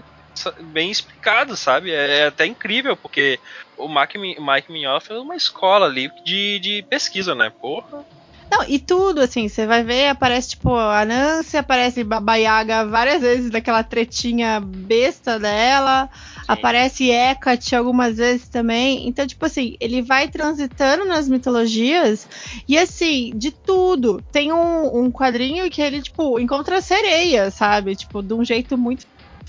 bem 0.60 0.90
explicado, 0.90 1.56
sabe? 1.56 1.92
É, 1.92 2.22
é 2.22 2.28
até 2.28 2.48
incrível, 2.48 2.98
porque 2.98 3.40
o 3.78 3.88
Mike, 3.88 4.18
Mi- 4.18 4.38
Mike 4.40 4.72
Mignola 4.72 5.00
fez 5.00 5.20
uma 5.20 5.36
escola 5.36 5.86
ali 5.86 6.10
de, 6.26 6.58
de 6.60 6.86
pesquisa, 6.90 7.36
né? 7.36 7.52
Porra. 7.62 8.04
Não, 8.52 8.64
e 8.68 8.78
tudo, 8.78 9.22
assim, 9.22 9.48
você 9.48 9.66
vai 9.66 9.84
ver, 9.84 10.10
aparece, 10.10 10.50
tipo, 10.50 10.76
a 10.76 11.04
Nancy, 11.06 11.58
aparece 11.58 12.04
Baba 12.04 12.36
Yaga 12.36 12.86
várias 12.86 13.22
vezes 13.22 13.50
daquela 13.50 13.84
tretinha 13.84 14.60
besta 14.60 15.40
dela, 15.40 16.10
aparece 16.48 17.10
Hecate 17.10 17.76
algumas 17.76 18.18
vezes 18.18 18.48
também. 18.48 19.08
Então, 19.08 19.26
tipo 19.26 19.46
assim, 19.46 19.76
ele 19.80 20.02
vai 20.02 20.28
transitando 20.28 21.06
nas 21.06 21.28
mitologias 21.28 22.28
e, 22.68 22.78
assim, 22.78 23.32
de 23.36 23.52
tudo. 23.52 24.24
Tem 24.32 24.52
um, 24.54 25.06
um 25.06 25.12
quadrinho 25.12 25.70
que 25.70 25.82
ele, 25.82 26.02
tipo, 26.02 26.40
encontra 26.40 26.82
sereia, 26.82 27.50
sabe? 27.50 27.96
Tipo, 27.96 28.22
de 28.22 28.34
um 28.34 28.46
jeito 28.46 28.78
muito 28.78 29.06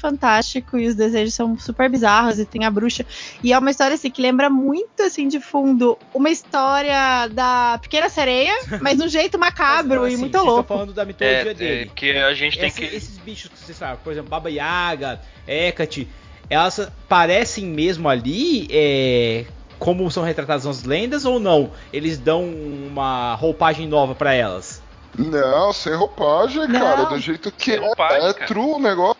fantástico 0.09 0.76
e 0.78 0.86
os 0.86 0.94
desejos 0.94 1.32
são 1.32 1.59
super 1.59 1.88
bizarros 1.88 2.38
e 2.38 2.44
tem 2.44 2.64
a 2.66 2.70
bruxa 2.70 3.07
e 3.42 3.55
é 3.55 3.59
uma 3.59 3.70
história 3.70 3.94
assim 3.94 4.11
que 4.11 4.20
lembra 4.20 4.50
muito 4.50 5.02
assim 5.02 5.26
de 5.28 5.40
fundo 5.40 5.96
uma 6.12 6.28
história 6.28 7.26
da 7.32 7.78
pequena 7.80 8.11
sereia 8.11 8.52
mas 8.82 8.98
de 8.98 9.05
um 9.05 9.09
jeito 9.09 9.38
macabro 9.38 10.02
Mas, 10.02 10.11
e 10.11 10.14
assim, 10.14 10.20
muito 10.20 10.32
vocês 10.32 10.44
louco 10.44 10.61
estão 10.61 10.76
falando 10.76 10.92
da 10.92 11.05
mitologia 11.07 11.50
É, 11.50 11.55
dele. 11.55 11.90
é, 11.90 11.94
que 11.94 12.11
a 12.18 12.34
gente 12.34 12.59
tem 12.59 12.68
Esse- 12.68 12.78
que. 12.78 12.84
Esses 12.96 13.16
bichos 13.18 13.50
que 13.50 13.59
você 13.59 13.72
sabe, 13.72 13.98
por 14.05 14.12
exemplo, 14.12 14.28
Baba 14.28 14.50
Yaga, 14.50 15.20
Hecate, 15.48 16.07
elas 16.50 16.86
parecem 17.09 17.64
mesmo 17.64 18.07
ali 18.09 18.68
é, 18.70 19.46
como 19.78 20.11
são 20.11 20.22
retratadas 20.22 20.64
nas 20.66 20.84
lendas 20.84 21.24
ou 21.24 21.40
não? 21.40 21.70
Eles 21.92 22.18
dão 22.18 22.44
uma 22.44 23.34
roupagem 23.36 23.88
nova 23.88 24.14
pra 24.14 24.34
elas? 24.34 24.82
Não, 25.16 25.72
sem 25.72 25.94
roupagem, 25.94 26.66
Não. 26.68 26.80
cara. 26.80 27.05
Do 27.05 27.18
jeito 27.18 27.50
que 27.52 27.70
Sem 27.72 27.74
é, 27.82 27.86
roupagem, 27.86 28.28
é 28.28 28.32
true 28.46 28.72
o 28.74 28.78
negócio. 28.78 29.16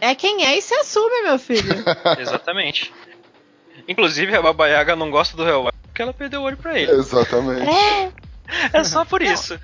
É 0.00 0.14
quem 0.14 0.44
é 0.44 0.56
e 0.58 0.62
se 0.62 0.74
assume 0.74 1.22
meu 1.22 1.38
filho 1.38 1.72
Exatamente. 2.18 2.92
Inclusive, 3.88 4.34
a 4.34 4.42
Baba 4.42 4.66
Yaga 4.68 4.96
não 4.96 5.10
gosta 5.10 5.36
do 5.36 5.46
Hellboy 5.46 5.72
porque 5.82 6.02
ela 6.02 6.12
perdeu 6.12 6.40
o 6.42 6.44
olho 6.44 6.56
pra 6.56 6.78
ele. 6.78 6.90
Exatamente. 6.92 7.68
é 7.70 8.12
É 8.72 8.84
só 8.84 9.04
por 9.04 9.22
isso. 9.22 9.58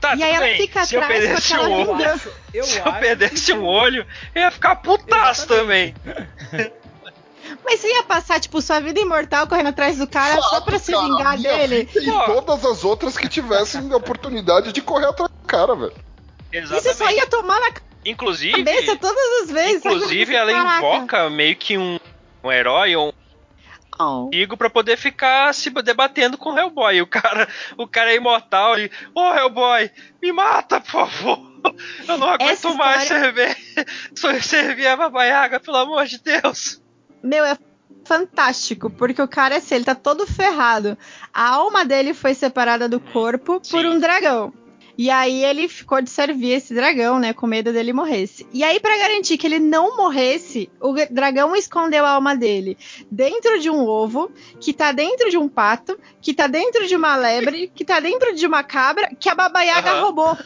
Tá, 0.00 0.14
e 0.14 0.22
aí 0.22 0.34
ela 0.34 0.46
bem. 0.46 0.56
fica 0.58 0.84
Se 0.84 0.94
eu 0.94 1.02
atrás 1.02 1.20
com 1.22 1.26
perdesse 1.28 1.52
aquela 1.54 1.68
um 1.68 1.72
olho, 1.72 1.96
vingança 1.96 2.32
Eu 2.52 2.64
se 2.66 2.78
eu 2.78 2.92
perdesse 2.94 3.52
um 3.52 3.64
olho, 3.64 4.06
eu 4.34 4.42
ia 4.42 4.50
ficar 4.50 4.76
putaço 4.76 5.46
também. 5.46 5.94
mas 7.64 7.80
você 7.80 7.88
ia 7.88 8.02
passar 8.02 8.40
tipo 8.40 8.60
sua 8.60 8.80
vida 8.80 9.00
imortal 9.00 9.46
correndo 9.46 9.68
atrás 9.68 9.96
do 9.98 10.06
cara 10.06 10.40
só 10.42 10.50
Fato, 10.50 10.64
pra 10.64 10.78
se 10.78 10.92
cara, 10.92 11.04
vingar 11.04 11.38
minha 11.38 11.56
dele 11.56 11.84
vida 11.84 12.00
E 12.00 12.26
todas 12.26 12.64
as 12.64 12.84
outras 12.84 13.16
que 13.16 13.28
tivessem 13.28 13.92
a 13.92 13.96
oportunidade 13.96 14.72
de 14.72 14.80
correr 14.82 15.06
atrás 15.06 15.30
do 15.30 15.46
cara, 15.46 15.74
velho. 15.74 15.94
e 16.52 16.60
você 16.62 16.80
só 16.82 16.90
Exatamente. 16.90 17.16
ia 17.18 17.26
tomar 17.28 17.60
na 17.60 17.70
Inclusive, 18.10 18.52
cabeça 18.64 18.96
todas 18.96 19.42
as 19.42 19.50
vezes 19.50 19.84
inclusive 19.84 20.34
ela 20.34 20.52
Caraca. 20.52 20.76
invoca 20.78 21.30
meio 21.30 21.56
que 21.56 21.76
um, 21.76 21.98
um 22.42 22.50
herói 22.52 22.94
ou 22.96 23.08
um 23.08 23.12
Oh. 23.98 24.26
amigo 24.30 24.58
pra 24.58 24.68
poder 24.68 24.98
ficar 24.98 25.54
se 25.54 25.70
debatendo 25.70 26.36
com 26.36 26.52
o 26.52 26.58
Hellboy. 26.58 27.00
O 27.00 27.06
cara, 27.06 27.48
o 27.78 27.88
cara 27.88 28.12
é 28.12 28.16
imortal 28.16 28.78
e, 28.78 28.90
ô 29.14 29.32
Hellboy, 29.34 29.90
me 30.22 30.32
mata, 30.32 30.78
por 30.82 30.90
favor. 31.08 31.40
Eu 32.06 32.18
não 32.18 32.28
aguento 32.28 32.50
Essa 32.50 32.74
mais 32.74 33.04
história- 33.04 33.22
servir, 33.34 33.56
servir 34.42 34.86
a 34.86 34.96
Baba 34.98 35.24
Yaga, 35.24 35.58
pelo 35.60 35.78
amor 35.78 36.04
de 36.04 36.18
Deus. 36.22 36.78
Meu, 37.22 37.42
é 37.42 37.56
fantástico, 38.04 38.90
porque 38.90 39.22
o 39.22 39.26
cara, 39.26 39.56
assim, 39.56 39.76
ele 39.76 39.84
tá 39.84 39.94
todo 39.94 40.26
ferrado. 40.26 40.96
A 41.32 41.48
alma 41.54 41.82
dele 41.82 42.12
foi 42.12 42.34
separada 42.34 42.86
do 42.88 43.00
corpo 43.00 43.54
por 43.60 43.80
Sim. 43.80 43.86
um 43.86 43.98
dragão. 43.98 44.52
E 44.98 45.10
aí 45.10 45.44
ele 45.44 45.68
ficou 45.68 46.00
de 46.00 46.10
servir 46.10 46.52
esse 46.52 46.74
dragão, 46.74 47.18
né, 47.18 47.32
com 47.32 47.46
medo 47.46 47.72
dele 47.72 47.92
morresse. 47.92 48.46
E 48.52 48.64
aí 48.64 48.80
pra 48.80 48.96
garantir 48.96 49.36
que 49.36 49.46
ele 49.46 49.58
não 49.58 49.96
morresse, 49.96 50.70
o 50.80 50.94
dragão 51.10 51.54
escondeu 51.54 52.04
a 52.04 52.10
alma 52.10 52.34
dele 52.34 52.78
dentro 53.10 53.58
de 53.60 53.68
um 53.68 53.86
ovo, 53.86 54.30
que 54.60 54.72
tá 54.72 54.92
dentro 54.92 55.30
de 55.30 55.36
um 55.36 55.48
pato, 55.48 55.98
que 56.20 56.32
tá 56.32 56.46
dentro 56.46 56.86
de 56.86 56.96
uma 56.96 57.16
lebre, 57.16 57.70
que 57.74 57.84
tá 57.84 58.00
dentro 58.00 58.34
de 58.34 58.46
uma 58.46 58.62
cabra, 58.62 59.10
que 59.18 59.28
a 59.28 59.34
Baba 59.34 59.62
Yaga 59.62 59.92
Aham. 59.92 60.00
roubou. 60.00 60.38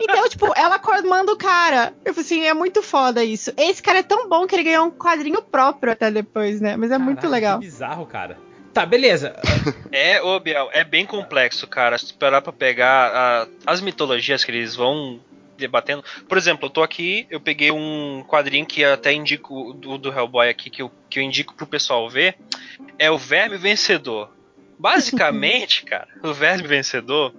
Então, 0.00 0.28
tipo, 0.28 0.52
ela 0.56 0.78
comanda 0.78 1.32
o 1.32 1.36
cara. 1.36 1.94
Eu 2.04 2.12
falei 2.12 2.26
assim, 2.26 2.44
é 2.44 2.54
muito 2.54 2.82
foda 2.82 3.24
isso. 3.24 3.52
Esse 3.56 3.82
cara 3.82 4.00
é 4.00 4.02
tão 4.02 4.28
bom 4.28 4.46
que 4.46 4.54
ele 4.54 4.64
ganhou 4.64 4.86
um 4.86 4.90
quadrinho 4.90 5.40
próprio 5.40 5.92
até 5.92 6.10
depois, 6.10 6.60
né? 6.60 6.76
Mas 6.76 6.90
é 6.90 6.98
muito 6.98 7.16
Caraca, 7.16 7.34
legal. 7.34 7.58
Que 7.58 7.64
bizarro, 7.64 8.06
cara. 8.06 8.38
Tá, 8.74 8.84
beleza. 8.84 9.34
É, 9.96 10.20
ô 10.20 10.40
Biel, 10.40 10.68
é 10.72 10.82
bem 10.82 11.06
complexo, 11.06 11.68
cara. 11.68 11.96
Se 11.96 12.06
esperar 12.06 12.42
pra 12.42 12.52
pegar 12.52 13.12
a- 13.14 13.46
as 13.64 13.80
mitologias 13.80 14.42
que 14.44 14.50
eles 14.50 14.74
vão 14.74 15.20
debatendo. 15.56 16.02
Por 16.28 16.36
exemplo, 16.36 16.66
eu 16.66 16.70
tô 16.70 16.82
aqui, 16.82 17.28
eu 17.30 17.38
peguei 17.40 17.70
um 17.70 18.24
quadrinho 18.26 18.66
que 18.66 18.84
até 18.84 19.12
indico 19.12 19.72
do, 19.74 19.96
do 19.96 20.12
Hellboy 20.12 20.48
aqui, 20.48 20.68
que 20.68 20.82
eu, 20.82 20.90
que 21.08 21.20
eu 21.20 21.22
indico 21.22 21.54
pro 21.54 21.64
pessoal 21.64 22.10
ver. 22.10 22.36
É 22.98 23.08
o 23.08 23.16
Verme 23.16 23.56
Vencedor. 23.56 24.32
Basicamente, 24.76 25.84
cara, 25.86 26.08
o 26.24 26.32
Verme 26.34 26.66
Vencedor. 26.66 27.32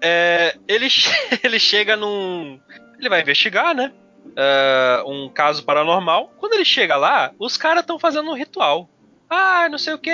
é, 0.00 0.56
ele, 0.66 0.88
ele 1.44 1.60
chega 1.60 1.96
num. 1.96 2.58
Ele 2.98 3.08
vai 3.08 3.20
investigar, 3.22 3.72
né? 3.72 3.92
é, 4.36 5.02
um 5.06 5.28
caso 5.28 5.62
paranormal. 5.64 6.32
Quando 6.38 6.54
ele 6.54 6.64
chega 6.64 6.96
lá, 6.96 7.30
os 7.38 7.56
caras 7.56 7.82
estão 7.82 7.98
fazendo 8.00 8.28
um 8.30 8.34
ritual. 8.34 8.88
Ah, 9.36 9.68
não 9.68 9.78
sei 9.78 9.94
o 9.94 9.98
que, 9.98 10.10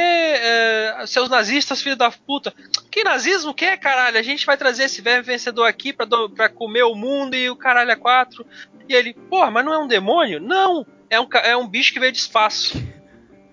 seus 1.06 1.28
nazistas, 1.28 1.82
filho 1.82 1.96
da 1.96 2.10
puta. 2.10 2.54
Que 2.90 3.04
nazismo 3.04 3.52
que 3.54 3.64
é, 3.64 3.76
caralho? 3.76 4.18
A 4.18 4.22
gente 4.22 4.46
vai 4.46 4.56
trazer 4.56 4.84
esse 4.84 5.02
verme 5.02 5.22
vencedor 5.22 5.64
aqui 5.66 5.92
pra, 5.92 6.06
do- 6.06 6.30
pra 6.30 6.48
comer 6.48 6.84
o 6.84 6.94
mundo 6.94 7.34
e 7.36 7.50
o 7.50 7.56
caralho 7.56 7.90
é 7.90 7.96
quatro. 7.96 8.46
E 8.88 8.94
ele, 8.94 9.12
porra, 9.14 9.50
mas 9.50 9.64
não 9.64 9.74
é 9.74 9.78
um 9.78 9.86
demônio? 9.86 10.40
Não, 10.40 10.86
é 11.08 11.20
um, 11.20 11.26
é 11.44 11.56
um 11.56 11.66
bicho 11.68 11.92
que 11.92 12.00
veio 12.00 12.12
de 12.12 12.18
espaço. 12.18 12.82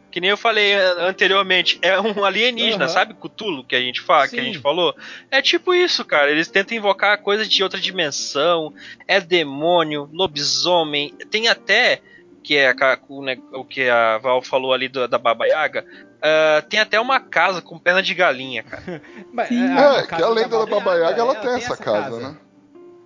Que 0.10 0.22
nem 0.22 0.30
eu 0.32 0.38
falei 0.38 0.72
eh, 0.72 0.96
anteriormente, 1.00 1.78
é 1.82 2.00
um 2.00 2.24
alienígena, 2.24 2.86
Aham. 2.86 2.94
sabe? 2.94 3.14
Cthulhu 3.14 3.64
que 3.64 3.76
a 3.76 3.80
gente 3.82 4.02
fala, 4.02 4.28
que 4.28 4.40
a 4.40 4.40
Sim. 4.40 4.46
gente 4.48 4.60
falou. 4.60 4.96
É 5.30 5.42
tipo 5.42 5.76
isso, 5.76 6.04
cara. 6.06 6.32
Eles 6.32 6.48
tentam 6.48 6.76
invocar 6.78 7.18
coisas 7.22 7.48
de 7.48 7.62
outra 7.62 7.80
dimensão. 7.80 8.74
É 9.08 9.20
demônio, 9.20 10.10
lobisomem. 10.12 11.14
Tem 11.30 11.48
até 11.50 12.02
que 12.48 12.56
é 12.56 12.70
a 12.70 12.98
o, 13.10 13.22
ne- 13.22 13.42
o 13.52 13.66
que 13.66 13.90
a 13.90 14.18
Val 14.20 14.42
falou 14.42 14.72
ali 14.74 14.88
do- 14.88 15.06
da 15.06 15.18
Baba 15.18 15.46
Yaga. 15.46 15.86
ah, 16.22 16.64
tem 16.70 16.80
até 16.80 16.98
uma 16.98 17.20
casa 17.20 17.62
com 17.62 17.78
perna 17.78 18.02
de 18.02 18.14
galinha, 18.14 18.64
cara. 18.64 19.02
Mas, 19.34 19.50
Sim. 19.50 19.62
a 19.68 19.96
É, 19.98 20.02
que 20.04 20.08
casa 20.08 20.26
a 20.26 20.30
lenda 20.30 20.58
da 20.60 20.66
Baba 20.66 20.96
Yaga, 20.96 21.20
ela 21.22 21.34
é, 21.34 21.36
tem 21.36 21.50
essa 21.56 21.76
casa, 21.76 22.20
né? 22.20 22.38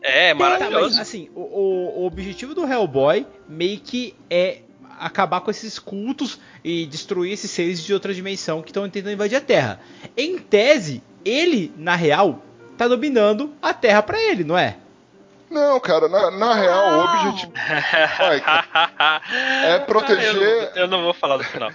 É, 0.03 0.29
Tá, 0.29 0.35
mas 0.35 0.49
maravilhoso. 0.59 1.01
assim, 1.01 1.29
o, 1.33 1.41
o- 1.41 2.01
o 2.01 2.05
objetivo 2.05 2.53
do 2.53 2.65
Hellboy 2.71 3.25
meio 3.49 3.79
que 3.79 4.15
é 4.29 4.59
acabar 4.99 5.41
com 5.41 5.49
esses 5.49 5.79
cultos 5.79 6.39
e 6.63 6.85
destruir 6.85 7.33
esses 7.33 7.49
seres 7.49 7.83
de 7.83 7.91
outra 7.93 8.13
dimensão 8.13 8.61
que 8.61 8.69
estão 8.69 8.87
tentando 8.87 9.13
invadir 9.13 9.37
a 9.37 9.41
Terra. 9.41 9.79
Em 10.15 10.37
tese, 10.37 11.01
ele, 11.25 11.73
na 11.77 11.95
real, 11.95 12.43
tá 12.77 12.87
dominando 12.87 13.53
a 13.61 13.73
Terra 13.73 14.03
pra 14.03 14.19
ele, 14.21 14.43
não 14.43 14.55
é? 14.57 14.77
Não, 15.51 15.79
cara, 15.81 16.07
na, 16.07 16.31
na 16.31 16.53
real, 16.53 16.99
o 16.99 17.03
objetivo, 17.03 17.51
é 19.65 19.79
proteger- 19.79 20.71
Eu, 20.75 20.87
não 20.87 21.03
vou 21.03 21.13
falar 21.13 21.37
do 21.37 21.43
final. 21.43 21.69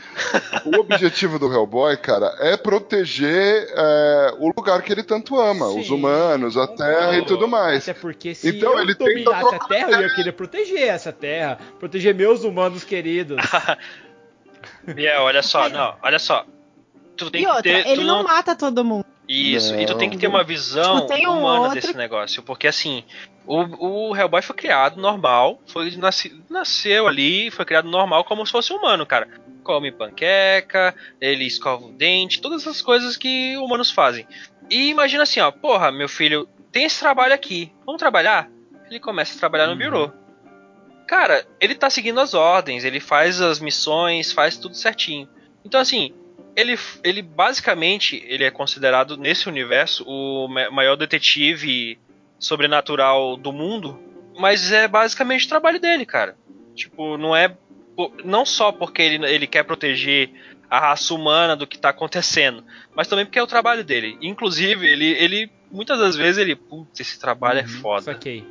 o 0.65 0.81
objetivo 0.81 1.39
do 1.39 1.53
Hellboy, 1.53 1.97
cara, 1.99 2.35
é 2.41 2.57
proteger 2.57 3.69
é, 3.71 4.35
o 4.39 4.51
lugar 4.57 4.81
que 4.83 4.91
ele 4.93 5.03
tanto 5.03 5.39
ama, 5.39 5.67
os 5.69 5.87
Sim, 5.89 5.95
humanos, 5.95 6.57
a 6.57 6.67
Terra 6.67 7.19
e 7.19 7.25
tudo 7.27 7.47
mais. 7.47 7.89
Até 7.89 7.99
porque 8.01 8.35
se 8.35 8.49
Então, 8.49 8.73
eu 8.73 8.81
ele 8.81 8.95
tenta 8.95 9.11
dominasse 9.13 9.45
a 9.45 9.49
trocar 9.51 9.69
Terra, 9.69 9.91
eu 9.91 10.01
ia 10.03 10.15
querer 10.15 10.33
proteger 10.33 10.89
essa 10.89 11.13
Terra, 11.13 11.59
proteger 11.79 12.15
meus 12.15 12.45
humanos 12.45 12.83
queridos. 12.83 13.37
Biel, 14.95 15.23
olha 15.23 15.43
só, 15.43 15.69
não, 15.69 15.95
olha 16.03 16.19
só. 16.19 16.45
Tu 17.17 17.31
tem 17.31 17.43
E 17.43 17.45
que 17.45 17.51
outra, 17.51 17.63
ter. 17.63 17.87
ele 17.89 17.97
tu 18.03 18.07
não 18.07 18.23
mata 18.23 18.55
todo 18.57 18.85
mundo. 18.85 19.05
Isso, 19.29 19.75
e 19.75 19.85
tu 19.87 19.95
tem 19.97 20.09
que 20.09 20.17
ter 20.17 20.29
uma 20.29 20.45
visão 20.45 20.97
Tipo, 21.01 21.09
tem 21.09 21.27
um 21.27 21.39
humana 21.41 21.61
outro- 21.65 21.75
desse 21.81 21.97
negócio. 21.97 22.43
Porque 22.43 22.67
assim, 22.69 23.03
o, 23.45 24.11
o 24.11 24.17
Hellboy 24.17 24.41
foi 24.43 24.55
criado 24.55 25.01
normal, 25.01 25.61
foi 25.67 25.91
nasci- 25.97 26.41
nasceu 26.49 27.09
ali, 27.09 27.51
foi 27.51 27.65
criado 27.65 27.89
normal 27.89 28.25
como 28.25 28.47
se 28.47 28.53
fosse 28.53 28.73
humano, 28.73 29.05
cara. 29.05 29.29
Come 29.65 29.91
panqueca, 29.91 30.95
ele 31.21 31.45
escova 31.45 31.87
o 31.87 31.93
dente, 31.93 32.41
todas 32.41 32.63
essas 32.63 32.81
coisas 32.81 33.17
que 33.17 33.57
humanos 33.57 33.91
fazem. 33.91 34.27
E 34.71 34.91
imagina 34.91 35.25
assim, 35.25 35.41
ó, 35.41 35.51
porra, 35.51 35.91
meu 35.91 36.09
filho, 36.09 36.49
tem 36.71 36.85
esse 36.85 37.01
trabalho 37.01 37.35
aqui, 37.35 37.73
vamos 37.85 37.99
trabalhar? 37.99 38.49
Ele 38.89 39.01
começa 39.01 39.35
a 39.35 39.39
trabalhar 39.41 39.67
no 39.67 39.73
Uhum. 39.73 39.79
birô. 39.79 40.13
Cara, 41.09 41.45
ele 41.61 41.75
tá 41.75 41.89
seguindo 41.91 42.21
as 42.21 42.35
ordens, 42.35 42.85
ele 42.85 43.01
faz 43.01 43.41
as 43.41 43.61
missões, 43.61 44.33
faz 44.33 44.57
tudo 44.57 44.75
certinho. 44.77 45.29
Então 45.65 45.81
assim, 45.81 46.13
ele, 46.57 46.79
ele 47.05 47.23
basicamente 47.23 48.25
ele 48.27 48.45
é 48.45 48.51
considerado 48.51 49.17
nesse 49.17 49.49
universo 49.49 50.05
o 50.07 50.49
ma- 50.49 50.71
maior 50.71 50.97
detetive 50.97 51.99
sobrenatural 52.39 53.37
do 53.37 53.53
mundo, 53.53 54.01
mas 54.39 54.73
é 54.73 54.89
basicamente 54.89 55.47
o 55.47 55.49
trabalho 55.49 55.79
dele, 55.81 56.05
cara. 56.07 56.37
Tipo, 56.75 57.17
não 57.17 57.35
é 57.37 57.57
não 58.25 58.45
só 58.45 58.73
porque 58.73 59.01
ele, 59.03 59.25
ele 59.27 59.47
quer 59.47 59.63
proteger 59.65 60.31
a 60.69 60.79
raça 60.81 61.15
humana 61.15 61.57
do 61.57 61.67
que 61.67 61.79
tá 61.79 61.91
acontecendo, 61.91 62.65
mas 62.95 63.07
também 63.09 63.25
porque 63.25 63.39
é 63.39 63.43
o 63.43 63.47
trabalho 63.47 63.83
dele. 63.85 64.19
Inclusive, 64.21 64.87
ele, 64.87 65.07
ele 65.13 65.51
muitas 65.71 65.99
das 65.99 66.17
vezes 66.17 66.39
ele, 66.39 66.55
putz, 66.57 67.01
esse 67.01 67.19
trabalho 67.21 67.61
é 67.61 67.63
Uhum, 67.63 67.69
foda, 67.69 68.03
Saquei. 68.13 68.45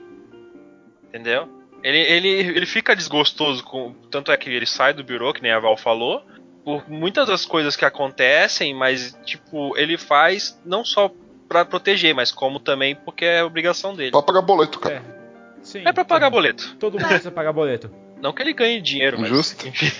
entendeu? 1.07 1.47
Ele, 1.83 1.99
ele, 1.99 2.27
ele 2.29 2.65
fica 2.65 2.95
desgostoso 2.95 3.63
com. 3.63 3.93
Tanto 4.09 4.31
é 4.31 4.37
que 4.37 4.49
ele 4.49 4.65
sai 4.65 4.93
do 4.93 5.03
birô, 5.03 5.31
que 5.33 5.41
nem 5.43 5.51
a 5.51 5.59
Val 5.59 5.77
falou, 5.77 6.25
por 6.65 6.89
muitas 6.89 7.27
das 7.27 7.45
coisas 7.45 7.75
que 7.75 7.85
acontecem, 7.85 8.73
mas, 8.73 9.15
tipo, 9.23 9.77
ele 9.77 9.97
faz 9.97 10.59
não 10.65 10.83
só 10.83 11.11
pra 11.47 11.63
proteger, 11.63 12.15
mas 12.15 12.31
como 12.31 12.59
também 12.59 12.95
porque 12.95 13.23
é 13.23 13.43
obrigação 13.43 13.95
dele. 13.95 14.11
Pra 14.11 14.23
pagar 14.23 14.41
boleto, 14.41 14.79
cara. 14.79 14.95
É. 14.95 15.01
Sim. 15.61 15.83
É 15.85 15.93
pra 15.93 16.03
pagar 16.03 16.31
boleto. 16.31 16.75
Todo 16.79 16.93
mundo 16.95 17.07
precisa 17.07 17.31
pagar 17.31 17.53
boleto. 17.53 17.91
Não 18.19 18.33
que 18.33 18.41
ele 18.41 18.53
ganhe 18.53 18.81
dinheiro, 18.81 19.19
mas. 19.19 19.29
Justo. 19.29 19.67
Enfim. 19.67 19.91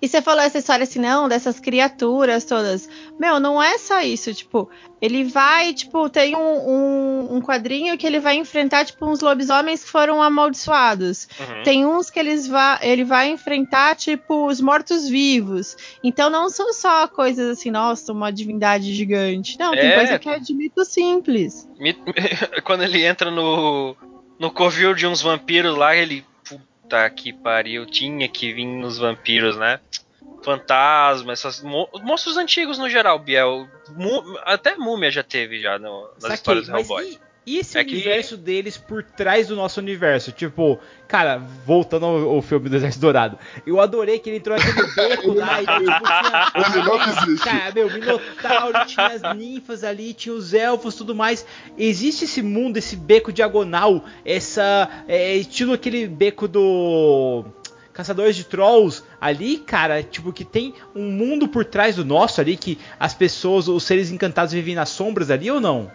E 0.00 0.08
você 0.08 0.22
falou 0.22 0.42
essa 0.42 0.58
história 0.58 0.84
assim, 0.84 0.98
não, 0.98 1.28
dessas 1.28 1.58
criaturas 1.60 2.44
todas. 2.44 2.88
Meu, 3.18 3.40
não 3.40 3.62
é 3.62 3.78
só 3.78 4.00
isso, 4.00 4.32
tipo, 4.32 4.70
ele 5.00 5.24
vai, 5.24 5.72
tipo, 5.74 6.08
tem 6.08 6.36
um, 6.36 6.40
um, 6.40 7.36
um 7.36 7.40
quadrinho 7.40 7.96
que 7.98 8.06
ele 8.06 8.20
vai 8.20 8.36
enfrentar, 8.36 8.84
tipo, 8.84 9.06
uns 9.06 9.20
lobisomens 9.20 9.82
que 9.84 9.90
foram 9.90 10.22
amaldiçoados. 10.22 11.28
Uhum. 11.38 11.62
Tem 11.62 11.86
uns 11.86 12.10
que 12.10 12.18
eles 12.18 12.46
va 12.46 12.78
ele 12.82 13.04
vai 13.04 13.28
enfrentar, 13.28 13.96
tipo, 13.96 14.46
os 14.46 14.60
mortos-vivos. 14.60 15.76
Então 16.02 16.30
não 16.30 16.48
são 16.48 16.72
só 16.72 17.06
coisas 17.08 17.58
assim, 17.58 17.70
nossa, 17.70 18.12
uma 18.12 18.30
divindade 18.32 18.92
gigante. 18.94 19.58
Não, 19.58 19.72
tem 19.72 19.88
É. 19.88 19.94
coisa 19.94 20.18
que 20.18 20.28
é 20.28 20.38
de 20.38 20.54
mito 20.54 20.84
simples. 20.84 21.68
Quando 22.64 22.82
ele 22.84 23.04
entra 23.04 23.30
no. 23.30 23.96
no 24.38 24.50
covil 24.50 24.94
de 24.94 25.06
uns 25.06 25.20
vampiros 25.22 25.76
lá, 25.76 25.94
ele. 25.96 26.24
Puta 26.88 27.10
que 27.10 27.34
pariu, 27.34 27.84
tinha 27.84 28.26
que 28.26 28.50
vir 28.50 28.64
nos 28.64 28.96
vampiros, 28.96 29.58
né? 29.58 29.78
Fantasma, 30.42 31.34
essas. 31.34 31.62
mo- 31.62 31.88
monstros 32.02 32.38
antigos 32.38 32.78
no 32.78 32.88
geral, 32.88 33.18
Biel. 33.18 33.68
Mu- 33.90 34.38
até 34.44 34.74
múmia 34.74 35.10
já 35.10 35.22
teve 35.22 35.60
já 35.60 35.78
no- 35.78 36.04
nas 36.14 36.22
Saquei, 36.22 36.34
histórias 36.36 36.66
do 36.68 36.76
Hellboy. 36.78 37.18
E, 37.54 37.58
esse 37.58 37.78
É 37.78 37.84
que- 37.84 37.92
universo 37.94 38.36
deles 38.36 38.76
por 38.76 39.02
trás 39.02 39.48
do 39.48 39.56
nosso 39.56 39.80
universo? 39.80 40.32
Tipo, 40.32 40.78
cara, 41.06 41.38
voltando 41.66 42.06
ao, 42.06 42.28
ao 42.36 42.42
filme 42.42 42.68
do 42.68 42.76
Exército 42.76 43.00
Dourado, 43.02 43.38
eu 43.66 43.80
adorei 43.80 44.18
que 44.18 44.28
ele 44.30 44.38
entrou 44.38 44.56
naquele 44.58 44.86
beco 44.94 45.32
lá 45.34 45.62
e 45.62 45.66
tipo, 45.66 45.84
tinha. 45.84 47.38
Cara, 47.44 47.72
meu, 47.74 47.90
Minotauro, 47.92 48.86
tinha 48.86 49.06
as 49.06 49.36
ninfas 49.36 49.84
ali, 49.84 50.12
tinha 50.14 50.34
os 50.34 50.52
elfos 50.54 50.94
tudo 50.94 51.14
mais. 51.14 51.44
Existe 51.76 52.24
esse 52.24 52.42
mundo, 52.42 52.76
esse 52.76 52.96
beco 52.96 53.32
diagonal, 53.32 54.04
essa. 54.24 54.88
É, 55.08 55.34
estilo 55.36 55.72
aquele 55.72 56.06
beco 56.06 56.46
do. 56.48 57.44
Caçadores 57.92 58.36
de 58.36 58.44
Trolls 58.44 59.02
ali, 59.20 59.58
cara, 59.58 60.04
tipo, 60.04 60.32
que 60.32 60.44
tem 60.44 60.72
um 60.94 61.10
mundo 61.10 61.48
por 61.48 61.64
trás 61.64 61.96
do 61.96 62.04
nosso 62.04 62.40
ali, 62.40 62.56
que 62.56 62.78
as 63.00 63.12
pessoas, 63.12 63.66
os 63.66 63.82
seres 63.82 64.12
encantados 64.12 64.52
vivem 64.52 64.76
nas 64.76 64.88
sombras 64.90 65.32
ali 65.32 65.50
ou 65.50 65.60
não? 65.60 65.90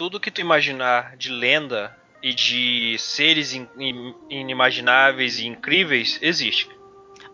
Tudo 0.00 0.18
que 0.18 0.30
tu 0.30 0.40
imaginar 0.40 1.14
de 1.18 1.28
lenda 1.28 1.94
e 2.22 2.32
de 2.32 2.96
seres 2.98 3.52
in- 3.52 3.68
in- 3.78 4.14
inimagináveis 4.30 5.38
e 5.38 5.46
incríveis 5.46 6.18
existe. 6.22 6.70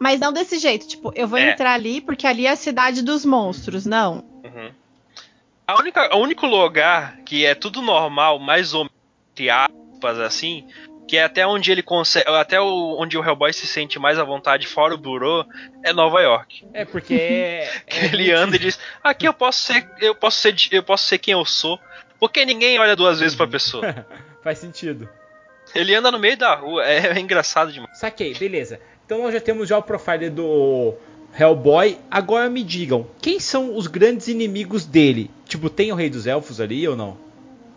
Mas 0.00 0.18
não 0.18 0.32
desse 0.32 0.58
jeito, 0.58 0.84
tipo, 0.88 1.12
eu 1.14 1.28
vou 1.28 1.38
É. 1.38 1.52
entrar 1.52 1.74
ali 1.74 2.00
porque 2.00 2.26
ali 2.26 2.44
é 2.44 2.50
a 2.50 2.56
cidade 2.56 3.02
dos 3.02 3.24
monstros, 3.24 3.86
não. 3.86 4.16
Uhum. 4.42 4.72
A 5.64 5.78
única, 5.78 6.16
o 6.16 6.18
único 6.18 6.44
lugar 6.44 7.18
que 7.24 7.46
é 7.46 7.54
tudo 7.54 7.80
normal, 7.80 8.40
mais 8.40 8.74
ou 8.74 8.80
menos, 8.80 8.96
entre 9.32 9.48
aspas, 9.48 10.18
assim, 10.18 10.66
que 11.06 11.16
é 11.16 11.22
até 11.22 11.46
onde 11.46 11.70
ele 11.70 11.84
consegue, 11.84 12.28
até 12.30 12.60
o, 12.60 12.96
onde 13.00 13.16
o 13.16 13.24
Hellboy 13.24 13.52
se 13.52 13.68
sente 13.68 13.96
mais 13.96 14.18
à 14.18 14.24
vontade 14.24 14.66
fora 14.66 14.92
o 14.92 14.98
burô, 14.98 15.46
é 15.84 15.92
Nova 15.92 16.20
York. 16.20 16.66
É 16.74 16.84
porque 16.84 17.14
é, 17.14 17.70
Que 17.86 18.06
ele 18.06 18.32
anda 18.32 18.56
e 18.56 18.58
diz: 18.58 18.76
"Aqui 19.04 19.28
eu 19.28 19.32
posso 19.32 19.60
ser, 19.60 19.88
eu 20.00 20.16
posso 20.16 20.38
ser, 20.40 20.56
eu 20.72 20.82
posso 20.82 21.04
ser 21.04 21.18
quem 21.18 21.30
eu 21.30 21.44
sou", 21.44 21.78
porque 22.18 22.44
ninguém 22.44 22.78
olha 22.78 22.96
duas 22.96 23.18
vezes 23.20 23.36
pra 23.36 23.46
pessoa. 23.46 24.06
faz 24.42 24.58
sentido. 24.58 25.08
Ele 25.74 25.94
anda 25.94 26.10
no 26.10 26.18
meio 26.18 26.36
da 26.36 26.54
rua, 26.54 26.84
é, 26.84 27.08
é 27.08 27.18
engraçado 27.18 27.72
demais. 27.72 27.98
Saquei, 27.98 28.34
beleza. 28.34 28.80
Então 29.04 29.22
nós 29.22 29.32
já 29.34 29.40
temos 29.40 29.68
já 29.68 29.76
o 29.78 29.82
profile 29.82 30.30
do 30.30 30.94
Hellboy. 31.38 31.98
Agora 32.10 32.48
me 32.48 32.62
digam, 32.62 33.06
quem 33.20 33.40
são 33.40 33.76
os 33.76 33.86
grandes 33.86 34.28
inimigos 34.28 34.84
dele? 34.86 35.30
Tipo, 35.44 35.68
tem 35.68 35.90
o 35.92 35.94
Rei 35.94 36.08
dos 36.08 36.26
Elfos 36.26 36.60
ali 36.60 36.86
ou 36.86 36.96
não? 36.96 37.18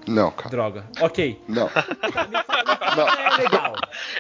Não, 0.07 0.31
cara. 0.31 0.49
Droga. 0.49 0.85
Ok. 1.01 1.39
Não. 1.47 1.69
É 2.89 3.41
legal. 3.41 3.75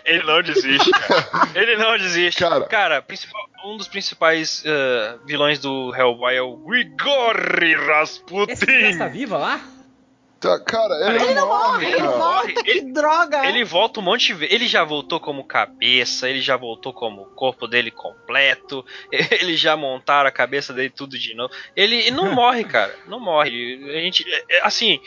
Ele 0.05 0.23
não 0.23 0.41
desiste, 0.43 0.91
cara. 0.91 1.49
Ele 1.55 1.75
não 1.77 1.97
desiste. 1.97 2.39
Cara. 2.69 3.01
principal- 3.01 3.49
um 3.65 3.75
dos 3.77 3.87
principais 3.87 4.63
eh, 4.65 5.15
vilões 5.25 5.59
do 5.59 5.93
Hellboy 5.95 6.33
é 6.35 6.41
o 6.41 6.55
Grigori 6.57 7.75
Rasputin. 7.75 8.51
Essa 8.51 8.65
criança 8.65 8.99
tá 8.99 9.07
viva 9.07 9.37
lá? 9.37 9.59
Tá, 10.39 10.57
cara, 10.57 10.93
ele, 11.09 11.21
Ele 11.23 11.33
não 11.33 11.47
morre, 11.47 11.71
morre, 11.71 11.85
ele 11.87 11.97
cara. 11.97 12.11
volta, 12.11 12.63
que 12.63 12.81
droga! 12.81 13.45
Ele 13.45 13.63
volta 13.65 13.99
um 13.99 14.03
monte 14.03 14.27
de 14.27 14.33
vezes. 14.35 14.55
Ele 14.55 14.67
já 14.67 14.83
voltou 14.85 15.19
como 15.19 15.43
cabeça, 15.43 16.29
ele 16.29 16.39
já 16.39 16.55
voltou 16.55 16.93
como 16.93 17.23
o 17.23 17.25
corpo 17.25 17.67
dele 17.67 17.91
completo, 17.91 18.85
ele 19.11 19.57
já 19.57 19.75
montaram 19.75 20.29
a 20.29 20.31
cabeça 20.31 20.71
dele 20.71 20.89
tudo 20.89 21.19
de 21.19 21.33
novo. 21.33 21.53
Ele 21.75 22.09
não 22.11 22.31
morre, 22.35 22.63
cara. 22.63 22.95
Não 23.07 23.19
morre. 23.19 23.49
A 23.89 23.99
gente. 23.99 24.23
é, 24.31 24.57
é, 24.57 24.61
Assim, 24.65 25.01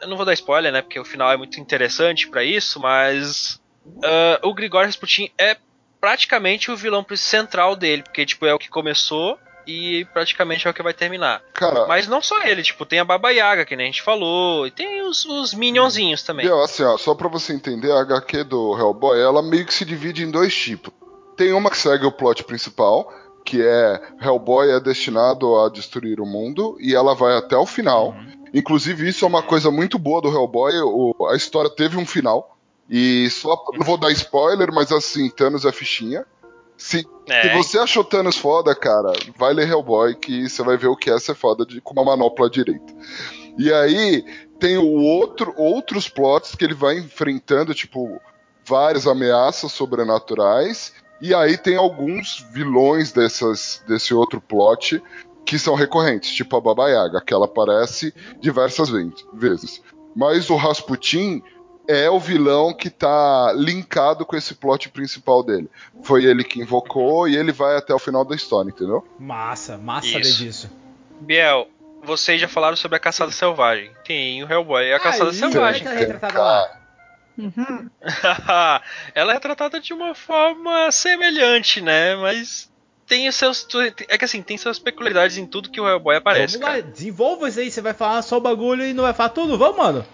eu 0.00 0.08
não 0.08 0.16
vou 0.16 0.24
dar 0.24 0.32
spoiler, 0.32 0.72
né? 0.72 0.80
Porque 0.80 0.98
o 0.98 1.04
final 1.04 1.30
é 1.30 1.36
muito 1.36 1.60
interessante 1.60 2.28
pra 2.28 2.42
isso, 2.42 2.80
mas. 2.80 3.60
ah, 4.02 4.40
o 4.42 4.54
Grigor 4.54 4.86
Rasputin 4.86 5.30
é 5.38 5.56
praticamente 6.00 6.70
o 6.70 6.76
vilão 6.76 7.06
central 7.14 7.76
dele, 7.76 8.02
porque 8.02 8.26
tipo, 8.26 8.44
é 8.46 8.52
o 8.54 8.58
que 8.58 8.68
começou 8.68 9.38
e 9.66 10.04
praticamente 10.12 10.66
é 10.66 10.70
o 10.70 10.74
que 10.74 10.82
vai 10.82 10.92
terminar. 10.94 11.42
Cara, 11.52 11.86
Mas 11.86 12.06
não 12.06 12.20
só 12.22 12.42
ele, 12.42 12.62
tipo, 12.62 12.84
tem 12.86 12.98
a 12.98 13.04
Baba 13.04 13.30
Yaga, 13.30 13.64
que 13.64 13.76
nem 13.76 13.86
a 13.88 13.90
gente 13.90 14.02
falou, 14.02 14.66
e 14.66 14.70
tem 14.70 15.02
os, 15.02 15.24
os 15.24 15.54
minionzinhos 15.54 16.22
também. 16.22 16.46
Biel, 16.46 16.62
assim, 16.62 16.82
ó, 16.84 16.96
só 16.96 17.14
pra 17.14 17.28
você 17.28 17.52
entender, 17.52 17.90
a 17.92 18.00
HQ 18.00 18.44
do 18.44 18.76
Hellboy, 18.78 19.20
ela 19.20 19.42
meio 19.42 19.64
que 19.66 19.74
se 19.74 19.84
divide 19.84 20.22
em 20.24 20.30
dois 20.30 20.54
tipos. 20.54 20.92
Tem 21.36 21.52
uma 21.52 21.70
que 21.70 21.78
segue 21.78 22.04
o 22.06 22.12
plot 22.12 22.44
principal, 22.44 23.12
que 23.44 23.60
é 23.62 24.00
Hellboy 24.20 24.70
é 24.70 24.78
destinado 24.80 25.56
a 25.58 25.68
destruir 25.68 26.20
o 26.20 26.26
mundo, 26.26 26.76
e 26.80 26.94
ela 26.94 27.14
vai 27.14 27.36
até 27.36 27.56
o 27.56 27.66
final. 27.66 28.14
Inclusive, 28.54 29.08
isso 29.08 29.24
é 29.24 29.28
uma 29.28 29.42
coisa 29.42 29.70
muito 29.70 29.98
boa 29.98 30.20
do 30.20 30.28
Hellboy, 30.28 30.72
o- 30.82 31.26
a 31.30 31.34
história 31.36 31.70
teve 31.70 31.96
um 31.96 32.04
final. 32.06 32.56
E 32.90 33.30
só 33.30 33.56
não 33.72 33.86
vou 33.86 33.96
dar 33.96 34.10
spoiler, 34.12 34.70
mas 34.72 34.92
assim, 34.92 35.30
Thanos 35.30 35.64
é 35.64 35.72
fichinha. 35.72 36.26
Se, 36.76 37.06
É. 37.28 37.42
se 37.42 37.48
você 37.54 37.78
achou 37.78 38.02
Thanos 38.02 38.36
foda, 38.36 38.74
cara, 38.74 39.12
vai 39.36 39.52
ler 39.54 39.68
Hellboy 39.68 40.14
que 40.16 40.48
você 40.48 40.62
vai 40.62 40.76
ver 40.76 40.88
o 40.88 40.96
que 40.96 41.10
é 41.10 41.18
ser 41.18 41.34
foda 41.34 41.64
de, 41.64 41.80
com 41.80 41.92
uma 41.92 42.04
manopla 42.04 42.50
direita. 42.50 42.92
E 43.58 43.72
aí 43.72 44.24
tem 44.58 44.76
o 44.78 44.86
outro, 45.00 45.52
outros 45.56 46.08
plots 46.08 46.54
que 46.56 46.64
ele 46.64 46.74
vai 46.74 46.98
enfrentando, 46.98 47.74
tipo, 47.74 48.20
várias 48.64 49.06
ameaças 49.06 49.70
sobrenaturais. 49.72 50.92
E 51.20 51.34
aí 51.34 51.56
tem 51.56 51.76
alguns 51.76 52.44
vilões 52.52 53.12
dessas, 53.12 53.82
desse 53.86 54.12
outro 54.14 54.40
plot 54.40 55.00
que 55.44 55.58
são 55.58 55.74
recorrentes, 55.74 56.32
tipo 56.32 56.56
a 56.56 56.60
Baba 56.60 56.88
Yaga, 56.88 57.20
que 57.20 57.34
ela 57.34 57.44
aparece 57.46 58.12
diversas 58.40 58.88
ve- 58.88 59.12
vezes. 59.34 59.82
Mas 60.16 60.50
o 60.50 60.56
Rasputin 60.56 61.42
é 61.88 62.08
o 62.10 62.18
vilão 62.18 62.72
que 62.72 62.88
tá 62.88 63.52
linkado 63.56 64.24
com 64.24 64.36
esse 64.36 64.54
plot 64.54 64.88
principal 64.88 65.42
dele. 65.42 65.68
Foi 66.02 66.24
ele 66.24 66.44
que 66.44 66.60
invocou 66.60 67.28
e 67.28 67.36
ele 67.36 67.52
vai 67.52 67.76
até 67.76 67.94
o 67.94 67.98
final 67.98 68.24
da 68.24 68.34
história, 68.34 68.70
entendeu? 68.70 69.06
Massa, 69.18 69.76
massa 69.76 70.06
Isso. 70.06 70.12
saber 70.12 70.44
disso. 70.46 70.70
Biel, 71.20 71.68
vocês 72.02 72.40
já 72.40 72.48
falaram 72.48 72.76
sobre 72.76 72.96
a 72.96 73.00
caçada 73.00 73.30
selvagem. 73.30 73.90
Tem 74.04 74.42
o 74.42 74.50
Hellboy 74.50 74.86
e 74.86 74.92
a 74.92 75.00
caçada 75.00 75.30
Aí, 75.30 75.36
selvagem. 75.36 75.86
é 75.86 75.90
é 75.94 75.98
retratada 75.98 76.40
lá? 76.40 76.78
Uhum. 77.38 77.90
Ela 79.14 79.34
é 79.34 79.38
tratada 79.38 79.80
de 79.80 79.92
uma 79.94 80.14
forma 80.14 80.90
semelhante, 80.92 81.80
né? 81.80 82.14
Mas 82.16 82.70
tem 83.06 83.28
os 83.28 83.34
seus. 83.34 83.66
É 84.08 84.18
que 84.18 84.24
assim, 84.24 84.42
tem 84.42 84.58
suas 84.58 84.78
peculiaridades 84.78 85.36
em 85.38 85.46
tudo 85.46 85.70
que 85.70 85.80
o 85.80 85.88
Hellboy 85.88 86.16
aparece. 86.16 86.58
Vamos 86.58 86.68
lá, 86.68 86.80
cara. 86.80 86.92
desenvolva 86.92 87.48
isso 87.48 87.60
aí. 87.60 87.70
Você 87.70 87.80
vai 87.80 87.94
falar 87.94 88.22
só 88.22 88.36
o 88.36 88.40
bagulho 88.40 88.84
e 88.84 88.92
não 88.92 89.04
vai 89.04 89.14
falar 89.14 89.30
tudo? 89.30 89.56
Vamos, 89.56 89.76
mano. 89.76 90.04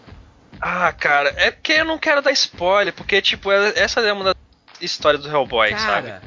Ah, 0.60 0.92
cara, 0.92 1.32
é 1.36 1.50
porque 1.50 1.72
eu 1.72 1.84
não 1.84 1.98
quero 1.98 2.20
dar 2.22 2.32
spoiler, 2.32 2.92
porque, 2.92 3.22
tipo, 3.22 3.50
é- 3.52 3.72
essa 3.78 4.00
é 4.00 4.12
uma 4.12 4.24
das 4.24 4.34
histórias 4.80 5.22
do 5.22 5.28
Hellboy, 5.28 5.70
sabe? 5.78 6.08
Cara, 6.08 6.22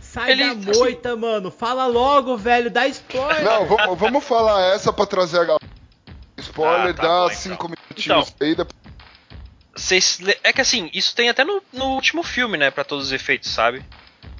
sai 0.00 0.30
Ele- 0.32 0.54
da 0.54 0.72
moita, 0.78 1.16
mano. 1.16 1.50
Fala 1.50 1.86
logo, 1.86 2.36
velho. 2.36 2.70
Dá 2.70 2.86
spoiler. 2.86 3.42
Não, 3.42 3.66
vamos, 3.66 3.98
vamos 3.98 4.24
falar 4.24 4.74
essa 4.74 4.92
pra 4.92 5.06
trazer 5.06 5.38
a 5.40 5.44
galera. 5.44 5.64
Spoiler, 6.38 6.90
Ah, 6.90 6.94
tá 6.94 7.02
dá 7.02 7.28
bom, 7.28 7.30
cinco 7.34 7.54
então. 7.66 8.16
minutinhos 8.18 8.34
aí, 8.40 8.54
depois 8.54 10.18
le- 10.20 10.38
É 10.42 10.52
que 10.52 10.60
assim, 10.60 10.90
isso 10.92 11.14
tem 11.14 11.28
até 11.28 11.44
no, 11.44 11.62
no 11.72 11.86
último 11.94 12.22
filme, 12.22 12.56
né? 12.58 12.70
Pra 12.70 12.84
todos 12.84 13.06
os 13.06 13.12
efeitos, 13.12 13.50
sabe? 13.50 13.84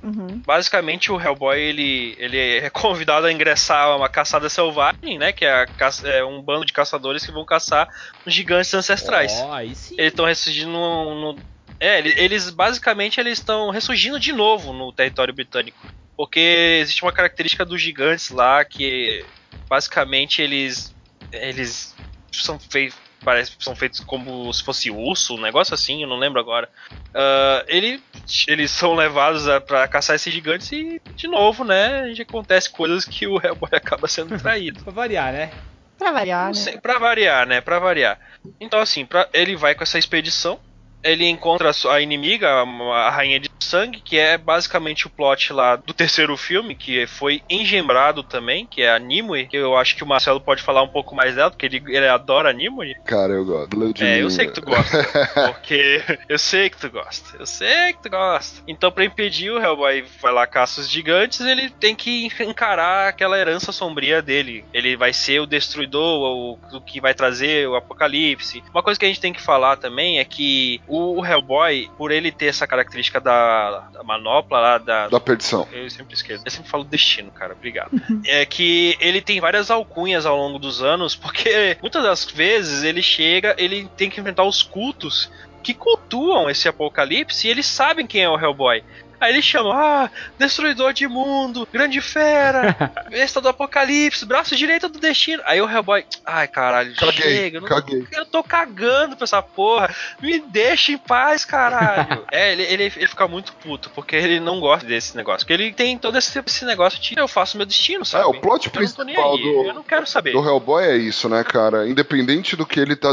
Uhum. 0.02 0.42
Basicamente, 0.44 1.12
o 1.12 1.20
Hellboy 1.20 1.58
ele, 1.60 2.14
ele 2.18 2.38
é 2.38 2.68
convidado 2.70 3.26
a 3.26 3.32
ingressar 3.32 3.84
a 3.86 3.96
uma 3.96 4.08
caçada 4.08 4.48
selvagem, 4.48 5.18
né? 5.18 5.32
Que 5.32 5.44
é, 5.44 5.62
a 5.62 5.66
caça- 5.66 6.08
é 6.08 6.24
um 6.24 6.42
bando 6.42 6.64
de 6.64 6.72
caçadores 6.72 7.24
que 7.24 7.30
vão 7.32 7.44
caçar 7.44 7.88
os 8.26 8.34
gigantes 8.34 8.72
ancestrais. 8.74 9.32
Sim. 9.78 9.94
Eles 9.98 10.12
estão 10.12 10.24
ressurgindo 10.24 10.70
no, 10.70 11.32
no- 11.34 11.38
É, 11.78 11.98
ele- 11.98 12.14
eles 12.16 12.50
basicamente 12.50 13.18
eles 13.20 13.38
estão 13.38 13.70
ressurgindo 13.70 14.18
de 14.18 14.32
novo 14.32 14.72
no 14.72 14.92
território 14.92 15.32
britânico. 15.34 15.86
Porque 16.16 16.78
existe 16.80 17.02
uma 17.02 17.12
característica 17.12 17.64
dos 17.64 17.80
gigantes 17.80 18.30
lá 18.30 18.64
que 18.64 19.24
basicamente 19.68 20.42
eles. 20.42 20.94
Eles 21.32 21.94
são 22.30 22.58
feitos. 22.58 22.96
Parece 23.24 23.52
são 23.58 23.74
feitos 23.76 24.00
como 24.00 24.52
se 24.52 24.62
fosse 24.62 24.90
urso, 24.90 25.36
um 25.36 25.40
negócio 25.40 25.74
assim, 25.74 26.02
eu 26.02 26.08
não 26.08 26.18
lembro 26.18 26.40
agora. 26.40 26.68
Ah, 27.14 27.64
ele, 27.68 28.02
eles 28.48 28.70
são 28.70 28.94
levados 28.94 29.48
a, 29.48 29.60
pra 29.60 29.86
caçar 29.88 30.16
esses 30.16 30.32
gigantes 30.32 30.70
e, 30.72 31.00
de 31.14 31.28
novo, 31.28 31.64
né, 31.64 32.00
a 32.00 32.08
gente 32.08 32.22
acontece 32.22 32.70
coisas 32.70 33.04
que 33.04 33.26
o 33.26 33.40
Hellboy 33.40 33.70
acaba 33.72 34.08
sendo 34.08 34.38
traído. 34.38 34.82
Pra 34.82 34.92
variar, 34.92 35.32
né? 35.32 35.50
Pra 35.98 36.10
variar, 36.10 36.48
né? 36.48 36.54
Sim, 36.54 36.78
pra 36.78 36.98
variar, 36.98 37.46
né? 37.46 37.60
Pra 37.60 37.78
variar. 37.78 38.18
Então, 38.60 38.80
assim, 38.80 39.06
pra, 39.06 39.28
ele 39.32 39.54
vai 39.54 39.74
com 39.74 39.84
essa 39.84 39.98
expedição. 39.98 40.58
Ele 41.02 41.26
encontra 41.28 41.70
a 41.90 42.00
inimiga, 42.00 42.48
a, 42.48 43.10
Rainha 43.10 43.40
de 43.40 43.50
Sangue, 43.58 44.00
que 44.00 44.18
é 44.18 44.36
basicamente 44.36 45.06
o 45.06 45.10
plot 45.10 45.52
lá 45.52 45.76
do 45.76 45.94
terceiro 45.94 46.36
filme, 46.36 46.74
que 46.74 47.06
foi 47.06 47.42
engembrado 47.48 48.22
também, 48.22 48.66
que 48.66 48.82
é 48.82 48.90
a 48.90 48.98
Nimue. 48.98 49.46
Que 49.46 49.56
eu 49.56 49.76
acho 49.76 49.96
que 49.96 50.04
o 50.04 50.06
Marcelo 50.06 50.40
pode 50.40 50.62
falar 50.62 50.82
um 50.82 50.88
pouco 50.88 51.14
mais 51.14 51.34
dela, 51.34 51.50
porque 51.50 51.66
ele, 51.66 51.82
ele 51.88 52.08
adora 52.08 52.50
a 52.50 52.52
Nimue. 52.52 52.94
Cara, 53.04 53.32
eu 53.32 53.44
gosto. 53.44 53.76
Blood 53.76 54.04
É, 54.04 54.22
eu 54.22 54.30
sei 54.30 54.46
que 54.46 54.52
tu 54.52 54.62
gosta. 54.62 55.02
Porque 55.52 56.02
eu 56.28 56.38
sei 56.38 56.68
que 56.68 56.76
tu 56.76 56.90
gosta. 56.90 57.36
Eu 57.38 57.46
sei 57.46 57.92
que 57.92 58.02
tu 58.02 58.10
gosta. 58.10 58.62
Então, 58.66 58.90
pra 58.90 59.04
impedir 59.04 59.50
o 59.50 59.60
Hellboy 59.60 60.04
vai 60.20 60.32
lá 60.32 60.46
caça 60.46 60.80
os 60.80 60.88
gigantes, 60.88 61.40
ele 61.40 61.70
tem 61.70 61.94
que 61.94 62.28
encarar 62.40 63.08
aquela 63.08 63.38
herança 63.38 63.72
sombria 63.72 64.20
dele. 64.20 64.64
Ele 64.72 64.96
vai 64.96 65.12
ser 65.12 65.40
o 65.40 65.46
destruidor, 65.46 66.58
o, 66.72 66.76
o 66.76 66.80
que 66.80 67.00
vai 67.00 67.14
trazer 67.14 67.68
o 67.68 67.76
apocalipse. 67.76 68.62
Uma 68.72 68.82
coisa 68.82 68.98
que 68.98 69.06
a 69.06 69.08
gente 69.08 69.20
tem 69.20 69.32
que 69.32 69.40
falar 69.40 69.76
também 69.76 70.18
é 70.18 70.24
que 70.24 70.80
o 70.92 71.24
Hellboy, 71.24 71.90
por 71.96 72.10
ele 72.10 72.30
ter 72.30 72.46
essa 72.46 72.66
característica 72.66 73.20
da, 73.20 73.88
da 73.92 74.02
manopla 74.02 74.60
lá, 74.60 74.78
da, 74.78 75.08
Da 75.08 75.18
perdição. 75.20 75.66
eu 75.72 75.88
sempre 75.88 76.14
esqueço. 76.14 76.42
Eu 76.44 76.50
sempre 76.50 76.68
falo 76.70 76.84
destino, 76.84 77.30
cara. 77.30 77.54
Obrigado. 77.54 77.90
é 78.26 78.44
que 78.44 78.96
ele 79.00 79.20
tem 79.22 79.40
várias 79.40 79.70
alcunhas 79.70 80.26
ao 80.26 80.36
longo 80.36 80.58
dos 80.58 80.82
anos, 80.82 81.16
porque 81.16 81.76
muitas 81.80 82.02
das 82.02 82.24
vezes 82.24 82.82
ele 82.82 83.02
chega, 83.02 83.54
ele 83.58 83.88
tem 83.96 84.10
que 84.10 84.20
enfrentar 84.20 84.44
os 84.44 84.62
cultos 84.62 85.30
que 85.62 85.72
cultuam 85.72 86.50
esse 86.50 86.68
apocalipse 86.68 87.46
e 87.46 87.50
eles 87.50 87.66
sabem 87.66 88.06
quem 88.06 88.22
é 88.22 88.28
o 88.28 88.38
Hellboy. 88.38 88.82
Aí 89.22 89.32
eles 89.32 89.44
chamam, 89.44 89.72
ah, 89.72 90.10
destruidor 90.38 90.92
de 90.92 91.06
mundo, 91.06 91.66
grande 91.72 92.00
fera, 92.00 92.76
besta 93.08 93.40
do 93.40 93.48
apocalipse, 93.48 94.26
braço 94.26 94.56
direito 94.56 94.88
do 94.88 94.98
destino. 94.98 95.42
Aí 95.46 95.60
o 95.60 95.70
Hellboy, 95.70 96.04
ai 96.26 96.48
caralho, 96.48 96.94
Caguei, 96.96 97.12
chega, 97.22 97.56
eu, 97.58 97.60
não- 97.60 97.68
caguei. 97.68 98.06
eu 98.12 98.26
tô 98.26 98.42
cagando 98.42 99.16
pra 99.16 99.24
essa 99.24 99.40
porra, 99.40 99.94
me 100.20 100.40
deixa 100.40 100.92
em 100.92 100.98
paz, 100.98 101.44
caralho. 101.44 102.24
é, 102.32 102.52
ele, 102.52 102.62
ele, 102.64 102.82
ele 102.96 103.06
fica 103.06 103.28
muito 103.28 103.52
puto, 103.54 103.90
porque 103.90 104.16
ele 104.16 104.40
não 104.40 104.58
gosta 104.60 104.86
desse 104.86 105.16
negócio, 105.16 105.46
porque 105.46 105.52
ele 105.52 105.72
tem 105.72 105.96
todo 105.96 106.18
esse, 106.18 106.42
esse 106.44 106.64
negócio 106.64 107.00
de 107.00 107.14
eu 107.16 107.28
faço 107.28 107.56
meu 107.56 107.64
destino, 107.66 108.04
sabe? 108.04 108.24
É, 108.24 108.26
o 108.26 108.40
plot 108.40 108.70
Eu 108.74 108.82
não 108.82 108.88
tô 108.92 109.04
nem 109.04 109.14
principal 109.14 109.36
aí, 109.36 109.42
do, 109.42 109.64
eu 109.68 109.74
não 109.74 109.82
quero 109.82 110.06
saber. 110.06 110.32
do 110.32 110.44
Hellboy 110.44 110.84
é 110.84 110.96
isso, 110.96 111.28
né, 111.28 111.44
cara? 111.44 111.88
Independente 111.88 112.56
do 112.56 112.66
que 112.66 112.80
ele 112.80 112.96
tá 112.96 113.12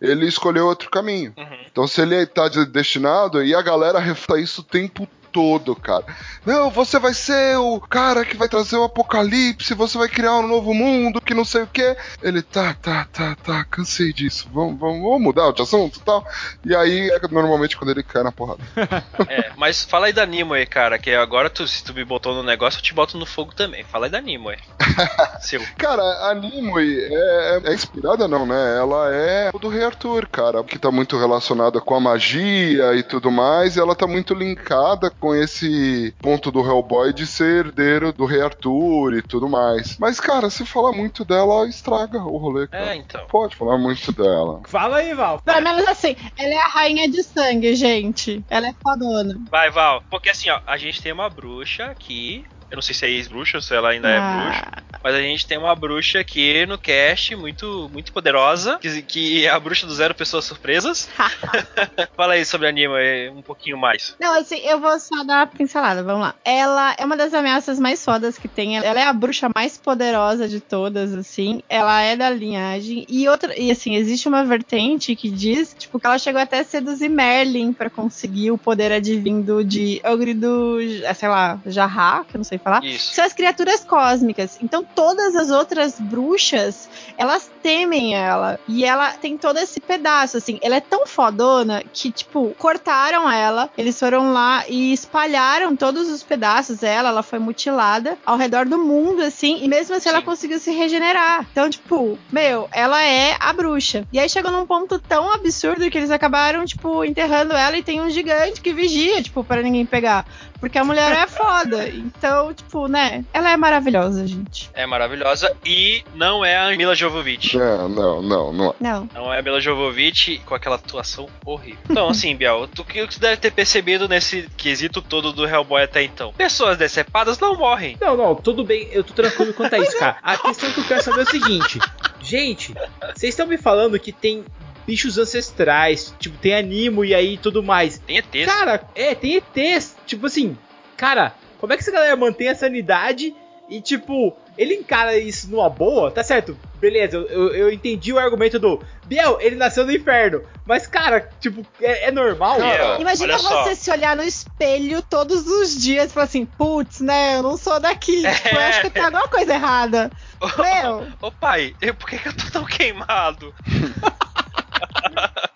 ele 0.00 0.26
escolheu 0.26 0.66
outro 0.66 0.90
caminho. 0.90 1.32
Uhum. 1.36 1.58
Então, 1.70 1.86
se 1.86 2.00
ele 2.00 2.26
tá 2.26 2.48
de- 2.48 2.66
destinado, 2.66 3.42
e 3.42 3.54
a 3.54 3.62
galera 3.62 3.98
refuta 3.98 4.38
isso 4.38 4.60
o 4.60 4.64
tempo 4.64 5.08
todo, 5.34 5.74
cara. 5.74 6.04
Não, 6.46 6.70
você 6.70 6.96
vai 7.00 7.12
ser 7.12 7.58
o 7.58 7.80
cara 7.80 8.24
que 8.24 8.36
vai 8.36 8.48
trazer 8.48 8.76
o 8.76 8.84
apocalipse, 8.84 9.74
você 9.74 9.98
vai 9.98 10.08
criar 10.08 10.36
um 10.36 10.46
novo 10.46 10.72
mundo, 10.72 11.20
que 11.20 11.34
não 11.34 11.44
sei 11.44 11.62
o 11.62 11.66
que. 11.66 11.96
Ele, 12.22 12.40
tá, 12.40 12.72
tá, 12.80 13.04
tá, 13.12 13.36
tá, 13.42 13.64
cansei 13.64 14.12
disso. 14.12 14.48
Vamos, 14.54 14.78
vamos, 14.78 15.02
vamos 15.02 15.20
mudar 15.20 15.52
de 15.52 15.60
assunto 15.60 15.96
e 15.96 16.02
tal. 16.02 16.24
E 16.64 16.76
aí, 16.76 17.10
é 17.10 17.20
normalmente 17.28 17.76
quando 17.76 17.90
ele 17.90 18.04
cai 18.04 18.22
na 18.22 18.30
porrada. 18.30 18.62
É, 19.26 19.50
mas 19.56 19.82
fala 19.82 20.06
aí 20.06 20.12
da 20.12 20.26
Nimue, 20.26 20.66
cara, 20.66 20.98
que 20.98 21.10
agora 21.10 21.48
tu, 21.48 21.66
se 21.66 21.82
tu 21.82 21.94
me 21.94 22.04
botou 22.04 22.34
no 22.34 22.42
negócio, 22.42 22.78
eu 22.78 22.82
te 22.82 22.92
boto 22.92 23.16
no 23.16 23.24
fogo 23.24 23.54
também. 23.54 23.82
Fala 23.84 24.06
aí 24.06 24.12
da 24.12 24.20
Nimue. 24.20 24.56
Seu. 25.40 25.62
Cara, 25.78 26.02
a 26.28 26.34
Nimue 26.34 26.98
é, 27.10 27.62
é 27.64 27.74
inspirada, 27.74 28.28
não, 28.28 28.44
né? 28.44 28.76
Ela 28.78 29.14
é 29.14 29.50
do 29.52 29.68
Rei 29.68 29.82
Arthur, 29.82 30.28
cara, 30.28 30.62
que 30.62 30.78
tá 30.78 30.90
muito 30.90 31.18
relacionada 31.18 31.80
com 31.80 31.94
a 31.94 32.00
magia 32.00 32.94
e 32.94 33.02
tudo 33.02 33.30
mais, 33.30 33.76
e 33.76 33.80
ela 33.80 33.96
tá 33.96 34.06
muito 34.06 34.34
linkada 34.34 35.10
com 35.24 35.34
esse 35.34 36.14
ponto 36.20 36.50
do 36.50 36.60
Hellboy 36.60 37.10
de 37.14 37.26
ser 37.26 37.64
herdeiro 37.64 38.12
do 38.12 38.26
Rei 38.26 38.42
Arthur 38.42 39.14
e 39.14 39.22
tudo 39.22 39.48
mais. 39.48 39.96
Mas, 39.96 40.20
cara, 40.20 40.50
se 40.50 40.66
falar 40.66 40.92
muito 40.92 41.24
dela, 41.24 41.66
estraga 41.66 42.18
o 42.18 42.36
rolê, 42.36 42.66
cara. 42.68 42.92
É, 42.92 42.96
então. 42.96 43.24
Pode 43.28 43.56
falar 43.56 43.78
muito 43.78 44.12
dela. 44.12 44.60
Fala 44.66 44.98
aí, 44.98 45.14
Val. 45.14 45.40
Pelo 45.40 45.62
menos 45.62 45.88
assim, 45.88 46.14
ela 46.36 46.52
é 46.52 46.58
a 46.58 46.68
rainha 46.68 47.08
de 47.08 47.22
sangue, 47.22 47.74
gente. 47.74 48.44
Ela 48.50 48.68
é 48.68 48.74
fodona. 48.82 49.40
Vai, 49.50 49.70
Val. 49.70 50.04
Porque 50.10 50.28
assim, 50.28 50.50
ó, 50.50 50.60
a 50.66 50.76
gente 50.76 51.00
tem 51.00 51.12
uma 51.12 51.30
bruxa 51.30 51.86
aqui. 51.86 52.44
Eu 52.74 52.76
não 52.76 52.82
sei 52.82 52.92
se 52.92 53.04
é 53.06 53.10
ex-bruxa 53.10 53.58
ou 53.58 53.62
se 53.62 53.72
ela 53.72 53.90
ainda 53.90 54.08
é 54.08 54.18
Ah. 54.18 54.42
bruxa. 54.42 54.84
Mas 55.04 55.14
a 55.14 55.20
gente 55.20 55.46
tem 55.46 55.56
uma 55.56 55.76
bruxa 55.76 56.18
aqui 56.18 56.66
no 56.66 56.76
cast 56.76 57.36
muito, 57.36 57.88
muito 57.92 58.12
poderosa. 58.12 58.78
Que, 58.80 59.00
que 59.02 59.46
é 59.46 59.50
a 59.50 59.60
bruxa 59.60 59.86
do 59.86 59.94
Zero 59.94 60.12
Pessoas 60.12 60.44
Surpresas. 60.44 61.08
Fala 62.16 62.32
aí 62.34 62.44
sobre 62.44 62.66
a 62.66 62.72
Nimue 62.72 63.28
um 63.30 63.42
pouquinho 63.42 63.78
mais. 63.78 64.16
Não, 64.18 64.34
assim, 64.36 64.58
eu 64.64 64.80
vou 64.80 64.98
só 64.98 65.22
dar 65.22 65.36
uma 65.36 65.46
pincelada, 65.46 66.02
vamos 66.02 66.22
lá. 66.22 66.34
Ela 66.44 66.96
é 66.98 67.04
uma 67.04 67.16
das 67.16 67.32
ameaças 67.32 67.78
mais 67.78 68.04
fodas 68.04 68.36
que 68.38 68.48
tem. 68.48 68.76
Ela 68.76 69.00
é 69.00 69.04
a 69.04 69.12
bruxa 69.12 69.48
mais 69.54 69.78
poderosa 69.78 70.48
de 70.48 70.58
todas, 70.58 71.14
assim. 71.14 71.62
Ela 71.68 72.02
é 72.02 72.16
da 72.16 72.28
linhagem. 72.30 73.06
E 73.08 73.28
outra, 73.28 73.56
e 73.56 73.70
assim, 73.70 73.94
existe 73.94 74.26
uma 74.26 74.44
vertente 74.44 75.14
que 75.14 75.30
diz, 75.30 75.76
tipo, 75.78 76.00
que 76.00 76.06
ela 76.06 76.18
chegou 76.18 76.40
até 76.40 76.58
a 76.60 76.64
seduzir 76.64 77.08
Merlin 77.08 77.72
pra 77.72 77.88
conseguir 77.88 78.50
o 78.50 78.58
poder 78.58 78.90
advindo 78.90 79.62
de 79.62 80.00
Ogre 80.04 80.34
do, 80.34 80.78
sei 81.14 81.28
lá, 81.28 81.60
Jarrá, 81.66 82.24
que 82.28 82.34
eu 82.34 82.38
não 82.38 82.44
sei 82.44 82.58
falar. 82.64 82.84
Isso. 82.84 83.14
São 83.14 83.24
as 83.24 83.32
criaturas 83.32 83.84
cósmicas. 83.84 84.58
Então 84.62 84.84
todas 84.94 85.36
as 85.36 85.50
outras 85.50 86.00
bruxas, 86.00 86.88
elas 87.16 87.50
temem 87.62 88.14
ela. 88.14 88.58
E 88.66 88.84
ela 88.84 89.12
tem 89.12 89.36
todo 89.36 89.58
esse 89.58 89.80
pedaço, 89.80 90.36
assim. 90.36 90.58
Ela 90.62 90.76
é 90.76 90.80
tão 90.80 91.06
fodona 91.06 91.82
que, 91.92 92.10
tipo, 92.10 92.54
cortaram 92.58 93.30
ela. 93.30 93.70
Eles 93.76 93.98
foram 93.98 94.32
lá 94.32 94.64
e 94.68 94.92
espalharam 94.92 95.76
todos 95.76 96.10
os 96.10 96.22
pedaços 96.22 96.78
dela. 96.78 97.10
Ela 97.10 97.22
foi 97.22 97.38
mutilada 97.38 98.18
ao 98.24 98.36
redor 98.36 98.66
do 98.66 98.78
mundo, 98.78 99.22
assim. 99.22 99.62
E 99.62 99.68
mesmo 99.68 99.94
assim 99.94 100.08
ela 100.08 100.18
Sim. 100.18 100.24
conseguiu 100.24 100.58
se 100.58 100.70
regenerar. 100.70 101.46
Então, 101.52 101.68
tipo, 101.68 102.18
meu, 102.32 102.68
ela 102.72 103.02
é 103.02 103.36
a 103.38 103.52
bruxa. 103.52 104.06
E 104.12 104.18
aí 104.18 104.28
chegou 104.28 104.50
num 104.50 104.66
ponto 104.66 104.98
tão 104.98 105.32
absurdo 105.32 105.90
que 105.90 105.98
eles 105.98 106.10
acabaram, 106.10 106.64
tipo, 106.64 107.04
enterrando 107.04 107.54
ela 107.54 107.76
e 107.76 107.82
tem 107.82 108.00
um 108.00 108.10
gigante 108.10 108.60
que 108.60 108.72
vigia, 108.72 109.22
tipo, 109.22 109.44
para 109.44 109.62
ninguém 109.62 109.86
pegar. 109.86 110.26
Porque 110.60 110.78
a 110.78 110.84
mulher 110.84 111.12
é 111.12 111.26
foda. 111.26 111.88
Então, 111.88 112.52
tipo, 112.54 112.88
né? 112.88 113.24
Ela 113.32 113.50
é 113.50 113.56
maravilhosa, 113.56 114.26
gente. 114.26 114.70
É 114.74 114.86
maravilhosa 114.86 115.54
e 115.64 116.02
não 116.14 116.44
é 116.44 116.56
a 116.56 116.76
Mila 116.76 116.94
Jovovich. 116.94 117.56
É, 117.58 117.76
não, 117.88 118.22
não, 118.22 118.52
não. 118.52 118.70
é. 118.70 118.74
Não. 118.80 119.08
Não 119.14 119.32
é 119.32 119.38
a 119.38 119.42
Mila 119.42 119.60
Jovovich 119.60 120.40
com 120.46 120.54
aquela 120.54 120.76
atuação 120.76 121.28
horrível. 121.44 121.80
Então, 121.88 122.08
assim, 122.08 122.34
Biel, 122.34 122.68
tu 122.74 122.84
que 122.84 123.06
tu 123.06 123.20
deve 123.20 123.36
ter 123.36 123.52
percebido 123.52 124.08
nesse 124.08 124.48
quesito 124.56 125.02
todo 125.02 125.32
do 125.32 125.46
Hellboy 125.46 125.82
até 125.82 126.02
então? 126.02 126.32
Pessoas 126.32 126.76
decepadas 126.78 127.38
não 127.38 127.56
morrem. 127.56 127.96
Não, 128.00 128.16
não, 128.16 128.34
tudo 128.34 128.64
bem, 128.64 128.88
eu 128.92 129.04
tô 129.04 129.12
tranquilo 129.12 129.52
quanto 129.52 129.74
a 129.74 129.78
isso, 129.78 129.98
cara. 129.98 130.16
A 130.22 130.36
questão 130.36 130.70
que 130.72 130.80
eu 130.80 130.84
quero 130.84 131.02
saber 131.02 131.20
é 131.20 131.22
o 131.22 131.30
seguinte: 131.30 131.78
gente, 132.20 132.74
vocês 133.14 133.34
estão 133.34 133.46
me 133.46 133.58
falando 133.58 133.98
que 133.98 134.12
tem 134.12 134.44
bichos 134.86 135.18
ancestrais, 135.18 136.14
tipo, 136.18 136.36
tem 136.38 136.54
animo 136.54 137.04
e 137.04 137.14
aí 137.14 137.36
tudo 137.38 137.62
mais. 137.62 137.98
Tem 137.98 138.18
ETs. 138.18 138.46
Cara, 138.46 138.82
é, 138.94 139.14
tem 139.14 139.36
ETs. 139.36 139.96
Tipo 140.06 140.26
assim, 140.26 140.56
cara, 140.96 141.34
como 141.58 141.72
é 141.72 141.76
que 141.76 141.82
essa 141.82 141.92
galera 141.92 142.16
mantém 142.16 142.48
a 142.48 142.54
sanidade 142.54 143.34
e, 143.68 143.80
tipo, 143.80 144.36
ele 144.58 144.74
encara 144.74 145.16
isso 145.18 145.50
numa 145.50 145.70
boa? 145.70 146.10
Tá 146.10 146.22
certo, 146.22 146.56
beleza, 146.78 147.16
eu, 147.16 147.54
eu, 147.54 147.72
entendi 147.72 148.12
o 148.12 148.18
argumento 148.18 148.58
do 148.58 148.78
Biel, 149.06 149.38
ele 149.40 149.56
nasceu 149.56 149.86
no 149.86 149.92
inferno. 149.92 150.42
Mas, 150.66 150.86
cara, 150.86 151.28
tipo, 151.40 151.66
é, 151.80 152.08
é 152.08 152.10
normal? 152.10 152.56
Biel, 152.56 153.00
Imagina 153.00 153.34
olha 153.34 153.42
só. 153.42 153.64
você 153.64 153.74
se 153.74 153.90
olhar 153.90 154.14
no 154.14 154.22
espelho 154.22 155.00
todos 155.00 155.46
os 155.46 155.80
dias 155.80 156.10
e 156.10 156.12
falar 156.12 156.24
assim, 156.24 156.44
putz, 156.44 157.00
né, 157.00 157.36
eu 157.38 157.42
não 157.42 157.56
sou 157.56 157.80
daqui. 157.80 158.22
Tipo, 158.44 158.48
eu 158.54 158.60
acho 158.60 158.80
que 158.82 158.90
tem 158.90 159.02
alguma 159.02 159.28
coisa 159.28 159.54
errada. 159.54 160.10
Meu, 160.58 161.06
Ô 161.22 161.30
pai, 161.30 161.74
eu- 161.80 161.94
por 161.94 162.08
que, 162.08 162.18
que 162.18 162.28
eu 162.28 162.36
tô 162.36 162.50
tão 162.50 162.64
queimado? 162.66 163.54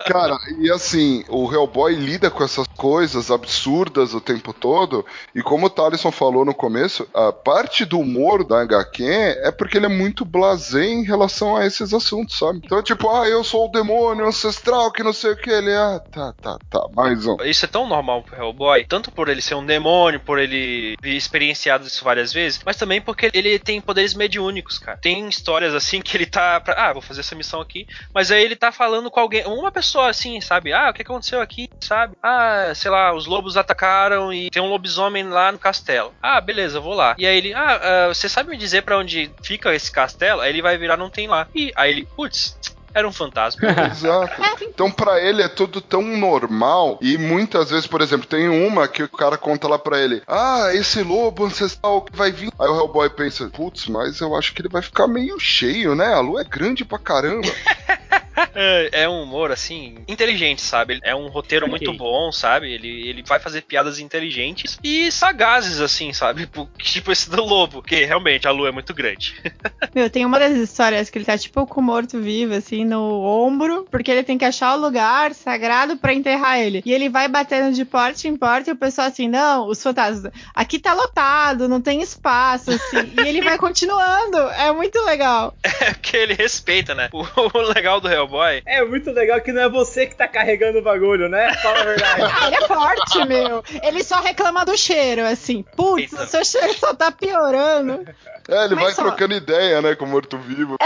Cara, 0.06 0.38
e 0.58 0.70
assim, 0.70 1.22
o 1.28 1.52
Hellboy 1.52 1.94
lida 1.94 2.30
com 2.30 2.42
essas 2.42 2.66
coisas 2.68 3.30
absurdas 3.30 4.14
o 4.14 4.20
tempo 4.20 4.54
todo, 4.54 5.04
e 5.34 5.42
como 5.42 5.66
o 5.66 5.70
Thaleson 5.70 6.10
falou 6.10 6.46
no 6.46 6.54
começo, 6.54 7.06
a 7.12 7.30
parte 7.30 7.84
do 7.84 8.00
humor 8.00 8.42
da 8.42 8.62
HQ 8.62 9.04
é 9.04 9.50
porque 9.50 9.76
ele 9.76 9.86
é 9.86 9.90
muito 9.90 10.24
blasé 10.24 10.86
em 10.86 11.04
relação 11.04 11.56
a 11.56 11.66
esses 11.66 11.92
assuntos, 11.92 12.38
sabe? 12.38 12.60
Então, 12.64 12.82
tipo, 12.82 13.10
ah, 13.10 13.28
eu 13.28 13.44
sou 13.44 13.66
o 13.66 13.70
demônio 13.70 14.26
ancestral, 14.26 14.90
que 14.90 15.02
não 15.02 15.12
sei 15.12 15.32
o 15.32 15.36
que, 15.36 15.50
ele, 15.50 15.74
ah, 15.74 16.00
tá, 16.10 16.32
tá, 16.40 16.58
tá, 16.70 16.88
mais 16.94 17.26
um. 17.26 17.36
Isso 17.44 17.66
é 17.66 17.68
tão 17.68 17.86
normal 17.86 18.22
pro 18.22 18.36
Hellboy, 18.36 18.86
tanto 18.86 19.10
por 19.10 19.28
ele 19.28 19.42
ser 19.42 19.56
um 19.56 19.66
demônio, 19.66 20.20
por 20.20 20.38
ele 20.38 20.96
ter 21.02 21.10
experienciado 21.10 21.86
isso 21.86 22.02
várias 22.02 22.32
vezes, 22.32 22.60
mas 22.64 22.76
também 22.76 23.00
porque 23.00 23.30
ele 23.34 23.58
tem 23.58 23.80
poderes 23.80 24.14
mediúnicos, 24.14 24.78
cara. 24.78 24.96
Tem 24.96 25.28
histórias 25.28 25.74
assim 25.74 26.00
que 26.00 26.16
ele 26.16 26.26
tá. 26.26 26.60
Pra, 26.60 26.88
ah, 26.88 26.92
vou 26.92 27.02
fazer 27.02 27.20
essa 27.20 27.34
missão 27.34 27.60
aqui, 27.60 27.86
mas 28.14 28.30
aí 28.30 28.42
ele 28.42 28.56
tá 28.56 28.72
falando 28.72 29.10
com 29.10 29.17
alguém, 29.18 29.44
uma 29.46 29.70
pessoa 29.70 30.08
assim, 30.08 30.40
sabe? 30.40 30.72
Ah, 30.72 30.90
o 30.90 30.92
que 30.94 31.02
aconteceu 31.02 31.40
aqui, 31.40 31.68
sabe? 31.80 32.16
Ah, 32.22 32.72
sei 32.74 32.90
lá, 32.90 33.14
os 33.14 33.26
lobos 33.26 33.56
atacaram 33.56 34.32
e 34.32 34.50
tem 34.50 34.62
um 34.62 34.68
lobisomem 34.68 35.24
lá 35.28 35.52
no 35.52 35.58
castelo. 35.58 36.12
Ah, 36.22 36.40
beleza, 36.40 36.80
vou 36.80 36.94
lá. 36.94 37.14
E 37.18 37.26
aí 37.26 37.36
ele, 37.36 37.54
ah, 37.54 37.80
ah, 37.82 38.08
você 38.08 38.28
sabe 38.28 38.50
me 38.50 38.56
dizer 38.56 38.82
pra 38.82 38.98
onde 38.98 39.30
fica 39.42 39.74
esse 39.74 39.90
castelo? 39.90 40.40
Aí 40.40 40.50
ele 40.50 40.62
vai 40.62 40.76
virar, 40.78 40.96
não 40.96 41.10
tem 41.10 41.28
lá. 41.28 41.46
E 41.54 41.72
aí 41.76 41.90
ele, 41.90 42.08
putz. 42.16 42.56
era 42.94 43.06
um 43.06 43.12
fantasma. 43.12 43.60
Exato. 43.92 44.42
Então, 44.62 44.90
pra 44.90 45.20
ele 45.20 45.42
é 45.42 45.48
tudo 45.48 45.80
tão 45.80 46.02
normal. 46.02 46.98
E 47.00 47.16
muitas 47.18 47.70
vezes, 47.70 47.86
por 47.86 48.00
exemplo, 48.00 48.26
tem 48.26 48.48
uma 48.48 48.88
que 48.88 49.02
o 49.02 49.08
cara 49.08 49.36
conta 49.36 49.68
lá 49.68 49.78
pra 49.78 50.00
ele: 50.00 50.22
Ah, 50.26 50.70
esse 50.72 51.02
lobo 51.02 51.44
ancestral 51.44 52.02
que 52.02 52.16
vai 52.16 52.30
vir. 52.32 52.50
Aí 52.58 52.68
o 52.68 52.76
Hellboy 52.76 53.10
pensa: 53.10 53.48
Putz, 53.50 53.86
mas 53.86 54.20
eu 54.20 54.34
acho 54.34 54.52
que 54.52 54.62
ele 54.62 54.68
vai 54.68 54.82
ficar 54.82 55.06
meio 55.06 55.38
cheio, 55.38 55.94
né? 55.94 56.12
A 56.14 56.20
lua 56.20 56.40
é 56.40 56.44
grande 56.44 56.84
pra 56.84 56.98
caramba. 56.98 57.48
É, 58.54 59.02
é 59.02 59.08
um 59.08 59.22
humor, 59.22 59.50
assim, 59.50 60.02
inteligente, 60.08 60.60
sabe? 60.62 60.98
É 61.02 61.14
um 61.14 61.28
roteiro 61.28 61.66
Ok. 61.66 61.70
muito 61.70 61.92
bom, 61.98 62.30
sabe? 62.32 62.72
Ele, 62.72 63.08
ele 63.08 63.22
vai 63.26 63.38
fazer 63.38 63.62
piadas 63.62 63.98
inteligentes 63.98 64.78
e 64.82 65.10
sagazes, 65.12 65.80
assim, 65.80 66.12
sabe? 66.12 66.42
Tipo- 66.42 66.68
Tipo 66.98 67.12
esse 67.12 67.30
do 67.30 67.44
lobo, 67.44 67.82
que 67.82 68.04
realmente 68.04 68.46
a 68.48 68.50
lua 68.50 68.68
é 68.68 68.72
muito 68.72 68.92
grande. 68.94 69.34
Meu, 69.94 70.08
tem 70.10 70.24
uma 70.24 70.38
das 70.38 70.52
histórias 70.56 71.08
que 71.10 71.18
ele 71.18 71.24
tá 71.24 71.36
tipo 71.38 71.66
com 71.66 71.80
o 71.80 71.84
morto-vivo, 71.84 72.54
assim, 72.54 72.84
no 72.84 73.22
ombro, 73.22 73.86
porque 73.90 74.10
ele 74.10 74.22
tem 74.22 74.36
que 74.38 74.44
achar 74.44 74.74
o 74.76 74.80
lugar 74.80 75.34
sagrado 75.34 75.96
pra 75.96 76.12
enterrar 76.14 76.58
ele. 76.58 76.82
E 76.84 76.92
ele 76.92 77.08
vai 77.08 77.28
batendo 77.28 77.74
de 77.74 77.84
porta 77.84 78.26
em 78.26 78.36
porta 78.36 78.70
e 78.70 78.72
o 78.72 78.76
pessoal 78.76 79.06
assim, 79.08 79.28
não, 79.28 79.66
os 79.68 79.82
fantasmas, 79.82 80.32
aqui 80.54 80.78
tá 80.78 80.92
lotado, 80.94 81.68
não 81.68 81.80
tem 81.80 82.00
espaço, 82.02 82.70
assim. 82.70 83.12
e 83.22 83.26
ele 83.28 83.40
vai 83.42 83.56
continuando. 83.58 84.38
É 84.58 84.72
muito 84.72 84.98
legal. 85.04 85.54
É 85.80 85.92
porque 85.94 86.16
ele 86.16 86.34
respeita, 86.34 86.92
né? 86.94 87.08
O, 87.12 87.22
o 87.22 87.62
legal 87.72 88.00
do 88.00 88.08
Hellboy 88.10 88.27
É 88.66 88.84
muito 88.84 89.10
legal 89.10 89.40
que 89.40 89.52
não 89.52 89.62
é 89.62 89.68
você 89.68 90.06
que 90.06 90.14
tá 90.16 90.28
carregando 90.28 90.78
o 90.78 90.82
bagulho, 90.82 91.28
né? 91.28 91.52
Fala 91.54 91.80
a 91.80 91.84
verdade. 91.84 92.22
Ah, 92.22 92.46
ele 92.48 92.56
é 92.56 92.66
forte, 92.66 93.24
meu. 93.26 93.64
Ele 93.82 94.04
só 94.04 94.20
reclama 94.20 94.64
do 94.64 94.76
cheiro, 94.76 95.24
assim. 95.24 95.64
Putz, 95.76 96.12
o 96.12 96.26
seu 96.26 96.44
cheiro 96.44 96.74
só 96.74 96.94
tá 96.94 97.10
piorando. 97.10 98.04
É, 98.48 98.64
ele 98.64 98.74
Mas 98.74 98.84
vai 98.84 98.92
só- 98.92 99.02
trocando 99.02 99.34
ideia, 99.34 99.82
né, 99.82 99.94
com 99.94 100.04
o 100.04 100.08
morto-vivo. 100.08 100.76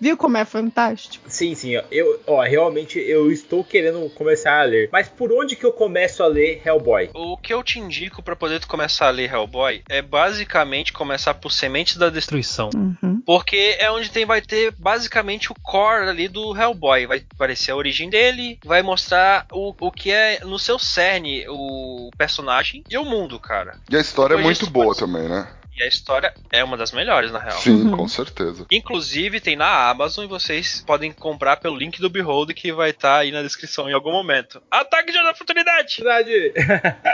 Viu 0.00 0.16
como 0.16 0.36
é 0.38 0.44
fantástico? 0.44 1.24
Sim, 1.28 1.54
sim, 1.54 1.76
ó, 1.76 1.82
eu, 1.90 2.20
ó, 2.26 2.40
realmente 2.42 2.98
eu 2.98 3.30
estou 3.30 3.62
querendo 3.62 4.08
começar 4.10 4.60
a 4.60 4.64
ler. 4.64 4.88
Mas 4.92 5.08
por 5.08 5.30
onde 5.32 5.56
que 5.56 5.64
eu 5.64 5.72
começo 5.72 6.22
a 6.22 6.26
ler 6.26 6.62
Hellboy? 6.64 7.10
O 7.14 7.36
que 7.36 7.52
eu 7.52 7.62
te 7.62 7.78
indico 7.78 8.22
pra 8.22 8.34
poder 8.34 8.60
tu 8.60 8.66
começar 8.66 9.08
a 9.08 9.10
ler 9.10 9.30
Hellboy 9.32 9.82
é 9.88 10.00
basicamente 10.00 10.92
começar 10.92 11.34
por 11.34 11.52
Sementes 11.52 11.96
da 11.96 12.08
Destruição. 12.08 12.70
Uhum. 12.74 13.20
Porque 13.26 13.76
é 13.78 13.90
onde 13.90 14.10
tem, 14.10 14.24
vai 14.24 14.40
ter 14.40 14.72
basicamente 14.78 15.52
o 15.52 15.54
core 15.62 16.08
ali 16.08 16.28
do 16.28 16.56
Hellboy. 16.56 17.06
Vai 17.06 17.22
aparecer 17.34 17.72
a 17.72 17.76
origem 17.76 18.08
dele, 18.08 18.58
vai 18.64 18.82
mostrar 18.82 19.46
o, 19.52 19.74
o 19.78 19.92
que 19.92 20.10
é 20.10 20.40
no 20.44 20.58
seu 20.58 20.78
cerne 20.78 21.44
o 21.48 22.10
personagem 22.16 22.82
e 22.88 22.96
o 22.96 23.04
mundo, 23.04 23.38
cara. 23.38 23.76
E 23.90 23.96
a 23.96 24.00
história 24.00 24.34
é 24.34 24.36
Depois 24.38 24.58
muito 24.58 24.60
disso, 24.60 24.72
boa 24.72 24.86
pode- 24.86 24.98
também, 25.00 25.28
né? 25.28 25.46
E 25.80 25.84
a 25.84 25.88
história 25.88 26.34
é 26.52 26.62
uma 26.62 26.76
das 26.76 26.92
melhores, 26.92 27.32
na 27.32 27.38
real. 27.38 27.58
Sim, 27.58 27.90
com 27.90 28.06
certeza. 28.06 28.66
Inclusive 28.70 29.40
tem 29.40 29.56
na 29.56 29.88
Amazon 29.88 30.26
e 30.26 30.28
vocês 30.28 30.84
podem 30.86 31.10
comprar 31.10 31.56
pelo 31.56 31.74
link 31.74 32.02
do 32.02 32.10
Behold 32.10 32.52
que 32.52 32.70
vai 32.70 32.90
estar 32.90 33.16
aí 33.16 33.32
na 33.32 33.42
descrição 33.42 33.88
em 33.88 33.94
algum 33.94 34.12
momento. 34.12 34.60
Ataque 34.70 35.10
de 35.10 35.18
oportunidade! 35.18 35.96
Verdade. 35.96 36.52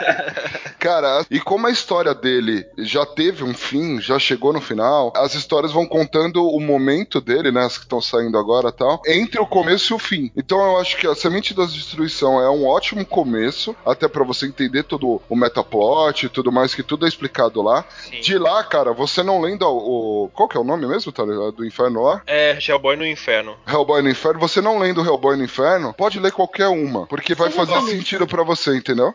Cara, 0.80 1.24
e 1.30 1.38
como 1.38 1.68
a 1.68 1.70
história 1.70 2.12
dele 2.12 2.66
já 2.78 3.06
teve 3.06 3.44
um 3.44 3.54
fim, 3.54 4.00
já 4.00 4.18
chegou 4.18 4.52
no 4.52 4.60
final, 4.60 5.12
as 5.14 5.34
histórias 5.34 5.70
vão 5.70 5.86
contando 5.86 6.44
o 6.44 6.58
momento 6.58 7.20
dele, 7.20 7.52
né? 7.52 7.64
As 7.64 7.78
que 7.78 7.84
estão 7.84 8.00
saindo 8.00 8.36
agora 8.36 8.70
e 8.70 8.72
tal, 8.72 9.00
entre 9.06 9.40
o 9.40 9.46
começo 9.46 9.92
e 9.92 9.94
o 9.94 9.98
fim. 9.98 10.32
Então 10.36 10.58
eu 10.58 10.78
acho 10.78 10.96
que 10.96 11.06
a 11.06 11.14
Semente 11.14 11.54
da 11.54 11.64
Destruição 11.64 12.40
é 12.40 12.50
um 12.50 12.66
ótimo 12.66 13.06
começo, 13.06 13.76
até 13.86 14.08
pra 14.08 14.24
você 14.24 14.46
entender 14.46 14.82
todo 14.82 15.22
o 15.28 15.36
metaplot 15.36 16.26
e 16.26 16.28
tudo 16.28 16.50
mais, 16.50 16.74
que 16.74 16.82
tudo 16.82 17.06
é 17.06 17.08
explicado 17.08 17.62
lá. 17.62 17.84
Sim. 18.10 18.20
De 18.20 18.36
lá, 18.36 18.55
cara, 18.64 18.92
você 18.92 19.22
não 19.22 19.40
lendo 19.40 19.62
o. 19.66 20.24
o- 20.24 20.28
qual 20.30 20.48
que 20.48 20.56
é 20.56 20.60
o 20.60 20.64
nome 20.64 20.86
mesmo, 20.86 21.12
tá? 21.12 21.24
Do 21.24 21.64
inferno 21.64 22.02
lá? 22.02 22.22
É, 22.26 22.58
Hellboy 22.66 22.96
no 22.96 23.06
Inferno. 23.06 23.56
Hellboy 23.66 24.02
no 24.02 24.10
Inferno, 24.10 24.40
você 24.40 24.60
não 24.60 24.78
lendo 24.78 25.04
Hellboy 25.04 25.36
no 25.36 25.44
Inferno, 25.44 25.92
pode 25.94 26.18
ler 26.20 26.32
qualquer 26.32 26.68
uma, 26.68 27.06
porque 27.06 27.34
vai 27.34 27.50
fazer 27.50 27.80
sentido 27.82 28.26
pra 28.26 28.42
você, 28.42 28.76
entendeu? 28.76 29.14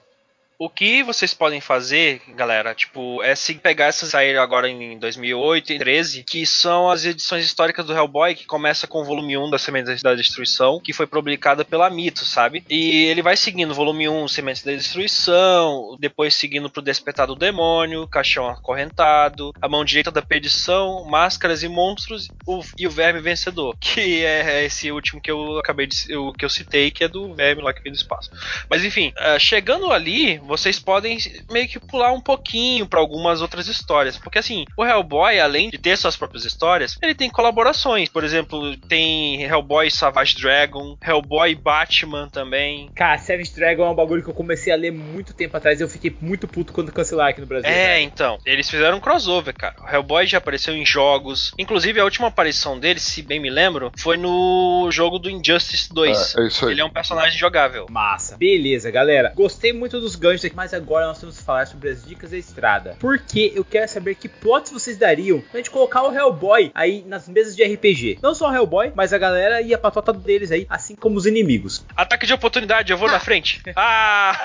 O 0.63 0.69
que 0.69 1.01
vocês 1.01 1.33
podem 1.33 1.59
fazer, 1.59 2.21
galera, 2.35 2.75
tipo, 2.75 3.23
é 3.23 3.33
se 3.33 3.55
pegar 3.55 3.87
essas 3.87 4.09
saíram 4.09 4.43
agora 4.43 4.69
em 4.69 4.95
2008 4.99 5.73
e 5.73 5.79
13, 5.79 6.23
que 6.23 6.45
são 6.45 6.87
as 6.87 7.03
edições 7.03 7.43
históricas 7.43 7.83
do 7.83 7.93
Hellboy, 7.95 8.35
que 8.35 8.45
começa 8.45 8.85
com 8.85 9.01
o 9.01 9.03
volume 9.03 9.35
1 9.35 9.49
da 9.49 9.57
Sementes 9.57 10.03
da 10.03 10.13
Destruição, 10.13 10.79
que 10.79 10.93
foi 10.93 11.07
publicada 11.07 11.65
pela 11.65 11.89
Mito, 11.89 12.23
sabe? 12.25 12.63
E 12.69 13.05
ele 13.05 13.23
vai 13.23 13.35
seguindo 13.35 13.73
volume 13.73 14.07
1, 14.07 14.27
Sementes 14.27 14.61
da 14.61 14.71
Destruição, 14.71 15.97
depois 15.99 16.35
seguindo 16.35 16.69
pro 16.69 16.83
Despertar 16.83 17.25
do 17.25 17.35
Demônio, 17.35 18.07
Caixão 18.07 18.47
Acorrentado, 18.47 19.51
A 19.59 19.67
Mão 19.67 19.83
Direita 19.83 20.11
da 20.11 20.21
Perdição, 20.21 21.03
Máscaras 21.05 21.63
e 21.63 21.67
Monstros 21.67 22.27
o- 22.45 22.61
e 22.77 22.85
o 22.85 22.91
Verme 22.91 23.19
Vencedor, 23.19 23.75
que 23.81 24.23
é 24.23 24.63
esse 24.63 24.91
último 24.91 25.19
que 25.19 25.31
eu 25.31 25.57
acabei 25.57 25.87
de 25.87 26.05
que 26.37 26.45
eu 26.45 26.49
citei, 26.49 26.91
que 26.91 27.03
é 27.03 27.07
do 27.07 27.33
Verme 27.33 27.63
lá 27.63 27.73
que 27.73 27.81
veio 27.81 27.95
do 27.95 27.97
espaço. 27.97 28.29
Mas 28.69 28.85
enfim, 28.85 29.11
ah, 29.17 29.39
chegando 29.39 29.91
ali, 29.91 30.39
vocês 30.51 30.77
podem 30.77 31.17
meio 31.49 31.65
que 31.65 31.79
pular 31.79 32.11
um 32.11 32.19
pouquinho 32.19 32.85
pra 32.85 32.99
algumas 32.99 33.41
outras 33.41 33.69
histórias, 33.69 34.17
porque 34.17 34.37
assim, 34.37 34.65
o 34.75 34.83
Hellboy, 34.83 35.39
além 35.39 35.69
de 35.69 35.77
ter 35.77 35.97
suas 35.97 36.17
próprias 36.17 36.43
histórias, 36.43 36.97
ele 37.01 37.15
tem 37.15 37.29
colaborações. 37.29 38.09
Por 38.09 38.21
exemplo, 38.21 38.75
tem 38.75 39.43
Hellboy 39.43 39.89
Savage 39.89 40.35
Dragon, 40.35 40.97
Hellboy 41.01 41.55
Batman 41.55 42.27
também. 42.27 42.89
Cara, 42.93 43.17
Savage 43.17 43.53
Dragon 43.55 43.85
é 43.85 43.89
um 43.89 43.95
bagulho 43.95 44.21
que 44.21 44.29
eu 44.29 44.33
comecei 44.33 44.73
a 44.73 44.75
ler 44.75 44.91
muito 44.91 45.33
tempo 45.33 45.55
atrás 45.55 45.79
e 45.79 45.83
eu 45.83 45.87
fiquei 45.87 46.13
muito 46.19 46.49
puto 46.49 46.73
quando 46.73 46.91
cancelaram 46.91 47.29
aqui 47.29 47.39
no 47.39 47.47
Brasil. 47.47 47.69
É, 47.69 48.01
então, 48.01 48.37
eles 48.45 48.69
fizeram 48.69 48.97
um 48.97 48.99
crossover, 48.99 49.53
cara. 49.53 49.75
O 49.81 49.89
Hellboy 49.89 50.27
já 50.27 50.39
apareceu 50.39 50.75
em 50.75 50.85
jogos. 50.85 51.53
Inclusive, 51.57 51.97
a 52.01 52.03
última 52.03 52.27
aparição 52.27 52.77
dele, 52.77 52.99
se 52.99 53.21
bem 53.21 53.39
me 53.39 53.49
lembro, 53.49 53.89
foi 53.97 54.17
no 54.17 54.89
jogo 54.91 55.17
do 55.17 55.29
Injustice 55.29 55.93
2. 55.93 56.35
É, 56.35 56.41
é 56.41 56.47
isso 56.47 56.65
aí. 56.65 56.73
Ele 56.73 56.81
é 56.81 56.85
um 56.85 56.89
personagem 56.89 57.39
jogável. 57.39 57.85
Massa. 57.89 58.35
Beleza, 58.35 58.91
galera. 58.91 59.31
Gostei 59.33 59.71
muito 59.71 59.97
dos 60.01 60.17
ganchos 60.17 60.40
aqui, 60.47 60.55
mas 60.55 60.73
agora 60.73 61.07
nós 61.07 61.19
temos 61.19 61.37
que 61.37 61.43
falar 61.43 61.65
sobre 61.67 61.89
as 61.89 62.03
dicas 62.03 62.31
da 62.31 62.37
estrada. 62.37 62.95
Porque 62.99 63.51
eu 63.55 63.63
quero 63.63 63.87
saber 63.87 64.15
que 64.15 64.27
plots 64.27 64.71
vocês 64.71 64.97
dariam 64.97 65.41
pra 65.41 65.57
gente 65.57 65.69
colocar 65.69 66.03
o 66.03 66.13
Hellboy 66.13 66.71
aí 66.73 67.03
nas 67.07 67.27
mesas 67.27 67.55
de 67.55 67.63
RPG. 67.63 68.19
Não 68.21 68.33
só 68.33 68.49
o 68.49 68.53
Hellboy, 68.53 68.91
mas 68.95 69.13
a 69.13 69.17
galera 69.17 69.61
e 69.61 69.73
a 69.73 69.77
patota 69.77 70.13
deles 70.13 70.51
aí, 70.51 70.65
assim 70.69 70.95
como 70.95 71.17
os 71.17 71.25
inimigos. 71.25 71.85
Ataque 71.95 72.25
de 72.25 72.33
oportunidade, 72.33 72.91
eu 72.91 72.97
vou 72.97 73.09
na 73.09 73.19
frente. 73.19 73.61
Ah! 73.83 74.37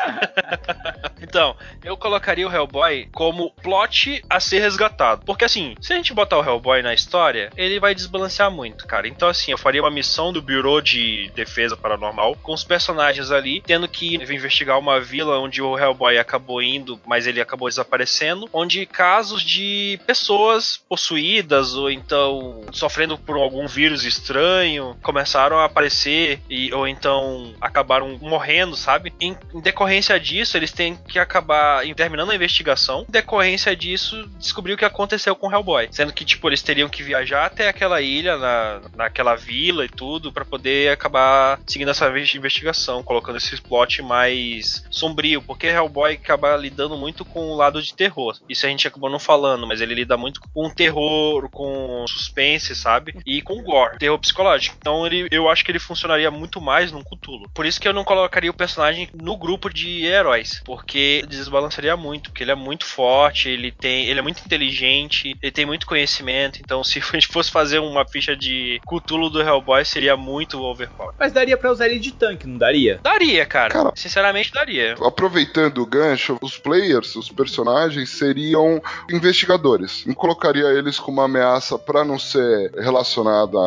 então, 1.21 1.57
eu 1.85 1.97
colocaria 1.97 2.47
o 2.49 2.53
Hellboy 2.53 3.09
como 3.13 3.51
plot 3.51 4.25
a 4.31 4.41
ser 4.41 4.61
resgatado. 4.61 5.23
Porque 5.27 5.45
assim, 5.45 5.75
se 5.81 5.93
a 5.93 5.97
gente 5.97 6.15
botar 6.15 6.39
o 6.39 6.45
Hellboy 6.45 6.81
na 6.81 6.95
história, 6.95 7.51
ele 7.57 7.79
vai 7.79 7.95
desbalancear 7.95 8.51
muito, 8.51 8.87
cara. 8.87 9.07
Então, 9.09 9.29
assim, 9.29 9.51
eu 9.51 9.59
faria 9.59 9.83
uma 9.83 9.91
missão 9.91 10.33
do 10.33 10.41
Bureau 10.41 10.81
de 10.81 11.31
Defesa 11.35 11.77
Paranormal 11.77 12.37
com 12.43 12.53
os 12.53 12.65
personagens 12.65 13.31
ali 13.31 13.61
tendo 13.61 13.89
que 13.89 14.15
investigar 14.15 14.79
uma 14.79 15.01
vila 15.01 15.39
onde 15.39 15.61
o 15.61 15.75
Hellboy 15.79 16.19
acabou 16.19 16.63
indo, 16.63 17.01
mas 17.07 17.27
ele 17.27 17.41
acabou 17.41 17.69
desaparecendo. 17.69 18.49
Onde 18.53 18.87
casos 18.87 19.43
de 19.43 19.99
pessoas 20.07 20.81
possuídas 20.89 21.75
ou 21.75 21.91
então 21.91 22.65
sofrendo 22.73 23.19
por 23.19 23.37
algum 23.37 23.67
vírus 23.67 24.05
estranho 24.05 24.97
começaram 25.03 25.59
a 25.59 25.65
aparecer 25.65 26.41
e 26.49 26.73
ou 26.73 26.87
então 26.87 27.55
acabaram 27.61 28.19
morrendo, 28.21 28.77
sabe? 28.77 29.13
Em, 29.21 29.37
em 29.55 29.61
decorrência 29.61 30.19
disso, 30.19 30.57
eles 30.57 30.73
têm 30.73 30.97
que 31.09 31.19
acabar 31.19 31.85
terminando 31.95 32.31
a 32.31 32.35
investigação. 32.35 33.05
Em 33.09 33.13
decorrência 33.13 33.75
disso, 33.77 34.29
descobrir 34.39 34.75
o 34.75 34.77
que 34.77 34.85
aconteceu 34.85 35.35
com 35.35 35.49
o 35.49 35.53
Hellboy, 35.53 35.89
sendo 35.91 36.13
que 36.13 36.25
tipo 36.25 36.49
eles 36.49 36.63
teriam 36.63 36.89
que 36.89 37.03
viajar 37.03 37.47
até 37.47 37.69
aquela 37.69 38.01
ilha 38.01 38.37
na, 38.37 38.81
naquela 38.97 39.35
vila 39.35 39.85
e 39.85 39.89
tudo 39.89 40.33
pra 40.33 40.45
poder 40.45 40.91
acabar 40.93 41.59
seguindo 41.67 41.91
essa 41.91 42.09
inve- 42.09 42.37
investigação, 42.37 43.03
colocando 43.03 43.37
esse 43.37 43.61
plot 43.61 44.03
mais 44.03 44.85
sombrio, 44.91 45.43
porque 45.43 45.66
Hellboy 45.71 46.15
acaba 46.15 46.57
lidando 46.57 46.97
muito 46.97 47.25
com 47.25 47.51
o 47.51 47.57
lado 47.57 47.83
de 47.83 47.95
terror. 47.95 48.37
Isso 48.49 48.67
a 48.67 48.69
gente 48.69 48.87
acabou 48.87 49.11
não 49.11 49.19
falando, 49.19 49.67
mas 49.67 49.81
ele 49.81 49.95
lida 49.95 50.17
muito 50.17 50.41
com 50.55 50.71
terror, 50.71 51.49
com 51.51 52.05
suspense, 52.09 52.75
sabe? 52.75 53.15
E 53.27 53.43
com 53.43 53.63
gore, 53.63 53.99
terror 53.99 54.19
psicológico. 54.19 54.77
Então 54.79 55.07
ele, 55.07 55.29
eu 55.31 55.49
acho 55.49 55.65
que 55.65 55.71
ele 55.71 55.79
funcionaria 55.79 56.31
muito 56.31 56.61
mais 56.61 56.93
num 56.93 57.03
Cthulhu. 57.03 57.49
Por 57.55 57.67
isso 57.67 57.81
que 57.81 57.89
eu 57.89 57.93
não 57.93 58.05
colocaria 58.05 58.51
o 58.51 58.55
personagem 58.55 59.09
no 59.15 59.37
grupo 59.37 59.73
de 59.73 60.05
heróis, 60.05 60.63
porque 60.65 61.25
desbalancearia 61.29 61.97
muito, 61.97 62.31
porque 62.31 62.45
ele 62.45 62.53
é 62.53 62.55
muito 62.55 62.85
forte, 62.85 63.49
ele 63.49 63.73
tem, 63.73 64.07
ele 64.07 64.19
é 64.19 64.23
muito 64.23 64.43
inteligente, 64.45 65.37
ele 65.43 65.53
tem 65.53 65.67
muito 65.67 65.87
conhecimento. 65.87 66.61
Então 66.61 66.83
se 66.85 66.99
a 66.99 67.03
gente 67.13 67.29
fosse 67.29 67.51
fazer 67.51 67.79
uma 67.79 68.07
ficha 68.07 68.37
de 68.37 68.81
Cthulhu 68.87 69.31
do 69.31 69.41
Hellboy, 69.41 69.85
seria 69.85 70.17
muito 70.17 70.63
overpower. 70.63 71.15
Mas 71.19 71.33
daria 71.33 71.57
pra 71.57 71.71
usar 71.71 71.87
ele 71.87 71.99
de 71.99 72.13
tanque, 72.13 72.47
não 72.47 72.59
daria? 72.59 73.01
Daria, 73.03 73.45
cara. 73.47 73.73
Cara. 73.73 73.93
Sinceramente 73.95 74.53
daria. 74.53 74.95
Aproveitando 75.05 75.56
o 75.81 75.87
gancho, 75.87 76.39
os 76.43 76.59
players, 76.59 77.17
os 77.17 77.31
personagens 77.31 78.11
seriam 78.11 78.81
investigadores. 79.11 80.05
Não 80.07 80.15
colocaria 80.15 80.67
eles 80.67 80.99
como 80.99 81.19
uma 81.19 81.25
ameaça 81.25 81.79
pra 81.79 82.05
não 82.05 82.19
ser 82.19 82.73
relacionada 82.75 83.59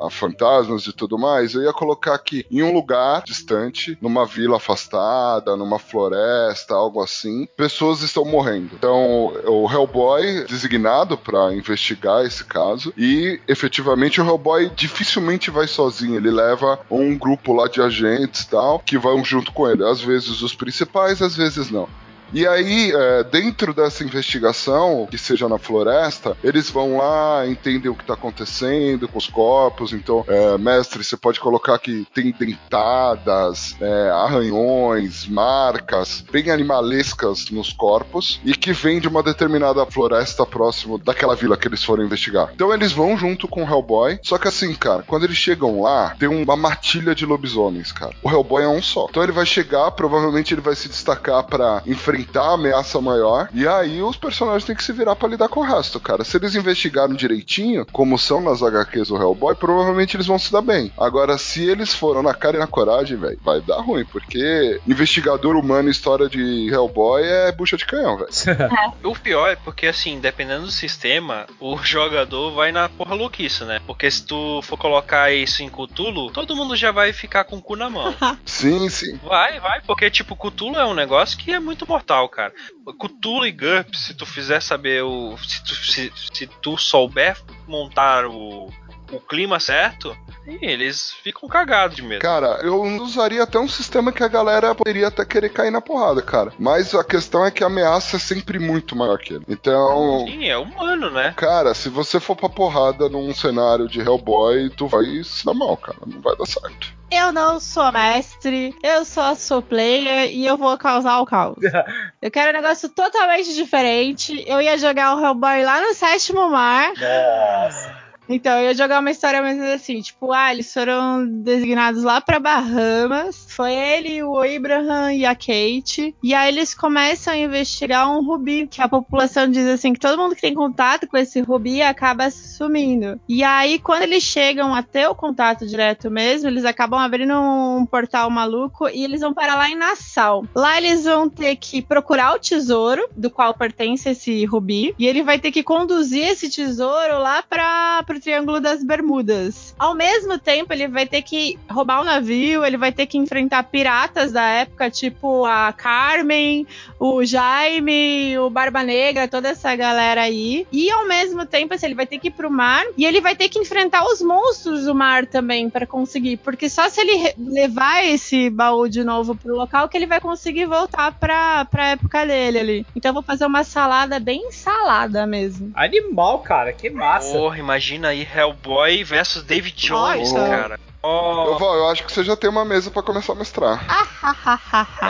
a 0.00 0.10
fantasmas 0.10 0.86
e 0.86 0.92
tudo 0.92 1.18
mais, 1.18 1.54
eu 1.54 1.62
ia 1.62 1.72
colocar 1.72 2.16
que 2.18 2.46
em 2.50 2.62
um 2.62 2.72
lugar 2.72 3.22
distante, 3.22 3.96
numa 4.00 4.26
vila 4.26 4.56
afastada, 4.56 5.56
numa 5.56 5.78
floresta, 5.78 6.74
algo 6.74 7.02
assim, 7.02 7.46
pessoas 7.56 8.02
estão 8.02 8.24
morrendo. 8.24 8.70
Então, 8.74 9.32
o 9.46 9.70
Hellboy 9.70 10.44
designado 10.46 11.16
para 11.16 11.54
investigar 11.54 12.24
esse 12.24 12.44
caso 12.44 12.92
e 12.96 13.40
efetivamente 13.46 14.20
o 14.20 14.24
Hellboy 14.26 14.70
dificilmente 14.74 15.50
vai 15.50 15.66
sozinho, 15.66 16.16
ele 16.16 16.30
leva 16.30 16.80
um 16.90 17.16
grupo 17.16 17.52
lá 17.52 17.68
de 17.68 17.80
agentes 17.80 18.44
tal 18.44 18.78
que 18.78 18.98
vão 18.98 19.24
junto 19.24 19.52
com 19.52 19.68
ele, 19.68 19.84
às 19.84 20.00
vezes 20.00 20.42
os 20.42 20.54
principais, 20.54 21.22
às 21.22 21.36
vezes 21.36 21.70
não. 21.70 21.88
E 22.32 22.46
aí, 22.46 22.92
é, 22.94 23.24
dentro 23.24 23.74
dessa 23.74 24.04
investigação, 24.04 25.06
que 25.10 25.18
seja 25.18 25.48
na 25.48 25.58
floresta, 25.58 26.36
eles 26.44 26.70
vão 26.70 26.98
lá, 26.98 27.44
entendem 27.46 27.90
o 27.90 27.94
que 27.94 28.02
está 28.02 28.14
acontecendo 28.14 29.08
com 29.08 29.18
os 29.18 29.26
corpos. 29.26 29.92
Então, 29.92 30.24
é, 30.28 30.56
mestre, 30.56 31.02
você 31.02 31.16
pode 31.16 31.40
colocar 31.40 31.78
que 31.78 32.06
tem 32.14 32.30
dentadas, 32.30 33.74
é, 33.80 34.10
arranhões, 34.10 35.26
marcas, 35.26 36.24
bem 36.30 36.50
animalescas 36.50 37.50
nos 37.50 37.72
corpos 37.72 38.40
e 38.44 38.54
que 38.54 38.72
vem 38.72 39.00
de 39.00 39.08
uma 39.08 39.22
determinada 39.22 39.84
floresta 39.86 40.46
próximo 40.46 40.98
daquela 40.98 41.34
vila 41.34 41.56
que 41.56 41.66
eles 41.66 41.82
foram 41.82 42.04
investigar. 42.04 42.50
Então, 42.54 42.72
eles 42.72 42.92
vão 42.92 43.16
junto 43.18 43.48
com 43.48 43.64
o 43.64 43.68
Hellboy. 43.68 44.20
Só 44.22 44.38
que 44.38 44.46
assim, 44.46 44.72
cara, 44.74 45.02
quando 45.04 45.24
eles 45.24 45.36
chegam 45.36 45.80
lá, 45.82 46.14
tem 46.18 46.28
uma 46.28 46.56
matilha 46.56 47.12
de 47.14 47.26
lobisomens, 47.26 47.90
cara. 47.90 48.14
O 48.22 48.30
Hellboy 48.30 48.62
é 48.62 48.68
um 48.68 48.82
só. 48.82 49.06
Então, 49.10 49.22
ele 49.22 49.32
vai 49.32 49.46
chegar, 49.46 49.90
provavelmente 49.90 50.54
ele 50.54 50.60
vai 50.60 50.76
se 50.76 50.88
destacar 50.88 51.42
para 51.44 51.82
enfrentar 51.86 52.19
enfrentar 52.20 52.42
a 52.42 52.54
ameaça 52.54 53.00
maior. 53.00 53.48
E 53.52 53.66
aí 53.66 54.02
os 54.02 54.16
personagens 54.16 54.64
têm 54.64 54.76
que 54.76 54.84
se 54.84 54.92
virar 54.92 55.16
para 55.16 55.28
lidar 55.28 55.48
com 55.48 55.60
o 55.60 55.64
resto, 55.64 55.98
cara. 56.00 56.24
Se 56.24 56.36
eles 56.36 56.54
investigaram 56.54 57.14
direitinho, 57.14 57.86
como 57.92 58.18
são 58.18 58.40
nas 58.40 58.62
HQs 58.62 59.08
do 59.08 59.16
Hellboy, 59.16 59.54
provavelmente 59.54 60.16
eles 60.16 60.26
vão 60.26 60.38
se 60.38 60.52
dar 60.52 60.62
bem. 60.62 60.92
Agora, 60.98 61.36
se 61.38 61.62
eles 61.68 61.94
foram 61.94 62.22
na 62.22 62.34
cara 62.34 62.56
e 62.56 62.60
na 62.60 62.66
coragem, 62.66 63.16
velho, 63.16 63.38
vai 63.44 63.60
dar 63.60 63.80
ruim, 63.80 64.04
porque 64.04 64.80
investigador 64.86 65.56
humano 65.56 65.90
história 65.90 66.28
de 66.28 66.68
Hellboy 66.70 67.22
é 67.22 67.52
bucha 67.52 67.76
de 67.76 67.86
canhão, 67.86 68.16
velho. 68.16 68.30
o 69.02 69.14
pior 69.14 69.48
é 69.48 69.56
porque, 69.56 69.86
assim, 69.86 70.20
dependendo 70.20 70.64
do 70.64 70.70
sistema, 70.70 71.46
o 71.58 71.76
jogador 71.78 72.52
vai 72.52 72.72
na 72.72 72.88
porra 72.88 73.14
louquice, 73.14 73.64
né? 73.64 73.80
Porque 73.86 74.10
se 74.10 74.24
tu 74.24 74.60
for 74.62 74.76
colocar 74.76 75.32
isso 75.32 75.62
em 75.62 75.68
Cthulhu, 75.68 76.30
todo 76.30 76.56
mundo 76.56 76.76
já 76.76 76.92
vai 76.92 77.12
ficar 77.12 77.44
com 77.44 77.56
o 77.56 77.62
cu 77.62 77.76
na 77.76 77.90
mão. 77.90 78.14
sim, 78.44 78.88
sim. 78.88 79.18
Vai, 79.24 79.60
vai, 79.60 79.80
porque, 79.82 80.10
tipo, 80.10 80.36
Cthulhu 80.36 80.76
é 80.76 80.86
um 80.86 80.94
negócio 80.94 81.38
que 81.38 81.52
é 81.52 81.58
muito 81.58 81.86
mortal 81.88 82.09
legal, 82.10 82.28
cara. 82.28 82.52
Cthulhu 82.98 83.46
e 83.46 83.52
GURPS, 83.52 84.06
se 84.06 84.14
tu 84.14 84.26
fizer 84.26 84.60
saber 84.60 85.02
o. 85.02 85.36
Se 85.38 85.64
tu, 85.64 85.74
se, 85.74 86.12
se 86.34 86.46
tu 86.46 86.76
souber 86.76 87.36
montar 87.66 88.26
o, 88.26 88.68
o 89.12 89.20
clima 89.20 89.58
certo, 89.58 90.16
eles 90.46 91.12
ficam 91.22 91.48
cagados 91.48 91.96
de 91.96 92.02
medo. 92.02 92.20
Cara, 92.20 92.60
eu 92.62 92.82
usaria 93.02 93.42
até 93.42 93.58
um 93.58 93.68
sistema 93.68 94.12
que 94.12 94.22
a 94.22 94.28
galera 94.28 94.74
poderia 94.74 95.08
até 95.08 95.24
querer 95.24 95.50
cair 95.50 95.70
na 95.70 95.80
porrada, 95.80 96.22
cara. 96.22 96.52
Mas 96.58 96.94
a 96.94 97.04
questão 97.04 97.44
é 97.44 97.50
que 97.50 97.62
a 97.62 97.66
ameaça 97.66 98.16
é 98.16 98.18
sempre 98.18 98.58
muito 98.58 98.96
maior 98.96 99.18
que 99.18 99.34
ele. 99.34 99.44
Então. 99.48 100.24
Sim, 100.26 100.48
é 100.48 100.56
humano, 100.56 101.10
né? 101.10 101.34
Cara, 101.36 101.74
se 101.74 101.88
você 101.88 102.18
for 102.18 102.36
pra 102.36 102.48
porrada 102.48 103.08
num 103.08 103.34
cenário 103.34 103.88
de 103.88 104.00
Hellboy, 104.00 104.70
tu 104.70 104.86
vai 104.86 105.04
se 105.24 105.44
dar 105.44 105.54
mal, 105.54 105.76
cara. 105.76 105.98
Não 106.06 106.20
vai 106.20 106.36
dar 106.36 106.46
certo. 106.46 107.00
Eu 107.10 107.32
não 107.32 107.58
sou 107.58 107.90
mestre, 107.90 108.72
eu 108.84 109.04
só 109.04 109.34
sou 109.34 109.60
player 109.60 110.30
e 110.30 110.46
eu 110.46 110.56
vou 110.56 110.78
causar 110.78 111.20
o 111.20 111.26
caos. 111.26 111.56
eu 112.22 112.30
quero 112.30 112.50
um 112.50 112.62
negócio 112.62 112.88
totalmente 112.88 113.52
diferente. 113.52 114.44
Eu 114.46 114.60
ia 114.62 114.78
jogar 114.78 115.16
o 115.16 115.24
Hellboy 115.24 115.64
lá 115.64 115.80
no 115.80 115.92
sétimo 115.92 116.48
mar. 116.48 116.92
Nossa. 116.92 118.09
Então, 118.28 118.58
eu 118.58 118.66
ia 118.66 118.74
jogar 118.74 119.00
uma 119.00 119.10
história 119.10 119.42
mais 119.42 119.60
assim, 119.60 120.00
tipo, 120.00 120.32
ah, 120.32 120.52
eles 120.52 120.72
foram 120.72 121.26
designados 121.26 122.02
lá 122.02 122.20
para 122.20 122.38
Bahamas. 122.38 123.49
Foi 123.60 123.74
ele, 123.74 124.22
o 124.22 124.40
Abraham 124.40 125.12
e 125.12 125.26
a 125.26 125.34
Kate. 125.34 126.14
E 126.22 126.32
aí 126.32 126.48
eles 126.48 126.72
começam 126.72 127.34
a 127.34 127.36
investigar 127.36 128.10
um 128.10 128.24
rubi, 128.24 128.66
que 128.66 128.80
a 128.80 128.88
população 128.88 129.50
diz 129.50 129.66
assim 129.66 129.92
que 129.92 130.00
todo 130.00 130.16
mundo 130.16 130.34
que 130.34 130.40
tem 130.40 130.54
contato 130.54 131.06
com 131.06 131.18
esse 131.18 131.42
rubi 131.42 131.82
acaba 131.82 132.30
sumindo. 132.30 133.20
E 133.28 133.44
aí, 133.44 133.78
quando 133.78 134.00
eles 134.00 134.22
chegam 134.22 134.74
a 134.74 134.82
ter 134.82 135.06
o 135.08 135.14
contato 135.14 135.66
direto 135.66 136.10
mesmo, 136.10 136.48
eles 136.48 136.64
acabam 136.64 136.98
abrindo 136.98 137.34
um 137.34 137.84
portal 137.84 138.30
maluco 138.30 138.88
e 138.88 139.04
eles 139.04 139.20
vão 139.20 139.34
para 139.34 139.54
lá 139.54 139.68
em 139.68 139.76
Nassau. 139.76 140.46
Lá 140.54 140.78
eles 140.78 141.04
vão 141.04 141.28
ter 141.28 141.54
que 141.56 141.82
procurar 141.82 142.34
o 142.34 142.38
tesouro 142.38 143.10
do 143.14 143.28
qual 143.28 143.52
pertence 143.52 144.08
esse 144.08 144.42
rubi. 144.46 144.94
E 144.98 145.06
ele 145.06 145.22
vai 145.22 145.38
ter 145.38 145.52
que 145.52 145.62
conduzir 145.62 146.26
esse 146.26 146.48
tesouro 146.48 147.18
lá 147.18 147.42
para 147.42 148.02
Triângulo 148.22 148.58
das 148.58 148.82
Bermudas. 148.82 149.74
Ao 149.78 149.94
mesmo 149.94 150.38
tempo, 150.38 150.72
ele 150.72 150.88
vai 150.88 151.06
ter 151.06 151.20
que 151.20 151.58
roubar 151.70 152.00
um 152.00 152.04
navio, 152.04 152.64
ele 152.64 152.78
vai 152.78 152.90
ter 152.90 153.04
que 153.04 153.18
enfrentar 153.18 153.49
piratas 153.62 154.32
da 154.32 154.46
época, 154.46 154.90
tipo 154.90 155.44
a 155.44 155.72
Carmen, 155.72 156.66
o 156.98 157.24
Jaime, 157.24 158.38
o 158.38 158.48
Barba 158.48 158.82
Negra, 158.82 159.28
toda 159.28 159.48
essa 159.48 159.74
galera 159.74 160.22
aí. 160.22 160.66
E 160.70 160.90
ao 160.90 161.06
mesmo 161.06 161.44
tempo, 161.44 161.74
assim, 161.74 161.86
ele 161.86 161.94
vai 161.94 162.06
ter 162.06 162.18
que 162.18 162.28
ir 162.28 162.32
pro 162.32 162.50
mar 162.50 162.84
e 162.96 163.04
ele 163.04 163.20
vai 163.20 163.34
ter 163.34 163.48
que 163.48 163.58
enfrentar 163.58 164.04
os 164.04 164.20
monstros 164.20 164.84
do 164.84 164.94
mar 164.94 165.26
também 165.26 165.68
para 165.68 165.86
conseguir, 165.86 166.36
porque 166.38 166.68
só 166.68 166.88
se 166.88 167.00
ele 167.00 167.34
levar 167.38 168.04
esse 168.04 168.48
baú 168.50 168.88
de 168.88 169.02
novo 169.02 169.34
pro 169.34 169.56
local 169.56 169.88
que 169.88 169.96
ele 169.96 170.06
vai 170.06 170.20
conseguir 170.20 170.66
voltar 170.66 171.12
pra, 171.12 171.64
pra 171.64 171.88
época 171.88 172.26
dele 172.26 172.58
ali. 172.58 172.86
Então 172.94 173.10
eu 173.10 173.14
vou 173.14 173.22
fazer 173.22 173.46
uma 173.46 173.64
salada 173.64 174.18
bem 174.20 174.52
salada 174.52 175.26
mesmo. 175.26 175.72
Animal, 175.74 176.40
cara, 176.40 176.72
que 176.72 176.90
massa. 176.90 177.32
Porra, 177.32 177.58
imagina 177.58 178.08
aí 178.08 178.26
Hellboy 178.34 179.02
versus 179.04 179.42
David 179.42 179.76
Jones, 179.76 180.32
Nossa. 180.32 180.48
cara. 180.48 180.89
Oh. 181.02 181.56
Eu, 181.58 181.66
eu 181.76 181.88
acho 181.88 182.04
que 182.04 182.12
você 182.12 182.22
já 182.22 182.36
tem 182.36 182.50
uma 182.50 182.64
mesa 182.64 182.90
para 182.90 183.02
começar 183.02 183.32
a 183.32 183.36
mestrar. 183.36 183.86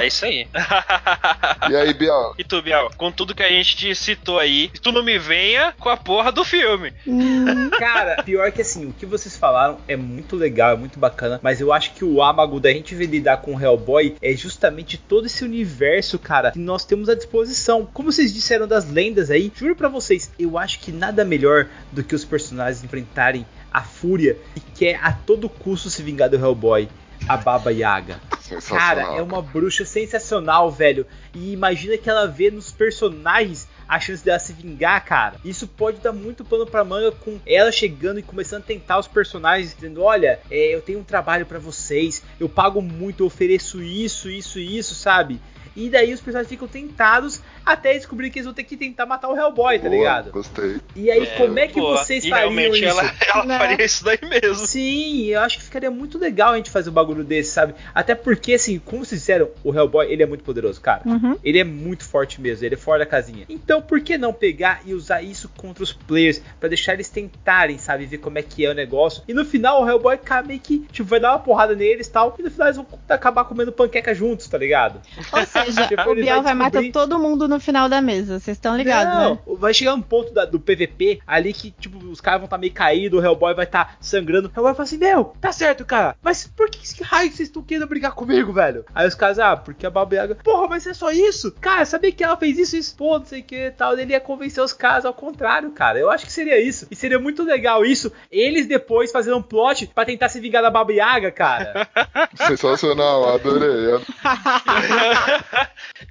é 0.01 0.07
isso 0.07 0.25
aí. 0.25 0.47
e 1.69 1.77
aí, 1.77 1.93
Biel? 1.93 2.35
E 2.39 2.45
tu, 2.45 2.63
Biel? 2.63 2.91
Com 2.97 3.11
tudo 3.11 3.35
que 3.35 3.43
a 3.43 3.49
gente 3.49 3.77
te 3.77 3.95
citou 3.95 4.39
aí, 4.39 4.71
tu 4.81 4.93
não 4.93 5.03
me 5.03 5.19
venha 5.19 5.75
com 5.79 5.89
a 5.89 5.97
porra 5.97 6.31
do 6.31 6.45
filme. 6.45 6.93
Cara, 7.79 8.23
pior 8.23 8.53
que 8.53 8.63
assim, 8.63 8.87
o 8.87 8.93
que 8.93 9.05
vocês 9.05 9.37
falaram 9.37 9.79
é 9.89 9.97
muito 9.97 10.37
legal, 10.37 10.73
é 10.73 10.77
muito 10.77 10.99
bacana, 10.99 11.41
mas 11.43 11.61
eu 11.61 11.73
acho 11.73 11.93
que 11.93 12.05
o 12.05 12.23
âmago 12.23 12.61
da 12.61 12.73
gente 12.73 12.95
lidar 12.95 13.39
com 13.39 13.55
o 13.55 13.61
Hellboy 13.61 14.17
é 14.23 14.33
justamente 14.35 14.97
todo 14.97 15.27
esse 15.27 15.45
universo, 15.45 16.19
cara, 16.19 16.53
que 16.53 16.59
nós 16.59 16.85
temos 16.85 17.09
à 17.09 17.15
disposição. 17.15 17.87
Como 17.93 18.13
vocês 18.13 18.33
disseram 18.33 18.69
das 18.69 18.89
lendas 18.89 19.31
aí, 19.31 19.51
juro 19.55 19.75
para 19.75 19.89
vocês, 19.89 20.31
eu 20.39 20.57
acho 20.57 20.79
que 20.79 20.93
nada 20.93 21.25
melhor 21.25 21.67
do 21.91 22.05
que 22.05 22.15
os 22.15 22.25
personagens 22.25 22.85
enfrentarem 22.85 23.45
a 23.73 23.83
fúria 23.83 24.37
e 24.57 24.61
quer 24.61 24.99
a 25.03 25.13
todo 25.13 25.49
custo 25.49 25.91
se 25.91 26.03
vingar 26.03 26.29
do 26.29 26.37
Hellboy, 26.37 26.89
a 27.29 27.37
Baba 27.37 27.73
Yaga. 27.73 28.21
Cara, 28.67 29.03
é 29.17 29.23
uma 29.23 29.41
bruxa 29.41 29.85
sensacional, 29.85 30.71
velho. 30.71 31.07
E 31.35 31.53
imagina 31.53 31.97
que 31.97 32.11
ela 32.11 32.27
vê 32.27 32.51
nos 32.51 32.73
personagens 32.73 33.69
a 33.89 34.01
chance 34.01 34.25
dela 34.25 34.39
se 34.39 34.53
vingar, 34.53 35.05
cara. 35.05 35.37
Isso 35.45 35.67
pode 35.69 35.99
dar 35.99 36.13
muito 36.13 36.45
pano 36.45 36.67
pra 36.67 36.85
manga 36.85 37.13
com 37.13 37.39
ela 37.47 37.71
chegando 37.71 38.19
e 38.19 38.23
começando 38.23 38.63
a 38.63 38.67
tentar 38.67 38.99
os 38.99 39.07
personagens, 39.07 39.75
dizendo: 39.75 40.03
Olha, 40.03 40.41
é, 40.51 40.75
eu 40.75 40.81
tenho 40.81 40.99
um 40.99 41.05
trabalho 41.05 41.47
para 41.47 41.59
vocês, 41.59 42.23
eu 42.39 42.49
pago 42.49 42.83
muito, 42.83 43.23
eu 43.23 43.27
ofereço 43.27 43.83
isso, 43.83 44.29
isso, 44.29 44.59
isso, 44.59 44.95
sabe? 44.95 45.41
E 45.77 45.89
daí 45.89 46.13
os 46.13 46.21
personagens 46.21 46.51
ficam 46.51 46.67
tentados 46.67 47.41
até 47.65 47.95
descobrir 47.95 48.31
que 48.31 48.39
eles 48.39 48.47
vão 48.47 48.55
ter 48.55 48.65
que 48.65 48.77
tentar 48.77 49.07
matar 49.07 49.29
o 49.29 49.37
Hellboy, 49.37 49.79
tá 49.79 49.89
ligado? 49.89 50.31
Gostei. 50.31 50.81
E 50.97 51.11
aí, 51.11 51.25
é, 51.25 51.37
como 51.37 51.59
é 51.59 51.69
que 51.69 51.81
boa. 51.81 51.99
vocês 51.99 52.25
e 52.25 52.31
fariam 52.31 52.51
realmente 52.51 52.85
isso? 52.85 53.01
Ela, 53.01 53.15
ela 53.35 53.45
né? 53.45 53.59
faria 53.59 53.85
isso 53.85 54.05
daí 54.05 54.19
mesmo. 54.23 54.67
Sim, 54.67 55.27
eu 55.27 55.41
acho 55.41 55.59
que 55.59 55.65
ficaria 55.65 55.91
muito 55.91 56.19
legal 56.19 56.53
a 56.53 56.57
gente 56.57 56.71
fazer 56.71 56.91
um 56.91 56.93
bagulho 56.93 57.25
desse, 57.25 57.53
sabe? 57.53 57.75
Até 57.95 58.15
porque, 58.15 58.55
assim, 58.55 58.79
como 58.79 59.05
vocês 59.05 59.21
disseram, 59.21 59.49
o 59.63 59.75
Hellboy, 59.75 60.11
ele 60.11 60.23
é 60.23 60.27
muito 60.27 60.45
poderoso, 60.45 60.81
cara. 60.81 61.03
Uhum. 61.05 61.37
Ele 61.43 61.59
é 61.59 61.65
muito 61.65 62.05
forte 62.05 62.41
mesmo, 62.41 62.65
ele 62.65 62.75
é 62.75 62.79
fora 62.79 63.01
da 63.01 63.07
casinha. 63.07 63.45
Então, 63.49 63.83
por 63.83 64.01
que 64.01 64.17
não 64.17 64.33
pegar 64.33 64.81
e 64.85 64.95
usar 64.95 65.23
isso 65.23 65.51
contra 65.57 65.83
os 65.83 65.93
players 65.93 66.43
para 66.59 66.69
deixar 66.69 66.95
eles 66.95 67.09
tentarem, 67.09 67.79
sabe? 67.79 68.07
Ver 68.07 68.19
como 68.19 68.39
é 68.39 68.43
que 68.43 68.65
é 68.65 68.71
o 68.71 68.75
negócio. 68.75 69.23
E 69.29 69.35
no 69.35 69.45
final, 69.45 69.83
o 69.83 69.89
Hellboy 69.89 70.19
meio 70.47 70.61
que, 70.61 70.81
tipo, 70.91 71.09
vai 71.09 71.21
dar 71.21 71.33
uma 71.33 71.39
porrada 71.39 71.75
neles 71.75 72.07
e 72.07 72.11
tal. 72.11 72.35
E 72.39 72.43
no 72.43 72.51
final, 72.51 72.69
eles 72.69 72.77
vão 72.77 72.87
acabar 73.09 73.45
comendo 73.45 73.73
panqueca 73.73 74.15
juntos, 74.15 74.49
tá 74.49 74.59
ligado? 74.59 75.01
Ou 75.33 75.47
seja, 75.47 75.87
tipo, 75.87 76.11
o 76.11 76.15
Biel 76.15 76.43
vai, 76.43 76.55
vai 76.55 76.55
matar 76.55 76.83
todo 76.93 77.19
mundo 77.19 77.49
no 77.51 77.61
final 77.61 77.89
da 77.89 78.01
mesa. 78.01 78.39
Vocês 78.39 78.57
estão 78.57 78.77
ligados, 78.77 79.13
não, 79.13 79.35
né? 79.35 79.41
Vai 79.59 79.75
chegar 79.75 79.95
um 79.95 80.01
ponto 80.01 80.33
da, 80.33 80.45
do 80.45 80.59
PVP 80.59 81.21
ali 81.27 81.53
que, 81.53 81.71
tipo, 81.73 81.99
os 82.07 82.21
caras 82.21 82.41
vão 82.41 82.47
estar 82.47 82.57
tá 82.57 82.61
meio 82.61 82.73
caídos, 82.73 83.21
o 83.21 83.23
Hellboy 83.23 83.55
vai 83.55 83.67
estar 83.67 83.85
tá 83.85 83.97
sangrando. 84.01 84.49
O 84.49 84.51
Hellboy 84.51 84.65
vai 84.65 84.75
falar 84.75 84.85
assim: 84.85 84.99
Meu, 84.99 85.33
tá 85.41 85.53
certo, 85.53 85.85
cara, 85.85 86.17
mas 86.23 86.47
por 86.47 86.71
que, 86.71 86.81
que 86.81 87.03
raio 87.03 87.31
vocês 87.31 87.49
estão 87.49 87.63
querendo 87.63 87.87
brigar 87.87 88.13
comigo, 88.13 88.53
velho? 88.53 88.85
Aí 88.95 89.07
os 89.07 89.15
caras, 89.15 89.39
ah, 89.39 89.57
porque 89.57 89.87
a 89.87 89.91
Baba 89.91 90.15
Yaga, 90.15 90.37
porra, 90.37 90.69
mas 90.69 90.87
é 90.87 90.95
só 90.95 91.11
isso? 91.11 91.53
Cara, 91.61 91.85
sabia 91.85 92.13
que 92.13 92.25
ela 92.25 92.37
fez 92.37 92.59
isso, 92.59 92.77
isso, 92.77 92.97
pô, 92.97 93.19
não 93.19 93.27
sei 93.27 93.41
o 93.41 93.45
que 93.45 93.71
tal. 93.73 93.99
Ele 93.99 94.13
ia 94.13 94.21
convencer 94.21 94.63
os 94.63 94.73
caras 94.73 95.05
ao 95.05 95.13
contrário, 95.13 95.71
cara. 95.73 95.99
Eu 95.99 96.11
acho 96.11 96.25
que 96.25 96.33
seria 96.33 96.61
isso. 96.61 96.87
E 96.91 96.97
seria 96.97 97.19
muito 97.19 97.43
legal 97.43 97.85
isso. 97.85 98.13
Eles 98.31 98.67
depois 98.67 99.11
fazendo 99.11 99.37
um 99.37 99.43
plot 99.43 99.89
pra 99.95 100.05
tentar 100.05 100.29
se 100.29 100.41
vingar 100.41 100.63
da 100.63 100.71
Baba 100.71 100.93
Yaga, 100.93 101.31
cara. 101.31 101.89
Sensacional, 102.47 103.35
adorei. 103.35 104.01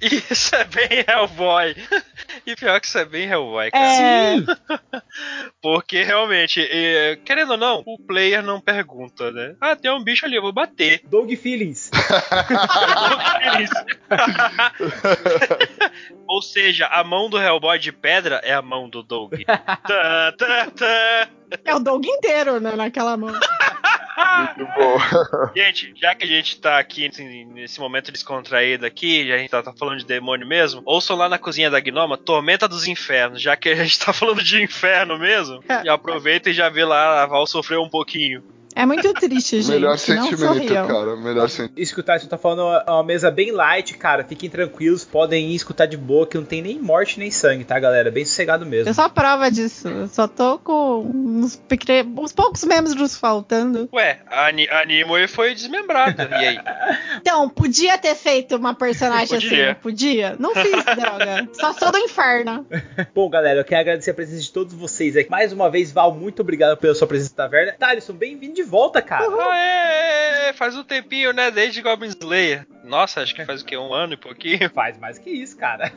isso 0.02 0.54
é 0.54 0.64
bem 0.64 1.04
Hellboy. 1.06 1.29
E 2.46 2.56
pior 2.56 2.80
que 2.80 2.86
isso 2.86 2.98
é 2.98 3.04
bem 3.04 3.28
Hellboy, 3.28 3.70
cara. 3.70 3.84
É. 3.84 4.36
Porque 5.60 6.02
realmente, 6.02 6.66
querendo 7.24 7.52
ou 7.52 7.56
não, 7.56 7.82
o 7.86 7.98
player 7.98 8.42
não 8.42 8.60
pergunta, 8.60 9.30
né? 9.30 9.54
Ah, 9.60 9.76
tem 9.76 9.90
um 9.90 10.02
bicho 10.02 10.24
ali, 10.24 10.36
eu 10.36 10.42
vou 10.42 10.52
bater. 10.52 11.02
Dog 11.06 11.34
Feelings. 11.36 11.90
Ou 16.26 16.40
seja, 16.40 16.86
a 16.86 17.04
mão 17.04 17.28
do 17.28 17.38
Hellboy 17.38 17.78
de 17.78 17.92
pedra 17.92 18.40
é 18.42 18.54
a 18.54 18.62
mão 18.62 18.88
do 18.88 19.02
Doug. 19.02 19.34
Tá, 19.44 20.32
tá, 20.32 20.66
tá. 20.70 21.28
É 21.64 21.74
o 21.74 21.80
Doug 21.80 22.04
inteiro, 22.06 22.60
né, 22.60 22.72
naquela 22.74 23.16
mão. 23.16 23.32
Muito 24.38 24.72
bom. 24.74 25.52
Gente, 25.54 25.92
já 25.96 26.14
que 26.14 26.24
a 26.24 26.26
gente 26.26 26.60
tá 26.60 26.78
aqui 26.78 27.08
assim, 27.08 27.44
nesse 27.46 27.80
momento 27.80 28.12
descontraído 28.12 28.86
aqui, 28.86 29.26
já 29.26 29.34
a 29.34 29.38
gente 29.38 29.50
tá, 29.50 29.62
tá 29.62 29.72
falando 29.72 29.98
de 29.98 30.06
demônio 30.06 30.46
mesmo, 30.46 30.82
ouçam 30.84 31.16
lá 31.20 31.28
na 31.28 31.38
cozinha 31.38 31.70
da 31.70 31.78
Gnoma, 31.80 32.16
Tormenta 32.16 32.66
dos 32.66 32.88
Infernos, 32.88 33.40
já 33.40 33.56
que 33.56 33.68
a 33.68 33.74
gente 33.76 33.98
tá 33.98 34.12
falando 34.12 34.42
de 34.42 34.62
inferno 34.62 35.18
mesmo, 35.18 35.62
já 35.84 35.94
aproveita 35.94 36.50
e 36.50 36.54
já 36.54 36.68
vê 36.68 36.84
lá 36.84 37.22
a 37.22 37.26
Val 37.26 37.46
sofrer 37.46 37.78
um 37.78 37.88
pouquinho. 37.88 38.42
É 38.82 38.86
muito 38.86 39.12
triste, 39.14 39.60
gente. 39.62 39.72
Melhor 39.74 39.90
não 39.90 39.98
sentimento, 39.98 40.38
sorriam. 40.38 40.86
cara. 40.86 41.16
Melhor 41.16 41.48
sentimento. 41.48 41.78
Isso 41.80 41.94
que 41.94 42.00
o 42.00 42.02
Tyson 42.02 42.26
tá 42.28 42.38
falando 42.38 42.62
é 42.86 42.90
uma 42.90 43.04
mesa 43.04 43.30
bem 43.30 43.50
light, 43.52 43.94
cara. 43.96 44.24
Fiquem 44.24 44.48
tranquilos, 44.48 45.04
podem 45.04 45.50
ir 45.50 45.54
escutar 45.54 45.86
de 45.86 45.96
boa, 45.96 46.26
que 46.26 46.36
não 46.36 46.44
tem 46.44 46.62
nem 46.62 46.78
morte 46.78 47.18
nem 47.18 47.30
sangue, 47.30 47.64
tá, 47.64 47.78
galera? 47.78 48.10
Bem 48.10 48.24
sossegado 48.24 48.64
mesmo. 48.64 48.88
Eu 48.90 48.94
sou 48.94 49.04
a 49.04 49.08
prova 49.08 49.50
disso. 49.50 49.88
Eu 49.88 50.08
só 50.08 50.26
tô 50.26 50.58
com 50.58 51.00
uns, 51.14 51.56
pequeno- 51.56 52.20
uns 52.22 52.32
poucos 52.32 52.64
membros 52.64 53.16
faltando. 53.16 53.88
Ué, 53.92 54.20
a, 54.30 54.50
Ni- 54.52 54.68
a 54.68 54.84
Nimue 54.84 55.26
foi 55.28 55.54
desmembrada. 55.54 56.28
E 56.30 56.34
aí? 56.34 56.58
Então, 57.20 57.48
podia 57.50 57.98
ter 57.98 58.14
feito 58.14 58.56
uma 58.56 58.74
personagem 58.74 59.36
assim, 59.36 59.48
Podia. 59.48 59.66
não 59.68 59.74
podia? 59.74 60.36
Não 60.38 60.54
fiz, 60.54 60.84
droga. 60.96 61.48
Só 61.52 61.72
sou 61.74 61.92
do 61.92 61.98
inferno. 61.98 62.66
Bom, 63.14 63.28
galera, 63.28 63.60
eu 63.60 63.64
quero 63.64 63.80
agradecer 63.82 64.12
a 64.12 64.14
presença 64.14 64.42
de 64.42 64.50
todos 64.52 64.72
vocês 64.74 65.16
aqui. 65.16 65.28
Mais 65.30 65.52
uma 65.52 65.68
vez, 65.68 65.92
Val, 65.92 66.14
muito 66.14 66.40
obrigado 66.40 66.78
pela 66.78 66.94
sua 66.94 67.06
presença 67.06 67.32
na 67.36 67.44
taverna. 67.44 67.72
Thalisson, 67.78 68.14
bem-vindo 68.14 68.54
de 68.54 68.62
volta, 68.70 69.02
cara. 69.02 69.26
Aê, 69.26 70.52
faz 70.52 70.76
um 70.76 70.84
tempinho, 70.84 71.32
né? 71.32 71.50
Desde 71.50 71.82
Goblin 71.82 72.08
Slayer. 72.08 72.66
Nossa, 72.84 73.20
acho 73.20 73.34
que 73.34 73.44
faz 73.44 73.62
o 73.62 73.64
quê? 73.64 73.76
Um 73.76 73.92
ano 73.92 74.14
e 74.14 74.16
pouquinho? 74.16 74.68
Faz 74.74 74.98
mais 74.98 75.18
que 75.18 75.30
isso, 75.30 75.56
cara. 75.56 75.92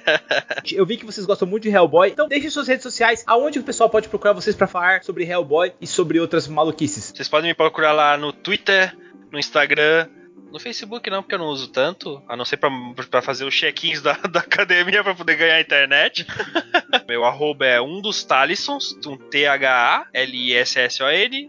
Eu 0.70 0.86
vi 0.86 0.96
que 0.96 1.04
vocês 1.04 1.26
gostam 1.26 1.48
muito 1.48 1.64
de 1.64 1.70
Hellboy, 1.70 2.10
então 2.10 2.28
deixem 2.28 2.48
suas 2.48 2.68
redes 2.68 2.82
sociais, 2.82 3.22
aonde 3.26 3.58
o 3.58 3.62
pessoal 3.62 3.90
pode 3.90 4.08
procurar 4.08 4.32
vocês 4.32 4.54
pra 4.54 4.66
falar 4.66 5.02
sobre 5.02 5.24
Hellboy 5.24 5.72
e 5.80 5.86
sobre 5.86 6.20
outras 6.20 6.46
maluquices. 6.46 7.12
Vocês 7.14 7.28
podem 7.28 7.50
me 7.50 7.54
procurar 7.54 7.92
lá 7.92 8.16
no 8.16 8.32
Twitter, 8.32 8.96
no 9.30 9.38
Instagram. 9.38 10.08
No 10.52 10.60
Facebook 10.60 11.08
não, 11.08 11.22
porque 11.22 11.34
eu 11.34 11.38
não 11.38 11.46
uso 11.46 11.68
tanto, 11.68 12.22
a 12.28 12.36
não 12.36 12.44
ser 12.44 12.58
pra, 12.58 12.70
pra 13.10 13.22
fazer 13.22 13.46
os 13.46 13.54
check-ins 13.54 14.02
da, 14.02 14.12
da 14.30 14.40
academia 14.40 15.02
pra 15.02 15.14
poder 15.14 15.36
ganhar 15.36 15.58
internet. 15.58 16.26
Meu 17.08 17.24
arroba 17.24 17.64
é 17.64 17.80
um 17.80 18.02
dos 18.02 18.22
Talisons, 18.22 18.94
um 19.06 19.16
T-H-A-L-I-S-S-O-N. 19.16 19.62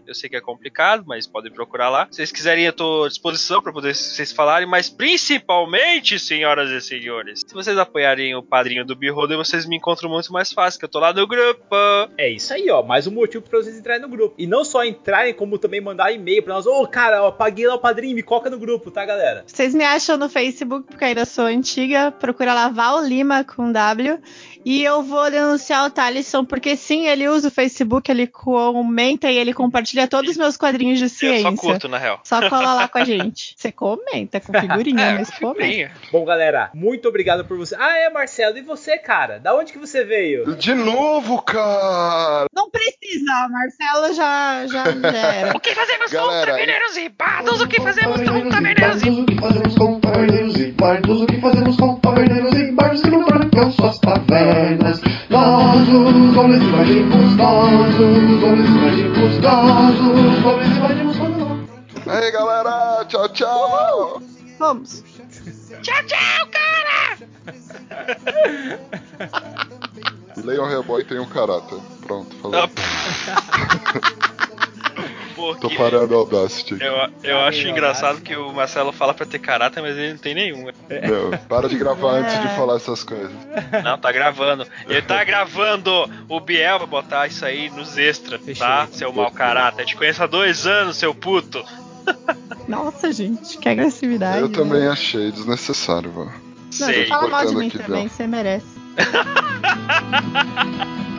Eu 0.06 0.14
sei 0.14 0.30
que 0.30 0.36
é 0.36 0.40
complicado, 0.40 1.04
mas 1.06 1.26
podem 1.26 1.52
procurar 1.52 1.90
lá. 1.90 2.08
Se 2.10 2.16
vocês 2.16 2.32
quiserem, 2.32 2.64
eu 2.64 2.72
tô 2.72 3.04
à 3.04 3.08
disposição 3.08 3.60
pra 3.60 3.74
poder 3.74 3.94
vocês 3.94 4.32
falarem, 4.32 4.66
mas 4.66 4.88
principalmente, 4.88 6.18
senhoras 6.18 6.70
e 6.70 6.80
senhores, 6.80 7.42
se 7.46 7.52
vocês 7.52 7.76
apoiarem 7.76 8.34
o 8.34 8.42
padrinho 8.42 8.86
do 8.86 8.96
Beholder, 8.96 9.36
vocês 9.36 9.66
me 9.66 9.76
encontram 9.76 10.08
muito 10.08 10.32
mais 10.32 10.50
fácil, 10.50 10.80
que 10.80 10.86
eu 10.86 10.90
tô 10.90 10.98
lá 10.98 11.12
no 11.12 11.26
grupo. 11.26 11.76
É 12.16 12.30
isso 12.30 12.54
aí, 12.54 12.70
ó. 12.70 12.82
Mais 12.82 13.06
um 13.06 13.10
motivo 13.10 13.46
pra 13.46 13.58
vocês 13.58 13.76
entrarem 13.76 14.00
no 14.00 14.08
grupo. 14.08 14.34
E 14.38 14.46
não 14.46 14.64
só 14.64 14.82
entrarem, 14.82 15.34
como 15.34 15.58
também 15.58 15.82
mandar 15.82 16.10
e-mail 16.10 16.42
pra 16.42 16.54
nós. 16.54 16.66
Ô, 16.66 16.86
cara, 16.86 17.22
ó, 17.22 17.30
paguei 17.30 17.66
lá 17.66 17.74
o 17.74 17.78
padrinho, 17.78 18.14
me 18.14 18.22
coloca 18.22 18.48
no 18.48 18.58
grupo, 18.58 18.93
tá, 18.94 19.04
galera? 19.04 19.44
Vocês 19.46 19.74
me 19.74 19.84
acham 19.84 20.16
no 20.16 20.28
Facebook, 20.28 20.86
porque 20.88 21.04
ainda 21.04 21.24
sou 21.24 21.44
antiga. 21.46 22.10
Procura 22.12 22.54
lá 22.54 22.68
Val 22.68 23.02
Lima 23.02 23.44
com 23.44 23.70
W. 23.70 24.18
E 24.64 24.82
eu 24.82 25.02
vou 25.02 25.30
denunciar 25.30 25.84
o 25.84 25.90
Thalisson, 25.90 26.42
porque 26.42 26.74
sim, 26.74 27.06
ele 27.06 27.28
usa 27.28 27.48
o 27.48 27.50
Facebook, 27.50 28.10
ele 28.10 28.26
comenta 28.26 29.30
e 29.30 29.36
ele 29.36 29.52
compartilha 29.52 30.08
todos 30.08 30.30
os 30.30 30.36
meus 30.38 30.56
quadrinhos 30.56 30.98
de 30.98 31.04
Eu 31.04 31.08
ciência. 31.10 31.50
só 31.50 31.56
curto, 31.56 31.86
na 31.86 31.98
real. 31.98 32.20
Só 32.24 32.48
cola 32.48 32.72
lá 32.72 32.88
com 32.88 32.96
a 32.96 33.04
gente. 33.04 33.54
Você 33.58 33.70
comenta 33.70 34.40
com 34.40 34.58
figurinha, 34.58 35.04
É, 35.04 35.12
mas 35.18 35.30
comenta. 35.30 35.92
Bom, 36.10 36.24
galera, 36.24 36.70
muito 36.72 37.06
obrigado 37.08 37.44
por 37.44 37.58
você. 37.58 37.74
Ah, 37.78 37.98
é, 37.98 38.08
Marcelo, 38.08 38.56
e 38.56 38.62
você, 38.62 38.96
cara? 38.96 39.38
Da 39.38 39.54
onde 39.54 39.70
que 39.70 39.78
você 39.78 40.02
veio? 40.02 40.54
De 40.56 40.72
novo, 40.72 41.42
cara! 41.42 42.46
Não 42.54 42.70
precisa, 42.70 43.48
Marcelo 43.50 44.14
já, 44.14 44.66
já, 44.66 44.84
já 45.12 45.18
era. 45.34 45.56
O 45.56 45.60
que 45.60 45.74
fazemos 45.74 46.10
Galera, 46.10 46.52
com 46.52 46.58
caminheiros 46.58 46.96
e 46.96 47.08
bardos? 47.10 47.60
O 47.60 47.68
que 47.68 47.80
fazemos 47.82 48.16
com 48.22 48.48
caminheiros 48.48 48.83
e 48.84 49.10
O 49.10 49.24
que 49.24 49.40
fazemos 49.40 49.74
com 49.76 49.98
taverneiros 50.00 50.56
e 50.56 50.72
bardos? 50.72 51.22
O 51.22 51.26
que 51.26 51.40
fazemos 51.40 51.76
com 51.76 51.94
taverneiros 51.96 52.52
e 52.58 52.72
bardos 52.72 53.00
que 53.02 53.10
não 53.10 53.24
trancam 53.24 53.72
suas 53.72 53.98
tavernas? 53.98 55.00
Nós, 55.30 55.88
os 55.88 56.36
homens 56.36 56.62
invadimos, 56.62 57.36
nós, 57.36 57.94
os 57.94 58.42
homens 58.42 58.68
invadimos, 58.68 59.38
nós, 59.38 60.00
os 60.00 60.44
homens 60.44 60.76
invadimos 60.76 61.16
quando 61.16 61.38
não. 61.38 61.64
Aí, 62.06 62.30
galera! 62.30 63.04
Tchau, 63.06 63.28
tchau! 63.30 64.22
Vamos. 64.58 65.02
Tchau, 65.82 66.04
tchau, 66.06 66.46
cara! 66.50 67.16
Leon 70.44 70.70
Hellboy 70.70 71.04
tem 71.04 71.18
um 71.18 71.26
caráter. 71.26 71.78
Pronto, 72.06 72.36
falou. 72.36 72.68
Tô 75.34 75.54
Porque 75.54 75.76
parando 75.76 76.14
o 76.14 76.18
Audacity. 76.18 76.76
eu, 76.80 76.94
eu 77.22 77.38
acho 77.40 77.66
engraçado 77.68 78.20
que 78.20 78.34
o 78.36 78.52
Marcelo 78.52 78.92
fala 78.92 79.12
pra 79.12 79.26
ter 79.26 79.38
caráter, 79.38 79.80
mas 79.80 79.96
ele 79.96 80.12
não 80.12 80.18
tem 80.18 80.34
nenhum. 80.34 80.64
Meu, 80.88 81.38
para 81.48 81.68
de 81.68 81.76
gravar 81.76 82.12
antes 82.12 82.40
de 82.40 82.48
falar 82.56 82.76
essas 82.76 83.02
coisas. 83.02 83.32
Não, 83.82 83.98
tá 83.98 84.12
gravando. 84.12 84.66
Ele 84.88 85.02
tá 85.02 85.22
gravando. 85.24 86.10
O 86.28 86.40
Biel 86.40 86.78
vai 86.78 86.86
botar 86.86 87.26
isso 87.26 87.44
aí 87.44 87.70
nos 87.70 87.98
extras, 87.98 88.40
tá? 88.58 88.86
Seu 88.92 89.12
mau 89.12 89.30
caráter. 89.30 89.82
Eu 89.82 89.86
te 89.86 89.96
conheço 89.96 90.22
há 90.22 90.26
dois 90.26 90.66
anos, 90.66 90.96
seu 90.96 91.14
puto. 91.14 91.64
Nossa, 92.68 93.12
gente, 93.12 93.58
que 93.58 93.68
agressividade. 93.68 94.40
Eu 94.40 94.48
né? 94.48 94.54
também 94.54 94.86
achei 94.86 95.30
desnecessário, 95.30 96.12
mano. 96.12 96.32
Não, 96.32 96.54
Sei. 96.70 97.04
você 97.04 97.06
fala 97.06 97.28
mal 97.28 97.46
de 97.46 97.54
mim 97.54 97.70
também, 97.70 98.02
Biel. 98.02 98.10
você 98.10 98.26
merece. 98.26 98.66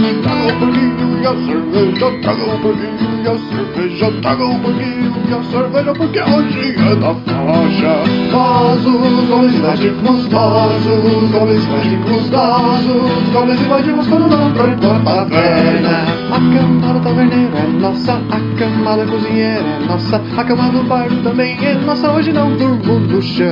Traga 0.00 0.46
o 0.46 0.58
porquinho 0.58 1.20
e 1.20 1.26
a 1.26 1.34
cerveja, 1.34 2.10
traga 2.22 2.42
o 2.42 2.58
porquinho 2.60 3.22
e 3.22 3.28
a 3.28 3.36
cerveja, 3.36 4.12
traga 4.22 4.44
o 4.46 4.58
porquinho 4.60 5.12
e 5.28 5.34
a 5.34 5.42
cerveja, 5.44 5.92
porque 5.92 6.20
hoje 6.20 6.74
é 6.78 6.94
da 6.96 7.14
faixa. 7.14 8.02
Nós, 8.32 8.86
os 8.86 9.30
homens 9.30 9.54
invadimos, 9.56 10.28
nós, 10.30 10.86
os 10.86 11.34
homens 11.34 11.66
invadimos, 11.66 12.30
nós, 12.30 12.86
os 12.86 13.34
homens 13.34 13.60
invadimos 13.60 14.06
quando 14.06 14.28
não 14.28 14.52
trancam 14.54 14.96
a 14.96 15.00
taverna. 15.00 16.04
A 16.30 16.38
cama 16.38 16.94
da 16.94 17.00
taverneira 17.00 17.58
é 17.58 17.66
nossa, 17.78 18.14
a 18.14 18.58
cama 18.58 18.96
da 18.96 19.04
cozinheira 19.04 19.60
é 19.60 19.86
nossa, 19.86 20.16
a 20.16 20.44
cama 20.44 20.70
do 20.70 21.22
também 21.22 21.58
é 21.62 21.74
nossa, 21.74 22.10
hoje 22.10 22.32
não 22.32 22.56
durmo 22.56 23.00
no 23.00 23.20
chão. 23.20 23.46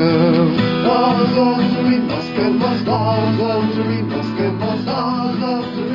Nós 0.83 1.29
vamos 1.35 2.09
nas 2.09 2.31
camas, 2.31 2.85
nós 2.87 3.37
vamos 3.37 3.77
nas 4.09 4.27
camas. 4.31 5.88